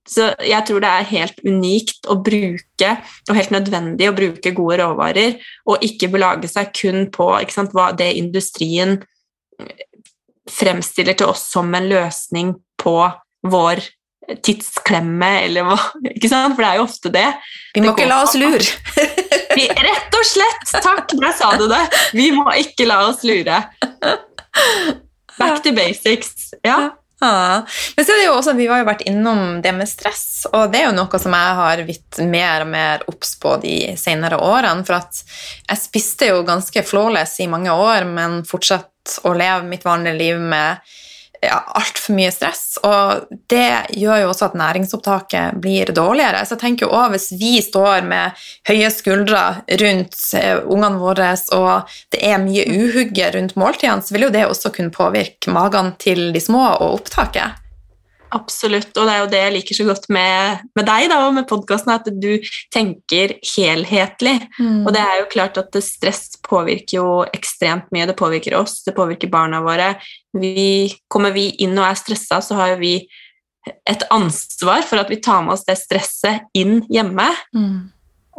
så 0.08 0.30
jeg 0.40 0.64
tror 0.68 0.80
det 0.80 0.90
er 0.90 1.10
helt 1.10 1.40
unikt 1.44 2.08
å 2.10 2.16
bruke, 2.24 2.92
og 3.28 3.36
helt 3.36 3.52
nødvendig 3.54 4.08
å 4.08 4.16
bruke 4.16 4.54
gode 4.56 4.80
råvarer, 4.80 5.36
og 5.68 5.84
ikke 5.84 6.10
belage 6.12 6.48
seg 6.50 6.72
kun 6.76 7.08
på 7.12 7.28
sant, 7.52 7.74
hva 7.76 7.90
det 7.96 8.12
industrien 8.16 8.98
fremstiller 10.50 11.16
til 11.18 11.32
oss 11.32 11.44
som 11.52 11.68
en 11.76 11.90
løsning 11.90 12.56
på 12.80 12.96
vår 13.52 13.84
tidsklemme, 14.44 15.30
eller 15.46 15.66
hva 15.66 15.76
ikke 16.14 16.30
sant? 16.30 16.56
For 16.56 16.64
det 16.64 16.70
er 16.70 16.80
jo 16.80 16.86
ofte 16.88 17.12
det. 17.12 17.28
Vi 17.74 17.84
må 17.84 17.92
Det 17.92 17.98
ikke 17.98 18.10
la 18.10 18.22
oss 18.24 18.38
lure. 18.38 18.64
Vi, 19.56 19.68
rett 19.68 20.16
og 20.18 20.26
slett! 20.26 20.72
Takk, 20.84 21.14
der 21.18 21.36
sa 21.36 21.52
du 21.60 21.66
det! 21.70 21.82
Vi 22.16 22.30
må 22.34 22.46
ikke 22.60 22.86
la 22.88 23.02
oss 23.08 23.22
lure. 23.26 23.62
Back 25.38 25.62
to 25.64 25.72
basics. 25.76 26.52
Ja. 26.62 26.90
Ja. 27.22 27.66
Men 27.96 28.04
så 28.04 28.12
er 28.12 28.18
det 28.18 28.24
jo 28.26 28.34
også, 28.34 28.52
vi 28.58 28.66
har 28.66 28.80
jo 28.82 28.88
vært 28.88 29.04
innom 29.06 29.60
det 29.62 29.70
med 29.76 29.86
stress, 29.86 30.42
og 30.50 30.72
det 30.72 30.80
er 30.80 30.88
jo 30.88 30.96
noe 30.96 31.20
som 31.22 31.36
jeg 31.36 31.58
har 31.60 31.82
blitt 31.86 32.18
mer 32.26 32.64
og 32.64 32.72
mer 32.72 33.04
obs 33.12 33.36
på 33.38 33.54
de 33.62 33.76
senere 34.00 34.40
årene. 34.42 34.82
For 34.88 34.98
at 34.98 35.22
jeg 35.68 35.82
spiste 35.84 36.32
jo 36.32 36.42
ganske 36.48 36.82
flawless 36.86 37.38
i 37.44 37.46
mange 37.50 37.70
år, 37.70 38.08
men 38.10 38.40
fortsatt 38.48 39.20
å 39.26 39.34
leve 39.38 39.70
mitt 39.70 39.86
vanlige 39.86 40.18
liv 40.18 40.42
med 40.42 40.82
ja, 41.42 41.58
altfor 41.74 42.14
mye 42.16 42.30
stress. 42.34 42.78
Og 42.86 43.38
det 43.50 43.96
gjør 43.98 44.22
jo 44.22 44.30
også 44.30 44.48
at 44.50 44.58
næringsopptaket 44.58 45.58
blir 45.62 45.92
dårligere. 45.94 46.44
Så 46.46 46.56
jeg 46.56 46.62
tenker 46.62 46.86
jo 46.86 46.92
også, 46.94 47.12
hvis 47.14 47.28
vi 47.40 47.52
står 47.64 48.06
med 48.08 48.44
høye 48.68 48.90
skuldre 48.94 49.42
rundt 49.82 50.18
eh, 50.38 50.58
ungene 50.62 51.02
våre, 51.02 51.32
og 51.56 51.96
det 52.14 52.22
er 52.28 52.42
mye 52.42 52.66
uhugge 52.70 53.32
rundt 53.36 53.56
måltidene, 53.58 54.04
så 54.04 54.14
vil 54.14 54.28
jo 54.28 54.34
det 54.34 54.46
også 54.48 54.72
kunne 54.74 54.94
påvirke 54.94 55.54
magene 55.54 55.96
til 56.02 56.30
de 56.34 56.42
små 56.42 56.64
og 56.76 57.00
opptaket. 57.00 57.61
Absolutt, 58.32 58.94
og 58.96 59.04
det 59.04 59.12
er 59.12 59.20
jo 59.20 59.30
det 59.32 59.40
jeg 59.42 59.52
liker 59.58 59.76
så 59.76 59.84
godt 59.84 60.06
med, 60.14 60.62
med 60.78 60.86
deg 60.88 61.08
da, 61.12 61.18
og 61.26 61.34
med 61.36 61.48
podkasten, 61.50 61.92
at 61.92 62.06
du 62.16 62.30
tenker 62.72 63.34
helhetlig. 63.44 64.38
Og 64.86 64.88
det 64.94 65.02
er 65.02 65.18
jo 65.20 65.30
klart 65.34 65.60
at 65.60 65.76
stress 65.84 66.38
påvirker 66.46 66.96
jo 66.96 67.08
ekstremt 67.28 67.90
mye. 67.92 68.06
Det 68.08 68.16
påvirker 68.16 68.56
oss, 68.56 68.80
det 68.86 68.96
påvirker 68.96 69.28
barna 69.32 69.60
våre. 69.64 69.92
Vi, 70.32 70.88
kommer 71.12 71.34
vi 71.36 71.50
inn 71.60 71.76
og 71.76 71.90
er 71.90 72.00
stressa, 72.00 72.40
så 72.40 72.56
har 72.56 72.72
jo 72.72 72.80
vi 72.80 72.94
et 73.86 74.06
ansvar 74.10 74.82
for 74.88 75.02
at 75.02 75.12
vi 75.12 75.20
tar 75.22 75.44
med 75.44 75.54
oss 75.54 75.66
det 75.68 75.76
stresset 75.78 76.48
inn 76.56 76.80
hjemme. 76.90 77.28
Mm. 77.54 77.92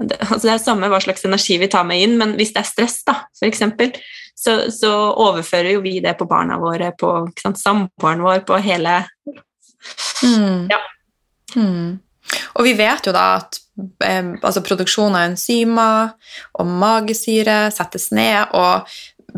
Det, 0.10 0.18
altså 0.26 0.48
det 0.48 0.54
er 0.56 0.66
samme 0.66 0.90
hva 0.90 1.00
slags 1.06 1.24
energi 1.30 1.60
vi 1.62 1.70
tar 1.72 1.86
med 1.86 2.02
inn, 2.02 2.18
men 2.18 2.34
hvis 2.40 2.56
det 2.56 2.64
er 2.64 2.72
stress, 2.72 3.02
da, 3.06 3.20
eksempel, 3.46 3.94
så, 4.34 4.64
så 4.74 4.92
overfører 5.22 5.76
jo 5.76 5.84
vi 5.86 6.00
det 6.02 6.18
på 6.18 6.26
barna 6.28 6.58
våre, 6.58 6.90
på 6.98 7.14
samboeren 7.38 8.26
vår, 8.26 8.42
på 8.50 8.58
hele 8.66 9.04
Mm. 10.24 10.68
Ja. 10.72 10.80
Mm. 11.56 12.00
Og 12.56 12.66
vi 12.66 12.74
vet 12.78 13.08
jo 13.10 13.14
da 13.16 13.24
at 13.42 13.60
eh, 14.06 14.30
altså 14.42 14.64
produksjon 14.66 15.16
av 15.18 15.28
enzymer 15.32 16.14
og 16.60 16.70
magesyre 16.82 17.68
settes 17.76 18.10
ned, 18.16 18.54
og 18.56 18.88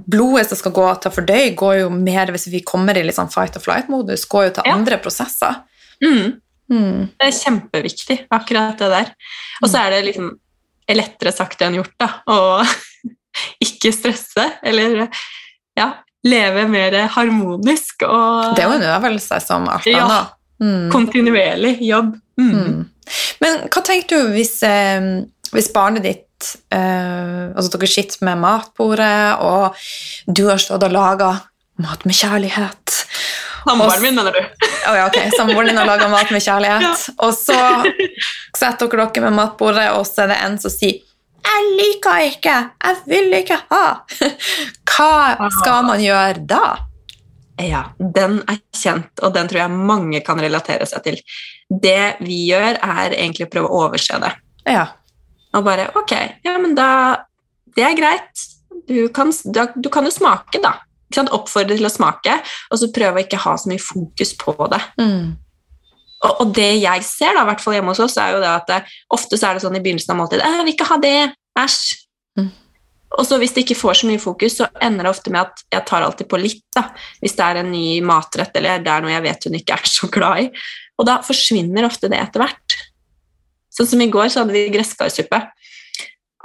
blodet 0.06 0.50
som 0.50 0.60
skal 0.60 0.74
gå 0.76 0.88
til 1.02 1.12
å 1.12 1.16
fordøye, 1.16 1.52
går 1.58 1.78
jo 1.82 1.92
mer 1.94 2.32
hvis 2.36 2.50
vi 2.52 2.64
kommer 2.68 2.98
i 3.00 3.06
sånn 3.16 3.32
fight 3.34 3.56
or 3.58 3.64
flight-modus, 3.64 4.26
går 4.30 4.50
jo 4.50 4.56
til 4.58 4.68
Ja. 4.70 4.74
andre 4.80 4.98
prosesser. 5.02 5.62
mm. 6.04 6.42
Mm. 6.66 7.12
Det 7.20 7.28
er 7.28 7.36
kjempeviktig, 7.38 8.16
akkurat 8.34 8.80
det 8.80 8.88
der. 8.90 9.12
Og 9.62 9.70
så 9.70 9.84
er 9.86 9.92
det 9.94 10.06
liksom 10.08 10.32
lettere 10.90 11.32
sagt 11.32 11.62
enn 11.62 11.76
gjort, 11.78 11.94
da. 12.02 12.08
Å 12.26 12.66
ikke 13.68 13.92
stresse, 13.94 14.48
eller 14.66 15.06
ja, 15.78 15.92
leve 16.26 16.66
mer 16.72 16.96
harmonisk 17.14 18.06
og 18.08 18.56
Det 18.58 18.64
er 18.64 18.72
jo 18.72 18.80
en 18.80 18.90
øvelse 18.96 19.40
som 19.44 19.68
alt 19.70 19.86
Ja. 19.90 20.26
Mm. 20.62 20.90
kontinuerlig 20.92 21.78
jobb. 21.84 22.14
Mm. 22.40 22.52
Mm. 22.56 22.84
Men 23.44 23.58
hva 23.68 23.82
tenker 23.84 24.22
du 24.24 24.30
hvis, 24.34 24.54
eh, 24.64 25.24
hvis 25.52 25.68
barnet 25.74 26.06
ditt 26.06 26.22
eh, 26.72 27.52
Altså 27.56 27.72
dere 27.74 27.88
sitter 27.92 28.24
med 28.28 28.40
matbordet, 28.40 29.40
og 29.44 29.76
du 30.28 30.46
har 30.50 30.58
stått 30.62 30.84
og 30.84 30.92
laga 30.96 31.34
mat 31.84 32.06
med 32.08 32.16
kjærlighet. 32.16 32.96
Samboeren 33.66 34.02
min, 34.04 34.16
mener 34.16 34.36
du? 34.36 34.40
Å 34.86 34.94
ja, 34.96 35.06
ok, 35.08 35.18
Samboeren 35.36 35.72
din 35.72 35.80
har 35.80 35.88
laga 35.90 36.08
mat 36.12 36.32
med 36.32 36.44
kjærlighet, 36.44 37.06
og 37.26 37.34
så 37.36 37.58
setter 38.56 38.88
dere 38.92 39.08
dere 39.10 39.26
med 39.28 39.38
matbordet, 39.40 39.90
og 39.98 40.06
så 40.08 40.24
er 40.26 40.34
det 40.34 40.40
en 40.46 40.58
som 40.62 40.72
sier 40.74 41.02
'Jeg 41.46 41.70
liker 41.78 42.24
ikke! 42.32 42.56
Jeg 42.84 42.98
vil 43.06 43.34
ikke 43.38 43.60
ha!' 43.70 44.02
Hva 44.96 45.50
skal 45.60 45.86
man 45.86 46.02
gjøre 46.02 46.46
da? 46.48 46.66
Ja, 47.62 47.86
den 48.00 48.42
er 48.52 48.60
kjent, 48.76 49.14
og 49.24 49.34
den 49.36 49.48
tror 49.48 49.62
jeg 49.62 49.72
mange 49.92 50.20
kan 50.26 50.40
relatere 50.44 50.88
seg 50.90 51.06
til. 51.06 51.20
Det 51.70 52.18
vi 52.20 52.42
gjør, 52.50 52.76
er 52.82 53.16
egentlig 53.16 53.48
å 53.48 53.52
prøve 53.54 53.70
å 53.70 53.86
overse 53.88 54.20
det. 54.20 54.34
Ja. 54.68 54.90
Og 55.56 55.64
bare 55.64 55.88
Ok, 55.96 56.12
ja, 56.44 56.58
men 56.60 56.76
da 56.76 57.24
Det 57.76 57.84
er 57.84 57.96
greit. 57.96 58.52
du 58.88 59.08
kan, 59.10 59.32
da, 59.52 59.68
du 59.76 59.90
kan 59.90 60.06
jo 60.06 60.12
smake, 60.12 60.62
da. 60.62 60.78
Oppfordre 61.32 61.78
til 61.78 61.86
å 61.86 61.92
smake, 61.92 62.42
og 62.72 62.80
så 62.80 62.92
prøve 62.92 63.20
å 63.20 63.24
ikke 63.24 63.40
ha 63.40 63.56
så 63.58 63.70
mye 63.70 63.80
fokus 63.80 64.34
på 64.38 64.54
det. 64.72 64.82
Mm. 65.00 65.36
Og, 66.26 66.42
og 66.42 66.54
det 66.58 66.72
jeg 66.82 67.06
ser, 67.06 67.36
da, 67.36 67.44
i 67.44 67.50
hvert 67.52 67.64
fall 67.64 67.78
hjemme 67.78 67.94
hos 67.94 68.04
oss, 68.04 68.18
er 68.22 68.36
jo 68.36 68.44
det 68.44 68.52
at 68.52 68.70
det, 68.72 68.82
ofte 69.14 69.38
så 69.40 69.50
er 69.50 69.58
det 69.58 69.66
sånn 69.66 69.78
i 69.78 69.82
begynnelsen 69.84 70.16
av 70.16 70.22
måltidet 70.22 70.46
«Øh, 70.46 70.56
'Jeg 70.56 70.66
vil 70.66 70.76
ikke 70.76 70.92
ha 70.92 70.98
det. 71.04 71.18
Æsj.' 71.60 71.92
Mm. 72.40 72.50
Og 73.16 73.24
så 73.24 73.38
hvis 73.40 73.54
det 73.56 73.64
ikke 73.64 73.80
får 73.80 74.02
så 74.02 74.08
mye 74.10 74.20
fokus, 74.20 74.58
så 74.60 74.68
ender 74.84 75.06
det 75.06 75.12
ofte 75.14 75.32
med 75.32 75.46
at 75.46 75.62
jeg 75.72 75.86
tar 75.88 76.04
alltid 76.04 76.28
på 76.28 76.40
litt. 76.42 76.66
da, 76.76 76.90
Hvis 77.22 77.38
det 77.38 77.46
er 77.46 77.62
en 77.62 77.72
ny 77.72 78.02
matrett 78.04 78.58
eller 78.58 78.84
det 78.84 78.92
er 78.92 79.06
noe 79.06 79.14
jeg 79.14 79.24
vet 79.24 79.48
hun 79.48 79.60
ikke 79.60 79.78
er 79.78 79.86
så 79.88 80.10
glad 80.12 80.42
i. 80.44 80.50
Og 81.00 81.08
da 81.08 81.22
forsvinner 81.24 81.88
ofte 81.88 82.10
det 82.12 82.20
etter 82.20 82.44
hvert. 82.44 82.76
Sånn 83.72 83.88
som 83.88 84.02
i 84.02 84.12
går, 84.12 84.28
så 84.32 84.44
hadde 84.44 84.56
vi 84.56 84.72
gresskarsuppe. 84.74 85.42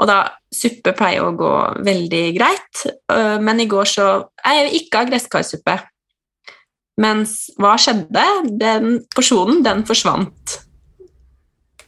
Og 0.00 0.08
da 0.08 0.20
Suppe 0.50 0.90
pleier 0.98 1.22
å 1.22 1.34
gå 1.38 1.50
veldig 1.86 2.24
greit, 2.34 2.80
øh, 3.12 3.38
men 3.38 3.60
i 3.62 3.68
går 3.70 3.86
så 3.86 4.06
Jeg 4.42 4.64
vil 4.64 4.80
ikke 4.80 4.98
ha 4.98 5.06
gresskarsuppe. 5.06 5.76
Mens 7.00 7.36
hva 7.60 7.76
skjedde? 7.80 8.24
Den 8.60 8.98
porsjonen, 9.14 9.62
den 9.64 9.86
forsvant. 9.88 10.58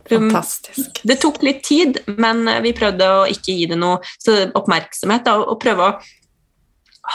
Fantastisk. 0.08 1.02
Det 1.06 1.18
tok 1.22 1.42
litt 1.46 1.62
tid, 1.64 2.00
men 2.20 2.44
vi 2.64 2.74
prøvde 2.76 3.06
å 3.06 3.26
ikke 3.30 3.54
gi 3.54 3.68
det 3.70 3.78
noe 3.80 4.00
så 4.20 4.48
oppmerksomhet, 4.58 5.28
og 5.30 5.60
prøve 5.62 5.88
å 5.88 5.98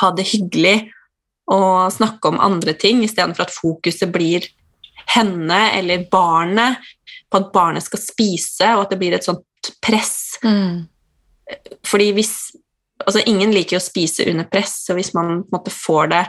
ha 0.02 0.12
det 0.16 0.28
hyggelig 0.32 0.78
og 1.54 1.94
snakke 1.96 2.32
om 2.32 2.42
andre 2.44 2.74
ting, 2.76 3.04
istedenfor 3.06 3.48
at 3.48 3.56
fokuset 3.56 4.12
blir 4.12 4.48
henne 5.14 5.60
eller 5.78 6.08
barnet, 6.12 6.84
på 7.28 7.40
at 7.40 7.52
barnet 7.54 7.84
skal 7.84 8.02
spise, 8.02 8.72
og 8.76 8.86
at 8.86 8.94
det 8.94 9.00
blir 9.02 9.16
et 9.16 9.26
sånt 9.26 9.72
press. 9.84 10.38
Mm. 10.46 10.88
Fordi 11.88 12.14
hvis 12.18 12.38
Altså, 12.98 13.22
ingen 13.30 13.52
liker 13.54 13.78
å 13.78 13.84
spise 13.84 14.26
under 14.26 14.48
press, 14.50 14.72
så 14.88 14.96
hvis 14.98 15.12
man 15.14 15.28
på 15.28 15.34
en 15.46 15.54
måte 15.54 15.70
får 15.70 16.08
det? 16.10 16.22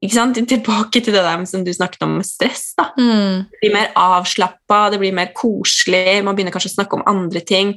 Tilbake 0.00 1.02
til 1.04 1.12
det 1.12 1.20
der 1.20 1.44
som 1.44 1.64
du 1.64 1.72
snakket 1.76 2.02
om 2.06 2.16
med 2.16 2.26
stress. 2.26 2.72
Mm. 2.96 3.44
Det 3.50 3.60
blir 3.60 3.74
mer 3.74 3.90
avslappa, 3.94 4.88
det 4.90 5.00
blir 5.02 5.12
mer 5.12 5.32
koselig, 5.36 6.22
man 6.24 6.36
begynner 6.36 6.54
kanskje 6.54 6.72
å 6.72 6.78
snakke 6.78 6.96
om 6.96 7.04
andre 7.10 7.42
ting. 7.44 7.74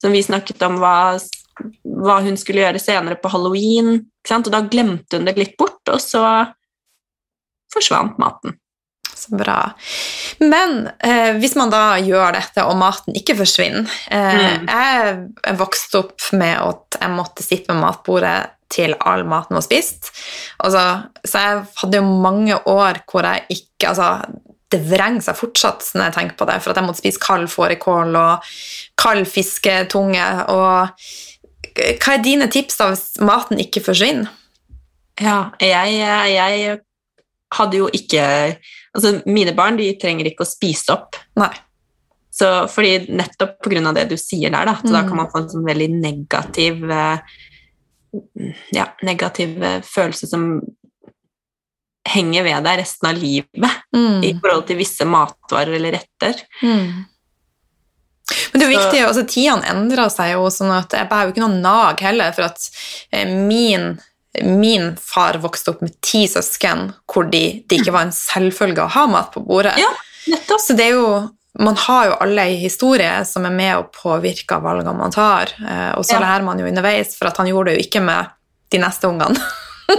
Som 0.00 0.12
vi 0.12 0.22
snakket 0.24 0.60
om 0.68 0.78
hva, 0.80 1.16
hva 1.84 2.20
hun 2.24 2.36
skulle 2.40 2.64
gjøre 2.64 2.80
senere 2.82 3.16
på 3.20 3.32
halloween. 3.32 3.98
Og 4.30 4.50
da 4.52 4.62
glemte 4.68 5.16
hun 5.16 5.28
det 5.28 5.38
litt 5.40 5.56
bort, 5.60 5.80
og 5.88 6.00
så 6.00 6.24
forsvant 7.72 8.20
maten. 8.20 8.58
Så 9.16 9.36
bra. 9.36 9.72
Men 10.40 10.88
eh, 11.04 11.36
hvis 11.40 11.56
man 11.58 11.72
da 11.72 11.98
gjør 12.00 12.36
dette, 12.36 12.64
og 12.64 12.78
maten 12.80 13.16
ikke 13.16 13.36
forsvinner 13.40 13.88
eh, 14.12 14.28
Mm. 14.40 14.68
Jeg 14.70 15.56
vokste 15.60 16.00
opp 16.04 16.30
med 16.36 16.56
at 16.56 16.96
jeg 17.00 17.12
måtte 17.12 17.44
sitte 17.44 17.74
med 17.74 17.84
matbordet 17.84 18.59
til 18.70 18.94
all 19.00 19.24
maten 19.28 19.56
var 19.58 19.64
spist. 19.66 20.12
Altså, 20.62 20.84
så 21.26 21.42
jeg 21.44 21.62
hadde 21.82 22.00
jo 22.00 22.20
mange 22.22 22.56
år 22.70 23.02
hvor 23.10 23.26
jeg 23.26 23.46
ikke 23.58 23.90
altså, 23.90 24.10
Det 24.70 24.78
vrenger 24.86 25.24
seg 25.26 25.34
fortsatt 25.34 25.88
når 25.96 26.04
jeg 26.04 26.14
tenker 26.14 26.36
på 26.38 26.46
det, 26.46 26.60
for 26.62 26.70
at 26.70 26.78
jeg 26.78 26.86
måtte 26.86 27.02
spise 27.02 27.18
kald 27.18 27.48
fårikål 27.50 28.14
og 28.14 28.52
kald 29.02 29.24
fisketunge. 29.26 30.26
Og 30.54 30.92
hva 31.98 32.14
er 32.14 32.22
dine 32.22 32.46
tips 32.46 32.78
da 32.78 32.92
hvis 32.92 33.18
maten 33.26 33.58
ikke 33.58 33.82
forsvinner? 33.82 34.30
Ja, 35.20 35.50
jeg, 35.58 35.98
jeg 36.30 36.78
hadde 37.56 37.82
jo 37.82 37.90
ikke 37.92 38.22
Altså, 38.94 39.20
mine 39.26 39.52
barn 39.54 39.76
de 39.78 39.84
trenger 40.02 40.26
ikke 40.26 40.42
å 40.42 40.48
spise 40.50 40.90
opp. 40.90 41.14
Nei. 41.38 41.52
Så, 42.34 42.46
fordi 42.72 43.12
nettopp 43.14 43.66
av 43.66 43.94
det 43.94 44.08
du 44.10 44.16
sier 44.18 44.50
der, 44.50 44.66
da, 44.66 44.74
mm. 44.80 44.90
da 44.90 45.02
Mm. 45.02 45.08
kan 45.08 45.16
man 45.16 45.28
få 45.30 45.38
en 45.42 45.50
sånn 45.50 45.66
veldig 45.66 45.88
negativ 46.00 46.90
eh, 46.90 47.18
ja, 48.74 48.90
negative 49.06 49.80
følelser 49.86 50.30
som 50.30 50.50
henger 52.10 52.46
ved 52.46 52.64
deg 52.66 52.80
resten 52.80 53.10
av 53.10 53.18
livet 53.20 53.76
Mm. 53.94 54.22
i 54.22 54.34
forhold 54.38 54.68
til 54.68 54.78
visse 54.78 55.04
matvarer 55.04 55.74
eller 55.74 55.96
retter. 55.98 56.36
Mm. 56.62 57.04
Men 58.52 58.60
det 58.60 58.62
er 58.62 58.70
jo 58.70 58.76
viktig, 58.78 59.00
altså 59.02 59.24
Tidene 59.26 59.66
endrer 59.72 60.10
seg 60.12 60.36
jo, 60.36 60.44
sånn 60.54 60.70
at 60.70 60.94
jeg 60.94 61.08
behøver 61.10 61.32
ikke 61.32 61.42
noe 61.42 61.58
nag 61.58 62.04
heller. 62.04 62.30
For 62.36 62.46
at 62.46 62.68
eh, 63.10 63.26
min, 63.26 63.96
min 64.46 64.92
far 65.02 65.40
vokste 65.42 65.74
opp 65.74 65.82
med 65.82 65.96
ti 66.06 66.22
søsken 66.30 66.92
hvor 67.10 67.26
de, 67.32 67.42
ikke 67.66 67.90
var 67.90 68.06
en 68.06 68.14
selvfølge 68.14 68.86
å 68.86 68.94
ha 68.94 69.06
mat 69.10 69.32
på 69.34 69.42
bordet. 69.42 69.74
Ja. 69.82 69.90
Så 70.60 70.76
det 70.78 70.90
er 70.90 71.00
jo 71.00 71.10
man 71.58 71.76
har 71.76 72.06
jo 72.06 72.18
alle 72.22 72.44
en 72.52 72.60
historie 72.60 73.24
som 73.26 73.46
er 73.48 73.54
med 73.54 73.72
å 73.76 73.88
påvirke 73.94 74.60
valgene 74.62 74.94
man 74.96 75.10
tar, 75.14 75.50
eh, 75.58 75.90
og 75.98 76.04
så 76.06 76.14
Ja. 76.18 76.20
lærer 76.20 76.44
man 76.46 76.58
jo 76.58 76.66
underveis, 76.66 77.16
for 77.18 77.26
at 77.26 77.36
han 77.42 77.46
gjorde 77.50 77.72
det 77.72 77.78
jo 77.80 77.86
ikke 77.88 78.02
med 78.04 78.30
de 78.70 78.78
neste 78.78 79.08
ungene. 79.08 79.40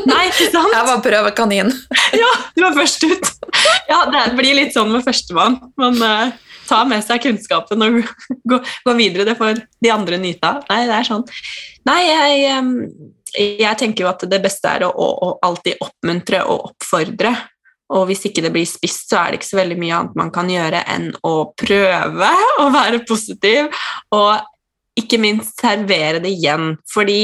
Nei, 0.07 0.21
ikke 0.29 0.47
sant? 0.55 0.71
Jeg 0.71 0.87
var 0.87 1.01
prøvekanin. 1.03 1.73
Ja, 2.21 2.29
du 2.55 2.61
var 2.63 2.73
først 2.75 3.03
ut. 3.03 3.27
Ja, 3.89 4.05
det 4.11 4.35
blir 4.37 4.55
litt 4.55 4.73
sånn 4.75 4.91
med 4.91 5.03
førstemann. 5.03 5.57
Man 5.79 5.95
uh, 6.03 6.31
tar 6.67 6.85
med 6.87 7.03
seg 7.03 7.21
kunnskapen 7.23 7.83
og 7.83 8.01
går, 8.51 8.63
går 8.87 8.95
videre. 8.99 9.25
Det 9.27 9.35
får 9.39 9.59
de 9.83 9.91
andre 9.91 10.19
nyte 10.19 10.47
av. 10.47 10.63
Nei, 10.71 10.85
det 10.87 10.95
er 10.97 11.07
sånn. 11.07 11.23
Nei, 11.87 11.99
jeg, 12.07 12.81
jeg 13.59 13.79
tenker 13.79 14.05
jo 14.05 14.09
at 14.11 14.23
det 14.31 14.41
beste 14.43 14.71
er 14.71 14.85
å, 14.87 14.91
å, 14.91 15.07
å 15.27 15.31
alltid 15.47 15.79
oppmuntre 15.83 16.43
og 16.47 16.71
oppfordre. 16.71 17.31
Og 17.91 18.07
hvis 18.09 18.23
ikke 18.27 18.43
det 18.45 18.53
blir 18.55 18.67
spist, 18.69 19.09
så 19.09 19.19
er 19.19 19.31
det 19.31 19.41
ikke 19.41 19.51
så 19.51 19.59
veldig 19.59 19.79
mye 19.81 19.97
annet 19.97 20.19
man 20.19 20.31
kan 20.33 20.51
gjøre 20.51 20.85
enn 20.93 21.09
å 21.27 21.35
prøve 21.59 22.31
å 22.63 22.69
være 22.73 23.03
positiv, 23.07 23.67
og 24.15 24.47
ikke 24.99 25.19
minst 25.21 25.59
servere 25.61 26.21
det 26.23 26.31
igjen. 26.35 26.75
Fordi 26.91 27.21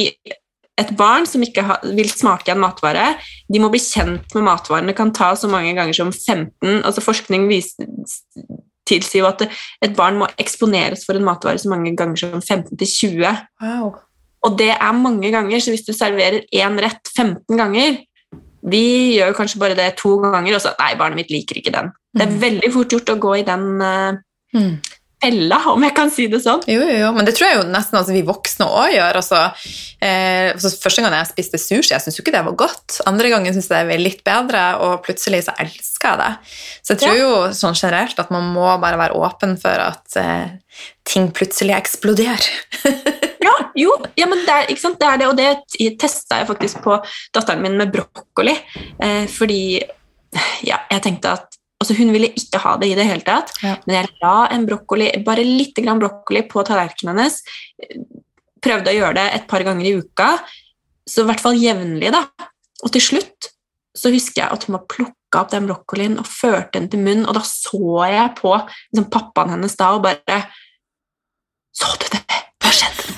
et 0.78 0.92
barn 0.98 1.26
som 1.26 1.42
ikke 1.42 1.64
vil 1.98 2.10
smake 2.12 2.54
en 2.54 2.62
matvare, 2.62 3.10
de 3.50 3.62
må 3.62 3.70
bli 3.74 3.82
kjent 3.82 4.36
med 4.38 4.46
matvaren. 4.46 4.90
Det 4.90 4.98
kan 4.98 5.14
ta 5.16 5.32
så 5.36 5.50
mange 5.50 5.74
ganger 5.78 5.96
som 5.98 6.14
15 6.14 6.84
altså 6.86 7.04
Forskning 7.04 7.48
viser, 7.50 7.88
tilsier 8.88 9.24
jo 9.24 9.30
at 9.30 9.44
et 9.48 9.96
barn 9.98 10.20
må 10.20 10.30
eksponeres 10.40 11.04
for 11.08 11.18
en 11.18 11.26
matvare 11.28 11.60
så 11.62 11.72
mange 11.72 11.96
ganger 11.98 12.22
som 12.22 12.38
15-20. 12.40 13.26
Wow. 13.64 13.96
Og 14.46 14.60
det 14.60 14.70
er 14.76 15.00
mange 15.02 15.32
ganger, 15.34 15.60
så 15.60 15.74
hvis 15.74 15.86
du 15.88 15.92
serverer 15.98 16.46
én 16.56 16.78
rett 16.84 17.10
15 17.16 17.58
ganger 17.58 17.98
Vi 18.68 19.16
gjør 19.18 19.34
kanskje 19.38 19.60
bare 19.62 19.76
det 19.76 19.96
to 19.98 20.18
ganger, 20.20 20.56
og 20.56 20.62
så 20.62 20.74
Nei, 20.80 20.94
barnet 21.00 21.16
mitt 21.22 21.32
liker 21.32 21.56
ikke 21.62 21.72
den. 21.74 21.92
Det 22.14 22.24
er 22.26 22.32
Mm. 22.34 22.40
veldig 22.42 22.74
fort 22.74 22.90
gjort 22.90 23.10
å 23.14 23.20
gå 23.20 23.38
i 23.40 23.44
den 23.48 23.82
uh, 23.82 24.18
Mm. 24.56 24.80
Fella, 25.24 25.60
om 25.72 25.84
jeg 25.86 25.96
kan 25.98 26.12
si 26.14 26.28
det 26.30 26.40
sånn. 26.44 26.62
Jo, 26.70 26.82
jo, 26.86 26.98
jo, 27.02 27.10
men 27.16 27.28
det 27.28 27.34
tror 27.38 27.50
jeg 27.50 27.58
jo 27.60 27.66
nesten 27.72 27.98
altså, 28.00 28.14
vi 28.16 28.24
voksne 28.28 28.68
òg 28.70 28.94
gjør. 28.94 29.20
Altså, 29.22 29.40
eh, 30.04 30.52
altså, 30.54 30.72
første 30.84 31.04
gang 31.04 31.16
jeg 31.18 31.30
spiste 31.32 31.62
sushi, 31.62 31.94
jeg 31.94 32.04
syntes 32.04 32.20
jo 32.20 32.26
ikke 32.26 32.36
det 32.36 32.44
var 32.46 32.58
godt. 32.60 33.00
Andre 33.10 33.32
gangen 33.34 33.56
syntes 33.56 33.72
jeg 33.72 33.88
det 33.88 33.92
var 33.92 34.04
litt 34.04 34.24
bedre, 34.28 34.66
og 34.86 35.02
plutselig 35.08 35.44
så 35.48 35.56
elsker 35.64 36.12
jeg 36.12 36.22
det. 36.22 36.54
Så 36.82 36.94
jeg 36.94 37.04
tror 37.04 37.20
jo 37.22 37.32
sånn 37.58 37.78
generelt 37.78 38.22
at 38.22 38.34
man 38.34 38.52
må 38.54 38.70
bare 38.84 39.02
være 39.02 39.18
åpen 39.18 39.58
for 39.62 39.88
at 39.88 40.20
eh, 40.22 40.58
ting 41.08 41.32
plutselig 41.36 41.78
eksploderer. 41.82 42.52
Ja, 43.48 43.54
jo, 43.80 43.94
ja, 44.20 44.26
men 44.28 44.42
det 44.44 44.52
er, 44.52 44.72
det 44.76 45.08
er 45.08 45.20
det, 45.22 45.28
og 45.30 45.38
det 45.38 45.94
testa 46.02 46.42
jeg 46.42 46.50
faktisk 46.50 46.82
på 46.84 46.98
datteren 47.32 47.62
min 47.64 47.78
med 47.80 47.94
brokkoli. 47.94 48.58
Eh, 49.00 49.24
fordi 49.32 49.78
ja, 50.68 50.82
jeg 50.92 51.04
tenkte 51.06 51.38
at 51.38 51.57
altså 51.82 51.94
Hun 51.98 52.12
ville 52.12 52.32
ikke 52.34 52.60
ha 52.64 52.76
det 52.82 52.88
i 52.92 52.96
det 52.98 53.06
hele 53.06 53.22
tatt, 53.26 53.52
Ja. 53.64 53.76
men 53.86 53.96
jeg 54.00 54.10
la 54.22 54.48
en 54.52 54.66
brokkoli, 54.66 55.12
bare 55.24 55.44
litt 55.46 55.76
grann 55.78 56.00
brokkoli 56.02 56.42
på 56.50 56.64
tallerkenen 56.66 57.14
hennes. 57.18 57.42
Prøvde 58.64 58.90
å 58.92 58.98
gjøre 58.98 59.14
det 59.20 59.28
et 59.36 59.48
par 59.48 59.62
ganger 59.64 59.86
i 59.86 59.94
uka, 60.00 60.32
så 61.08 61.22
i 61.24 61.28
hvert 61.30 61.44
fall 61.44 61.54
jevnlig. 61.56 62.12
da. 62.12 62.26
Og 62.84 62.92
til 62.92 63.02
slutt 63.02 63.52
så 63.98 64.12
husker 64.14 64.44
jeg 64.44 64.52
at 64.54 64.64
hun 64.68 64.74
var 64.78 64.86
plukka 64.90 65.42
opp 65.42 65.52
den 65.52 65.68
brokkolien 65.70 66.18
og 66.22 66.26
førte 66.30 66.78
den 66.80 66.90
til 66.90 67.00
munnen, 67.00 67.26
og 67.30 67.34
da 67.38 67.42
så 67.46 68.06
jeg 68.10 68.34
på 68.38 68.54
liksom, 68.58 69.08
pappaen 69.14 69.50
hennes 69.56 69.76
da 69.78 69.94
og 69.96 70.04
bare 70.06 70.42
Så 71.78 71.94
du 72.02 72.06
det? 72.10 72.22
Hva 72.64 72.72
skjedde? 72.74 73.14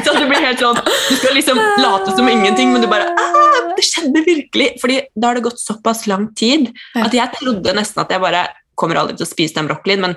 Du 0.20 0.26
blir 0.26 0.40
helt 0.40 0.60
sånn, 0.60 0.76
du 0.80 1.14
skal 1.16 1.34
liksom 1.36 1.58
late 1.80 2.12
som 2.16 2.28
ingenting, 2.28 2.72
men 2.72 2.80
du 2.82 2.88
bare 2.88 3.08
ah, 3.12 3.49
Det 3.80 3.86
skjedde 3.88 4.22
virkelig! 4.26 4.74
Fordi 4.82 4.98
da 5.16 5.30
har 5.30 5.38
det 5.38 5.46
gått 5.48 5.62
såpass 5.62 6.04
lang 6.10 6.28
tid 6.36 6.68
at 7.00 7.14
jeg 7.16 7.32
trodde 7.38 7.72
nesten 7.76 8.02
at 8.04 8.12
jeg 8.12 8.22
bare 8.22 8.44
kommer 8.78 9.00
aldri 9.00 9.16
til 9.16 9.26
å 9.26 9.30
spise 9.30 9.56
den 9.56 9.68
broccolien, 9.68 10.02
men 10.04 10.16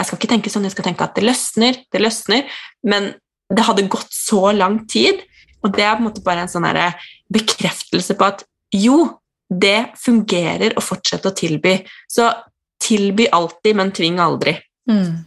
jeg 0.00 0.08
skal 0.08 0.18
ikke 0.18 0.30
tenke 0.32 0.50
sånn, 0.52 0.66
jeg 0.66 0.74
skal 0.74 0.86
tenke 0.86 1.06
at 1.06 1.16
det 1.18 1.26
løsner, 1.26 1.78
det 1.92 2.00
løsner. 2.00 2.60
Men 2.86 3.12
det 3.50 3.66
hadde 3.66 3.88
gått 3.92 4.14
så 4.14 4.50
lang 4.56 4.84
tid, 4.90 5.20
og 5.60 5.74
det 5.76 5.84
er 5.84 5.96
på 5.98 6.04
en 6.04 6.08
måte 6.08 6.24
bare 6.24 6.46
en 6.46 6.50
sånn 6.50 6.68
bekreftelse 7.30 8.16
på 8.18 8.28
at 8.30 8.46
jo, 8.74 9.02
det 9.50 9.90
fungerer 9.98 10.76
å 10.78 10.84
fortsette 10.84 11.28
å 11.28 11.34
tilby. 11.36 11.80
Så 12.08 12.28
tilby 12.80 13.26
alltid, 13.34 13.76
men 13.76 13.90
tving 13.92 14.20
aldri. 14.22 14.54
Mm. 14.88 15.26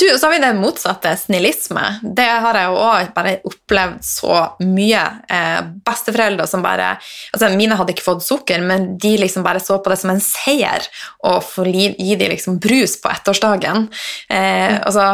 Du, 0.00 0.06
så 0.18 0.26
har 0.26 0.32
vi 0.34 0.40
det 0.42 0.52
motsatte, 0.58 1.12
snillisme. 1.16 1.82
Det 2.02 2.26
har 2.44 2.56
jeg 2.56 2.70
jo 2.70 2.78
også 2.80 3.14
bare 3.16 3.34
opplevd 3.48 4.04
så 4.06 4.38
mye. 4.66 5.02
Eh, 5.30 5.58
besteforeldre 5.86 6.46
som 6.50 6.64
bare 6.64 6.92
altså 7.34 7.50
Mine 7.56 7.76
hadde 7.78 7.94
ikke 7.94 8.06
fått 8.06 8.24
sukker, 8.26 8.62
men 8.66 8.94
de 9.00 9.16
liksom 9.20 9.44
bare 9.46 9.62
så 9.62 9.78
på 9.82 9.92
det 9.92 9.98
som 10.00 10.12
en 10.14 10.22
seier 10.24 10.86
å 11.26 11.38
få 11.44 11.66
gi, 11.68 12.14
dem 12.16 12.32
liksom 12.32 12.60
brus 12.62 12.96
på 13.00 13.12
ettårsdagen. 13.12 13.88
Eh, 14.32 14.78
altså, 14.78 15.10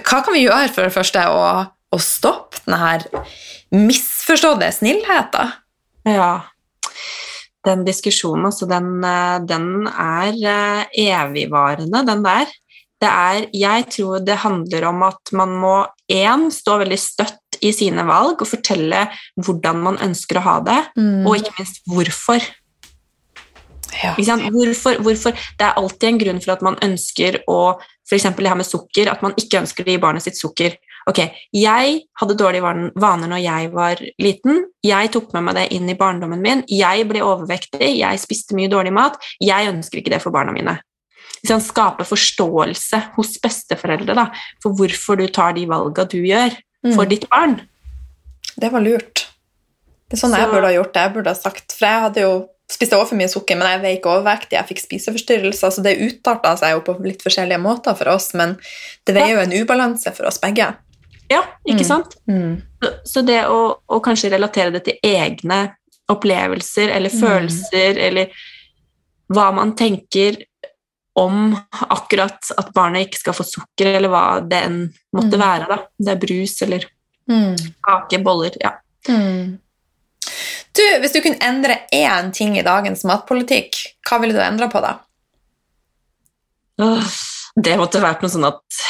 hva 0.00 0.22
kan 0.24 0.34
vi 0.34 0.46
gjøre 0.46 0.72
for 0.74 0.86
det 0.86 0.94
første 0.94 1.26
å, 1.30 1.44
å 1.94 2.02
stoppe 2.02 2.64
denne 2.64 2.80
her 2.82 3.06
misforståtte 3.74 4.72
snillheten? 4.78 5.54
Ja. 6.08 6.32
Den 7.64 7.84
diskusjonen, 7.86 8.50
altså, 8.50 8.68
den, 8.68 8.98
eh, 9.08 9.38
den 9.48 9.88
er 9.88 10.34
eh, 10.34 11.00
evigvarende, 11.06 12.04
den 12.06 12.26
der. 12.26 12.52
Det 13.04 13.10
er 13.12 13.46
Jeg 13.52 13.86
tror 13.92 14.24
det 14.24 14.40
handler 14.46 14.88
om 14.88 15.02
at 15.10 15.32
man 15.36 15.52
må 15.60 15.76
én 16.08 16.48
stå 16.52 16.78
veldig 16.80 16.98
støtt 17.00 17.58
i 17.64 17.70
sine 17.72 18.04
valg 18.08 18.40
og 18.40 18.48
fortelle 18.48 19.06
hvordan 19.40 19.80
man 19.84 19.98
ønsker 20.04 20.40
å 20.40 20.44
ha 20.48 20.54
det, 20.64 20.80
Mm. 20.96 21.26
og 21.26 21.36
ikke 21.36 21.54
minst 21.58 21.82
hvorfor. 21.88 22.40
Ja. 24.02 24.14
Hvorfor, 24.16 24.98
hvorfor? 25.04 25.32
Det 25.58 25.66
er 25.66 25.76
alltid 25.78 26.08
en 26.08 26.18
grunn 26.18 26.40
for 26.42 26.52
at 26.56 26.62
man 26.66 26.76
ønsker 26.82 27.42
å 27.48 27.76
F.eks. 28.04 28.26
det 28.36 28.48
her 28.50 28.58
med 28.58 28.66
sukker, 28.66 29.08
at 29.08 29.22
man 29.24 29.32
ikke 29.40 29.62
ønsker 29.62 29.84
å 29.86 29.88
gi 29.94 30.00
barnet 30.02 30.22
sitt 30.26 30.36
sukker. 30.36 30.74
Ok, 31.08 31.20
Jeg 31.54 32.02
hadde 32.20 32.36
dårlige 32.36 32.92
vaner 32.96 33.28
når 33.28 33.40
jeg 33.44 33.70
var 33.72 34.00
liten. 34.20 34.64
Jeg 34.84 35.12
tok 35.12 35.32
med 35.32 35.44
meg 35.44 35.54
det 35.54 35.72
inn 35.76 35.88
i 35.88 35.94
barndommen 35.94 36.40
min. 36.40 36.64
Jeg 36.68 37.06
ble 37.08 37.20
overvektig, 37.24 37.98
jeg 38.00 38.20
spiste 38.20 38.56
mye 38.56 38.68
dårlig 38.68 38.92
mat. 38.92 39.16
Jeg 39.40 39.68
ønsker 39.72 40.00
ikke 40.00 40.10
det 40.16 40.22
for 40.22 40.32
barna 40.32 40.52
mine. 40.52 40.78
Sant? 41.46 41.62
Skape 41.64 42.04
forståelse 42.04 43.02
hos 43.16 43.38
besteforeldre 43.42 44.14
da, 44.14 44.26
for 44.62 44.72
hvorfor 44.78 45.16
du 45.18 45.26
tar 45.28 45.52
de 45.54 45.66
valga 45.66 46.04
du 46.08 46.18
gjør 46.22 46.54
for 46.94 47.04
Mm. 47.04 47.08
ditt 47.08 47.28
barn. 47.30 47.60
Det 48.60 48.70
var 48.72 48.80
lurt. 48.80 49.26
Det 50.08 50.18
er 50.18 50.26
sånn 50.28 50.36
jeg 50.36 50.48
burde 50.50 50.68
ha 50.68 50.72
gjort 50.72 50.92
det. 50.92 51.02
Jeg 51.02 51.12
burde 51.14 51.26
ha 51.28 51.34
sagt, 51.34 51.72
for 51.72 51.86
jeg 51.86 52.00
hadde 52.00 52.20
jo 52.20 52.48
spiste 52.70 52.92
også 52.96 53.08
for 53.08 53.16
mye 53.16 53.28
sukker, 53.28 53.56
men 53.58 53.82
jeg 53.82 53.98
ikke 54.00 54.12
overvektig. 54.22 54.52
Jeg 54.52 54.66
fikk 54.68 54.80
spiseforstyrrelser, 54.80 55.70
så 55.70 55.82
det 55.82 55.98
utarta 56.00 56.56
seg 56.56 56.72
jo 56.72 56.80
på 56.80 56.94
litt 57.04 57.22
forskjellige 57.22 57.60
måter 57.60 57.94
for 57.96 58.08
oss, 58.08 58.32
men 58.34 58.56
det 59.04 59.14
var 59.14 59.28
jo 59.28 59.38
en 59.40 59.52
ubalanse 59.52 60.14
for 60.14 60.26
oss 60.26 60.38
begge. 60.38 60.74
Ja, 61.30 61.42
ikke 61.66 61.80
Mm. 61.80 61.84
sant? 61.84 62.16
Så- 62.82 62.94
Så 63.04 63.24
det 63.26 63.44
å, 63.44 63.78
å 63.88 64.00
kanskje 64.02 64.30
relatere 64.30 64.72
det 64.72 64.84
til 64.84 64.98
egne 65.02 65.74
opplevelser 66.08 66.90
eller 66.90 67.10
Mm. 67.10 67.20
følelser, 67.20 67.98
eller 67.98 68.26
hva 69.32 69.52
man 69.54 69.74
tenker 69.74 70.42
om 71.16 71.56
akkurat 71.94 72.50
at 72.58 72.72
barnet 72.74 73.06
ikke 73.08 73.20
skal 73.20 73.36
få 73.38 73.44
sukker, 73.46 73.86
eller 73.96 74.10
hva 74.10 74.24
det 74.48 74.62
enn 74.66 74.80
måtte 75.14 75.36
Mm. 75.38 75.44
være. 75.44 75.68
da. 75.68 75.76
Det 75.98 76.08
er 76.14 76.26
brus 76.26 76.62
eller 76.62 76.84
Mm. 77.30 77.56
kake, 77.86 78.22
boller 78.22 78.50
ja. 78.60 78.72
Mm. 79.08 79.58
Du, 80.74 80.82
hvis 81.00 81.12
du 81.12 81.20
kunne 81.22 81.38
endre 81.40 81.78
én 81.92 82.32
ting 82.32 82.56
i 82.58 82.62
dagens 82.62 83.04
matpolitikk, 83.04 83.76
hva 84.08 84.18
ville 84.20 84.34
du 84.34 84.40
endre 84.40 84.68
på 84.68 84.80
da? 84.82 84.98
Det 87.56 87.76
måtte 87.78 88.02
vært 88.02 88.22
noe 88.24 88.32
sånn 88.32 88.48
at 88.48 88.80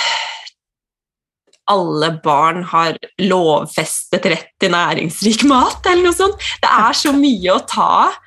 alle 1.69 2.11
barn 2.25 2.63
har 2.65 2.97
lovfestet 3.21 4.25
rett 4.29 4.51
til 4.61 4.73
næringsrik 4.75 5.45
mat, 5.49 5.85
eller 5.87 6.03
noe 6.09 6.17
sånt. 6.17 6.41
Det 6.63 6.71
er 6.71 6.93
så 6.97 7.13
mye 7.17 7.55
å 7.55 7.67
ta 7.69 7.87
av. 8.09 8.19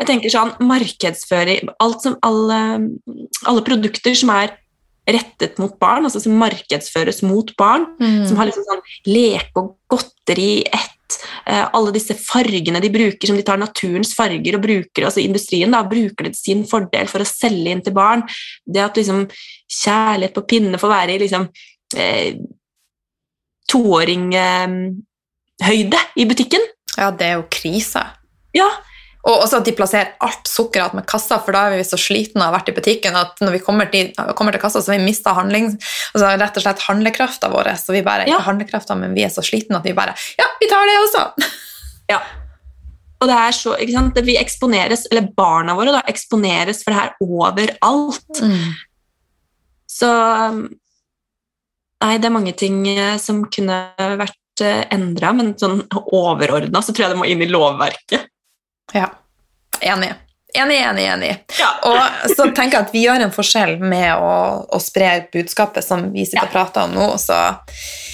Jeg 0.00 0.08
tenker 0.10 0.32
sånn, 0.32 0.52
markedsføring 0.60 1.70
alt 1.82 2.04
som, 2.04 2.16
alle, 2.26 2.60
alle 3.48 3.62
produkter 3.66 4.14
som 4.18 4.30
er 4.34 4.48
rettet 5.06 5.60
mot 5.62 5.74
barn, 5.78 6.04
altså 6.06 6.20
som 6.22 6.34
markedsføres 6.40 7.22
mot 7.26 7.52
barn, 7.58 7.84
som 8.26 8.36
har 8.40 8.46
liksom 8.48 8.64
sånn 8.66 8.84
leke 9.06 9.60
og 9.60 9.76
godteri 9.92 10.50
i 10.58 10.66
ett. 10.66 10.92
Eh, 11.46 11.66
alle 11.78 11.92
disse 11.94 12.16
fargene 12.18 12.80
de 12.82 12.90
bruker, 12.90 13.28
som 13.28 13.36
de 13.38 13.44
tar 13.46 13.60
naturens 13.62 14.10
farger 14.18 14.56
og 14.58 14.64
bruker, 14.64 15.06
altså 15.06 15.22
industrien 15.22 15.70
da, 15.70 15.84
bruker 15.86 16.26
det 16.26 16.32
til 16.34 16.42
sin 16.42 16.64
fordel 16.66 17.06
for 17.10 17.22
å 17.22 17.30
selge 17.30 17.70
inn 17.70 17.84
til 17.86 17.94
barn. 17.94 18.26
Det 18.66 18.82
at 18.82 18.98
liksom 18.98 19.30
kjærlighet 19.70 20.34
på 20.34 20.46
pinne 20.50 20.78
får 20.82 20.90
være 20.90 21.14
i 21.14 21.22
liksom 21.22 21.46
eh, 21.96 22.34
toåringhøyde 23.70 26.00
i 26.18 26.26
butikken. 26.26 26.64
Ja, 26.96 27.12
det 27.14 27.26
er 27.28 27.34
jo 27.38 27.46
krise. 27.52 28.02
Ja, 28.56 28.66
Og 29.26 29.42
også 29.42 29.58
at 29.58 29.66
de 29.66 29.74
plasserer 29.74 30.12
alt 30.22 30.46
sukkeret 30.46 30.94
med 30.94 31.06
kassa, 31.10 31.40
for 31.42 31.56
da 31.56 31.64
er 31.66 31.80
vi 31.80 31.86
så 31.86 31.98
slitne 31.98 32.44
og 32.44 32.46
å 32.46 32.50
ha 32.52 32.54
vært 32.60 32.70
i 32.70 32.76
butikken 32.76 33.16
at 33.18 33.40
når 33.42 33.56
vi 33.56 33.62
kommer 33.64 33.88
til, 33.90 34.12
kommer 34.38 34.54
til 34.54 34.62
kassa, 34.62 34.78
så 34.84 34.92
har 34.92 35.00
vi 35.00 35.08
mista 35.08 35.34
handling, 35.34 35.72
altså 36.14 36.30
rett 36.38 36.60
og 36.60 36.62
slett 36.62 36.84
handlekrafta 36.86 37.50
vår. 37.50 37.72
Så 37.80 37.96
vi 37.96 38.04
bare, 38.06 38.28
Ja. 38.30 38.38
handlekrafta, 38.46 38.94
men 38.94 39.14
vi 39.18 39.24
er 39.26 39.32
så 39.34 39.42
slitne 39.42 39.80
at 39.80 39.84
vi 39.88 39.96
bare 39.98 40.14
Ja, 40.38 40.46
vi 40.60 40.68
tar 40.70 40.86
det 40.86 40.98
også! 41.04 41.28
Ja. 42.08 42.20
Og 43.18 43.26
det 43.26 43.34
er 43.34 43.50
så, 43.56 43.72
ikke 43.82 43.96
sant, 43.96 44.18
Vi 44.22 44.36
eksponeres, 44.38 45.08
eller 45.10 45.26
barna 45.34 45.74
våre 45.74 45.90
da, 45.90 46.02
eksponeres 46.06 46.84
for 46.84 46.92
det 46.92 47.00
her 47.00 47.14
overalt. 47.20 48.42
Så 49.90 50.10
Nei, 52.04 52.18
det 52.20 52.28
er 52.28 52.34
mange 52.34 52.52
ting 52.54 52.82
eh, 52.92 53.16
som 53.18 53.42
kunne 53.50 53.88
vært 54.20 54.62
endra, 54.92 55.32
men 55.34 55.54
sånn 55.58 55.82
overordna 56.12 56.82
så 56.84 56.92
tror 56.94 57.06
jeg 57.06 57.14
det 57.14 57.18
må 57.18 57.26
inn 57.28 57.42
i 57.42 57.48
lovverket. 57.50 58.28
Ja. 58.94 59.10
Enig. 59.80 60.12
Enig, 60.56 60.78
enig, 60.80 61.04
enig. 61.04 61.32
Ja. 61.58 61.68
Og 61.84 62.30
så 62.32 62.46
tenker 62.54 62.78
jeg 62.78 62.86
at 62.86 62.94
vi 62.94 63.02
gjør 63.04 63.26
en 63.26 63.34
forskjell 63.34 63.76
med 63.82 64.14
å, 64.16 64.32
å 64.72 64.78
spre 64.80 65.26
budskapet 65.32 65.84
som 65.84 66.06
vi 66.14 66.24
sitter 66.24 66.46
og 66.48 66.54
prater 66.54 66.86
om 66.86 66.94
nå, 66.96 67.08
så 67.20 67.40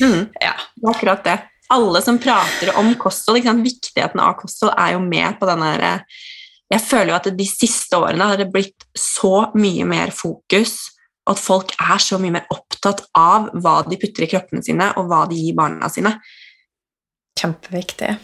Mm, 0.03 0.33
ja. 0.41 0.55
det 0.75 0.89
er 0.89 0.95
akkurat 0.95 1.25
det. 1.27 1.37
Alle 1.73 2.03
som 2.03 2.19
prater 2.21 2.73
om 2.81 2.91
kosthold, 3.01 3.45
viktigheten 3.63 4.21
av 4.21 4.35
kosthold, 4.41 4.75
er 4.77 4.97
jo 4.97 5.03
med 5.05 5.39
på 5.39 5.47
denne 5.49 5.69
derre 5.77 5.93
Jeg 6.73 6.81
føler 6.89 7.13
jo 7.13 7.19
at 7.19 7.29
de 7.37 7.47
siste 7.47 7.99
årene 8.01 8.27
har 8.31 8.41
det 8.41 8.49
blitt 8.53 8.87
så 8.97 9.53
mye 9.55 9.85
mer 9.85 10.11
fokus, 10.17 10.89
og 11.29 11.35
at 11.35 11.43
folk 11.45 11.75
er 11.77 12.01
så 12.01 12.17
mye 12.19 12.33
mer 12.39 12.47
opptatt 12.51 13.05
av 13.15 13.51
hva 13.61 13.83
de 13.85 13.99
putter 14.01 14.25
i 14.25 14.31
kroppene 14.33 14.65
sine, 14.65 14.89
og 14.97 15.11
hva 15.11 15.27
de 15.29 15.37
gir 15.37 15.55
barna 15.59 15.91
sine. 15.93 16.15
Kjempeviktig. 17.39 18.15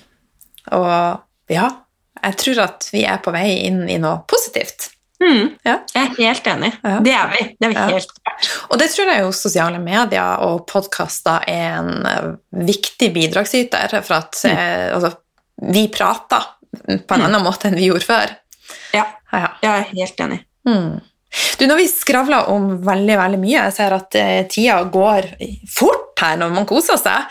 Og 0.73 1.53
ja, 1.53 1.69
jeg 2.23 2.37
tror 2.43 2.59
at 2.65 2.89
vi 2.93 3.05
er 3.05 3.19
på 3.25 3.33
vei 3.35 3.49
inn 3.67 3.85
i 3.89 3.99
noe 4.03 4.23
positivt. 4.29 4.91
Mm, 5.21 5.57
Ja. 5.67 5.81
Jeg 5.95 6.05
er 6.07 6.15
helt 6.29 6.45
enig. 6.47 6.73
Ja. 6.85 6.99
Det 7.03 7.13
er 7.13 7.29
vi. 7.33 7.45
Det 7.59 7.67
er 7.67 7.69
vi 7.73 7.75
Ja. 7.75 7.87
helt 7.89 8.13
klart. 8.23 8.49
Og 8.71 8.79
det 8.79 8.91
tror 8.93 9.07
jeg 9.11 9.21
jo 9.25 9.33
sosiale 9.33 9.79
medier 9.83 10.39
og 10.47 10.67
podkaster 10.71 11.43
er 11.49 11.79
en 11.81 12.07
eh, 12.07 12.29
viktig 12.53 13.13
bidragsyter 13.15 13.97
for 14.03 14.15
at 14.21 14.45
eh, 14.45 14.95
altså, 14.95 15.11
vi 15.75 15.89
prater 15.89 16.47
på 16.87 17.15
en 17.15 17.21
Mm. 17.21 17.25
annen 17.27 17.43
måte 17.43 17.67
enn 17.67 17.75
vi 17.75 17.89
gjorde 17.91 18.07
før. 18.07 18.37
Ja, 18.95 19.07
Ja, 19.33 19.39
ja. 19.39 19.49
jeg 19.63 19.71
er 19.81 19.95
helt 19.97 20.21
enig. 20.21 20.45
Mm. 20.69 21.01
Du, 21.59 21.67
Når 21.67 21.77
vi 21.77 21.87
skravler 21.89 22.49
om 22.49 22.79
veldig 22.87 23.17
veldig 23.19 23.39
mye, 23.43 23.59
jeg 23.65 23.73
ser 23.73 23.93
at 23.93 24.15
eh, 24.15 24.45
tida 24.49 24.85
går 24.91 25.27
fort 25.69 26.08
her 26.21 26.39
når 26.41 26.53
man 26.55 26.67
koser 26.69 26.99
seg. 27.01 27.27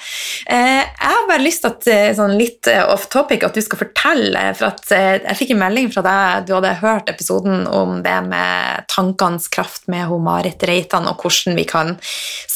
Eh, 0.49 0.83
jeg 0.83 1.13
har 1.13 1.27
bare 1.29 1.43
lyst 1.43 1.63
til 1.63 1.73
at 1.73 1.89
eh, 1.91 2.11
sånn 2.17 2.35
litt 2.39 2.69
eh, 2.71 2.83
off 2.83 3.07
topic 3.13 3.45
at 3.47 3.57
du 3.57 3.61
skal 3.63 3.81
fortelle, 3.81 4.43
for 4.57 4.71
at 4.71 4.93
jeg 4.93 5.37
fikk 5.39 5.53
en 5.55 5.61
melding 5.61 5.91
fra 5.93 6.03
deg, 6.05 6.47
du 6.47 6.55
hadde 6.57 6.75
hørt 6.81 7.11
episoden 7.11 7.65
om 7.67 8.01
det 8.05 8.17
med 8.27 8.87
tankenes 8.91 9.49
kraft 9.53 9.87
med 9.91 10.07
hun 10.09 10.25
Marit 10.27 10.63
Reitan, 10.67 11.07
og 11.09 11.23
hvordan 11.23 11.57
vi 11.57 11.67
kan 11.67 11.95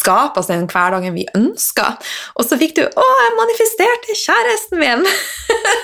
skape 0.02 0.42
oss 0.42 0.50
den 0.52 0.68
hverdagen 0.72 1.16
vi 1.16 1.28
ønsker. 1.38 1.98
Og 2.36 2.48
så 2.48 2.58
fikk 2.60 2.78
du 2.80 2.84
'Å, 2.86 3.08
jeg 3.24 3.38
manifesterte 3.40 4.18
kjæresten 4.18 4.82
min'! 4.82 5.08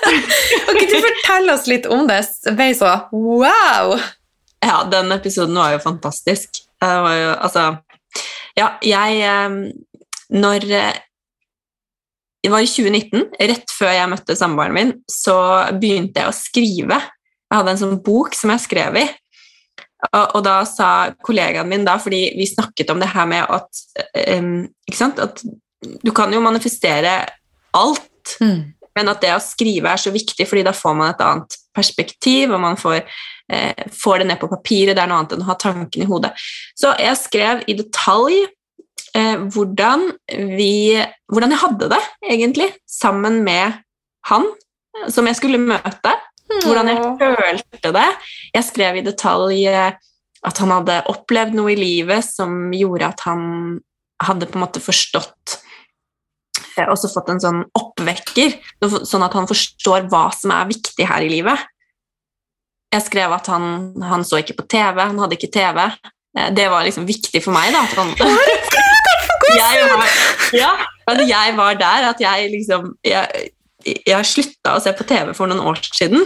kan 0.66 0.80
ikke 0.82 0.94
du 0.94 1.10
fortelle 1.10 1.54
oss 1.54 1.68
litt 1.70 1.86
om 1.86 2.08
det? 2.10 2.24
Jeg 2.48 2.80
så 2.80 2.94
wow! 3.12 3.98
Ja, 4.66 4.84
den 4.92 5.12
episoden 5.12 5.56
var 5.56 5.76
jo 5.76 5.80
fantastisk. 5.84 6.64
Det 6.82 6.96
var 7.06 7.16
jo, 7.16 7.30
altså 7.36 7.66
Ja, 8.58 8.72
jeg 8.82 9.22
Når 10.34 10.66
eh, 10.72 11.04
Det 12.44 12.52
var 12.54 12.64
i 12.64 12.68
2019, 12.70 13.24
rett 13.50 13.72
før 13.74 13.92
jeg 13.92 14.10
møtte 14.12 14.36
samboeren 14.38 14.76
min, 14.76 14.92
så 15.10 15.38
begynte 15.82 16.22
jeg 16.22 16.30
å 16.30 16.36
skrive. 16.36 17.00
Jeg 17.48 17.56
hadde 17.56 17.74
en 17.74 17.80
sånn 17.82 17.98
bok 18.06 18.36
som 18.38 18.54
jeg 18.54 18.64
skrev 18.64 19.00
i. 19.02 19.08
Og, 20.12 20.36
og 20.38 20.44
da 20.46 20.60
sa 20.70 20.90
kollegaen 21.26 21.68
min 21.68 21.86
da, 21.88 21.98
fordi 22.00 22.22
vi 22.38 22.46
snakket 22.48 22.94
om 22.94 23.02
det 23.02 23.10
her 23.10 23.26
med 23.28 23.50
at 23.50 23.82
um? 24.38 24.68
At 25.26 25.42
du 26.04 26.12
kan 26.16 26.34
jo 26.34 26.44
manifestere 26.44 27.20
alt, 27.78 28.38
Mm. 28.42 28.74
men 28.96 29.08
at 29.08 29.22
det 29.22 29.30
å 29.32 29.40
skrive 29.40 29.88
er 29.88 30.02
så 30.02 30.12
viktig, 30.12 30.48
fordi 30.50 30.64
da 30.68 30.74
får 30.76 30.96
man 30.98 31.14
et 31.14 31.22
annet 31.24 31.54
perspektiv, 31.76 32.52
og 32.52 32.60
man 32.60 32.76
får, 32.76 33.06
eh, 33.50 33.86
får 33.94 34.20
det 34.20 34.28
ned 34.28 34.40
på 34.42 34.50
papiret. 34.52 34.96
Det 34.96 35.04
er 35.04 35.08
noe 35.08 35.22
annet 35.22 35.36
enn 35.38 35.46
å 35.46 35.48
ha 35.48 35.56
tanken 35.56 36.02
i 36.04 36.10
hodet. 36.10 36.34
Så 36.76 36.92
jeg 37.00 37.16
skrev 37.22 37.64
i 37.68 37.78
detalj 37.78 38.48
hvordan, 39.18 40.04
vi, 40.30 40.94
hvordan 41.32 41.54
jeg 41.54 41.62
hadde 41.64 41.88
det, 41.90 42.00
egentlig, 42.30 42.68
sammen 42.86 43.40
med 43.46 43.80
han 44.30 44.48
eh, 44.48 45.08
som 45.14 45.28
jeg 45.28 45.40
skulle 45.40 45.62
møte. 45.62 46.16
Hvordan 46.64 46.90
jeg 46.90 47.02
følte 47.20 47.92
det. 47.92 48.08
Jeg 48.56 48.66
skrev 48.70 49.00
i 49.00 49.06
detalj 49.06 49.66
eh, 49.68 49.96
at 50.48 50.62
han 50.62 50.72
hadde 50.72 51.02
opplevd 51.12 51.58
noe 51.58 51.74
i 51.74 51.80
livet 51.80 52.26
som 52.26 52.70
gjorde 52.76 53.10
at 53.10 53.24
han 53.28 53.42
hadde 54.24 54.48
på 54.50 54.58
en 54.58 54.64
måte 54.64 54.82
forstått 54.82 55.58
eh, 56.78 56.88
også 56.88 57.12
fått 57.12 57.34
en 57.34 57.44
sånn 57.44 57.64
oppvekker, 57.78 58.56
sånn 58.82 59.26
at 59.26 59.36
han 59.38 59.50
forstår 59.50 60.08
hva 60.12 60.28
som 60.36 60.56
er 60.56 60.70
viktig 60.72 61.10
her 61.10 61.26
i 61.26 61.34
livet. 61.34 61.68
Jeg 62.94 63.04
skrev 63.04 63.34
at 63.36 63.50
han, 63.52 63.98
han 64.00 64.24
så 64.24 64.40
ikke 64.40 64.62
på 64.62 64.70
TV, 64.72 65.02
han 65.04 65.20
hadde 65.20 65.36
ikke 65.36 65.52
TV. 65.52 65.84
Eh, 66.36 66.50
Det 66.56 66.68
var 66.72 66.84
liksom 66.88 67.08
viktig 67.08 67.44
for 67.44 67.56
meg, 67.56 67.72
da. 67.76 67.86
Jeg, 69.58 69.84
var, 69.88 70.16
ja, 70.58 70.72
at 71.08 71.22
jeg 71.24 71.54
var 71.56 71.78
der, 71.80 72.10
at 72.10 72.20
jeg 72.20 72.50
liksom 72.52 72.90
jeg, 73.06 73.52
jeg 73.86 74.28
slutta 74.28 74.74
å 74.76 74.82
se 74.84 74.92
på 74.98 75.06
TV 75.08 75.32
for 75.38 75.48
noen 75.48 75.64
år 75.72 75.80
siden. 75.88 76.26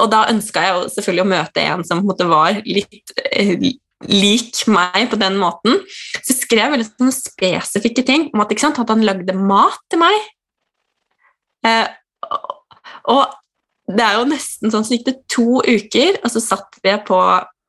Og 0.00 0.10
da 0.10 0.24
ønska 0.32 0.64
jeg 0.64 0.74
jo 0.74 0.88
selvfølgelig 0.96 1.24
å 1.24 1.30
møte 1.30 1.62
en 1.62 1.84
som 1.86 2.00
på 2.00 2.04
en 2.04 2.10
måte 2.10 2.26
var 2.30 2.58
litt 2.66 3.14
eh, 3.30 3.54
lik 4.08 4.62
meg 4.72 5.10
på 5.12 5.18
den 5.20 5.36
måten. 5.40 5.78
Så 6.24 6.36
skrev 6.40 6.66
jeg 6.66 6.74
veldig 6.74 7.12
spesifikke 7.14 8.04
ting 8.06 8.28
om 8.34 8.42
at, 8.44 8.54
sant, 8.60 8.80
at 8.80 8.90
han 8.92 9.04
lagde 9.06 9.36
mat 9.36 9.78
til 9.92 10.02
meg. 10.02 10.28
Eh, 11.68 11.86
og 13.10 13.30
det 13.90 14.04
er 14.04 14.18
jo 14.18 14.28
nesten 14.30 14.72
sånn 14.72 14.86
så 14.86 14.96
gikk 14.96 15.08
det 15.08 15.16
to 15.32 15.60
uker, 15.66 16.20
og 16.22 16.32
så 16.32 16.42
satt 16.42 16.78
vi 16.84 16.94
på 17.06 17.18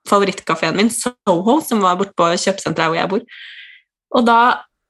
favorittkafeen 0.09 0.77
min, 0.77 0.91
Soho, 0.93 1.59
som 1.65 1.83
var 1.83 1.99
borte 1.99 2.15
på 2.17 2.31
kjøpesenteret 2.33 2.91
hvor 2.91 2.99
jeg 2.99 3.11
bor. 3.11 3.25
Og 4.17 4.27
da 4.27 4.39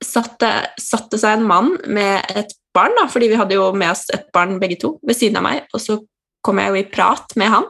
satt 0.02 0.40
det, 0.42 1.20
seg 1.20 1.36
en 1.36 1.46
mann 1.48 1.76
med 1.86 2.26
et 2.34 2.56
barn, 2.76 2.96
da, 2.98 3.06
fordi 3.12 3.30
vi 3.32 3.38
hadde 3.40 3.58
jo 3.58 3.70
med 3.78 3.94
oss 3.94 4.08
et 4.14 4.30
barn 4.34 4.58
begge 4.62 4.80
to, 4.82 4.96
ved 5.06 5.18
siden 5.18 5.42
av 5.42 5.46
meg, 5.46 5.68
og 5.76 5.84
så 5.84 6.00
kom 6.42 6.62
jeg 6.62 6.72
jo 6.72 6.82
i 6.82 6.90
prat 6.90 7.38
med 7.38 7.54
han. 7.54 7.70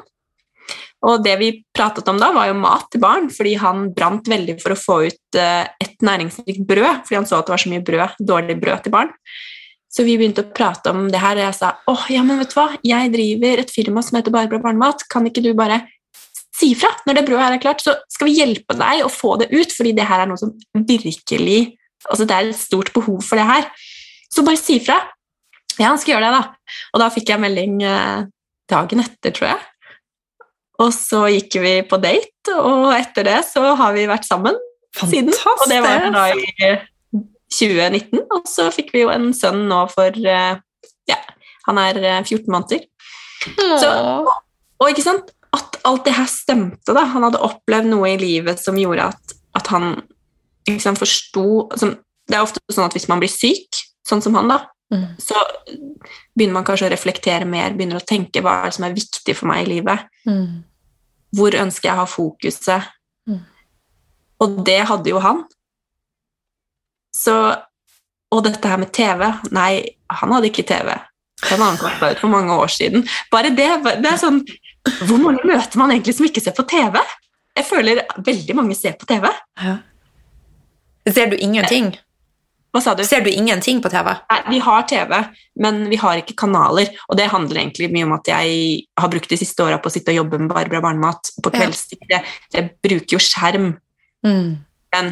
Og 1.10 1.24
det 1.26 1.34
vi 1.42 1.50
pratet 1.74 2.08
om 2.12 2.20
da, 2.22 2.30
var 2.36 2.52
jo 2.52 2.60
mat 2.62 2.86
til 2.94 3.02
barn, 3.02 3.30
fordi 3.34 3.56
han 3.60 3.88
brant 3.96 4.28
veldig 4.30 4.60
for 4.62 4.76
å 4.76 4.80
få 4.80 4.98
ut 5.10 5.40
eh, 5.40 5.64
et 5.82 6.06
næringsrikt 6.06 6.62
brød, 6.70 7.02
fordi 7.08 7.18
han 7.18 7.28
så 7.28 7.40
at 7.40 7.50
det 7.50 7.56
var 7.56 7.64
så 7.64 7.72
mye 7.72 7.86
brød, 7.88 8.20
dårlig 8.32 8.58
brød 8.62 8.86
til 8.86 8.94
barn. 8.94 9.16
Så 9.92 10.06
vi 10.08 10.16
begynte 10.16 10.46
å 10.46 10.52
prate 10.56 10.94
om 10.94 11.10
det 11.12 11.20
her, 11.20 11.40
og 11.40 11.44
jeg 11.48 11.58
sa 11.58 11.74
åh, 11.92 12.06
ja, 12.14 12.22
men 12.24 12.40
vet 12.40 12.54
du 12.54 12.60
hva, 12.60 12.68
jeg 12.86 13.12
driver 13.16 13.64
et 13.64 13.74
firma 13.74 14.06
som 14.06 14.20
heter 14.20 14.34
Barbara 14.34 14.62
Barnemat, 14.64 15.04
kan 15.12 15.26
ikke 15.28 15.44
du 15.44 15.52
bare 15.58 15.82
si 16.62 16.72
fra 16.78 16.92
når 17.08 17.18
det 17.18 17.26
brødet 17.28 17.44
her 17.44 17.56
er 17.58 17.64
klart, 17.64 17.84
så 17.84 17.96
skal 18.12 18.30
vi 18.30 18.38
hjelpe 18.38 18.78
deg 18.78 19.06
å 19.06 19.12
få 19.12 19.36
det 19.42 19.50
ut, 19.54 19.74
fordi 19.76 19.96
det 19.98 20.08
her 20.10 20.24
er 20.24 20.32
noe 20.32 20.42
som 20.42 20.56
virkelig 20.74 21.62
Altså, 22.10 22.26
det 22.26 22.34
er 22.34 22.48
et 22.50 22.58
stort 22.58 22.90
behov 22.96 23.20
for 23.22 23.38
det 23.38 23.44
her. 23.46 23.68
Så 24.34 24.42
bare 24.42 24.58
si 24.58 24.80
fra. 24.82 24.96
Ja, 25.76 25.92
han 25.92 26.00
skal 26.02 26.16
gjøre 26.16 26.32
det, 26.32 26.40
da. 26.40 26.78
Og 26.96 27.04
da 27.04 27.10
fikk 27.14 27.30
jeg 27.30 27.44
melding 27.44 27.76
eh, 27.86 28.24
dagen 28.72 29.04
etter, 29.04 29.36
tror 29.38 29.52
jeg. 29.52 29.60
Og 30.82 30.90
så 30.96 31.20
gikk 31.30 31.60
vi 31.62 31.74
på 31.86 32.00
date, 32.02 32.56
og 32.58 32.90
etter 32.96 33.28
det 33.28 33.38
så 33.46 33.76
har 33.78 33.94
vi 33.94 34.08
vært 34.10 34.26
sammen 34.26 34.58
siden. 34.98 35.30
Og 35.30 35.68
det 35.70 35.82
var 35.86 36.08
da 36.16 36.26
i 36.34 36.72
2019, 37.52 38.24
og 38.32 38.48
så 38.50 38.70
fikk 38.74 38.94
vi 38.96 39.04
jo 39.04 39.12
en 39.14 39.30
sønn 39.36 39.66
nå 39.70 39.84
for 39.92 40.16
eh, 40.16 40.56
Ja, 41.10 41.20
han 41.68 41.82
er 41.82 42.00
14 42.24 42.40
eh, 42.40 42.50
måneder. 42.50 42.88
Så, 43.82 43.90
og, 43.90 44.32
og, 44.80 44.90
ikke 44.90 45.06
sant, 45.06 45.32
alt 45.88 46.06
det 46.06 46.16
her 46.16 46.30
stemte, 46.30 46.94
da. 46.94 47.06
Han 47.14 47.26
hadde 47.28 47.42
opplevd 47.44 47.90
noe 47.92 48.14
i 48.14 48.20
livet 48.22 48.62
som 48.62 48.78
gjorde 48.80 49.12
at, 49.12 49.36
at 49.58 49.72
han 49.74 49.94
liksom 50.70 50.98
forsto 51.00 51.46
Det 51.74 52.38
er 52.38 52.44
ofte 52.44 52.62
sånn 52.70 52.86
at 52.86 52.96
hvis 52.96 53.08
man 53.10 53.20
blir 53.20 53.32
syk, 53.32 53.80
sånn 54.08 54.22
som 54.24 54.36
han, 54.38 54.52
da, 54.52 54.60
mm. 54.94 55.08
så 55.20 55.36
begynner 56.38 56.60
man 56.60 56.68
kanskje 56.68 56.88
å 56.88 56.92
reflektere 56.94 57.48
mer, 57.50 57.74
begynner 57.76 58.00
å 58.00 58.08
tenke 58.08 58.44
hva 58.44 58.60
er 58.60 58.70
det 58.70 58.78
som 58.78 58.86
er 58.88 58.96
viktig 58.96 59.36
for 59.36 59.50
meg 59.52 59.66
i 59.66 59.72
livet. 59.74 60.06
Mm. 60.30 60.62
Hvor 61.36 61.58
ønsker 61.60 61.90
jeg 61.90 61.98
å 61.98 62.04
ha 62.04 62.08
fokuset? 62.08 62.88
Mm. 63.28 63.42
Og 64.46 64.62
det 64.68 64.80
hadde 64.88 65.12
jo 65.12 65.20
han. 65.24 65.44
Så, 67.16 67.36
og 68.32 68.44
dette 68.46 68.70
her 68.72 68.80
med 68.80 68.94
TV 68.96 69.26
Nei, 69.52 69.82
han 70.08 70.32
hadde 70.32 70.48
ikke 70.48 70.64
TV. 70.70 70.94
Den 71.42 71.58
hadde 71.58 71.68
han 71.68 71.82
kasta 71.82 72.14
ut 72.14 72.22
for 72.22 72.32
mange 72.32 72.56
år 72.56 72.72
siden. 72.72 73.04
Bare 73.34 73.52
det, 73.56 73.68
det 73.84 74.14
er 74.14 74.22
sånn 74.22 74.40
Hvor 74.82 75.20
mange 75.22 75.44
møter 75.46 75.78
man 75.80 75.94
egentlig 75.94 76.16
som 76.18 76.28
ikke 76.28 76.44
ser 76.44 76.56
på 76.58 76.66
TV? 76.70 76.98
Jeg 77.58 77.68
føler 77.68 78.06
veldig 78.18 78.56
mange 78.58 78.78
ser 78.78 78.96
på 79.00 79.08
TV. 79.10 79.28
Ja. 79.62 79.76
Ser 81.10 81.32
du 81.32 81.38
ingenting? 81.38 81.92
Hva 82.72 82.80
sa 82.80 82.94
du? 82.96 83.04
Ser 83.04 83.24
du 83.26 83.28
ingenting 83.30 83.82
på 83.84 83.90
TV? 83.92 84.14
Nei, 84.32 84.40
vi 84.48 84.60
har 84.64 84.86
TV, 84.88 85.18
men 85.60 85.82
vi 85.92 85.98
har 86.00 86.22
ikke 86.22 86.38
kanaler. 86.40 86.94
Og 87.12 87.18
det 87.20 87.28
handler 87.34 87.60
egentlig 87.60 87.90
mye 87.92 88.08
om 88.08 88.16
at 88.16 88.30
jeg 88.32 88.62
har 89.02 89.12
brukt 89.12 89.32
de 89.32 89.40
siste 89.40 89.66
åra 89.66 89.80
på 89.82 89.92
å 89.92 89.94
sitte 89.94 90.14
og 90.14 90.22
jobbe 90.22 90.40
med 90.40 90.54
Barbara 90.54 90.84
Barnemat 90.86 91.34
på 91.44 91.52
kveldstid. 91.52 92.06
Ja. 92.10 92.22
Jeg, 92.56 92.72
bruker 92.80 93.18
jo 93.18 93.22
skjerm. 93.22 93.74
Mm. 94.24 94.62
Men 94.96 95.12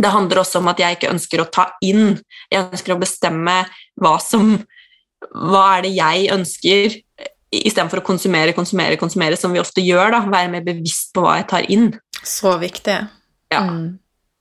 det 0.00 0.14
handler 0.14 0.40
også 0.40 0.62
om 0.62 0.72
at 0.72 0.80
jeg 0.80 0.96
ikke 0.96 1.12
ønsker 1.12 1.44
å 1.44 1.50
ta 1.52 1.68
inn. 1.84 2.16
Jeg 2.48 2.70
ønsker 2.70 2.96
å 2.96 3.00
bestemme 3.02 3.60
hva 4.00 4.16
som 4.22 4.56
Hva 5.18 5.62
er 5.74 5.80
det 5.82 5.90
jeg 5.96 6.28
ønsker, 6.30 6.94
istedenfor 7.54 8.02
å 8.02 8.06
konsumere, 8.06 8.54
konsumere, 8.56 8.98
konsumere, 9.00 9.38
som 9.40 9.54
vi 9.54 9.62
ofte 9.62 9.84
gjør. 9.84 10.12
da, 10.14 10.20
Være 10.28 10.52
mer 10.52 10.66
bevisst 10.66 11.14
på 11.16 11.24
hva 11.24 11.38
jeg 11.40 11.48
tar 11.50 11.70
inn. 11.72 11.90
Så 12.22 12.56
viktig. 12.60 12.98
Ja. 13.52 13.64
Mm. 13.64 13.98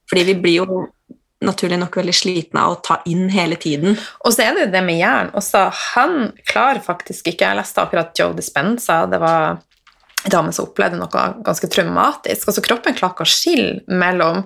Fordi 0.10 0.24
vi 0.28 0.36
blir 0.42 0.62
jo 0.64 0.86
naturlig 1.46 1.78
nok 1.78 2.00
veldig 2.00 2.16
slitne 2.16 2.64
av 2.66 2.76
å 2.76 2.82
ta 2.84 3.00
inn 3.10 3.28
hele 3.30 3.58
tiden. 3.62 3.98
Og 4.26 4.34
så 4.34 4.48
er 4.48 4.58
det 4.58 4.72
det 4.74 4.84
med 4.86 5.00
jern. 5.00 5.32
Også 5.38 5.68
han 5.94 6.32
klarer 6.48 6.82
faktisk 6.84 7.30
ikke 7.30 7.52
Jeg 7.52 7.60
leste 7.60 7.84
akkurat 7.84 8.18
Joe 8.18 8.36
Dispenza. 8.38 9.04
Det 9.10 9.20
var 9.22 9.60
en 10.26 10.34
dame 10.34 10.54
som 10.56 10.68
opplevde 10.68 11.00
noe 11.00 11.26
ganske 11.46 11.70
traumatisk. 11.72 12.50
Altså 12.50 12.64
Kroppen 12.66 12.98
klarer 12.98 13.16
ikke 13.16 13.28
å 13.28 13.36
skille 13.38 14.00
mellom 14.02 14.44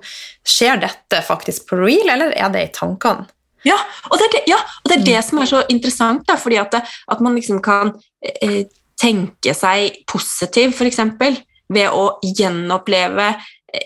Skjer 0.47 0.81
dette 0.81 1.21
faktisk 1.25 1.69
på 1.69 1.79
real, 1.79 2.11
eller 2.11 2.35
er 2.35 2.51
det 2.53 2.65
i 2.65 2.73
tankene? 2.75 3.29
Ja, 3.67 3.77
og 4.09 4.17
det 4.17 4.27
er 4.27 4.33
det, 4.35 4.43
ja, 4.49 4.57
og 4.57 4.89
det, 4.89 4.97
er 4.97 5.07
det 5.07 5.23
som 5.27 5.41
er 5.41 5.49
så 5.49 5.63
interessant, 5.69 6.25
da, 6.27 6.37
fordi 6.39 6.57
at, 6.61 6.73
det, 6.73 6.81
at 7.13 7.19
man 7.21 7.35
liksom 7.37 7.61
kan 7.63 7.93
eh, 8.25 8.63
tenke 9.01 9.53
seg 9.57 10.01
positiv, 10.09 10.73
f.eks., 10.75 11.01
ved 11.71 11.93
å 11.95 12.17
gjenoppleve 12.25 13.29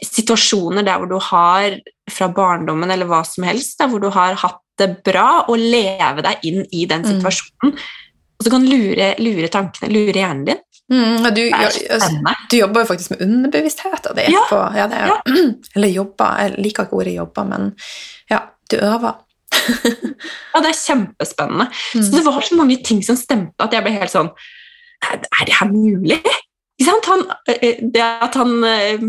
situasjoner 0.02 0.85
der 0.85 0.97
hvor 0.97 1.10
du 1.11 1.19
har 1.22 1.76
fra 2.11 2.30
barndommen 2.34 2.89
eller 2.91 3.10
hva 3.10 3.22
som 3.27 3.45
helst, 3.45 3.77
der 3.77 3.91
hvor 3.91 4.02
du 4.02 4.10
har 4.14 4.38
hatt 4.41 4.61
det 4.80 4.89
bra, 5.06 5.45
og 5.47 5.61
leve 5.61 6.23
deg 6.26 6.47
inn 6.49 6.64
i 6.76 6.88
den 6.89 7.06
mm. 7.06 7.11
situasjonen. 7.14 7.76
Mm. 7.76 8.15
Og 8.35 8.45
så 8.47 8.52
kan 8.52 8.65
lure, 8.68 9.11
lure 9.23 9.52
tankene, 9.52 9.91
lure 9.93 10.18
hjernen 10.19 10.47
din. 10.49 10.64
Mm, 10.91 11.23
du, 11.34 11.41
altså, 11.56 12.10
du, 12.52 12.57
jobber 12.60 12.84
jo 12.84 12.89
faktisk 12.91 13.15
med 13.15 13.23
underbevisstheten 13.26 14.18
din. 14.19 14.35
Ja, 14.35 14.60
ja, 14.76 14.89
ja. 14.91 15.15
Eller 15.77 15.93
jobber, 15.93 16.41
jeg 16.43 16.60
liker 16.60 16.85
ikke 16.85 16.99
ordet 16.99 17.15
jobber, 17.15 17.47
men 17.49 17.72
ja, 18.30 18.43
du 18.69 18.77
øver. 18.81 19.22
Ja, 20.53 20.61
det 20.61 20.72
er 20.72 20.80
kjempespennende. 20.80 21.69
Mm. 21.95 22.03
Så 22.03 22.10
det 22.14 22.26
var 22.26 22.41
så 22.41 22.57
mange 22.60 22.80
ting 22.86 23.03
som 23.06 23.19
stemte 23.19 23.65
at 23.65 23.76
jeg 23.76 23.86
ble 23.86 23.95
helt 23.95 24.14
sånn 24.14 24.32
Er 25.06 25.45
det 25.45 25.56
her 25.60 25.69
mulig? 25.69 26.22
Han, 27.06 27.22
eh, 27.48 27.60
eh, 27.61 27.82
det 27.94 28.02
at 28.03 28.36
han 28.36 28.64
eh, 28.68 29.03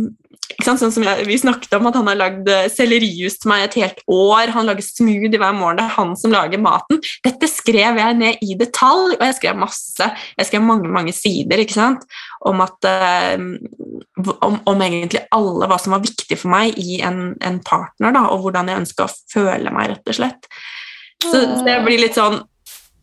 Sånn 0.64 0.78
som 0.78 1.04
jeg, 1.04 1.26
Vi 1.28 1.36
snakket 1.40 1.74
om 1.76 1.88
at 1.90 1.96
han 1.98 2.08
har 2.10 2.18
lagd 2.18 2.48
sellerijus 2.72 3.38
til 3.42 3.50
meg 3.50 3.64
et 3.66 3.76
helt 3.80 4.00
år. 4.10 4.52
Han 4.54 4.68
lager 4.68 4.84
smoothie 4.86 5.40
hver 5.40 5.54
morgen. 5.56 5.80
Det 5.80 5.86
er 5.86 5.96
han 5.96 6.14
som 6.18 6.32
lager 6.34 6.62
maten. 6.62 7.00
Dette 7.26 7.50
skrev 7.50 7.98
jeg 8.00 8.18
ned 8.20 8.42
i 8.44 8.56
detalj, 8.58 9.16
og 9.18 9.24
jeg 9.26 9.38
skrev 9.40 9.60
masse. 9.60 10.10
Jeg 10.38 10.48
skrev 10.48 10.64
mange 10.64 10.90
mange 10.92 11.14
sider 11.16 11.62
ikke 11.62 11.76
sant? 11.76 12.06
Om, 12.46 12.62
at, 12.64 12.90
om, 14.46 14.58
om 14.70 14.84
egentlig 14.86 15.24
alle 15.34 15.68
hva 15.68 15.78
som 15.82 15.96
var 15.96 16.04
viktig 16.04 16.38
for 16.38 16.52
meg 16.52 16.78
i 16.78 17.00
en, 17.06 17.34
en 17.44 17.60
partner, 17.66 18.14
da, 18.14 18.26
og 18.32 18.44
hvordan 18.46 18.70
jeg 18.70 18.84
ønska 18.84 19.06
å 19.06 19.16
føle 19.32 19.72
meg, 19.74 19.94
rett 19.94 20.12
og 20.12 20.20
slett. 20.20 20.50
Så 21.24 21.40
det 21.66 21.80
blir 21.86 22.02
litt 22.02 22.18
sånn 22.18 22.42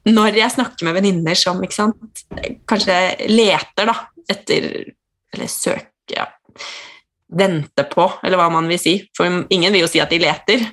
når 0.04 0.36
jeg 0.36 0.52
snakker 0.52 0.88
med 0.88 0.98
venninner 0.98 1.38
som 1.40 1.62
sant, 1.72 2.24
kanskje 2.68 2.96
leter 3.32 3.88
da, 3.88 3.96
etter 4.32 4.66
Eller 5.34 5.50
søker 5.50 5.90
ja, 6.12 6.28
Vente 7.34 7.86
på, 7.90 8.08
eller 8.24 8.40
hva 8.40 8.50
man 8.54 8.68
vil 8.70 8.80
si. 8.82 8.96
For 9.18 9.44
ingen 9.54 9.74
vil 9.74 9.84
jo 9.84 9.92
si 9.92 10.02
at 10.04 10.12
de 10.14 10.22
leter. 10.22 10.66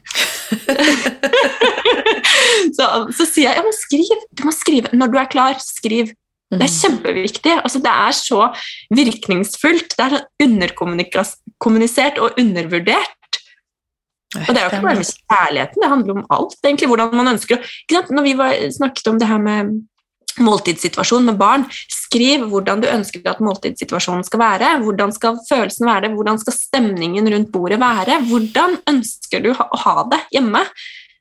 så, 2.76 2.88
så, 3.16 3.26
sier 3.26 3.50
jeg 3.50 3.60
ja, 3.60 3.64
men 3.64 3.76
skriv. 3.76 4.26
Du 4.36 4.44
må 4.48 4.54
skrive. 4.54 4.92
Når 4.96 5.12
du 5.12 5.20
er 5.20 5.30
klar, 5.32 5.60
skriv. 5.64 6.12
Det 6.50 6.58
er 6.58 6.66
mhm. 6.66 6.80
kjempeviktig. 6.80 7.54
Altså, 7.60 7.78
det 7.84 7.94
er 7.94 8.16
så 8.18 8.50
virkningsfullt. 8.98 9.94
Det 9.96 10.06
er 10.08 10.26
underkommunisert 10.44 12.18
og 12.18 12.40
undervurdert. 12.40 13.16
Og 14.34 14.50
det 14.54 14.60
er 14.60 14.62
jo 14.62 14.70
ikke 14.70 14.84
bare 14.84 14.98
med 15.00 15.08
kjærligheten, 15.10 15.82
det 15.82 15.88
handler 15.90 16.18
om 16.20 16.26
alt. 16.30 16.52
egentlig, 16.62 16.86
hvordan 16.86 17.14
man 17.18 17.32
ønsker. 17.32 17.70
Når 17.90 18.22
vi 18.22 18.34
var, 18.38 18.52
snakket 18.70 19.08
om 19.10 19.18
det 19.18 19.26
her 19.26 19.40
med 19.42 19.72
måltidssituasjon 20.38 21.26
med 21.26 21.38
barn, 21.40 21.64
skriv 21.90 22.46
hvordan 22.50 22.82
du 22.82 22.88
ønsker 22.90 23.24
at 23.30 23.42
måltidssituasjonen 23.44 24.24
skal 24.26 24.42
være. 24.42 24.70
Hvordan 24.84 25.12
skal 25.16 25.38
følelsen 25.48 25.88
være? 25.88 26.12
Hvordan 26.14 26.40
skal 26.42 26.56
stemningen 26.56 27.30
rundt 27.34 27.52
bordet 27.52 27.80
være? 27.82 28.20
Hvordan 28.30 28.78
ønsker 28.90 29.38
du 29.44 29.50
å 29.54 29.80
ha 29.84 29.96
det 30.12 30.20
hjemme? 30.36 30.62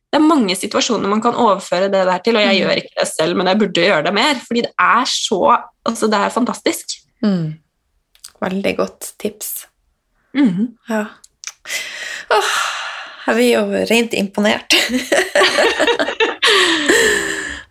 Det 0.09 0.17
er 0.17 0.25
mange 0.25 0.55
situasjoner 0.57 1.09
man 1.09 1.21
kan 1.21 1.37
overføre 1.37 1.91
det 1.93 2.05
der 2.09 2.21
til, 2.25 2.37
og 2.37 2.45
jeg 2.45 2.55
mm. 2.55 2.59
gjør 2.63 2.81
ikke 2.81 2.97
det 2.97 3.09
selv, 3.11 3.37
men 3.37 3.45
jeg 3.51 3.59
burde 3.61 3.85
gjøre 3.85 4.05
det 4.07 4.13
mer, 4.17 4.35
fordi 4.45 4.61
det 4.67 4.73
er 4.73 5.03
så 5.09 5.43
Altså, 5.89 6.05
det 6.11 6.17
er 6.21 6.29
fantastisk. 6.29 6.85
Mm. 7.25 7.45
Veldig 8.43 8.73
godt 8.77 9.01
tips. 9.17 9.47
Mm. 10.37 10.75
Ja. 10.89 11.03
Åh. 12.35 12.51
Vi 13.37 13.45
er 13.53 13.57
jo 13.57 13.65
rent 13.89 14.13
imponert. 14.17 14.73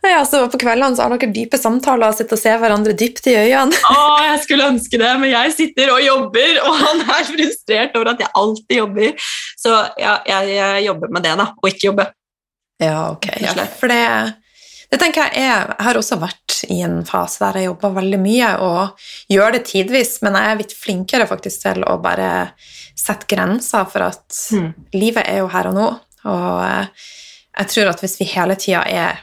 Nei, 0.04 0.12
altså, 0.14 0.44
på 0.52 0.60
kveldene 0.62 0.94
så 0.94 1.02
har 1.08 1.14
dere 1.16 1.32
dype 1.34 1.58
samtaler 1.58 2.12
og 2.12 2.14
sitter 2.18 2.36
og 2.38 2.42
ser 2.42 2.58
hverandre 2.62 2.92
dypt 2.98 3.26
i 3.32 3.34
øynene. 3.34 3.74
Å, 3.90 4.02
jeg 4.28 4.42
skulle 4.44 4.68
ønske 4.70 5.00
det, 5.00 5.10
men 5.18 5.32
jeg 5.32 5.54
sitter 5.56 5.90
og 5.90 6.02
jobber, 6.04 6.60
og 6.62 6.76
han 6.84 7.02
er 7.02 7.24
frustrert 7.32 7.96
over 7.98 8.12
at 8.12 8.22
jeg 8.22 8.30
alltid 8.42 8.76
jobber. 8.78 9.24
Så 9.58 9.72
ja, 9.98 10.12
jeg, 10.30 10.52
jeg 10.54 10.84
jobber 10.86 11.10
med 11.16 11.26
det, 11.26 11.34
da, 11.42 11.48
og 11.58 11.70
ikke 11.72 11.88
jobbe. 11.90 12.06
Ja, 12.78 13.00
ok. 13.10 13.26
Ja, 13.42 13.56
for 13.80 13.90
det, 13.90 14.02
Det 14.88 15.00
tenker 15.02 15.26
Jeg 15.34 15.42
er, 15.50 15.72
jeg 15.74 15.84
har 15.84 15.98
også 15.98 16.16
vært 16.22 16.60
i 16.70 16.78
en 16.86 17.00
fase 17.06 17.42
der 17.42 17.58
jeg 17.58 17.66
jobber 17.68 17.90
veldig 17.98 18.18
mye 18.22 18.52
og 18.64 19.02
gjør 19.34 19.52
det 19.58 19.64
tidvis, 19.68 20.14
men 20.22 20.38
jeg 20.38 20.52
er 20.54 20.60
litt 20.62 20.72
flinkere 20.78 21.26
faktisk 21.28 21.66
til 21.66 21.82
å 21.90 21.98
bare 22.02 22.30
sette 22.98 23.26
grenser, 23.30 23.84
for 23.90 24.06
at 24.06 24.38
Mm. 24.54 24.70
livet 24.94 25.26
er 25.28 25.42
jo 25.42 25.50
her 25.52 25.68
og 25.68 25.74
nå. 25.76 25.88
Og 26.30 26.62
eh, 26.64 26.86
jeg 27.58 27.68
tror 27.74 27.90
at 27.90 28.00
hvis 28.00 28.16
vi 28.20 28.30
hele 28.30 28.54
tida 28.58 28.80
er 28.86 29.18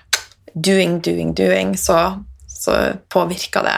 doing, 0.55 0.99
doing, 1.03 1.33
doing, 1.35 1.75
så, 1.77 2.21
så 2.47 2.95
påvirker 3.11 3.63
det 3.67 3.77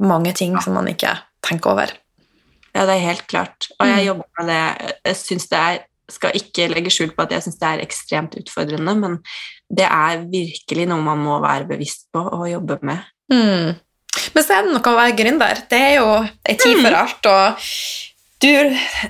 mange 0.00 0.32
ting 0.34 0.56
som 0.64 0.74
man 0.74 0.88
ikke 0.88 1.12
tenker 1.44 1.70
over. 1.74 1.92
Ja, 2.74 2.86
det 2.88 2.96
er 2.96 3.04
helt 3.06 3.26
klart. 3.30 3.68
Og 3.78 3.86
jeg 3.86 4.00
Mm. 4.02 4.06
jobber 4.06 4.24
med 4.40 4.48
det. 4.50 4.94
Jeg 5.06 5.16
syns 5.16 5.48
det 5.48 5.58
er 5.58 5.82
skal 6.10 6.34
ikke 6.36 6.66
legge 6.68 6.90
skjul 6.92 7.12
på 7.16 7.22
at 7.22 7.30
jeg 7.32 7.42
syns 7.46 7.56
det 7.60 7.68
er 7.68 7.80
ekstremt 7.84 8.34
utfordrende, 8.36 8.92
men 9.00 9.14
det 9.72 9.86
er 9.88 10.18
virkelig 10.28 10.84
noe 10.90 11.00
man 11.00 11.18
må 11.18 11.38
være 11.40 11.64
bevisst 11.68 12.10
på 12.12 12.20
og 12.20 12.42
jobbe 12.50 12.76
med. 12.82 12.98
Mm. 13.32 13.70
Men 14.34 14.44
så 14.44 14.58
er 14.58 14.66
det 14.66 14.74
noe 14.74 14.90
å 14.92 14.98
være 14.98 15.16
gründer. 15.16 15.62
Det 15.70 15.78
er 15.80 15.94
jo 15.96 16.10
ei 16.44 16.56
tid 16.60 16.82
for 16.84 16.98
alt, 16.98 17.26
og 17.26 17.64
du 18.44 18.50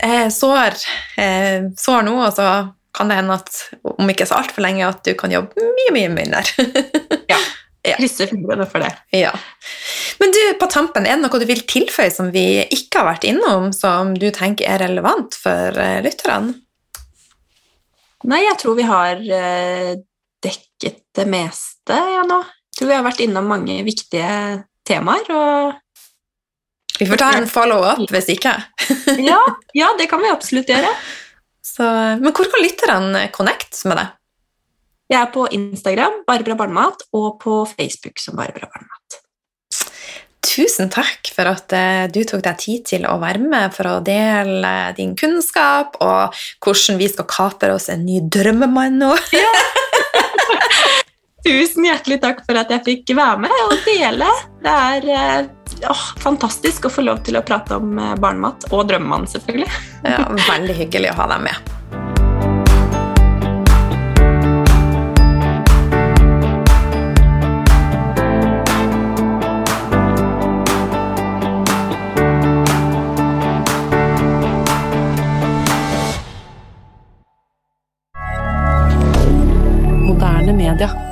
eh, 0.06 0.28
sår, 0.30 0.78
eh, 1.18 1.66
sår 1.76 2.06
nå, 2.06 2.14
og 2.28 2.32
så 2.36 2.46
kan 2.94 3.10
det 3.10 3.18
hende 3.18 3.36
at 3.36 3.60
om 3.96 4.10
ikke 4.10 4.26
så 4.28 4.38
altfor 4.38 4.64
lenge 4.64 4.86
at 4.86 5.02
du 5.06 5.12
kan 5.18 5.32
jobbe 5.34 5.68
mye, 5.80 5.94
mye 5.98 6.14
mindre. 6.20 6.44
Ja. 7.84 7.98
Krysser 7.98 8.30
fingrene 8.30 8.64
for 8.64 8.80
det. 8.80 8.88
ja. 9.12 9.34
Men 10.16 10.30
du, 10.32 10.38
på 10.56 10.68
tampen, 10.72 11.04
er 11.04 11.18
det 11.18 11.26
noe 11.26 11.40
du 11.40 11.44
vil 11.44 11.60
tilføye 11.68 12.08
som 12.08 12.30
vi 12.32 12.62
ikke 12.72 13.02
har 13.02 13.10
vært 13.10 13.26
innom, 13.28 13.74
som 13.76 14.14
du 14.16 14.30
tenker 14.32 14.70
er 14.72 14.80
relevant 14.80 15.36
for 15.36 15.76
eh, 15.76 15.98
lytterne? 16.04 16.54
Nei, 18.24 18.40
jeg 18.46 18.56
tror 18.62 18.78
vi 18.78 18.86
har 18.88 19.20
eh, 19.20 19.90
dekket 20.44 21.02
det 21.18 21.26
meste 21.28 21.98
ja, 21.98 22.22
nå. 22.24 22.40
Jeg 22.72 22.78
tror 22.78 22.90
vi 22.90 22.96
har 22.96 23.04
vært 23.06 23.20
innom 23.26 23.52
mange 23.52 23.76
viktige 23.84 24.30
temaer. 24.88 25.28
Og 25.28 26.96
Vi 27.02 27.10
får 27.10 27.20
ta 27.20 27.34
en 27.36 27.50
follow-up 27.50 28.00
hvis 28.16 28.32
ikke. 28.38 28.54
ja, 29.28 29.42
ja, 29.76 29.92
det 30.00 30.08
kan 30.10 30.24
vi 30.24 30.32
absolutt 30.32 30.72
gjøre. 30.72 30.94
Så, 31.74 31.86
men 32.20 32.30
hvor 32.30 32.46
kan 32.46 32.62
lytterne 32.62 33.24
connect 33.34 33.80
med 33.88 33.98
deg? 33.98 34.12
Jeg 35.10 35.20
er 35.20 35.30
på 35.34 35.44
Instagram, 35.52 36.22
Barbara 36.26 36.56
Barnemat, 36.56 37.02
og 37.12 37.40
på 37.42 37.64
Facebook 37.68 38.20
som 38.22 38.38
Barbara 38.38 38.70
Barnemat. 38.70 39.20
Tusen 40.44 40.90
takk 40.92 41.30
for 41.34 41.48
at 41.50 41.72
eh, 41.74 42.04
du 42.12 42.20
tok 42.28 42.44
deg 42.44 42.60
tid 42.60 42.84
til 42.92 43.06
å 43.08 43.16
være 43.18 43.42
med 43.42 43.74
for 43.74 43.88
å 43.90 44.02
dele 44.04 44.92
din 44.96 45.16
kunnskap, 45.18 45.98
og 46.04 46.36
hvordan 46.62 47.00
vi 47.00 47.08
skal 47.10 47.28
kapre 47.28 47.74
oss 47.74 47.90
en 47.92 48.04
ny 48.06 48.20
drømmemann 48.22 49.00
nå. 49.02 49.10
Tusen 51.44 51.84
hjertelig 51.84 52.20
takk 52.22 52.44
for 52.46 52.56
at 52.60 52.70
jeg 52.72 52.84
fikk 52.86 53.16
være 53.18 53.44
med 53.44 53.56
og 53.66 53.74
dele. 53.88 54.30
Det 54.64 54.78
er 54.94 55.10
eh, 55.18 55.50
åh, 55.90 56.04
fantastisk 56.22 56.88
å 56.88 56.92
få 56.92 57.04
lov 57.04 57.22
til 57.26 57.38
å 57.38 57.44
prate 57.46 57.78
om 57.80 57.98
eh, 57.98 58.16
barnemat 58.20 58.68
og 58.72 58.86
drømmemannen, 58.90 59.30
selvfølgelig. 59.30 59.70
ja, 60.04 60.26
veldig 60.48 60.82
hyggelig 60.82 61.14
å 61.14 61.22
ha 61.22 61.30
deg 61.34 61.48
med. 61.48 61.72
moderne 80.14 80.52
media. 80.52 81.03